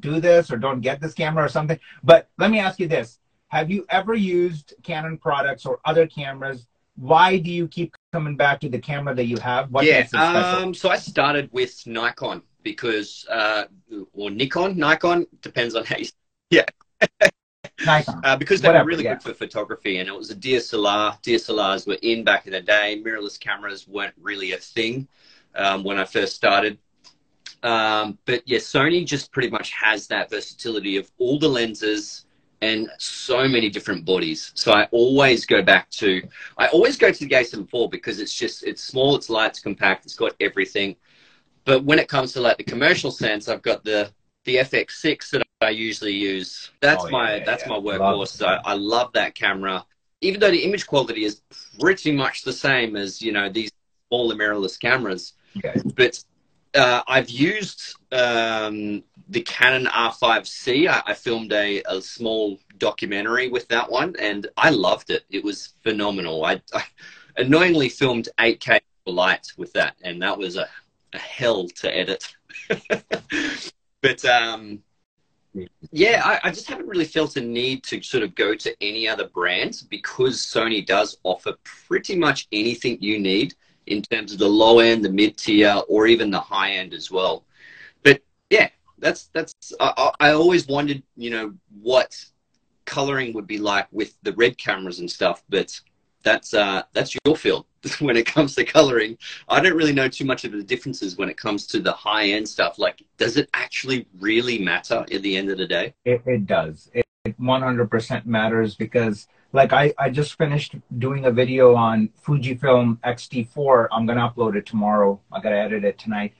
do 0.01 0.19
this 0.19 0.51
or 0.51 0.57
don't 0.57 0.81
get 0.81 0.99
this 0.99 1.13
camera 1.13 1.45
or 1.45 1.47
something. 1.47 1.79
But 2.03 2.27
let 2.37 2.51
me 2.51 2.59
ask 2.59 2.77
you 2.77 2.89
this: 2.89 3.19
Have 3.47 3.71
you 3.71 3.85
ever 3.87 4.13
used 4.13 4.73
Canon 4.83 5.17
products 5.17 5.65
or 5.65 5.79
other 5.85 6.05
cameras? 6.05 6.67
Why 6.97 7.37
do 7.37 7.49
you 7.49 7.65
keep 7.69 7.95
coming 8.11 8.35
back 8.35 8.59
to 8.59 8.67
the 8.67 8.79
camera 8.79 9.15
that 9.15 9.23
you 9.23 9.37
have? 9.37 9.71
What 9.71 9.85
yeah, 9.85 9.99
makes 9.99 10.13
it 10.13 10.17
special? 10.17 10.63
um, 10.63 10.73
so 10.73 10.89
I 10.89 10.97
started 10.97 11.47
with 11.53 11.87
Nikon 11.87 12.41
because, 12.61 13.25
uh, 13.29 13.63
or 14.11 14.31
Nikon, 14.31 14.77
Nikon, 14.77 15.27
depends 15.41 15.75
on 15.75 15.85
how 15.85 15.95
you 15.95 16.07
Nikon. 17.85 18.21
Uh, 18.23 18.35
because 18.35 18.61
they 18.61 18.69
Whatever, 18.69 18.85
were 18.85 18.89
really 18.89 19.03
yeah. 19.03 19.15
good 19.15 19.23
for 19.23 19.33
photography, 19.33 19.97
and 19.99 20.07
it 20.07 20.15
was 20.15 20.31
a 20.31 20.35
DSLR. 20.35 21.21
DSLRs 21.23 21.87
were 21.87 21.97
in 22.01 22.23
back 22.23 22.47
in 22.47 22.53
the 22.53 22.61
day. 22.61 23.01
Mirrorless 23.03 23.39
cameras 23.39 23.87
weren't 23.87 24.13
really 24.21 24.53
a 24.53 24.57
thing 24.57 25.07
um, 25.55 25.83
when 25.83 25.97
I 25.97 26.05
first 26.05 26.35
started. 26.35 26.77
Um, 27.63 28.17
but 28.25 28.41
yeah, 28.45 28.57
Sony 28.57 29.05
just 29.05 29.31
pretty 29.31 29.49
much 29.49 29.71
has 29.71 30.07
that 30.07 30.29
versatility 30.29 30.97
of 30.97 31.11
all 31.19 31.37
the 31.37 31.47
lenses 31.47 32.25
and 32.61 32.89
so 32.97 33.47
many 33.47 33.69
different 33.69 34.05
bodies. 34.05 34.51
So 34.55 34.71
I 34.71 34.87
always 34.91 35.45
go 35.45 35.61
back 35.61 35.89
to, 35.91 36.21
I 36.57 36.67
always 36.67 36.97
go 36.97 37.11
to 37.11 37.25
the 37.25 37.35
A7 37.35 37.61
IV 37.73 37.91
because 37.91 38.19
it's 38.19 38.33
just, 38.33 38.63
it's 38.63 38.83
small, 38.83 39.15
it's 39.15 39.29
light, 39.29 39.51
it's 39.51 39.59
compact, 39.59 40.05
it's 40.05 40.15
got 40.15 40.33
everything. 40.39 40.95
But 41.65 41.83
when 41.83 41.99
it 41.99 42.07
comes 42.07 42.33
to 42.33 42.41
like 42.41 42.57
the 42.57 42.63
commercial 42.63 43.11
sense, 43.11 43.47
I've 43.47 43.61
got 43.61 43.83
the 43.83 44.11
the 44.43 44.57
FX6 44.57 45.29
that 45.31 45.43
I 45.61 45.69
usually 45.69 46.13
use. 46.13 46.71
That's 46.79 47.03
Oh, 47.03 47.07
yeah, 47.07 47.11
my 47.11 47.35
yeah, 47.35 47.43
that's 47.45 47.63
yeah. 47.63 47.69
my 47.69 47.79
workhorse. 47.79 48.29
So 48.29 48.47
I 48.47 48.73
love 48.73 49.13
that 49.13 49.35
camera. 49.35 49.85
Even 50.21 50.39
though 50.39 50.51
the 50.51 50.63
image 50.63 50.87
quality 50.87 51.25
is 51.25 51.41
pretty 51.79 52.11
much 52.11 52.43
the 52.43 52.53
same 52.53 52.95
as 52.95 53.21
you 53.21 53.31
know 53.31 53.49
these 53.49 53.71
smaller 54.09 54.35
mirrorless 54.35 54.79
cameras, 54.79 55.33
Okay. 55.57 55.79
but 55.95 56.23
uh, 56.73 57.01
I've 57.07 57.29
used 57.29 57.95
um, 58.11 59.03
the 59.29 59.41
Canon 59.41 59.87
R5C. 59.87 60.87
I, 60.87 61.03
I 61.05 61.13
filmed 61.13 61.51
a, 61.53 61.81
a 61.83 62.01
small 62.01 62.59
documentary 62.77 63.49
with 63.49 63.67
that 63.67 63.89
one, 63.91 64.15
and 64.19 64.47
I 64.57 64.69
loved 64.69 65.09
it. 65.09 65.23
It 65.29 65.43
was 65.43 65.73
phenomenal. 65.83 66.45
I, 66.45 66.61
I 66.73 66.83
annoyingly 67.37 67.89
filmed 67.89 68.29
8K 68.39 68.79
light 69.05 69.47
with 69.57 69.73
that, 69.73 69.95
and 70.03 70.21
that 70.21 70.37
was 70.37 70.55
a, 70.55 70.67
a 71.13 71.17
hell 71.19 71.67
to 71.67 71.95
edit. 71.95 72.33
but 74.01 74.23
um, 74.25 74.81
yeah, 75.91 76.21
I, 76.23 76.47
I 76.47 76.51
just 76.51 76.69
haven't 76.69 76.87
really 76.87 77.05
felt 77.05 77.35
a 77.35 77.41
need 77.41 77.83
to 77.85 78.01
sort 78.01 78.23
of 78.23 78.35
go 78.35 78.55
to 78.55 78.75
any 78.81 79.07
other 79.07 79.27
brands 79.27 79.81
because 79.81 80.37
Sony 80.37 80.85
does 80.85 81.17
offer 81.23 81.53
pretty 81.63 82.15
much 82.15 82.47
anything 82.51 82.97
you 83.01 83.19
need 83.19 83.53
in 83.87 84.01
terms 84.01 84.31
of 84.31 84.39
the 84.39 84.47
low 84.47 84.79
end, 84.79 85.03
the 85.03 85.09
mid 85.09 85.37
tier, 85.37 85.81
or 85.89 86.07
even 86.07 86.31
the 86.31 86.39
high 86.39 86.71
end 86.71 86.93
as 86.93 87.11
well. 87.11 87.43
But 88.03 88.21
yeah, 88.49 88.69
that's 88.99 89.29
that's 89.33 89.53
I, 89.79 90.11
I 90.19 90.31
always 90.31 90.67
wondered, 90.67 91.03
you 91.17 91.29
know, 91.29 91.53
what 91.81 92.15
coloring 92.85 93.33
would 93.33 93.47
be 93.47 93.57
like 93.57 93.87
with 93.91 94.15
the 94.23 94.33
red 94.33 94.57
cameras 94.57 94.99
and 94.99 95.11
stuff. 95.11 95.43
But 95.49 95.79
that's 96.23 96.53
uh, 96.53 96.83
that's 96.93 97.15
your 97.25 97.35
field 97.35 97.65
when 97.99 98.17
it 98.17 98.25
comes 98.25 98.55
to 98.55 98.63
coloring. 98.63 99.17
I 99.47 99.59
don't 99.59 99.75
really 99.75 99.93
know 99.93 100.07
too 100.07 100.25
much 100.25 100.45
of 100.45 100.51
the 100.51 100.63
differences 100.63 101.17
when 101.17 101.29
it 101.29 101.37
comes 101.37 101.67
to 101.67 101.79
the 101.79 101.91
high 101.91 102.27
end 102.29 102.47
stuff. 102.47 102.79
Like, 102.79 103.03
does 103.17 103.37
it 103.37 103.49
actually 103.53 104.07
really 104.19 104.59
matter 104.59 105.05
at 105.11 105.21
the 105.21 105.35
end 105.37 105.49
of 105.49 105.57
the 105.57 105.67
day? 105.67 105.93
It, 106.05 106.21
it 106.25 106.45
does. 106.45 106.89
It, 106.93 107.05
it 107.25 107.39
100% 107.39 108.25
matters 108.25 108.75
because, 108.75 109.27
like, 109.53 109.73
I, 109.73 109.93
I 109.99 110.09
just 110.09 110.37
finished 110.37 110.75
doing 110.97 111.25
a 111.25 111.31
video 111.31 111.75
on 111.75 112.09
Fujifilm 112.25 112.97
X-T4. 113.03 113.87
I'm 113.91 114.07
to 114.07 114.13
upload 114.15 114.55
it 114.55 114.65
tomorrow. 114.65 115.19
I 115.31 115.39
got 115.39 115.49
to 115.49 115.57
edit 115.57 115.83
it 115.83 115.99
tonight. 115.99 116.33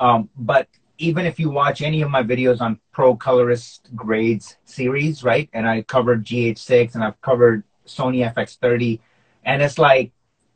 Um, 0.00 0.28
but 0.36 0.68
even 0.98 1.24
if 1.24 1.38
you 1.38 1.48
watch 1.50 1.80
any 1.80 2.02
of 2.02 2.10
my 2.10 2.22
videos 2.22 2.60
on 2.60 2.78
Pro 2.92 3.14
Colorist 3.14 3.88
Grades 3.94 4.56
series, 4.64 5.22
right? 5.22 5.48
And 5.52 5.66
I 5.66 5.82
covered 5.82 6.26
GH6 6.26 6.94
and 6.94 7.04
I've 7.04 7.20
covered 7.20 7.62
Sony 7.86 8.32
FX30. 8.34 9.00
And 9.48 9.62
it's 9.62 9.78
like, 9.78 10.12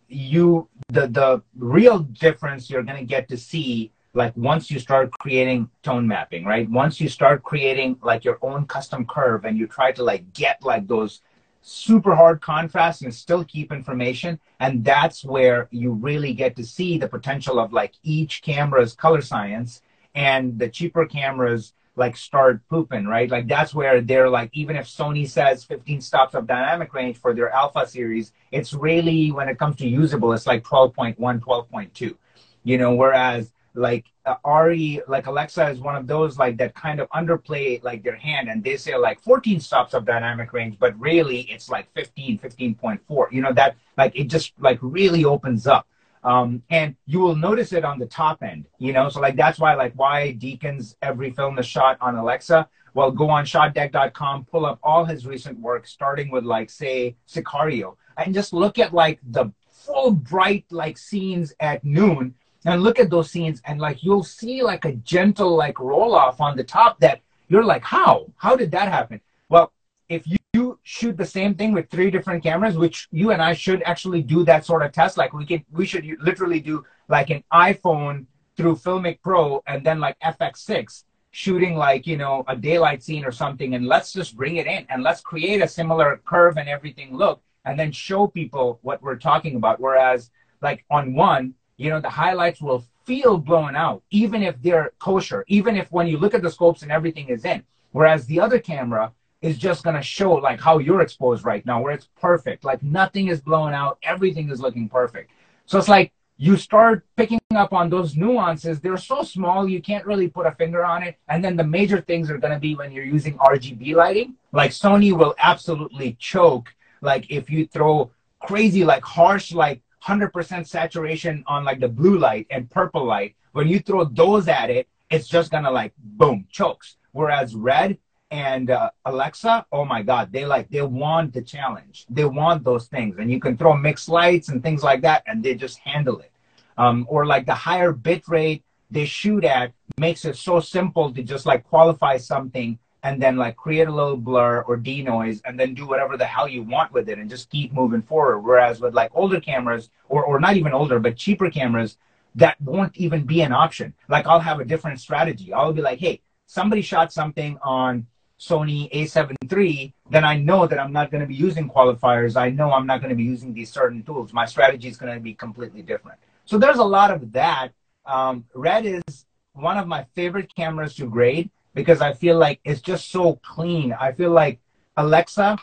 you 0.08 0.68
the 0.90 1.06
the 1.06 1.42
real 1.56 2.00
difference 2.00 2.68
you're 2.68 2.82
going 2.82 2.98
to 2.98 3.04
get 3.04 3.28
to 3.30 3.36
see 3.38 3.90
like 4.12 4.36
once 4.36 4.70
you 4.70 4.78
start 4.78 5.10
creating 5.18 5.70
tone 5.82 6.06
mapping 6.06 6.44
right? 6.44 6.68
Once 6.68 7.00
you 7.00 7.08
start 7.08 7.42
creating 7.42 7.98
like 8.02 8.22
your 8.22 8.38
own 8.42 8.66
custom 8.66 9.06
curve 9.06 9.46
and 9.46 9.56
you 9.56 9.66
try 9.66 9.90
to 9.92 10.04
like 10.04 10.34
get 10.34 10.62
like 10.62 10.86
those 10.86 11.22
super 11.62 12.14
hard 12.14 12.42
contrast 12.42 13.00
and 13.00 13.14
still 13.14 13.42
keep 13.44 13.72
information 13.72 14.38
and 14.60 14.84
that's 14.84 15.24
where 15.24 15.68
you 15.70 15.92
really 15.92 16.34
get 16.34 16.54
to 16.56 16.64
see 16.64 16.98
the 16.98 17.08
potential 17.08 17.58
of 17.58 17.72
like 17.72 17.94
each 18.02 18.42
camera's 18.42 18.92
color 18.92 19.22
science 19.22 19.80
and 20.14 20.58
the 20.58 20.68
cheaper 20.68 21.06
cameras 21.06 21.72
like 21.96 22.16
start 22.16 22.60
pooping, 22.68 23.06
right? 23.06 23.30
Like 23.30 23.46
that's 23.46 23.74
where 23.74 24.00
they're 24.00 24.30
like, 24.30 24.50
even 24.54 24.76
if 24.76 24.86
Sony 24.86 25.28
says 25.28 25.64
15 25.64 26.00
stops 26.00 26.34
of 26.34 26.46
dynamic 26.46 26.94
range 26.94 27.18
for 27.18 27.34
their 27.34 27.50
alpha 27.50 27.86
series, 27.86 28.32
it's 28.50 28.72
really 28.72 29.30
when 29.30 29.48
it 29.48 29.58
comes 29.58 29.76
to 29.76 29.88
usable, 29.88 30.32
it's 30.32 30.46
like 30.46 30.64
12.1, 30.64 31.16
12.2, 31.16 32.16
you 32.64 32.78
know, 32.78 32.94
whereas 32.94 33.52
like 33.74 34.06
uh, 34.26 34.36
Arri, 34.44 35.00
like 35.08 35.26
Alexa 35.26 35.68
is 35.68 35.80
one 35.80 35.96
of 35.96 36.06
those 36.06 36.38
like 36.38 36.56
that 36.58 36.74
kind 36.74 37.00
of 37.00 37.08
underplay 37.10 37.82
like 37.82 38.02
their 38.02 38.16
hand 38.16 38.48
and 38.48 38.62
they 38.62 38.76
say 38.76 38.96
like 38.96 39.20
14 39.20 39.60
stops 39.60 39.94
of 39.94 40.04
dynamic 40.04 40.52
range, 40.52 40.78
but 40.78 40.98
really 40.98 41.42
it's 41.42 41.68
like 41.68 41.92
15, 41.94 42.38
15.4, 42.38 43.32
you 43.32 43.42
know, 43.42 43.52
that 43.52 43.76
like 43.98 44.16
it 44.16 44.24
just 44.24 44.52
like 44.60 44.78
really 44.80 45.24
opens 45.24 45.66
up. 45.66 45.86
Um, 46.24 46.62
and 46.70 46.94
you 47.06 47.18
will 47.18 47.34
notice 47.34 47.72
it 47.72 47.84
on 47.84 47.98
the 47.98 48.06
top 48.06 48.42
end, 48.42 48.66
you 48.78 48.92
know, 48.92 49.08
so 49.08 49.20
like 49.20 49.34
that's 49.34 49.58
why 49.58 49.74
like 49.74 49.92
why 49.94 50.36
Deakins 50.38 50.94
every 51.02 51.30
film 51.30 51.58
is 51.58 51.66
shot 51.66 51.98
on 52.00 52.14
Alexa. 52.14 52.68
Well, 52.94 53.10
go 53.10 53.28
on 53.28 53.44
shotdeck.com, 53.44 54.44
pull 54.44 54.66
up 54.66 54.78
all 54.82 55.04
his 55.04 55.26
recent 55.26 55.58
work, 55.58 55.86
starting 55.86 56.30
with 56.30 56.44
like 56.44 56.70
say 56.70 57.16
Sicario, 57.28 57.96
and 58.16 58.32
just 58.32 58.52
look 58.52 58.78
at 58.78 58.94
like 58.94 59.18
the 59.30 59.50
full 59.70 60.12
bright 60.12 60.64
like 60.70 60.96
scenes 60.96 61.54
at 61.58 61.84
noon, 61.84 62.34
and 62.64 62.82
look 62.82 63.00
at 63.00 63.10
those 63.10 63.30
scenes, 63.30 63.60
and 63.64 63.80
like 63.80 64.04
you'll 64.04 64.22
see 64.22 64.62
like 64.62 64.84
a 64.84 64.92
gentle 64.92 65.56
like 65.56 65.80
roll 65.80 66.14
off 66.14 66.40
on 66.40 66.56
the 66.56 66.64
top 66.64 67.00
that 67.00 67.20
you're 67.48 67.64
like, 67.64 67.82
how? 67.82 68.26
How 68.36 68.54
did 68.54 68.70
that 68.70 68.88
happen? 68.88 69.20
Well, 69.48 69.72
if 70.08 70.26
you 70.26 70.36
shoot 70.82 71.16
the 71.16 71.26
same 71.26 71.54
thing 71.54 71.72
with 71.72 71.90
three 71.90 72.10
different 72.10 72.42
cameras, 72.42 72.76
which 72.76 73.08
you 73.10 73.30
and 73.30 73.40
I 73.40 73.54
should 73.54 73.82
actually 73.84 74.22
do 74.22 74.44
that 74.44 74.64
sort 74.64 74.82
of 74.82 74.92
test. 74.92 75.16
Like 75.16 75.32
we 75.32 75.46
can, 75.46 75.64
we 75.70 75.86
should 75.86 76.06
literally 76.20 76.60
do 76.60 76.84
like 77.08 77.30
an 77.30 77.44
iPhone 77.52 78.26
through 78.56 78.76
Filmic 78.76 79.20
Pro 79.22 79.62
and 79.66 79.84
then 79.84 80.00
like 80.00 80.18
FX6 80.20 81.04
shooting 81.30 81.76
like, 81.76 82.06
you 82.06 82.16
know, 82.16 82.44
a 82.48 82.56
daylight 82.56 83.02
scene 83.02 83.24
or 83.24 83.32
something. 83.32 83.74
And 83.74 83.86
let's 83.86 84.12
just 84.12 84.36
bring 84.36 84.56
it 84.56 84.66
in 84.66 84.86
and 84.90 85.02
let's 85.02 85.20
create 85.20 85.62
a 85.62 85.68
similar 85.68 86.20
curve 86.24 86.58
and 86.58 86.68
everything 86.68 87.16
look 87.16 87.40
and 87.64 87.78
then 87.78 87.92
show 87.92 88.26
people 88.26 88.78
what 88.82 89.02
we're 89.02 89.16
talking 89.16 89.56
about. 89.56 89.80
Whereas 89.80 90.30
like 90.60 90.84
on 90.90 91.14
one, 91.14 91.54
you 91.76 91.90
know, 91.90 92.00
the 92.00 92.10
highlights 92.10 92.60
will 92.60 92.84
feel 93.04 93.38
blown 93.38 93.74
out, 93.74 94.02
even 94.10 94.42
if 94.42 94.60
they're 94.62 94.92
kosher, 94.98 95.44
even 95.48 95.76
if 95.76 95.90
when 95.90 96.06
you 96.06 96.18
look 96.18 96.34
at 96.34 96.42
the 96.42 96.50
scopes 96.50 96.82
and 96.82 96.92
everything 96.92 97.28
is 97.28 97.44
in. 97.44 97.64
Whereas 97.92 98.26
the 98.26 98.40
other 98.40 98.58
camera, 98.58 99.12
is 99.42 99.58
just 99.58 99.82
going 99.82 99.96
to 99.96 100.02
show 100.02 100.32
like 100.32 100.60
how 100.60 100.78
you're 100.78 101.00
exposed 101.00 101.44
right 101.44 101.66
now, 101.66 101.82
where 101.82 101.92
it's 101.92 102.08
perfect. 102.20 102.64
Like 102.64 102.82
nothing 102.82 103.26
is 103.28 103.40
blown 103.40 103.74
out, 103.74 103.98
everything 104.02 104.50
is 104.50 104.60
looking 104.60 104.88
perfect. 104.88 105.30
So 105.66 105.78
it's 105.78 105.88
like 105.88 106.12
you 106.38 106.56
start 106.56 107.04
picking 107.16 107.40
up 107.54 107.72
on 107.72 107.90
those 107.90 108.16
nuances. 108.16 108.80
They're 108.80 108.96
so 108.96 109.22
small, 109.22 109.68
you 109.68 109.82
can't 109.82 110.06
really 110.06 110.28
put 110.28 110.46
a 110.46 110.52
finger 110.52 110.84
on 110.84 111.02
it. 111.02 111.16
And 111.28 111.44
then 111.44 111.56
the 111.56 111.64
major 111.64 112.00
things 112.00 112.30
are 112.30 112.38
going 112.38 112.52
to 112.52 112.58
be 112.58 112.74
when 112.74 112.92
you're 112.92 113.04
using 113.04 113.36
RGB 113.38 113.94
lighting. 113.94 114.34
Like 114.52 114.70
Sony 114.70 115.12
will 115.12 115.34
absolutely 115.38 116.16
choke. 116.18 116.74
Like 117.00 117.30
if 117.30 117.50
you 117.50 117.66
throw 117.66 118.10
crazy, 118.40 118.84
like 118.84 119.04
harsh, 119.04 119.52
like 119.52 119.82
100% 120.04 120.66
saturation 120.66 121.44
on 121.46 121.64
like 121.64 121.80
the 121.80 121.88
blue 121.88 122.18
light 122.18 122.46
and 122.50 122.70
purple 122.70 123.04
light, 123.04 123.34
when 123.52 123.68
you 123.68 123.80
throw 123.80 124.04
those 124.04 124.48
at 124.48 124.70
it, 124.70 124.88
it's 125.10 125.28
just 125.28 125.50
going 125.50 125.64
to 125.64 125.70
like 125.70 125.92
boom, 125.98 126.46
chokes. 126.50 126.96
Whereas 127.12 127.54
red, 127.54 127.98
and 128.32 128.70
uh, 128.70 128.90
Alexa, 129.04 129.66
oh 129.70 129.84
my 129.84 130.02
God, 130.02 130.32
they 130.32 130.46
like 130.46 130.70
they 130.70 130.80
want 130.80 131.34
the 131.34 131.42
challenge. 131.42 132.06
They 132.08 132.24
want 132.24 132.64
those 132.64 132.86
things, 132.86 133.16
and 133.18 133.30
you 133.30 133.38
can 133.38 133.58
throw 133.58 133.76
mixed 133.76 134.08
lights 134.08 134.48
and 134.48 134.62
things 134.62 134.82
like 134.82 135.02
that, 135.02 135.22
and 135.26 135.42
they 135.42 135.54
just 135.54 135.78
handle 135.78 136.18
it. 136.18 136.32
Um, 136.78 137.06
or 137.10 137.26
like 137.26 137.44
the 137.44 137.54
higher 137.54 137.92
bit 137.92 138.26
rate 138.26 138.64
they 138.90 139.04
shoot 139.04 139.44
at 139.44 139.72
makes 139.98 140.24
it 140.24 140.36
so 140.36 140.60
simple 140.60 141.12
to 141.12 141.22
just 141.22 141.44
like 141.44 141.64
qualify 141.64 142.16
something 142.16 142.78
and 143.02 143.20
then 143.20 143.36
like 143.36 143.56
create 143.56 143.88
a 143.88 143.92
little 143.92 144.16
blur 144.16 144.62
or 144.62 144.76
denoise 144.76 145.42
and 145.44 145.58
then 145.60 145.74
do 145.74 145.86
whatever 145.86 146.16
the 146.16 146.24
hell 146.24 146.48
you 146.48 146.62
want 146.62 146.92
with 146.92 147.08
it 147.08 147.18
and 147.18 147.28
just 147.28 147.50
keep 147.50 147.72
moving 147.72 148.02
forward. 148.02 148.40
Whereas 148.40 148.80
with 148.80 148.94
like 148.94 149.10
older 149.14 149.40
cameras 149.40 149.90
or, 150.08 150.24
or 150.24 150.40
not 150.40 150.56
even 150.56 150.72
older, 150.72 150.98
but 150.98 151.16
cheaper 151.16 151.50
cameras, 151.50 151.98
that 152.34 152.60
won't 152.60 152.96
even 152.96 153.24
be 153.24 153.42
an 153.42 153.52
option. 153.52 153.92
Like 154.08 154.26
I'll 154.26 154.40
have 154.40 154.60
a 154.60 154.64
different 154.64 155.00
strategy. 155.00 155.52
I'll 155.52 155.72
be 155.72 155.82
like, 155.82 155.98
hey, 155.98 156.22
somebody 156.46 156.82
shot 156.82 157.12
something 157.12 157.58
on 157.62 158.06
Sony 158.42 158.90
a7 158.92 159.36
III, 159.56 159.94
then 160.10 160.24
I 160.24 160.36
know 160.36 160.66
that 160.66 160.80
I'm 160.80 160.92
not 160.92 161.12
going 161.12 161.20
to 161.20 161.28
be 161.28 161.34
using 161.34 161.70
qualifiers. 161.70 162.34
I 162.36 162.50
know 162.50 162.72
I'm 162.72 162.88
not 162.88 163.00
going 163.00 163.10
to 163.10 163.16
be 163.16 163.22
using 163.22 163.54
these 163.54 163.70
certain 163.70 164.02
tools. 164.02 164.32
My 164.32 164.46
strategy 164.46 164.88
is 164.88 164.96
going 164.96 165.14
to 165.14 165.20
be 165.20 165.32
completely 165.32 165.80
different. 165.80 166.18
So 166.44 166.58
there's 166.58 166.78
a 166.78 166.84
lot 166.84 167.12
of 167.12 167.30
that. 167.32 167.68
Um, 168.04 168.44
Red 168.52 168.84
is 168.84 169.26
one 169.52 169.78
of 169.78 169.86
my 169.86 170.04
favorite 170.16 170.52
cameras 170.56 170.96
to 170.96 171.06
grade 171.06 171.50
because 171.74 172.00
I 172.00 172.14
feel 172.14 172.36
like 172.36 172.58
it's 172.64 172.80
just 172.80 173.12
so 173.12 173.36
clean. 173.44 173.92
I 173.92 174.10
feel 174.10 174.32
like 174.32 174.58
Alexa, 174.96 175.58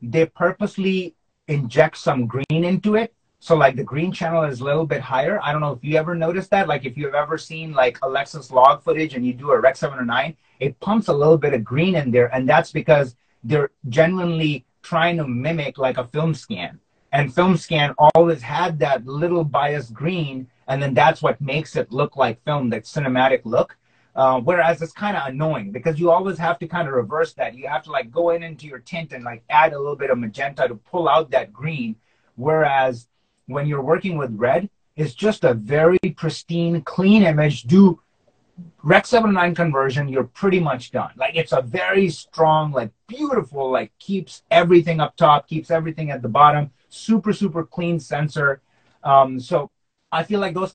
they 0.00 0.26
purposely 0.26 1.16
inject 1.48 1.96
some 1.96 2.28
green 2.28 2.64
into 2.64 2.94
it. 2.94 3.12
So 3.40 3.56
like 3.56 3.74
the 3.74 3.84
green 3.84 4.12
channel 4.12 4.44
is 4.44 4.60
a 4.60 4.64
little 4.64 4.86
bit 4.86 5.00
higher. 5.00 5.40
I 5.42 5.50
don't 5.50 5.60
know 5.60 5.72
if 5.72 5.82
you 5.82 5.96
ever 5.96 6.14
noticed 6.14 6.50
that. 6.50 6.68
Like 6.68 6.84
if 6.84 6.96
you've 6.96 7.14
ever 7.14 7.36
seen 7.36 7.72
like 7.72 7.98
Alexa's 8.02 8.52
log 8.52 8.82
footage 8.84 9.14
and 9.14 9.26
you 9.26 9.32
do 9.32 9.50
a 9.50 9.60
Rec 9.60 9.76
709, 9.76 10.36
it 10.60 10.78
pumps 10.80 11.08
a 11.08 11.12
little 11.12 11.38
bit 11.38 11.54
of 11.54 11.64
green 11.64 11.94
in 11.94 12.10
there, 12.10 12.34
and 12.34 12.48
that's 12.48 12.72
because 12.72 13.16
they're 13.44 13.70
genuinely 13.88 14.64
trying 14.82 15.16
to 15.16 15.26
mimic 15.26 15.78
like 15.78 15.98
a 15.98 16.06
film 16.06 16.34
scan. 16.34 16.80
And 17.12 17.34
film 17.34 17.56
scan 17.56 17.94
always 18.14 18.42
had 18.42 18.78
that 18.80 19.06
little 19.06 19.44
biased 19.44 19.92
green, 19.92 20.48
and 20.68 20.82
then 20.82 20.94
that's 20.94 21.22
what 21.22 21.40
makes 21.40 21.76
it 21.76 21.92
look 21.92 22.16
like 22.16 22.44
film, 22.44 22.70
that 22.70 22.84
cinematic 22.84 23.42
look. 23.44 23.76
Uh, 24.14 24.40
whereas 24.40 24.80
it's 24.80 24.92
kind 24.92 25.14
of 25.14 25.28
annoying 25.28 25.70
because 25.70 26.00
you 26.00 26.10
always 26.10 26.38
have 26.38 26.58
to 26.58 26.66
kind 26.66 26.88
of 26.88 26.94
reverse 26.94 27.34
that. 27.34 27.54
You 27.54 27.68
have 27.68 27.82
to 27.82 27.90
like 27.90 28.10
go 28.10 28.30
in 28.30 28.42
into 28.42 28.66
your 28.66 28.78
tint 28.78 29.12
and 29.12 29.22
like 29.24 29.44
add 29.50 29.74
a 29.74 29.78
little 29.78 29.94
bit 29.94 30.08
of 30.08 30.18
magenta 30.18 30.66
to 30.66 30.74
pull 30.74 31.06
out 31.06 31.30
that 31.32 31.52
green. 31.52 31.96
Whereas 32.34 33.08
when 33.44 33.66
you're 33.66 33.82
working 33.82 34.16
with 34.16 34.30
red, 34.32 34.70
it's 34.96 35.12
just 35.12 35.44
a 35.44 35.52
very 35.52 35.98
pristine, 36.16 36.80
clean 36.80 37.24
image. 37.24 37.64
Do 37.64 38.00
Rec 38.82 39.06
709 39.06 39.54
conversion, 39.54 40.08
you're 40.08 40.24
pretty 40.24 40.60
much 40.60 40.90
done. 40.90 41.10
Like 41.16 41.36
it's 41.36 41.52
a 41.52 41.60
very 41.60 42.08
strong, 42.08 42.72
like 42.72 42.90
beautiful, 43.06 43.70
like 43.70 43.92
keeps 43.98 44.42
everything 44.50 45.00
up 45.00 45.16
top, 45.16 45.48
keeps 45.48 45.70
everything 45.70 46.10
at 46.10 46.22
the 46.22 46.28
bottom. 46.28 46.70
Super, 46.88 47.32
super 47.32 47.64
clean 47.64 48.00
sensor. 48.00 48.62
Um, 49.02 49.38
so 49.40 49.70
I 50.10 50.22
feel 50.22 50.40
like 50.40 50.54
those 50.54 50.74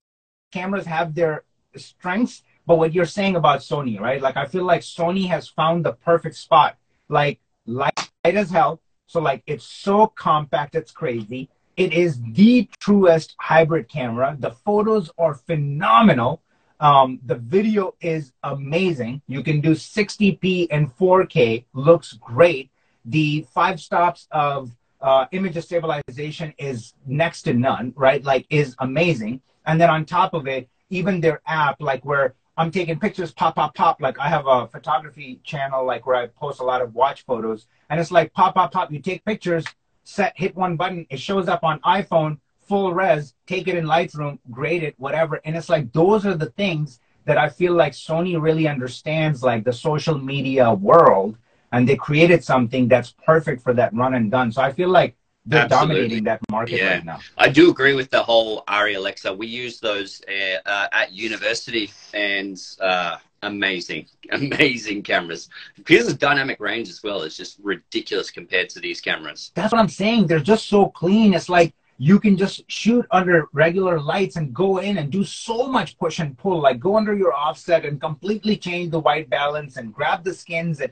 cameras 0.52 0.86
have 0.86 1.16
their 1.16 1.44
strengths. 1.76 2.44
But 2.68 2.78
what 2.78 2.94
you're 2.94 3.06
saying 3.06 3.36
about 3.36 3.62
Sony, 3.62 4.00
right? 4.00 4.22
Like 4.22 4.38
I 4.38 4.46
feel 4.46 4.66
like 4.66 4.82
Sony 4.82 5.28
has 5.28 5.48
found 5.48 5.84
the 5.84 5.94
perfect 5.94 6.36
spot. 6.36 6.78
Like 7.10 7.40
light, 7.66 8.10
light 8.24 8.36
as 8.36 8.52
hell. 8.52 8.82
So 9.08 9.20
like 9.20 9.42
it's 9.48 9.66
so 9.66 10.08
compact, 10.08 10.76
it's 10.76 10.92
crazy. 10.92 11.50
It 11.78 11.94
is 11.94 12.20
the 12.34 12.70
truest 12.80 13.36
hybrid 13.40 13.90
camera. 13.90 14.36
The 14.38 14.52
photos 14.52 15.10
are 15.18 15.34
phenomenal 15.34 16.44
um, 16.82 17.20
the 17.26 17.36
video 17.36 17.94
is 18.02 18.34
amazing. 18.44 19.22
You 19.28 19.44
can 19.44 19.62
do 19.62 19.72
60p 19.72 20.68
and 20.72 20.94
4K. 20.98 21.66
Looks 21.74 22.14
great. 22.14 22.72
The 23.06 23.46
five 23.54 23.80
stops 23.80 24.28
of 24.32 24.72
uh, 25.00 25.26
image 25.32 25.64
stabilization 25.64 26.54
is 26.58 26.94
next 27.06 27.44
to 27.44 27.54
none, 27.54 27.94
right? 27.96 28.24
Like 28.24 28.48
is 28.50 28.76
amazing. 28.80 29.42
And 29.68 29.80
then 29.80 29.92
on 29.92 30.06
top 30.06 30.34
of 30.34 30.48
it, 30.48 30.68
even 30.90 31.22
their 31.22 31.42
app, 31.46 31.80
like 31.80 32.04
where 32.04 32.34
I'm 32.58 32.72
taking 32.72 33.00
pictures, 33.00 33.32
pop, 33.32 33.56
pop, 33.56 33.76
pop. 33.76 34.02
Like 34.02 34.20
I 34.20 34.28
have 34.28 34.48
a 34.48 34.68
photography 34.68 35.40
channel, 35.44 35.86
like 35.86 36.08
where 36.08 36.16
I 36.16 36.28
post 36.28 36.60
a 36.60 36.64
lot 36.64 36.82
of 36.82 36.96
watch 36.96 37.26
photos, 37.26 37.68
and 37.90 38.00
it's 38.00 38.12
like 38.12 38.34
pop, 38.34 38.56
pop, 38.56 38.72
pop. 38.72 38.92
You 38.92 39.00
take 39.00 39.24
pictures, 39.24 39.66
set, 40.04 40.34
hit 40.36 40.56
one 40.56 40.78
button, 40.78 41.06
it 41.12 41.20
shows 41.20 41.48
up 41.48 41.64
on 41.64 41.80
iPhone 41.82 42.40
full 42.72 42.94
res, 42.94 43.34
take 43.48 43.68
it 43.68 43.76
in 43.76 43.84
Lightroom, 43.84 44.40
grade 44.50 44.82
it, 44.82 44.96
whatever. 44.98 45.42
And 45.44 45.58
it's 45.58 45.68
like 45.68 45.92
those 45.92 46.26
are 46.26 46.36
the 46.36 46.52
things 46.52 47.02
that 47.26 47.38
I 47.38 47.50
feel 47.50 47.74
like 47.74 47.92
Sony 47.92 48.42
really 48.42 48.66
understands, 48.66 49.44
like 49.44 49.66
the 49.66 49.74
social 49.74 50.18
media 50.18 50.74
world, 50.74 51.36
and 51.74 51.82
they 51.88 51.98
created 51.98 52.46
something 52.46 52.88
that's 52.88 53.12
perfect 53.26 53.62
for 53.62 53.74
that 53.74 53.94
run 53.94 54.14
and 54.14 54.32
gun. 54.32 54.54
So 54.54 54.62
I 54.62 54.72
feel 54.72 54.88
like 54.88 55.18
they're 55.46 55.64
Absolutely. 55.64 55.96
dominating 55.96 56.24
that 56.24 56.40
market 56.50 56.78
yeah. 56.78 56.94
right 56.94 57.06
now. 57.06 57.20
I 57.38 57.50
do 57.50 57.70
agree 57.70 57.94
with 57.94 58.10
the 58.10 58.24
whole 58.24 58.64
Arri 58.70 58.96
Alexa. 58.96 59.34
We 59.34 59.48
use 59.48 59.82
those 59.82 60.22
uh, 60.30 60.60
uh, 60.66 60.88
at 60.94 61.12
university, 61.12 61.92
and 62.14 62.58
uh, 62.80 63.18
amazing, 63.44 64.06
amazing 64.32 65.04
cameras. 65.04 65.50
Because 65.76 66.08
the 66.08 66.14
dynamic 66.14 66.62
range 66.62 66.88
as 66.88 67.04
well 67.04 67.24
is 67.24 67.36
just 67.36 67.58
ridiculous 67.62 68.32
compared 68.32 68.70
to 68.70 68.80
these 68.80 69.02
cameras. 69.02 69.52
That's 69.56 69.74
what 69.74 69.82
I'm 69.82 69.90
saying. 69.90 70.28
They're 70.28 70.40
just 70.40 70.70
so 70.70 70.86
clean. 70.86 71.34
It's 71.34 71.50
like 71.50 71.74
you 72.02 72.20
can 72.20 72.36
just 72.36 72.64
shoot 72.68 73.06
under 73.12 73.48
regular 73.54 74.00
lights 74.00 74.36
and 74.36 74.56
go 74.56 74.80
in 74.80 74.98
and 74.98 75.12
do 75.12 75.24
so 75.24 75.68
much 75.68 76.00
push 76.00 76.18
and 76.18 76.36
pull, 76.36 76.60
like 76.60 76.80
go 76.80 76.98
under 76.98 77.16
your 77.16 77.32
offset 77.32 77.86
and 77.86 78.02
completely 78.02 78.58
change 78.58 78.90
the 78.90 79.00
white 79.00 79.30
balance 79.30 79.78
and 79.78 79.94
grab 79.94 80.24
the 80.24 80.34
skins. 80.34 80.82
And 80.82 80.92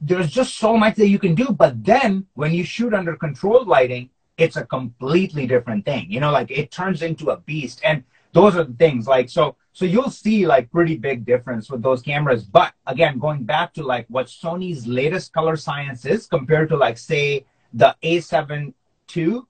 there's 0.00 0.30
just 0.30 0.56
so 0.56 0.74
much 0.74 0.94
that 0.94 1.08
you 1.08 1.18
can 1.18 1.34
do. 1.34 1.48
But 1.50 1.84
then 1.84 2.24
when 2.36 2.54
you 2.54 2.64
shoot 2.64 2.94
under 2.94 3.16
controlled 3.16 3.68
lighting, 3.68 4.08
it's 4.38 4.56
a 4.56 4.64
completely 4.64 5.46
different 5.46 5.84
thing. 5.84 6.10
You 6.10 6.20
know, 6.20 6.30
like 6.30 6.50
it 6.50 6.70
turns 6.70 7.02
into 7.02 7.28
a 7.28 7.36
beast. 7.36 7.82
And 7.84 8.02
those 8.32 8.56
are 8.56 8.64
the 8.64 8.72
things 8.72 9.06
like 9.06 9.28
so 9.28 9.56
so 9.74 9.84
you'll 9.84 10.08
see 10.08 10.46
like 10.46 10.72
pretty 10.72 10.96
big 10.96 11.26
difference 11.26 11.70
with 11.70 11.82
those 11.82 12.00
cameras. 12.00 12.44
But 12.44 12.72
again, 12.86 13.18
going 13.18 13.44
back 13.44 13.74
to 13.74 13.82
like 13.82 14.06
what 14.08 14.28
Sony's 14.28 14.86
latest 14.86 15.34
color 15.34 15.56
science 15.56 16.06
is 16.06 16.26
compared 16.26 16.70
to 16.70 16.78
like 16.78 16.96
say 16.96 17.44
the 17.74 17.94
A7 18.02 18.72
II 19.14 19.42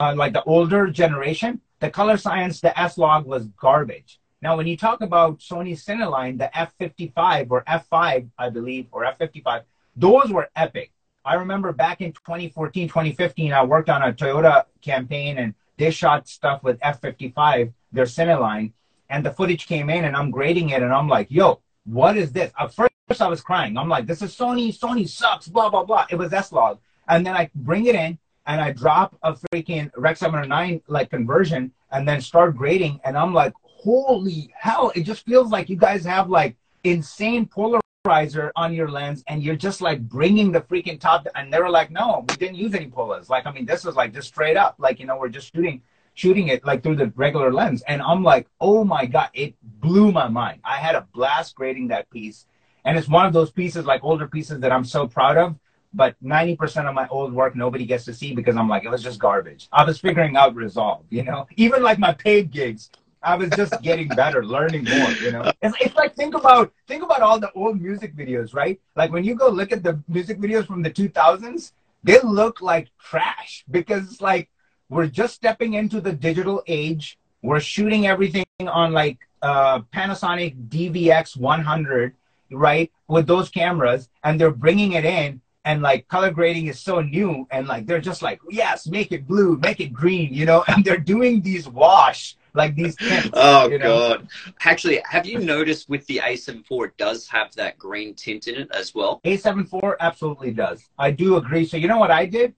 uh, 0.00 0.14
like 0.14 0.32
the 0.32 0.42
older 0.44 0.88
generation, 0.88 1.60
the 1.80 1.90
color 1.90 2.16
science, 2.16 2.60
the 2.60 2.78
S 2.78 2.98
log 2.98 3.26
was 3.26 3.46
garbage. 3.60 4.20
Now, 4.42 4.56
when 4.56 4.66
you 4.66 4.76
talk 4.76 5.00
about 5.00 5.38
Sony's 5.38 5.84
Cineline, 5.84 6.38
the 6.38 6.50
F55 6.54 7.50
or 7.50 7.62
F5, 7.64 8.28
I 8.38 8.50
believe, 8.50 8.88
or 8.92 9.04
F55, 9.04 9.62
those 9.96 10.30
were 10.30 10.50
epic. 10.54 10.92
I 11.24 11.34
remember 11.36 11.72
back 11.72 12.02
in 12.02 12.12
2014, 12.12 12.88
2015, 12.88 13.52
I 13.52 13.64
worked 13.64 13.88
on 13.88 14.02
a 14.02 14.12
Toyota 14.12 14.64
campaign 14.82 15.38
and 15.38 15.54
they 15.78 15.90
shot 15.90 16.28
stuff 16.28 16.62
with 16.62 16.78
F55, 16.80 17.72
their 17.92 18.04
Cineline, 18.04 18.72
and 19.08 19.24
the 19.24 19.30
footage 19.30 19.66
came 19.66 19.88
in 19.88 20.04
and 20.04 20.14
I'm 20.14 20.30
grading 20.30 20.70
it 20.70 20.82
and 20.82 20.92
I'm 20.92 21.08
like, 21.08 21.28
yo, 21.30 21.60
what 21.86 22.16
is 22.16 22.32
this? 22.32 22.52
At 22.58 22.74
first 22.74 22.90
I 23.20 23.28
was 23.28 23.40
crying. 23.40 23.78
I'm 23.78 23.88
like, 23.88 24.06
this 24.06 24.20
is 24.20 24.36
Sony, 24.36 24.78
Sony 24.78 25.08
sucks, 25.08 25.48
blah, 25.48 25.70
blah, 25.70 25.84
blah. 25.84 26.06
It 26.10 26.16
was 26.16 26.32
S-Log. 26.32 26.78
And 27.08 27.26
then 27.26 27.34
I 27.34 27.50
bring 27.54 27.86
it 27.86 27.94
in 27.94 28.18
and 28.46 28.60
I 28.60 28.72
drop 28.72 29.16
a 29.22 29.34
freaking 29.34 29.90
Rec 29.96 30.16
709 30.16 30.82
like 30.86 31.10
conversion 31.10 31.72
and 31.90 32.06
then 32.06 32.20
start 32.20 32.56
grading. 32.56 33.00
And 33.04 33.16
I'm 33.16 33.32
like, 33.32 33.52
holy 33.62 34.52
hell, 34.58 34.92
it 34.94 35.02
just 35.02 35.24
feels 35.24 35.50
like 35.50 35.68
you 35.68 35.76
guys 35.76 36.04
have 36.04 36.28
like 36.28 36.56
insane 36.82 37.46
polarizer 37.46 38.50
on 38.56 38.74
your 38.74 38.88
lens 38.88 39.24
and 39.28 39.42
you're 39.42 39.56
just 39.56 39.80
like 39.80 40.00
bringing 40.02 40.52
the 40.52 40.60
freaking 40.60 41.00
top. 41.00 41.26
And 41.34 41.52
they 41.52 41.58
were 41.58 41.70
like, 41.70 41.90
no, 41.90 42.24
we 42.28 42.36
didn't 42.36 42.56
use 42.56 42.74
any 42.74 42.88
polars. 42.88 43.28
Like, 43.28 43.46
I 43.46 43.52
mean, 43.52 43.64
this 43.64 43.84
is 43.84 43.94
like 43.94 44.12
just 44.12 44.28
straight 44.28 44.56
up. 44.56 44.76
Like, 44.78 45.00
you 45.00 45.06
know, 45.06 45.16
we're 45.16 45.28
just 45.28 45.52
shooting 45.54 45.82
shooting 46.16 46.46
it 46.48 46.64
like 46.64 46.82
through 46.82 46.96
the 46.96 47.12
regular 47.16 47.52
lens. 47.52 47.82
And 47.88 48.00
I'm 48.00 48.22
like, 48.22 48.46
oh 48.60 48.84
my 48.84 49.04
God, 49.06 49.30
it 49.34 49.54
blew 49.62 50.12
my 50.12 50.28
mind. 50.28 50.60
I 50.64 50.76
had 50.76 50.94
a 50.94 51.06
blast 51.12 51.56
grading 51.56 51.88
that 51.88 52.08
piece. 52.10 52.46
And 52.84 52.96
it's 52.96 53.08
one 53.08 53.26
of 53.26 53.32
those 53.32 53.50
pieces, 53.50 53.84
like 53.84 54.04
older 54.04 54.28
pieces 54.28 54.60
that 54.60 54.70
I'm 54.70 54.84
so 54.84 55.08
proud 55.08 55.36
of 55.36 55.56
but 55.94 56.16
90% 56.22 56.86
of 56.86 56.94
my 56.94 57.06
old 57.08 57.32
work 57.32 57.54
nobody 57.54 57.86
gets 57.86 58.04
to 58.06 58.12
see 58.12 58.34
because 58.34 58.56
I'm 58.56 58.68
like, 58.68 58.84
it 58.84 58.90
was 58.90 59.02
just 59.02 59.18
garbage. 59.18 59.68
I 59.72 59.84
was 59.84 59.98
figuring 60.00 60.36
out 60.36 60.54
Resolve, 60.54 61.04
you 61.08 61.22
know? 61.22 61.46
Even 61.56 61.82
like 61.82 61.98
my 61.98 62.12
paid 62.12 62.50
gigs, 62.50 62.90
I 63.22 63.36
was 63.36 63.48
just 63.50 63.80
getting 63.80 64.08
better, 64.08 64.44
learning 64.56 64.84
more, 64.84 65.10
you 65.12 65.30
know? 65.30 65.50
It's, 65.62 65.76
it's 65.80 65.94
like, 65.94 66.14
think 66.16 66.34
about, 66.34 66.72
think 66.88 67.04
about 67.04 67.22
all 67.22 67.38
the 67.38 67.52
old 67.52 67.80
music 67.80 68.16
videos, 68.16 68.54
right? 68.54 68.80
Like 68.96 69.12
when 69.12 69.24
you 69.24 69.36
go 69.36 69.48
look 69.48 69.72
at 69.72 69.82
the 69.82 70.02
music 70.08 70.38
videos 70.38 70.66
from 70.66 70.82
the 70.82 70.90
2000s, 70.90 71.72
they 72.02 72.20
look 72.20 72.60
like 72.60 72.88
trash 72.98 73.64
because 73.70 74.10
it's 74.10 74.20
like, 74.20 74.50
we're 74.90 75.06
just 75.06 75.34
stepping 75.34 75.74
into 75.74 76.00
the 76.00 76.12
digital 76.12 76.62
age. 76.66 77.18
We're 77.40 77.60
shooting 77.60 78.06
everything 78.06 78.44
on 78.60 78.92
like 78.92 79.18
uh, 79.42 79.80
Panasonic 79.94 80.68
DVX 80.68 81.36
100, 81.36 82.14
right? 82.50 82.92
With 83.08 83.26
those 83.26 83.48
cameras 83.48 84.08
and 84.22 84.40
they're 84.40 84.50
bringing 84.50 84.92
it 84.92 85.04
in 85.04 85.40
and 85.64 85.82
like 85.82 86.06
color 86.08 86.30
grading 86.30 86.66
is 86.66 86.80
so 86.80 87.00
new 87.00 87.46
and 87.50 87.66
like 87.66 87.86
they're 87.86 88.00
just 88.00 88.22
like 88.22 88.40
yes 88.50 88.86
make 88.86 89.12
it 89.12 89.26
blue 89.26 89.56
make 89.58 89.80
it 89.80 89.92
green 89.92 90.32
you 90.32 90.46
know? 90.46 90.64
And 90.74 90.84
they're 90.84 90.98
doing 90.98 91.40
these 91.40 91.68
wash 91.68 92.36
like 92.54 92.76
these 92.76 92.94
tints, 92.96 93.30
oh 93.34 93.68
you 93.68 93.78
know? 93.78 93.98
god. 93.98 94.28
Actually 94.64 95.00
have 95.08 95.26
you 95.26 95.38
noticed 95.38 95.88
with 95.88 96.06
the 96.06 96.18
a74 96.18 96.86
it 96.86 96.96
does 96.96 97.28
have 97.28 97.52
that 97.54 97.78
green 97.78 98.14
tint 98.14 98.46
in 98.46 98.54
it 98.54 98.70
as 98.72 98.94
well? 98.94 99.20
A74 99.24 99.96
absolutely 100.00 100.52
does. 100.52 100.88
I 100.98 101.10
do 101.10 101.36
agree. 101.36 101.66
So 101.66 101.76
you 101.76 101.88
know 101.88 101.98
what 101.98 102.10
i 102.10 102.26
did? 102.26 102.54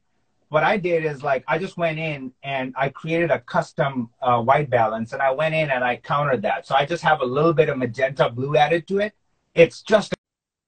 What 0.48 0.64
i 0.64 0.76
did 0.76 1.04
is 1.04 1.22
like 1.22 1.44
i 1.48 1.59
just 1.59 1.76
went 1.76 1.98
in 1.98 2.32
and 2.42 2.74
i 2.76 2.88
created 2.88 3.30
a 3.30 3.40
custom 3.40 4.11
uh, 4.22 4.40
white 4.40 4.70
balance 4.70 5.12
and 5.12 5.22
i 5.22 5.30
went 5.30 5.54
in 5.54 5.70
and 5.70 5.82
i 5.84 5.96
countered 5.96 6.42
that. 6.42 6.66
So 6.66 6.74
i 6.74 6.84
just 6.84 7.02
have 7.02 7.20
a 7.20 7.26
little 7.26 7.54
bit 7.54 7.68
of 7.68 7.78
magenta 7.78 8.28
blue 8.30 8.57
added 8.57 8.86
to 8.88 8.98
it. 8.98 9.12
It's 9.54 9.82
just 9.82 10.14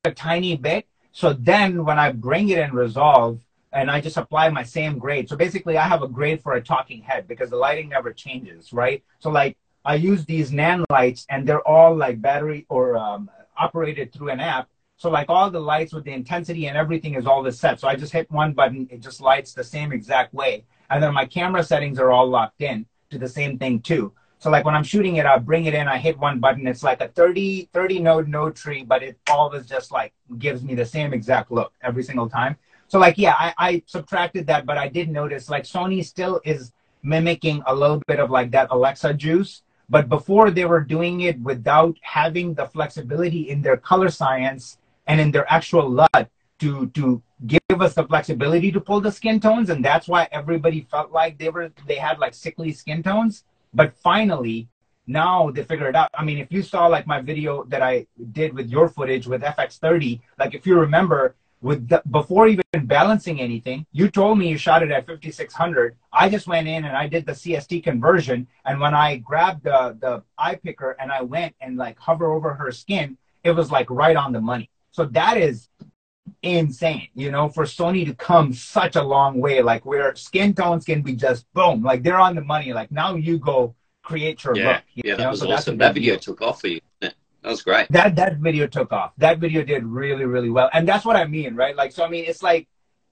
a 0.04 0.10
tiny 0.12 0.56
bit 0.56 0.86
so 1.12 1.32
then 1.32 1.84
when 1.84 1.98
I 1.98 2.12
bring 2.12 2.48
it 2.50 2.58
in 2.58 2.72
Resolve 2.72 3.40
and 3.72 3.90
I 3.90 4.00
just 4.00 4.16
apply 4.16 4.48
my 4.50 4.62
same 4.62 4.98
grade. 4.98 5.28
So 5.28 5.36
basically 5.36 5.76
I 5.76 5.86
have 5.86 6.02
a 6.02 6.08
grade 6.08 6.42
for 6.42 6.54
a 6.54 6.62
talking 6.62 7.02
head 7.02 7.28
because 7.28 7.50
the 7.50 7.56
lighting 7.56 7.88
never 7.88 8.12
changes, 8.12 8.72
right? 8.72 9.02
So 9.18 9.30
like 9.30 9.56
I 9.84 9.94
use 9.94 10.24
these 10.24 10.50
Nanlites 10.50 11.26
and 11.28 11.46
they're 11.46 11.66
all 11.66 11.94
like 11.96 12.20
battery 12.20 12.66
or 12.68 12.96
um, 12.96 13.30
operated 13.56 14.12
through 14.12 14.30
an 14.30 14.40
app. 14.40 14.68
So 14.96 15.10
like 15.10 15.26
all 15.28 15.50
the 15.50 15.60
lights 15.60 15.92
with 15.92 16.04
the 16.04 16.12
intensity 16.12 16.66
and 16.66 16.76
everything 16.76 17.14
is 17.14 17.26
all 17.26 17.42
the 17.42 17.52
set. 17.52 17.78
So 17.78 17.88
I 17.88 17.94
just 17.94 18.12
hit 18.12 18.30
one 18.30 18.52
button, 18.52 18.88
it 18.90 19.00
just 19.00 19.20
lights 19.20 19.54
the 19.54 19.64
same 19.64 19.92
exact 19.92 20.34
way. 20.34 20.64
And 20.90 21.02
then 21.02 21.14
my 21.14 21.26
camera 21.26 21.62
settings 21.62 21.98
are 21.98 22.10
all 22.10 22.26
locked 22.26 22.62
in 22.62 22.86
to 23.10 23.18
the 23.18 23.28
same 23.28 23.58
thing 23.58 23.80
too. 23.80 24.12
So 24.40 24.50
like 24.50 24.64
when 24.64 24.74
I'm 24.74 24.84
shooting 24.84 25.16
it, 25.16 25.26
I 25.26 25.36
bring 25.38 25.64
it 25.64 25.74
in, 25.74 25.88
I 25.88 25.98
hit 25.98 26.18
one 26.18 26.38
button. 26.38 26.66
It's 26.66 26.84
like 26.84 27.00
a 27.00 27.08
30, 27.08 27.70
30 27.72 27.98
node 27.98 28.28
node 28.28 28.54
tree, 28.54 28.84
but 28.84 29.02
it 29.02 29.18
always 29.28 29.66
just 29.66 29.90
like 29.90 30.12
gives 30.38 30.62
me 30.62 30.74
the 30.74 30.86
same 30.86 31.12
exact 31.12 31.50
look 31.50 31.72
every 31.82 32.04
single 32.04 32.28
time. 32.28 32.56
So 32.86 32.98
like, 32.98 33.18
yeah, 33.18 33.34
I, 33.36 33.54
I 33.58 33.82
subtracted 33.86 34.46
that, 34.46 34.64
but 34.64 34.78
I 34.78 34.88
did 34.88 35.10
notice 35.10 35.50
like 35.50 35.64
Sony 35.64 36.04
still 36.04 36.40
is 36.44 36.72
mimicking 37.02 37.62
a 37.66 37.74
little 37.74 38.00
bit 38.06 38.20
of 38.20 38.30
like 38.30 38.50
that 38.52 38.68
Alexa 38.70 39.14
juice. 39.14 39.62
But 39.90 40.08
before 40.08 40.50
they 40.50 40.66
were 40.66 40.82
doing 40.82 41.22
it 41.22 41.40
without 41.40 41.96
having 42.02 42.54
the 42.54 42.66
flexibility 42.66 43.50
in 43.50 43.60
their 43.62 43.76
color 43.76 44.08
science 44.08 44.78
and 45.06 45.20
in 45.20 45.32
their 45.32 45.50
actual 45.50 45.88
LUT 45.88 46.30
to, 46.60 46.86
to 46.88 47.22
give 47.46 47.60
us 47.70 47.94
the 47.94 48.04
flexibility 48.04 48.70
to 48.70 48.80
pull 48.80 49.00
the 49.00 49.10
skin 49.10 49.40
tones. 49.40 49.70
And 49.70 49.84
that's 49.84 50.06
why 50.06 50.28
everybody 50.30 50.86
felt 50.90 51.10
like 51.10 51.38
they 51.38 51.48
were, 51.48 51.72
they 51.86 51.96
had 51.96 52.18
like 52.18 52.34
sickly 52.34 52.72
skin 52.72 53.02
tones 53.02 53.44
but 53.74 53.94
finally, 53.94 54.68
now 55.06 55.50
they 55.50 55.64
figured 55.64 55.88
it 55.88 55.96
out. 55.96 56.10
I 56.14 56.24
mean, 56.24 56.38
if 56.38 56.52
you 56.52 56.62
saw 56.62 56.86
like 56.86 57.06
my 57.06 57.20
video 57.20 57.64
that 57.64 57.82
I 57.82 58.06
did 58.32 58.52
with 58.52 58.68
your 58.68 58.88
footage 58.88 59.26
with 59.26 59.42
FX30, 59.42 60.20
like 60.38 60.54
if 60.54 60.66
you 60.66 60.78
remember, 60.78 61.34
with 61.60 61.88
the, 61.88 62.02
before 62.10 62.46
even 62.46 62.62
balancing 62.84 63.40
anything, 63.40 63.84
you 63.90 64.08
told 64.08 64.38
me 64.38 64.48
you 64.48 64.56
shot 64.56 64.82
it 64.82 64.90
at 64.90 65.06
5600. 65.06 65.96
I 66.12 66.28
just 66.28 66.46
went 66.46 66.68
in 66.68 66.84
and 66.84 66.96
I 66.96 67.08
did 67.08 67.26
the 67.26 67.32
CST 67.32 67.82
conversion, 67.82 68.46
and 68.64 68.80
when 68.80 68.94
I 68.94 69.16
grabbed 69.16 69.64
the 69.64 69.96
the 70.00 70.22
eye 70.36 70.54
picker 70.54 70.96
and 71.00 71.10
I 71.10 71.22
went 71.22 71.54
and 71.60 71.76
like 71.76 71.98
hover 71.98 72.30
over 72.32 72.54
her 72.54 72.70
skin, 72.70 73.16
it 73.42 73.52
was 73.52 73.70
like 73.72 73.90
right 73.90 74.16
on 74.16 74.32
the 74.32 74.40
money. 74.40 74.70
So 74.92 75.04
that 75.06 75.36
is 75.36 75.67
insane, 76.42 77.08
you 77.14 77.30
know, 77.30 77.48
for 77.48 77.64
Sony 77.64 78.06
to 78.06 78.14
come 78.14 78.52
such 78.52 78.96
a 78.96 79.02
long 79.02 79.40
way, 79.40 79.62
like 79.62 79.84
where 79.84 80.14
skin 80.16 80.54
tones 80.54 80.84
can 80.84 81.02
be 81.02 81.14
just 81.14 81.46
boom, 81.54 81.82
like 81.82 82.02
they're 82.02 82.20
on 82.20 82.34
the 82.34 82.42
money. 82.42 82.72
Like 82.72 82.90
now 82.90 83.14
you 83.14 83.38
go 83.38 83.74
create 84.02 84.42
your 84.44 84.56
yeah, 84.56 84.68
look. 84.68 84.82
You 84.94 85.02
yeah, 85.04 85.12
know? 85.12 85.18
that 85.18 85.30
was 85.30 85.40
so 85.40 85.50
awesome. 85.50 85.78
That 85.78 85.94
video 85.94 86.14
deal. 86.14 86.20
took 86.20 86.42
off 86.42 86.60
for 86.60 86.68
you. 86.68 86.80
That 87.00 87.14
was 87.44 87.62
great. 87.62 87.86
That 87.90 88.16
that 88.16 88.38
video 88.38 88.66
took 88.66 88.92
off. 88.92 89.12
That 89.18 89.38
video 89.38 89.62
did 89.62 89.84
really 89.84 90.24
really 90.24 90.50
well, 90.50 90.70
and 90.72 90.88
that's 90.88 91.04
what 91.04 91.16
I 91.16 91.24
mean, 91.26 91.54
right? 91.54 91.76
Like 91.76 91.92
so, 91.92 92.04
I 92.04 92.08
mean, 92.08 92.24
it's 92.26 92.42
like 92.42 92.68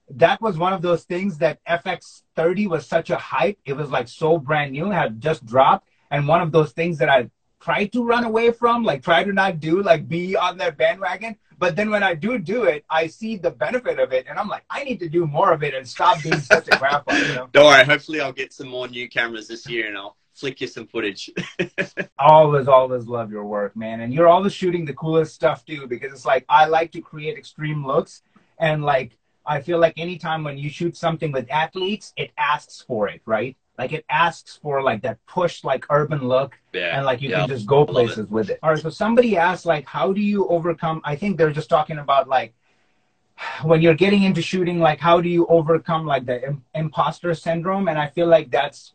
that 0.09 0.41
was 0.41 0.57
one 0.57 0.73
of 0.73 0.81
those 0.81 1.03
things 1.03 1.37
that 1.39 1.63
FX30 1.65 2.67
was 2.67 2.85
such 2.85 3.09
a 3.09 3.17
hype. 3.17 3.57
It 3.65 3.73
was 3.73 3.89
like 3.89 4.07
so 4.07 4.37
brand 4.37 4.71
new, 4.71 4.89
had 4.89 5.21
just 5.21 5.45
dropped, 5.45 5.87
and 6.11 6.27
one 6.27 6.41
of 6.41 6.51
those 6.51 6.71
things 6.71 6.97
that 6.99 7.09
I 7.09 7.29
tried 7.67 7.91
to 7.91 8.01
run 8.01 8.23
away 8.23 8.49
from, 8.49 8.81
like 8.85 9.03
try 9.03 9.25
to 9.25 9.33
not 9.33 9.59
do, 9.59 9.83
like 9.83 10.07
be 10.07 10.37
on 10.37 10.57
that 10.57 10.77
bandwagon. 10.77 11.35
But 11.59 11.75
then 11.75 11.89
when 11.89 12.01
I 12.01 12.13
do 12.13 12.37
do 12.39 12.63
it, 12.63 12.85
I 12.89 13.07
see 13.07 13.35
the 13.35 13.51
benefit 13.51 13.99
of 13.99 14.13
it, 14.13 14.25
and 14.29 14.39
I'm 14.39 14.47
like, 14.47 14.63
I 14.69 14.85
need 14.85 15.01
to 15.01 15.09
do 15.09 15.27
more 15.27 15.51
of 15.51 15.63
it 15.63 15.73
and 15.73 15.85
stop 15.85 16.23
being 16.23 16.39
such 16.39 16.69
a 16.71 16.77
grandpa. 16.81 17.13
You 17.13 17.35
know? 17.35 17.49
Don't 17.51 17.65
worry. 17.65 17.83
Hopefully, 17.83 18.21
I'll 18.21 18.31
get 18.31 18.53
some 18.53 18.69
more 18.69 18.87
new 18.87 19.09
cameras 19.09 19.49
this 19.49 19.67
year, 19.67 19.87
and 19.87 19.97
I'll 19.97 20.15
flick 20.33 20.61
you 20.61 20.67
some 20.67 20.87
footage. 20.87 21.29
always, 22.17 22.69
always 22.69 23.05
love 23.05 23.31
your 23.31 23.43
work, 23.43 23.75
man. 23.75 23.99
And 23.99 24.13
you're 24.13 24.29
always 24.29 24.53
shooting 24.53 24.85
the 24.85 24.93
coolest 24.93 25.35
stuff 25.35 25.65
too, 25.65 25.87
because 25.87 26.13
it's 26.13 26.25
like 26.25 26.45
I 26.47 26.67
like 26.67 26.93
to 26.93 27.01
create 27.01 27.37
extreme 27.37 27.85
looks, 27.85 28.21
and 28.59 28.81
like 28.81 29.17
I 29.45 29.59
feel 29.59 29.79
like 29.79 29.95
anytime 29.97 30.45
when 30.45 30.57
you 30.57 30.69
shoot 30.69 30.95
something 30.95 31.33
with 31.33 31.51
athletes, 31.51 32.13
it 32.15 32.31
asks 32.37 32.81
for 32.87 33.09
it, 33.09 33.21
right? 33.25 33.57
Like 33.77 33.93
it 33.93 34.05
asks 34.09 34.57
for 34.61 34.81
like 34.81 35.03
that 35.03 35.23
push, 35.27 35.63
like 35.63 35.85
urban 35.89 36.27
look, 36.27 36.57
yeah. 36.73 36.97
and 36.97 37.05
like 37.05 37.21
you 37.21 37.29
can 37.29 37.47
just 37.47 37.67
go 37.67 37.85
places 37.85 38.27
with 38.27 38.49
it. 38.49 38.59
All 38.63 38.71
right. 38.71 38.79
So 38.79 38.89
somebody 38.89 39.37
asked, 39.37 39.65
like, 39.65 39.85
how 39.85 40.11
do 40.11 40.21
you 40.21 40.47
overcome? 40.47 41.01
I 41.03 41.15
think 41.15 41.37
they're 41.37 41.51
just 41.51 41.69
talking 41.69 41.99
about 41.99 42.27
like 42.27 42.55
when 43.63 43.81
you're 43.83 43.93
getting 43.93 44.23
into 44.23 44.41
shooting, 44.41 44.79
like 44.79 44.99
how 44.99 45.21
do 45.21 45.29
you 45.29 45.45
overcome 45.47 46.07
like 46.07 46.25
the 46.25 46.43
Im- 46.47 46.63
imposter 46.73 47.35
syndrome? 47.35 47.87
And 47.87 47.99
I 47.99 48.07
feel 48.07 48.27
like 48.27 48.49
that's 48.49 48.93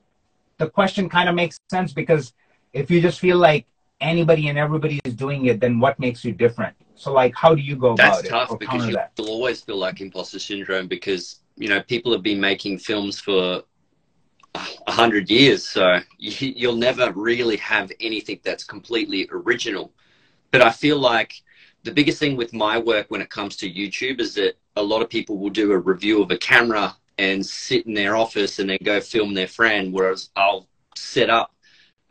the 0.58 0.68
question. 0.68 1.08
Kind 1.08 1.28
of 1.28 1.36
makes 1.36 1.58
sense 1.70 1.92
because 1.92 2.32
if 2.72 2.90
you 2.90 3.00
just 3.00 3.20
feel 3.20 3.36
like 3.36 3.66
anybody 4.00 4.48
and 4.48 4.58
everybody 4.58 5.00
is 5.04 5.14
doing 5.14 5.46
it, 5.46 5.60
then 5.60 5.78
what 5.78 5.98
makes 6.00 6.24
you 6.24 6.32
different? 6.32 6.74
So 6.96 7.12
like, 7.12 7.34
how 7.36 7.54
do 7.54 7.62
you 7.62 7.76
go 7.76 7.94
that's 7.94 8.20
about 8.20 8.28
tough 8.28 8.52
it? 8.52 8.58
because 8.58 8.86
you'll 8.86 8.96
that? 8.96 9.12
always 9.20 9.60
feel 9.60 9.76
like 9.76 10.00
imposter 10.00 10.40
syndrome 10.40 10.88
because 10.88 11.40
you 11.56 11.68
know 11.68 11.80
people 11.82 12.12
have 12.12 12.22
been 12.22 12.40
making 12.40 12.78
films 12.78 13.20
for 13.20 13.62
a 14.54 14.92
hundred 14.92 15.30
years. 15.30 15.68
So 15.68 16.00
you, 16.18 16.68
will 16.68 16.76
never 16.76 17.12
really 17.12 17.56
have 17.58 17.92
anything 18.00 18.40
that's 18.42 18.64
completely 18.64 19.28
original. 19.30 19.92
But 20.50 20.62
I 20.62 20.70
feel 20.70 20.98
like 20.98 21.34
the 21.84 21.92
biggest 21.92 22.18
thing 22.18 22.36
with 22.36 22.52
my 22.52 22.78
work 22.78 23.10
when 23.10 23.22
it 23.22 23.30
comes 23.30 23.56
to 23.56 23.70
YouTube 23.70 24.20
is 24.20 24.34
that 24.34 24.54
a 24.76 24.82
lot 24.82 25.02
of 25.02 25.08
people 25.08 25.38
will 25.38 25.50
do 25.50 25.72
a 25.72 25.78
review 25.78 26.22
of 26.22 26.30
a 26.30 26.38
camera 26.38 26.96
and 27.18 27.44
sit 27.44 27.86
in 27.86 27.94
their 27.94 28.16
office 28.16 28.58
and 28.58 28.70
then 28.70 28.78
go 28.82 29.00
film 29.00 29.34
their 29.34 29.48
friend, 29.48 29.92
whereas 29.92 30.30
I'll 30.36 30.68
set 30.96 31.30
up 31.30 31.54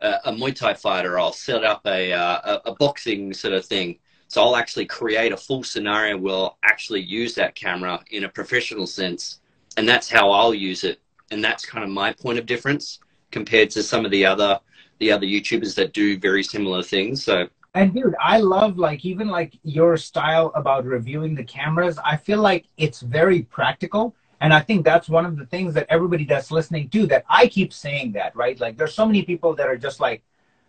a, 0.00 0.18
a 0.24 0.32
Muay 0.32 0.54
Thai 0.54 0.74
fighter, 0.74 1.18
I'll 1.18 1.32
set 1.32 1.64
up 1.64 1.82
a, 1.86 2.12
uh, 2.12 2.60
a, 2.64 2.70
a 2.70 2.74
boxing 2.74 3.32
sort 3.32 3.54
of 3.54 3.64
thing. 3.64 3.98
So 4.28 4.42
I'll 4.42 4.56
actually 4.56 4.86
create 4.86 5.32
a 5.32 5.36
full 5.36 5.62
scenario 5.62 6.16
where 6.16 6.34
I'll 6.34 6.58
actually 6.62 7.02
use 7.02 7.34
that 7.34 7.54
camera 7.54 8.02
in 8.10 8.24
a 8.24 8.28
professional 8.28 8.86
sense. 8.86 9.40
And 9.76 9.86
that's 9.86 10.08
how 10.08 10.30
I'll 10.30 10.54
use 10.54 10.84
it. 10.84 11.01
And 11.32 11.42
that's 11.42 11.64
kind 11.64 11.82
of 11.82 11.90
my 11.90 12.12
point 12.12 12.38
of 12.38 12.46
difference 12.46 13.00
compared 13.30 13.70
to 13.70 13.82
some 13.82 14.04
of 14.04 14.10
the 14.10 14.24
other 14.24 14.60
the 14.98 15.10
other 15.10 15.26
YouTubers 15.26 15.74
that 15.74 15.92
do 15.92 16.16
very 16.18 16.44
similar 16.44 16.82
things. 16.82 17.24
So 17.24 17.48
and 17.74 17.94
dude, 17.94 18.14
I 18.20 18.38
love 18.38 18.78
like 18.78 19.04
even 19.04 19.28
like 19.28 19.58
your 19.64 19.96
style 19.96 20.52
about 20.54 20.84
reviewing 20.84 21.34
the 21.34 21.42
cameras. 21.42 21.98
I 22.04 22.16
feel 22.18 22.40
like 22.40 22.66
it's 22.76 23.00
very 23.00 23.42
practical. 23.42 24.14
And 24.42 24.52
I 24.52 24.60
think 24.60 24.84
that's 24.84 25.08
one 25.08 25.24
of 25.24 25.38
the 25.38 25.46
things 25.46 25.72
that 25.74 25.86
everybody 25.88 26.24
that's 26.24 26.50
listening 26.50 26.90
to 26.90 27.06
that 27.06 27.24
I 27.30 27.46
keep 27.46 27.72
saying 27.72 28.12
that, 28.12 28.36
right? 28.36 28.60
Like 28.60 28.76
there's 28.76 28.94
so 28.94 29.06
many 29.06 29.22
people 29.22 29.54
that 29.54 29.68
are 29.68 29.78
just 29.78 30.00
like 30.00 30.22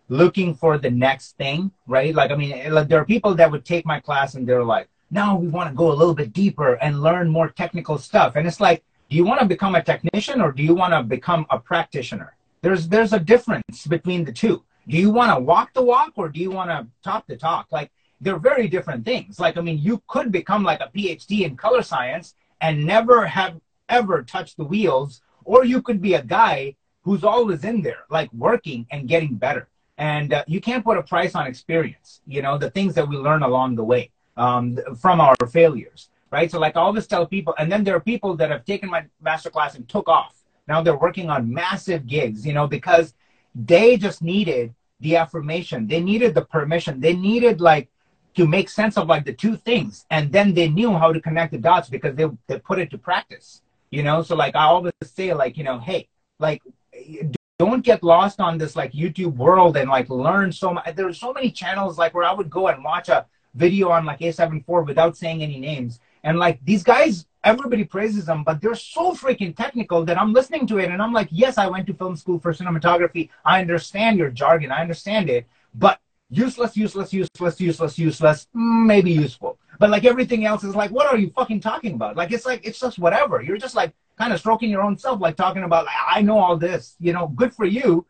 looking 0.08 0.54
for 0.54 0.78
the 0.78 0.90
next 0.90 1.36
thing, 1.36 1.70
right? 1.86 2.14
Like 2.14 2.30
I 2.30 2.36
mean, 2.36 2.52
eh, 2.52 2.70
like 2.70 2.88
there 2.88 3.00
are 3.00 3.04
people 3.04 3.34
that 3.34 3.50
would 3.50 3.64
take 3.66 3.84
my 3.84 4.00
class 4.00 4.34
and 4.34 4.48
they're 4.48 4.64
like, 4.64 4.88
"No, 5.10 5.36
we 5.36 5.48
want 5.48 5.68
to 5.68 5.74
go 5.74 5.92
a 5.92 5.98
little 6.00 6.14
bit 6.14 6.32
deeper 6.32 6.74
and 6.74 7.02
learn 7.02 7.28
more 7.28 7.48
technical 7.50 7.98
stuff." 7.98 8.36
And 8.36 8.46
it's 8.46 8.60
like, 8.60 8.82
do 9.08 9.16
you 9.16 9.24
want 9.24 9.40
to 9.40 9.46
become 9.46 9.74
a 9.74 9.82
technician 9.82 10.40
or 10.40 10.52
do 10.52 10.62
you 10.62 10.74
want 10.74 10.92
to 10.92 11.02
become 11.02 11.46
a 11.50 11.58
practitioner? 11.58 12.36
There's 12.62 12.88
there's 12.88 13.12
a 13.12 13.20
difference 13.20 13.86
between 13.86 14.24
the 14.24 14.32
two 14.32 14.64
do 14.88 14.98
you 14.98 15.10
want 15.10 15.34
to 15.34 15.40
walk 15.42 15.72
the 15.72 15.82
walk 15.82 16.12
or 16.16 16.28
do 16.28 16.40
you 16.40 16.50
want 16.50 16.70
to 16.70 16.86
talk 17.02 17.26
the 17.26 17.36
talk? 17.36 17.68
Like 17.70 17.90
they're 18.20 18.38
very 18.38 18.68
different 18.68 19.04
things. 19.04 19.40
Like, 19.40 19.56
I 19.56 19.60
mean, 19.60 19.78
you 19.78 20.02
could 20.08 20.30
become 20.30 20.62
like 20.62 20.80
a 20.80 20.90
PhD 20.94 21.42
in 21.42 21.56
color 21.56 21.82
science 21.82 22.34
and 22.60 22.84
never 22.84 23.26
have 23.26 23.60
ever 23.88 24.22
touched 24.22 24.56
the 24.56 24.64
wheels, 24.64 25.22
or 25.44 25.64
you 25.64 25.82
could 25.82 26.00
be 26.00 26.14
a 26.14 26.22
guy 26.22 26.74
who's 27.02 27.24
always 27.24 27.64
in 27.64 27.82
there, 27.82 28.04
like 28.10 28.32
working 28.32 28.86
and 28.90 29.08
getting 29.08 29.34
better. 29.34 29.68
And 29.98 30.32
uh, 30.32 30.44
you 30.46 30.60
can't 30.60 30.84
put 30.84 30.96
a 30.96 31.02
price 31.02 31.34
on 31.34 31.46
experience, 31.46 32.20
you 32.26 32.42
know, 32.42 32.58
the 32.58 32.70
things 32.70 32.94
that 32.94 33.08
we 33.08 33.16
learn 33.16 33.42
along 33.42 33.76
the 33.76 33.84
way 33.84 34.10
um, 34.36 34.78
from 34.98 35.20
our 35.20 35.36
failures, 35.50 36.08
right? 36.34 36.50
So, 36.50 36.58
like, 36.58 36.76
I 36.76 36.80
always 36.80 37.06
tell 37.06 37.24
people, 37.26 37.54
and 37.58 37.70
then 37.70 37.84
there 37.84 37.96
are 37.96 38.00
people 38.12 38.36
that 38.36 38.50
have 38.50 38.64
taken 38.64 38.90
my 38.90 39.04
masterclass 39.24 39.76
and 39.76 39.88
took 39.88 40.08
off. 40.08 40.34
Now 40.66 40.82
they're 40.82 41.04
working 41.06 41.30
on 41.30 41.52
massive 41.62 42.06
gigs, 42.06 42.44
you 42.46 42.52
know, 42.52 42.66
because 42.66 43.14
they 43.54 43.96
just 43.96 44.20
needed 44.20 44.74
the 45.00 45.16
affirmation. 45.16 45.86
They 45.86 46.00
needed 46.00 46.34
the 46.34 46.44
permission. 46.44 47.00
They 47.00 47.14
needed 47.14 47.60
like 47.60 47.88
to 48.34 48.46
make 48.46 48.68
sense 48.68 48.96
of 48.96 49.06
like 49.06 49.24
the 49.24 49.32
two 49.32 49.56
things. 49.56 50.06
And 50.10 50.32
then 50.32 50.54
they 50.54 50.68
knew 50.68 50.92
how 50.92 51.12
to 51.12 51.20
connect 51.20 51.52
the 51.52 51.58
dots 51.58 51.88
because 51.88 52.14
they, 52.16 52.26
they 52.48 52.58
put 52.58 52.78
it 52.78 52.90
to 52.90 52.98
practice, 52.98 53.62
you 53.90 54.02
know? 54.02 54.22
So 54.22 54.34
like 54.34 54.56
I 54.56 54.64
always 54.64 54.92
say 55.02 55.32
like, 55.34 55.56
you 55.56 55.64
know, 55.64 55.78
hey, 55.78 56.08
like 56.40 56.62
don't 57.58 57.84
get 57.84 58.02
lost 58.02 58.40
on 58.40 58.58
this 58.58 58.74
like 58.74 58.92
YouTube 58.92 59.36
world 59.36 59.76
and 59.76 59.88
like 59.88 60.08
learn 60.10 60.50
so 60.50 60.74
much. 60.74 60.96
There's 60.96 61.20
so 61.20 61.32
many 61.32 61.50
channels 61.50 61.98
like 61.98 62.14
where 62.14 62.24
I 62.24 62.32
would 62.32 62.50
go 62.50 62.68
and 62.68 62.82
watch 62.82 63.08
a 63.08 63.26
video 63.54 63.90
on 63.90 64.04
like 64.04 64.20
A74 64.20 64.86
without 64.86 65.16
saying 65.16 65.42
any 65.42 65.60
names. 65.60 66.00
And 66.24 66.38
like 66.38 66.58
these 66.64 66.82
guys 66.82 67.26
everybody 67.44 67.84
praises 67.84 68.24
them, 68.24 68.42
but 68.42 68.60
they're 68.60 68.74
so 68.74 69.12
freaking 69.12 69.54
technical 69.54 70.04
that 70.06 70.18
I'm 70.18 70.32
listening 70.32 70.66
to 70.68 70.78
it 70.78 70.90
and 70.90 71.00
I'm 71.00 71.12
like, 71.12 71.28
yes, 71.30 71.58
I 71.58 71.66
went 71.66 71.86
to 71.86 71.94
film 71.94 72.16
school 72.16 72.38
for 72.38 72.52
cinematography. 72.52 73.28
I 73.44 73.60
understand 73.60 74.18
your 74.18 74.30
jargon. 74.30 74.72
I 74.72 74.80
understand 74.80 75.28
it, 75.28 75.46
but 75.74 76.00
useless, 76.30 76.76
useless, 76.76 77.12
useless, 77.12 77.60
useless, 77.60 77.98
useless, 77.98 78.48
mm, 78.56 78.86
maybe 78.86 79.10
useful. 79.12 79.58
But 79.78 79.90
like 79.90 80.04
everything 80.04 80.46
else 80.46 80.64
is 80.64 80.74
like, 80.74 80.90
what 80.90 81.06
are 81.06 81.18
you 81.18 81.30
fucking 81.30 81.60
talking 81.60 81.94
about? 81.94 82.16
Like, 82.16 82.32
it's 82.32 82.46
like, 82.46 82.66
it's 82.66 82.80
just 82.80 82.98
whatever. 82.98 83.42
You're 83.42 83.58
just 83.58 83.74
like 83.74 83.92
kind 84.16 84.32
of 84.32 84.40
stroking 84.40 84.70
your 84.70 84.82
own 84.82 84.96
self, 84.96 85.20
like 85.20 85.36
talking 85.36 85.64
about, 85.64 85.84
like, 85.84 85.94
I 86.08 86.22
know 86.22 86.38
all 86.38 86.56
this, 86.56 86.96
you 86.98 87.12
know, 87.12 87.28
good 87.28 87.54
for 87.54 87.66
you. 87.66 88.06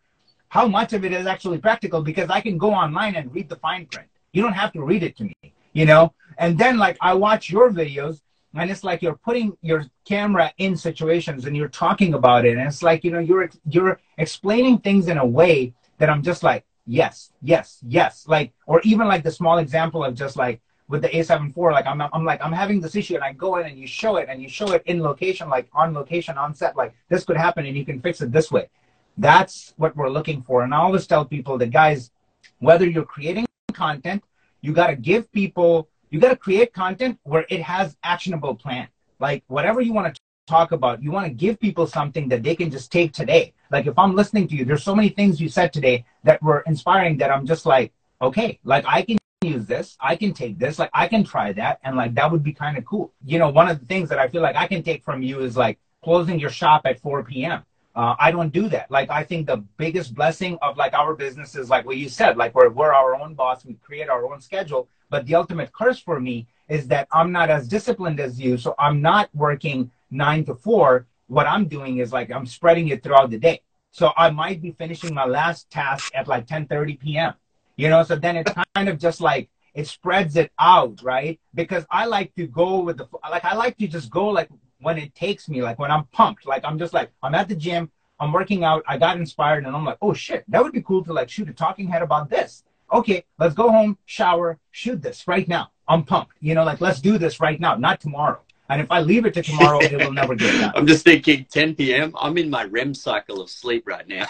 How 0.48 0.68
much 0.68 0.92
of 0.92 1.04
it 1.04 1.12
is 1.12 1.26
actually 1.26 1.58
practical? 1.58 2.02
Because 2.02 2.30
I 2.30 2.40
can 2.40 2.58
go 2.58 2.72
online 2.72 3.16
and 3.16 3.34
read 3.34 3.48
the 3.48 3.56
fine 3.56 3.86
print. 3.86 4.08
You 4.32 4.42
don't 4.42 4.52
have 4.52 4.72
to 4.74 4.82
read 4.82 5.02
it 5.02 5.16
to 5.16 5.24
me, 5.24 5.34
you 5.72 5.84
know? 5.84 6.12
And 6.38 6.58
then 6.58 6.78
like 6.78 6.96
I 7.00 7.14
watch 7.14 7.50
your 7.50 7.70
videos 7.70 8.20
and 8.56 8.70
it's 8.70 8.84
like 8.84 9.02
you're 9.02 9.16
putting 9.16 9.56
your 9.62 9.84
camera 10.04 10.52
in 10.58 10.76
situations 10.76 11.44
and 11.44 11.56
you're 11.56 11.68
talking 11.68 12.14
about 12.14 12.44
it 12.44 12.56
and 12.56 12.66
it's 12.66 12.82
like 12.82 13.04
you 13.04 13.10
know 13.10 13.18
you're 13.18 13.50
you're 13.68 13.98
explaining 14.18 14.78
things 14.78 15.08
in 15.08 15.18
a 15.18 15.26
way 15.26 15.72
that 15.98 16.08
i'm 16.10 16.22
just 16.22 16.42
like 16.42 16.64
yes 16.86 17.32
yes 17.42 17.80
yes 17.86 18.26
like 18.28 18.52
or 18.66 18.80
even 18.82 19.06
like 19.06 19.24
the 19.24 19.30
small 19.30 19.58
example 19.58 20.04
of 20.04 20.14
just 20.14 20.36
like 20.36 20.60
with 20.88 21.02
the 21.02 21.08
a74 21.08 21.72
like 21.72 21.86
i'm, 21.86 22.00
I'm 22.00 22.24
like 22.24 22.42
i'm 22.44 22.52
having 22.52 22.80
this 22.80 22.94
issue 22.94 23.14
and 23.14 23.24
i 23.24 23.32
go 23.32 23.56
in 23.56 23.66
and 23.66 23.78
you 23.78 23.86
show 23.86 24.16
it 24.16 24.28
and 24.28 24.40
you 24.42 24.48
show 24.48 24.72
it 24.72 24.82
in 24.86 25.02
location 25.02 25.48
like 25.48 25.68
on 25.72 25.92
location 25.94 26.36
on 26.38 26.54
set 26.54 26.76
like 26.76 26.94
this 27.08 27.24
could 27.24 27.36
happen 27.36 27.66
and 27.66 27.76
you 27.76 27.84
can 27.84 28.00
fix 28.00 28.20
it 28.20 28.32
this 28.32 28.50
way. 28.50 28.68
That's 29.16 29.74
what 29.76 29.96
we're 29.96 30.10
looking 30.10 30.42
for 30.42 30.62
and 30.62 30.74
i 30.74 30.78
always 30.78 31.06
tell 31.06 31.24
people 31.24 31.56
that 31.58 31.70
guys 31.70 32.10
whether 32.58 32.84
you're 32.84 33.04
creating 33.04 33.46
content 33.72 34.22
you 34.60 34.72
got 34.72 34.88
to 34.88 34.96
give 34.96 35.30
people 35.32 35.88
you 36.14 36.20
got 36.20 36.28
to 36.28 36.36
create 36.36 36.72
content 36.72 37.18
where 37.24 37.44
it 37.48 37.60
has 37.60 37.96
actionable 38.04 38.54
plan. 38.54 38.86
Like 39.18 39.42
whatever 39.48 39.80
you 39.80 39.92
want 39.92 40.14
to 40.14 40.20
talk 40.46 40.70
about, 40.70 41.02
you 41.02 41.10
want 41.10 41.26
to 41.26 41.34
give 41.34 41.58
people 41.58 41.88
something 41.88 42.28
that 42.28 42.44
they 42.44 42.54
can 42.54 42.70
just 42.70 42.92
take 42.92 43.12
today. 43.12 43.52
Like 43.72 43.88
if 43.88 43.98
I'm 43.98 44.14
listening 44.14 44.46
to 44.46 44.54
you, 44.54 44.64
there's 44.64 44.84
so 44.84 44.94
many 44.94 45.08
things 45.08 45.40
you 45.40 45.48
said 45.48 45.72
today 45.72 46.04
that 46.22 46.40
were 46.40 46.62
inspiring 46.68 47.16
that 47.16 47.32
I'm 47.32 47.44
just 47.44 47.66
like, 47.66 47.92
okay, 48.22 48.60
like 48.62 48.84
I 48.86 49.02
can 49.02 49.18
use 49.42 49.66
this, 49.66 49.96
I 49.98 50.14
can 50.14 50.32
take 50.32 50.56
this, 50.56 50.78
like 50.78 50.90
I 50.94 51.08
can 51.08 51.24
try 51.24 51.52
that, 51.54 51.80
and 51.82 51.96
like 51.96 52.14
that 52.14 52.30
would 52.30 52.44
be 52.44 52.52
kind 52.52 52.78
of 52.78 52.84
cool. 52.84 53.12
You 53.24 53.40
know, 53.40 53.48
one 53.48 53.68
of 53.68 53.80
the 53.80 53.86
things 53.86 54.08
that 54.10 54.20
I 54.20 54.28
feel 54.28 54.40
like 54.40 54.54
I 54.54 54.68
can 54.68 54.84
take 54.84 55.02
from 55.02 55.20
you 55.20 55.40
is 55.40 55.56
like 55.56 55.80
closing 56.04 56.38
your 56.38 56.50
shop 56.50 56.82
at 56.84 57.00
4 57.00 57.24
p.m. 57.24 57.64
Uh, 57.94 58.16
I 58.18 58.32
don't 58.32 58.52
do 58.52 58.68
that. 58.70 58.90
Like, 58.90 59.08
I 59.10 59.22
think 59.22 59.46
the 59.46 59.58
biggest 59.76 60.14
blessing 60.14 60.58
of 60.62 60.76
like 60.76 60.94
our 60.94 61.14
business 61.14 61.54
is 61.54 61.70
like 61.70 61.86
what 61.86 61.96
you 61.96 62.08
said, 62.08 62.36
like 62.36 62.54
we're, 62.54 62.68
we're 62.68 62.92
our 62.92 63.14
own 63.14 63.34
boss. 63.34 63.64
We 63.64 63.74
create 63.74 64.08
our 64.08 64.26
own 64.26 64.40
schedule. 64.40 64.88
But 65.10 65.26
the 65.26 65.36
ultimate 65.36 65.72
curse 65.72 66.00
for 66.00 66.18
me 66.18 66.48
is 66.68 66.88
that 66.88 67.06
I'm 67.12 67.30
not 67.30 67.50
as 67.50 67.68
disciplined 67.68 68.18
as 68.18 68.40
you. 68.40 68.56
So 68.56 68.74
I'm 68.78 69.00
not 69.00 69.30
working 69.34 69.90
nine 70.10 70.44
to 70.46 70.54
four. 70.54 71.06
What 71.28 71.46
I'm 71.46 71.66
doing 71.66 71.98
is 71.98 72.12
like 72.12 72.30
I'm 72.30 72.46
spreading 72.46 72.88
it 72.88 73.02
throughout 73.02 73.30
the 73.30 73.38
day. 73.38 73.60
So 73.92 74.12
I 74.16 74.30
might 74.30 74.60
be 74.60 74.72
finishing 74.72 75.14
my 75.14 75.24
last 75.24 75.70
task 75.70 76.10
at 76.14 76.26
like 76.26 76.46
10:30 76.46 76.98
p.m. 76.98 77.34
You 77.76 77.88
know, 77.90 78.02
so 78.02 78.16
then 78.16 78.36
it's 78.36 78.52
kind 78.74 78.88
of 78.88 78.98
just 78.98 79.20
like 79.20 79.48
it 79.74 79.86
spreads 79.86 80.36
it 80.36 80.50
out, 80.58 81.00
right? 81.02 81.38
Because 81.54 81.84
I 81.90 82.06
like 82.06 82.34
to 82.36 82.46
go 82.46 82.80
with 82.80 82.98
the 82.98 83.06
like 83.30 83.44
I 83.44 83.54
like 83.54 83.76
to 83.78 83.86
just 83.86 84.10
go 84.10 84.28
like 84.28 84.48
when 84.84 84.98
it 84.98 85.14
takes 85.14 85.48
me, 85.48 85.62
like 85.62 85.78
when 85.78 85.90
I'm 85.90 86.04
pumped, 86.06 86.46
like 86.46 86.64
I'm 86.64 86.78
just 86.78 86.94
like 86.94 87.10
I'm 87.22 87.34
at 87.34 87.48
the 87.48 87.56
gym, 87.56 87.90
I'm 88.20 88.32
working 88.32 88.62
out, 88.62 88.84
I 88.86 88.98
got 88.98 89.16
inspired, 89.16 89.64
and 89.66 89.74
I'm 89.74 89.84
like, 89.84 89.98
oh 90.00 90.14
shit, 90.14 90.44
that 90.48 90.62
would 90.62 90.72
be 90.72 90.82
cool 90.82 91.02
to 91.04 91.12
like 91.12 91.28
shoot 91.28 91.48
a 91.48 91.52
talking 91.52 91.88
head 91.88 92.02
about 92.02 92.30
this 92.30 92.62
okay, 92.94 93.24
let's 93.38 93.54
go 93.54 93.70
home, 93.70 93.98
shower, 94.06 94.58
shoot 94.70 95.02
this 95.02 95.26
right 95.26 95.46
now. 95.48 95.70
I'm 95.88 96.04
pumped. 96.04 96.36
You 96.40 96.54
know, 96.54 96.64
like 96.64 96.80
let's 96.80 97.00
do 97.00 97.18
this 97.18 97.40
right 97.40 97.60
now, 97.60 97.74
not 97.74 98.00
tomorrow. 98.00 98.40
And 98.70 98.80
if 98.80 98.90
I 98.90 99.00
leave 99.00 99.26
it 99.26 99.34
to 99.34 99.42
tomorrow, 99.42 99.78
it 99.82 99.98
will 99.98 100.12
never 100.12 100.34
get 100.34 100.58
done. 100.58 100.72
I'm 100.76 100.86
just 100.86 101.04
thinking 101.04 101.44
10 101.50 101.74
p.m. 101.74 102.14
I'm 102.18 102.38
in 102.38 102.48
my 102.48 102.64
REM 102.64 102.94
cycle 102.94 103.42
of 103.42 103.50
sleep 103.50 103.86
right 103.86 104.08
now. 104.08 104.26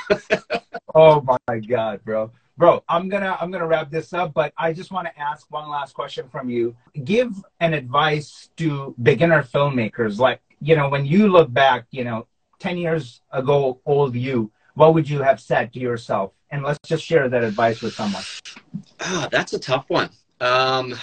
oh 0.94 1.24
my 1.48 1.58
God, 1.60 2.04
bro. 2.04 2.32
Bro, 2.56 2.84
I'm 2.88 3.08
gonna 3.08 3.36
I'm 3.40 3.50
gonna 3.50 3.66
wrap 3.66 3.90
this 3.90 4.12
up, 4.12 4.32
but 4.32 4.52
I 4.56 4.72
just 4.72 4.92
want 4.92 5.08
to 5.08 5.18
ask 5.20 5.50
one 5.50 5.68
last 5.68 5.92
question 5.92 6.28
from 6.28 6.48
you. 6.48 6.76
Give 7.02 7.32
an 7.58 7.74
advice 7.74 8.48
to 8.58 8.94
beginner 9.02 9.42
filmmakers. 9.42 10.18
Like, 10.18 10.40
you 10.60 10.76
know, 10.76 10.88
when 10.88 11.04
you 11.04 11.28
look 11.28 11.52
back, 11.52 11.86
you 11.90 12.04
know, 12.04 12.28
10 12.60 12.76
years 12.78 13.20
ago, 13.32 13.80
old 13.84 14.14
you, 14.14 14.52
what 14.74 14.94
would 14.94 15.08
you 15.08 15.20
have 15.20 15.40
said 15.40 15.72
to 15.72 15.80
yourself? 15.80 16.32
And 16.50 16.62
let's 16.62 16.78
just 16.86 17.04
share 17.04 17.28
that 17.28 17.42
advice 17.42 17.82
with 17.82 17.94
someone. 17.94 18.22
Oh, 19.00 19.28
that's 19.32 19.52
a 19.52 19.58
tough 19.58 19.86
one. 19.88 20.10
Um, 20.40 20.94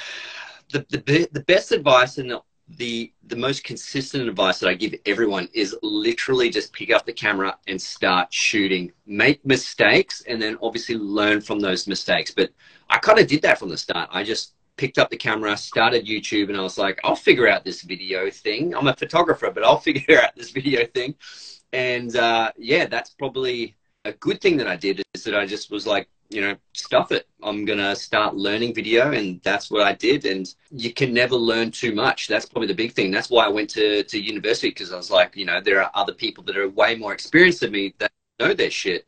the, 0.72 0.86
the, 0.90 1.28
the 1.32 1.42
best 1.42 1.74
advice 1.74 2.18
and 2.18 2.34
the, 2.78 3.12
the 3.28 3.36
most 3.36 3.64
consistent 3.64 4.28
advice 4.28 4.60
that 4.60 4.70
I 4.70 4.74
give 4.74 4.96
everyone 5.06 5.50
is 5.54 5.76
literally 5.82 6.50
just 6.50 6.74
pick 6.74 6.92
up 6.92 7.06
the 7.06 7.14
camera 7.14 7.58
and 7.68 7.82
start 7.82 8.34
shooting. 8.34 8.92
Make 9.06 9.46
mistakes 9.46 10.22
and 10.28 10.42
then 10.42 10.58
obviously 10.62 10.96
learn 10.96 11.42
from 11.42 11.60
those 11.60 11.88
mistakes. 11.88 12.32
But 12.32 12.52
I 12.90 12.98
kind 12.98 13.20
of 13.20 13.28
did 13.28 13.42
that 13.44 13.60
from 13.60 13.70
the 13.70 13.78
start. 13.78 14.10
I 14.12 14.24
just 14.24 14.54
picked 14.78 14.98
up 14.98 15.10
the 15.10 15.18
camera, 15.18 15.56
started 15.58 16.06
YouTube, 16.06 16.50
and 16.50 16.58
I 16.58 16.62
was 16.62 16.78
like, 16.78 17.00
I'll 17.04 17.16
figure 17.16 17.48
out 17.48 17.64
this 17.64 17.82
video 17.82 18.30
thing. 18.30 18.76
I'm 18.76 18.88
a 18.88 18.96
photographer, 18.96 19.52
but 19.52 19.64
I'll 19.64 19.78
figure 19.90 20.22
out 20.22 20.36
this 20.36 20.52
video 20.52 20.86
thing. 20.86 21.16
And 21.74 22.16
uh, 22.16 22.52
yeah, 22.58 22.86
that's 22.88 23.12
probably 23.12 23.76
a 24.06 24.12
good 24.14 24.42
thing 24.42 24.58
that 24.58 24.68
I 24.68 24.76
did 24.76 25.02
is 25.14 25.24
that 25.24 25.36
I 25.36 25.46
just 25.46 25.72
was 25.72 25.86
like, 25.86 26.10
you 26.30 26.42
know, 26.42 26.56
stuff 26.74 27.12
it. 27.12 27.28
I'm 27.44 27.66
going 27.66 27.80
to 27.80 27.96
start 27.96 28.36
learning 28.36 28.74
video. 28.74 29.12
And 29.12 29.42
that's 29.44 29.70
what 29.70 29.84
I 29.84 29.94
did. 29.94 30.26
And 30.26 30.54
you 30.72 30.94
can 30.94 31.14
never 31.14 31.36
learn 31.36 31.72
too 31.72 31.94
much. 31.94 32.28
That's 32.28 32.46
probably 32.46 32.68
the 32.68 32.74
big 32.74 32.94
thing. 32.94 33.12
That's 33.12 33.30
why 33.30 33.46
I 33.46 33.50
went 33.50 33.70
to, 33.72 34.04
to 34.04 34.20
university 34.20 34.70
because 34.70 34.94
I 34.94 34.98
was 34.98 35.12
like, 35.12 35.36
you 35.36 35.46
know, 35.46 35.60
there 35.62 35.82
are 35.84 35.92
other 35.94 36.14
people 36.14 36.44
that 36.46 36.58
are 36.58 36.70
way 36.70 36.96
more 36.96 37.14
experienced 37.14 37.60
than 37.60 37.72
me 37.72 37.94
that 38.00 38.12
know 38.40 38.54
their 38.54 38.72
shit 38.72 39.06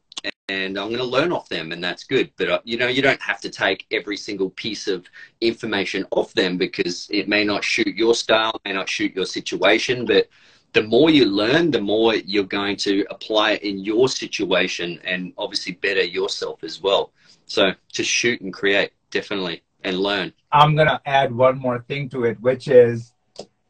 and 0.50 0.78
I'm 0.78 0.88
going 0.88 1.00
to 1.00 1.06
learn 1.06 1.32
off 1.32 1.48
them, 1.50 1.72
and 1.72 1.84
that's 1.84 2.04
good. 2.04 2.32
But 2.38 2.50
uh, 2.50 2.60
you 2.64 2.78
know, 2.78 2.88
you 2.88 3.02
don't 3.02 3.22
have 3.22 3.40
to 3.42 3.50
take 3.50 3.86
every 3.92 4.18
single 4.18 4.50
piece 4.52 4.88
of 4.88 5.06
information 5.42 6.06
off 6.12 6.34
them 6.34 6.58
because 6.58 7.08
it 7.12 7.28
may 7.30 7.44
not 7.44 7.64
shoot 7.64 7.96
your 7.96 8.14
style, 8.14 8.60
may 8.66 8.74
not 8.74 8.90
shoot 8.90 9.16
your 9.16 9.26
situation. 9.26 10.06
But 10.06 10.28
the 10.74 10.84
more 10.84 11.10
you 11.10 11.26
learn, 11.26 11.72
the 11.72 11.82
more 11.82 12.16
you're 12.16 12.44
going 12.44 12.76
to 12.78 13.06
apply 13.10 13.52
it 13.52 13.64
in 13.64 13.80
your 13.80 14.10
situation, 14.10 15.00
and 15.04 15.34
obviously 15.38 15.74
better 15.74 16.04
yourself 16.04 16.64
as 16.64 16.82
well. 16.82 17.12
So 17.46 17.72
to 17.94 18.04
shoot 18.04 18.42
and 18.42 18.52
create, 18.52 18.92
definitely, 19.12 19.64
and 19.84 20.00
learn. 20.00 20.34
I'm 20.52 20.76
gonna 20.76 21.02
add 21.06 21.34
one 21.34 21.58
more 21.58 21.80
thing 21.88 22.10
to 22.10 22.26
it, 22.26 22.40
which 22.42 22.68
is 22.68 23.14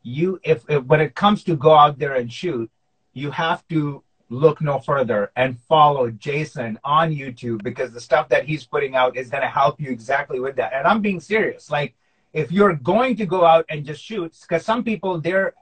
you 0.04 0.40
if, 0.44 0.64
if 0.70 0.84
when 0.84 1.02
it 1.02 1.16
comes 1.16 1.44
to 1.46 1.56
go 1.56 1.74
out 1.74 2.00
there 2.00 2.16
and 2.16 2.32
shoot, 2.32 2.70
you 3.14 3.32
have 3.32 3.68
to 3.70 4.04
look 4.30 4.62
no 4.62 4.80
further 4.80 5.32
and 5.36 5.60
follow 5.60 6.10
Jason 6.10 6.80
on 6.84 7.14
YouTube 7.14 7.64
because 7.64 7.92
the 7.92 8.02
stuff 8.02 8.30
that 8.30 8.46
he's 8.46 8.66
putting 8.66 8.96
out 8.96 9.16
is 9.16 9.30
going 9.30 9.44
to 9.44 9.50
help 9.50 9.80
you 9.80 9.92
exactly 9.92 10.40
with 10.40 10.56
that. 10.56 10.74
And 10.74 10.88
I'm 10.88 11.02
being 11.02 11.20
serious. 11.20 11.70
Like, 11.70 11.94
if 12.34 12.52
you're 12.52 12.74
going 12.74 13.16
to 13.18 13.28
go 13.28 13.46
out 13.46 13.66
and 13.70 13.86
just 13.86 14.04
shoot, 14.04 14.36
because 14.42 14.66
some 14.66 14.84
people 14.84 15.22
they're 15.22 15.54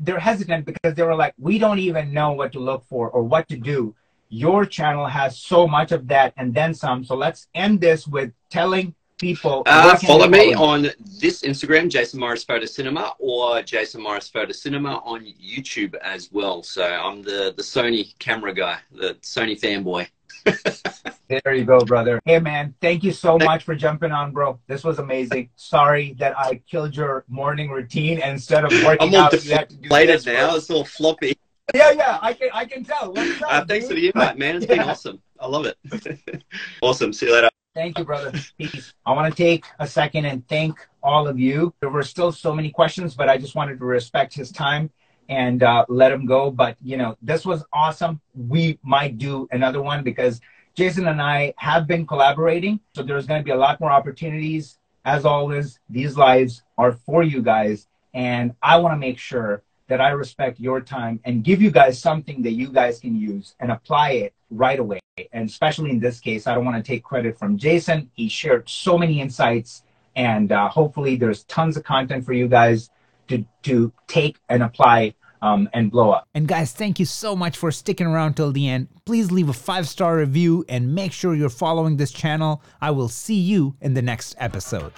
they're 0.00 0.18
hesitant 0.18 0.66
because 0.66 0.94
they 0.94 1.02
were 1.02 1.14
like, 1.14 1.34
we 1.38 1.58
don't 1.58 1.78
even 1.78 2.12
know 2.12 2.32
what 2.32 2.52
to 2.52 2.60
look 2.60 2.84
for 2.86 3.10
or 3.10 3.22
what 3.22 3.48
to 3.48 3.56
do. 3.56 3.94
Your 4.28 4.66
channel 4.66 5.06
has 5.06 5.38
so 5.38 5.66
much 5.66 5.92
of 5.92 6.06
that 6.08 6.34
and 6.36 6.52
then 6.52 6.74
some. 6.74 7.04
So 7.04 7.14
let's 7.14 7.48
end 7.54 7.80
this 7.80 8.06
with 8.06 8.32
telling 8.50 8.94
people? 9.18 9.62
Uh, 9.66 9.96
follow 9.96 10.28
me 10.28 10.54
on 10.54 10.82
this 11.20 11.42
Instagram, 11.42 11.88
Jason 11.88 12.20
Morris 12.20 12.44
Photo 12.44 12.64
Cinema, 12.64 13.14
or 13.18 13.62
Jason 13.62 14.02
Morris 14.02 14.28
Photo 14.28 14.52
Cinema 14.52 15.02
on 15.04 15.24
YouTube 15.24 15.94
as 15.96 16.30
well. 16.32 16.62
So 16.62 16.84
I'm 16.84 17.22
the, 17.22 17.52
the 17.56 17.62
Sony 17.62 18.18
camera 18.18 18.54
guy, 18.54 18.78
the 18.92 19.14
Sony 19.22 19.58
fanboy. 19.58 20.08
There 20.44 21.54
you 21.54 21.64
go, 21.64 21.80
brother. 21.80 22.20
Hey, 22.24 22.38
man, 22.38 22.74
thank 22.80 23.04
you 23.04 23.12
so 23.12 23.38
much 23.38 23.64
for 23.64 23.74
jumping 23.74 24.12
on, 24.12 24.32
bro. 24.32 24.58
This 24.66 24.84
was 24.84 24.98
amazing. 24.98 25.50
Sorry 25.56 26.14
that 26.18 26.38
I 26.38 26.62
killed 26.70 26.96
your 26.96 27.24
morning 27.28 27.70
routine. 27.70 28.20
And 28.20 28.32
instead 28.32 28.64
of 28.64 28.72
working 28.84 29.14
I'm 29.14 29.22
out, 29.22 29.32
you 29.32 29.38
to 29.40 29.66
do 29.66 29.88
this 29.88 30.26
now. 30.26 30.54
It's 30.56 30.70
all 30.70 30.84
floppy. 30.84 31.38
Yeah, 31.74 31.90
yeah, 31.90 32.18
I 32.22 32.32
can, 32.32 32.48
I 32.54 32.64
can 32.64 32.82
tell. 32.82 33.12
uh, 33.18 33.64
thanks 33.66 33.86
dude? 33.86 33.88
for 33.88 33.94
the 33.94 34.06
invite, 34.06 34.38
man. 34.38 34.56
It's 34.56 34.66
yeah. 34.68 34.76
been 34.76 34.88
awesome. 34.88 35.20
I 35.38 35.46
love 35.46 35.66
it. 35.66 36.42
awesome. 36.82 37.12
See 37.12 37.26
you 37.26 37.34
later. 37.34 37.50
Thank 37.74 37.98
you, 37.98 38.04
brother. 38.04 38.32
Peace. 38.58 38.94
I 39.04 39.12
want 39.12 39.32
to 39.32 39.42
take 39.42 39.64
a 39.78 39.86
second 39.86 40.24
and 40.24 40.46
thank 40.48 40.78
all 41.02 41.28
of 41.28 41.38
you. 41.38 41.74
There 41.80 41.90
were 41.90 42.02
still 42.02 42.32
so 42.32 42.54
many 42.54 42.70
questions, 42.70 43.14
but 43.14 43.28
I 43.28 43.36
just 43.36 43.54
wanted 43.54 43.78
to 43.78 43.84
respect 43.84 44.34
his 44.34 44.50
time 44.50 44.90
and 45.28 45.62
uh, 45.62 45.84
let 45.88 46.12
him 46.12 46.26
go. 46.26 46.50
But, 46.50 46.76
you 46.82 46.96
know, 46.96 47.16
this 47.22 47.44
was 47.44 47.64
awesome. 47.72 48.20
We 48.34 48.78
might 48.82 49.18
do 49.18 49.48
another 49.50 49.82
one 49.82 50.02
because 50.02 50.40
Jason 50.74 51.08
and 51.08 51.20
I 51.20 51.54
have 51.56 51.86
been 51.86 52.06
collaborating. 52.06 52.80
So 52.94 53.02
there's 53.02 53.26
going 53.26 53.40
to 53.40 53.44
be 53.44 53.50
a 53.50 53.56
lot 53.56 53.80
more 53.80 53.90
opportunities. 53.90 54.78
As 55.04 55.24
always, 55.24 55.80
these 55.88 56.16
lives 56.16 56.62
are 56.76 56.92
for 56.92 57.22
you 57.22 57.42
guys. 57.42 57.86
And 58.14 58.54
I 58.62 58.78
want 58.78 58.94
to 58.94 58.98
make 58.98 59.18
sure 59.18 59.62
that 59.88 60.00
I 60.00 60.10
respect 60.10 60.60
your 60.60 60.80
time 60.80 61.20
and 61.24 61.42
give 61.42 61.60
you 61.60 61.70
guys 61.70 61.98
something 61.98 62.42
that 62.42 62.52
you 62.52 62.68
guys 62.68 63.00
can 63.00 63.18
use 63.18 63.54
and 63.58 63.72
apply 63.72 64.10
it 64.12 64.34
right 64.50 64.78
away. 64.78 65.00
And 65.32 65.48
especially 65.48 65.90
in 65.90 65.98
this 65.98 66.20
case, 66.20 66.46
I 66.46 66.54
don't 66.54 66.64
want 66.64 66.76
to 66.76 66.88
take 66.88 67.02
credit 67.02 67.38
from 67.38 67.58
Jason. 67.58 68.10
He 68.14 68.28
shared 68.28 68.68
so 68.68 68.96
many 68.96 69.20
insights, 69.20 69.82
and 70.14 70.52
uh, 70.52 70.68
hopefully, 70.68 71.16
there's 71.16 71.42
tons 71.44 71.76
of 71.76 71.84
content 71.84 72.24
for 72.24 72.32
you 72.32 72.46
guys 72.46 72.90
to 73.28 73.44
to 73.62 73.92
take 74.06 74.38
and 74.48 74.62
apply 74.62 75.14
um, 75.42 75.68
and 75.72 75.90
blow 75.90 76.10
up. 76.10 76.28
And 76.34 76.46
guys, 76.46 76.72
thank 76.72 76.98
you 76.98 77.06
so 77.06 77.34
much 77.34 77.56
for 77.56 77.70
sticking 77.70 78.06
around 78.06 78.34
till 78.34 78.52
the 78.52 78.68
end. 78.68 78.88
Please 79.04 79.30
leave 79.30 79.48
a 79.48 79.52
five 79.52 79.88
star 79.88 80.16
review 80.16 80.64
and 80.68 80.94
make 80.94 81.12
sure 81.12 81.34
you're 81.34 81.48
following 81.48 81.96
this 81.96 82.12
channel. 82.12 82.62
I 82.80 82.90
will 82.90 83.08
see 83.08 83.38
you 83.38 83.76
in 83.80 83.94
the 83.94 84.02
next 84.02 84.34
episode. 84.38 84.92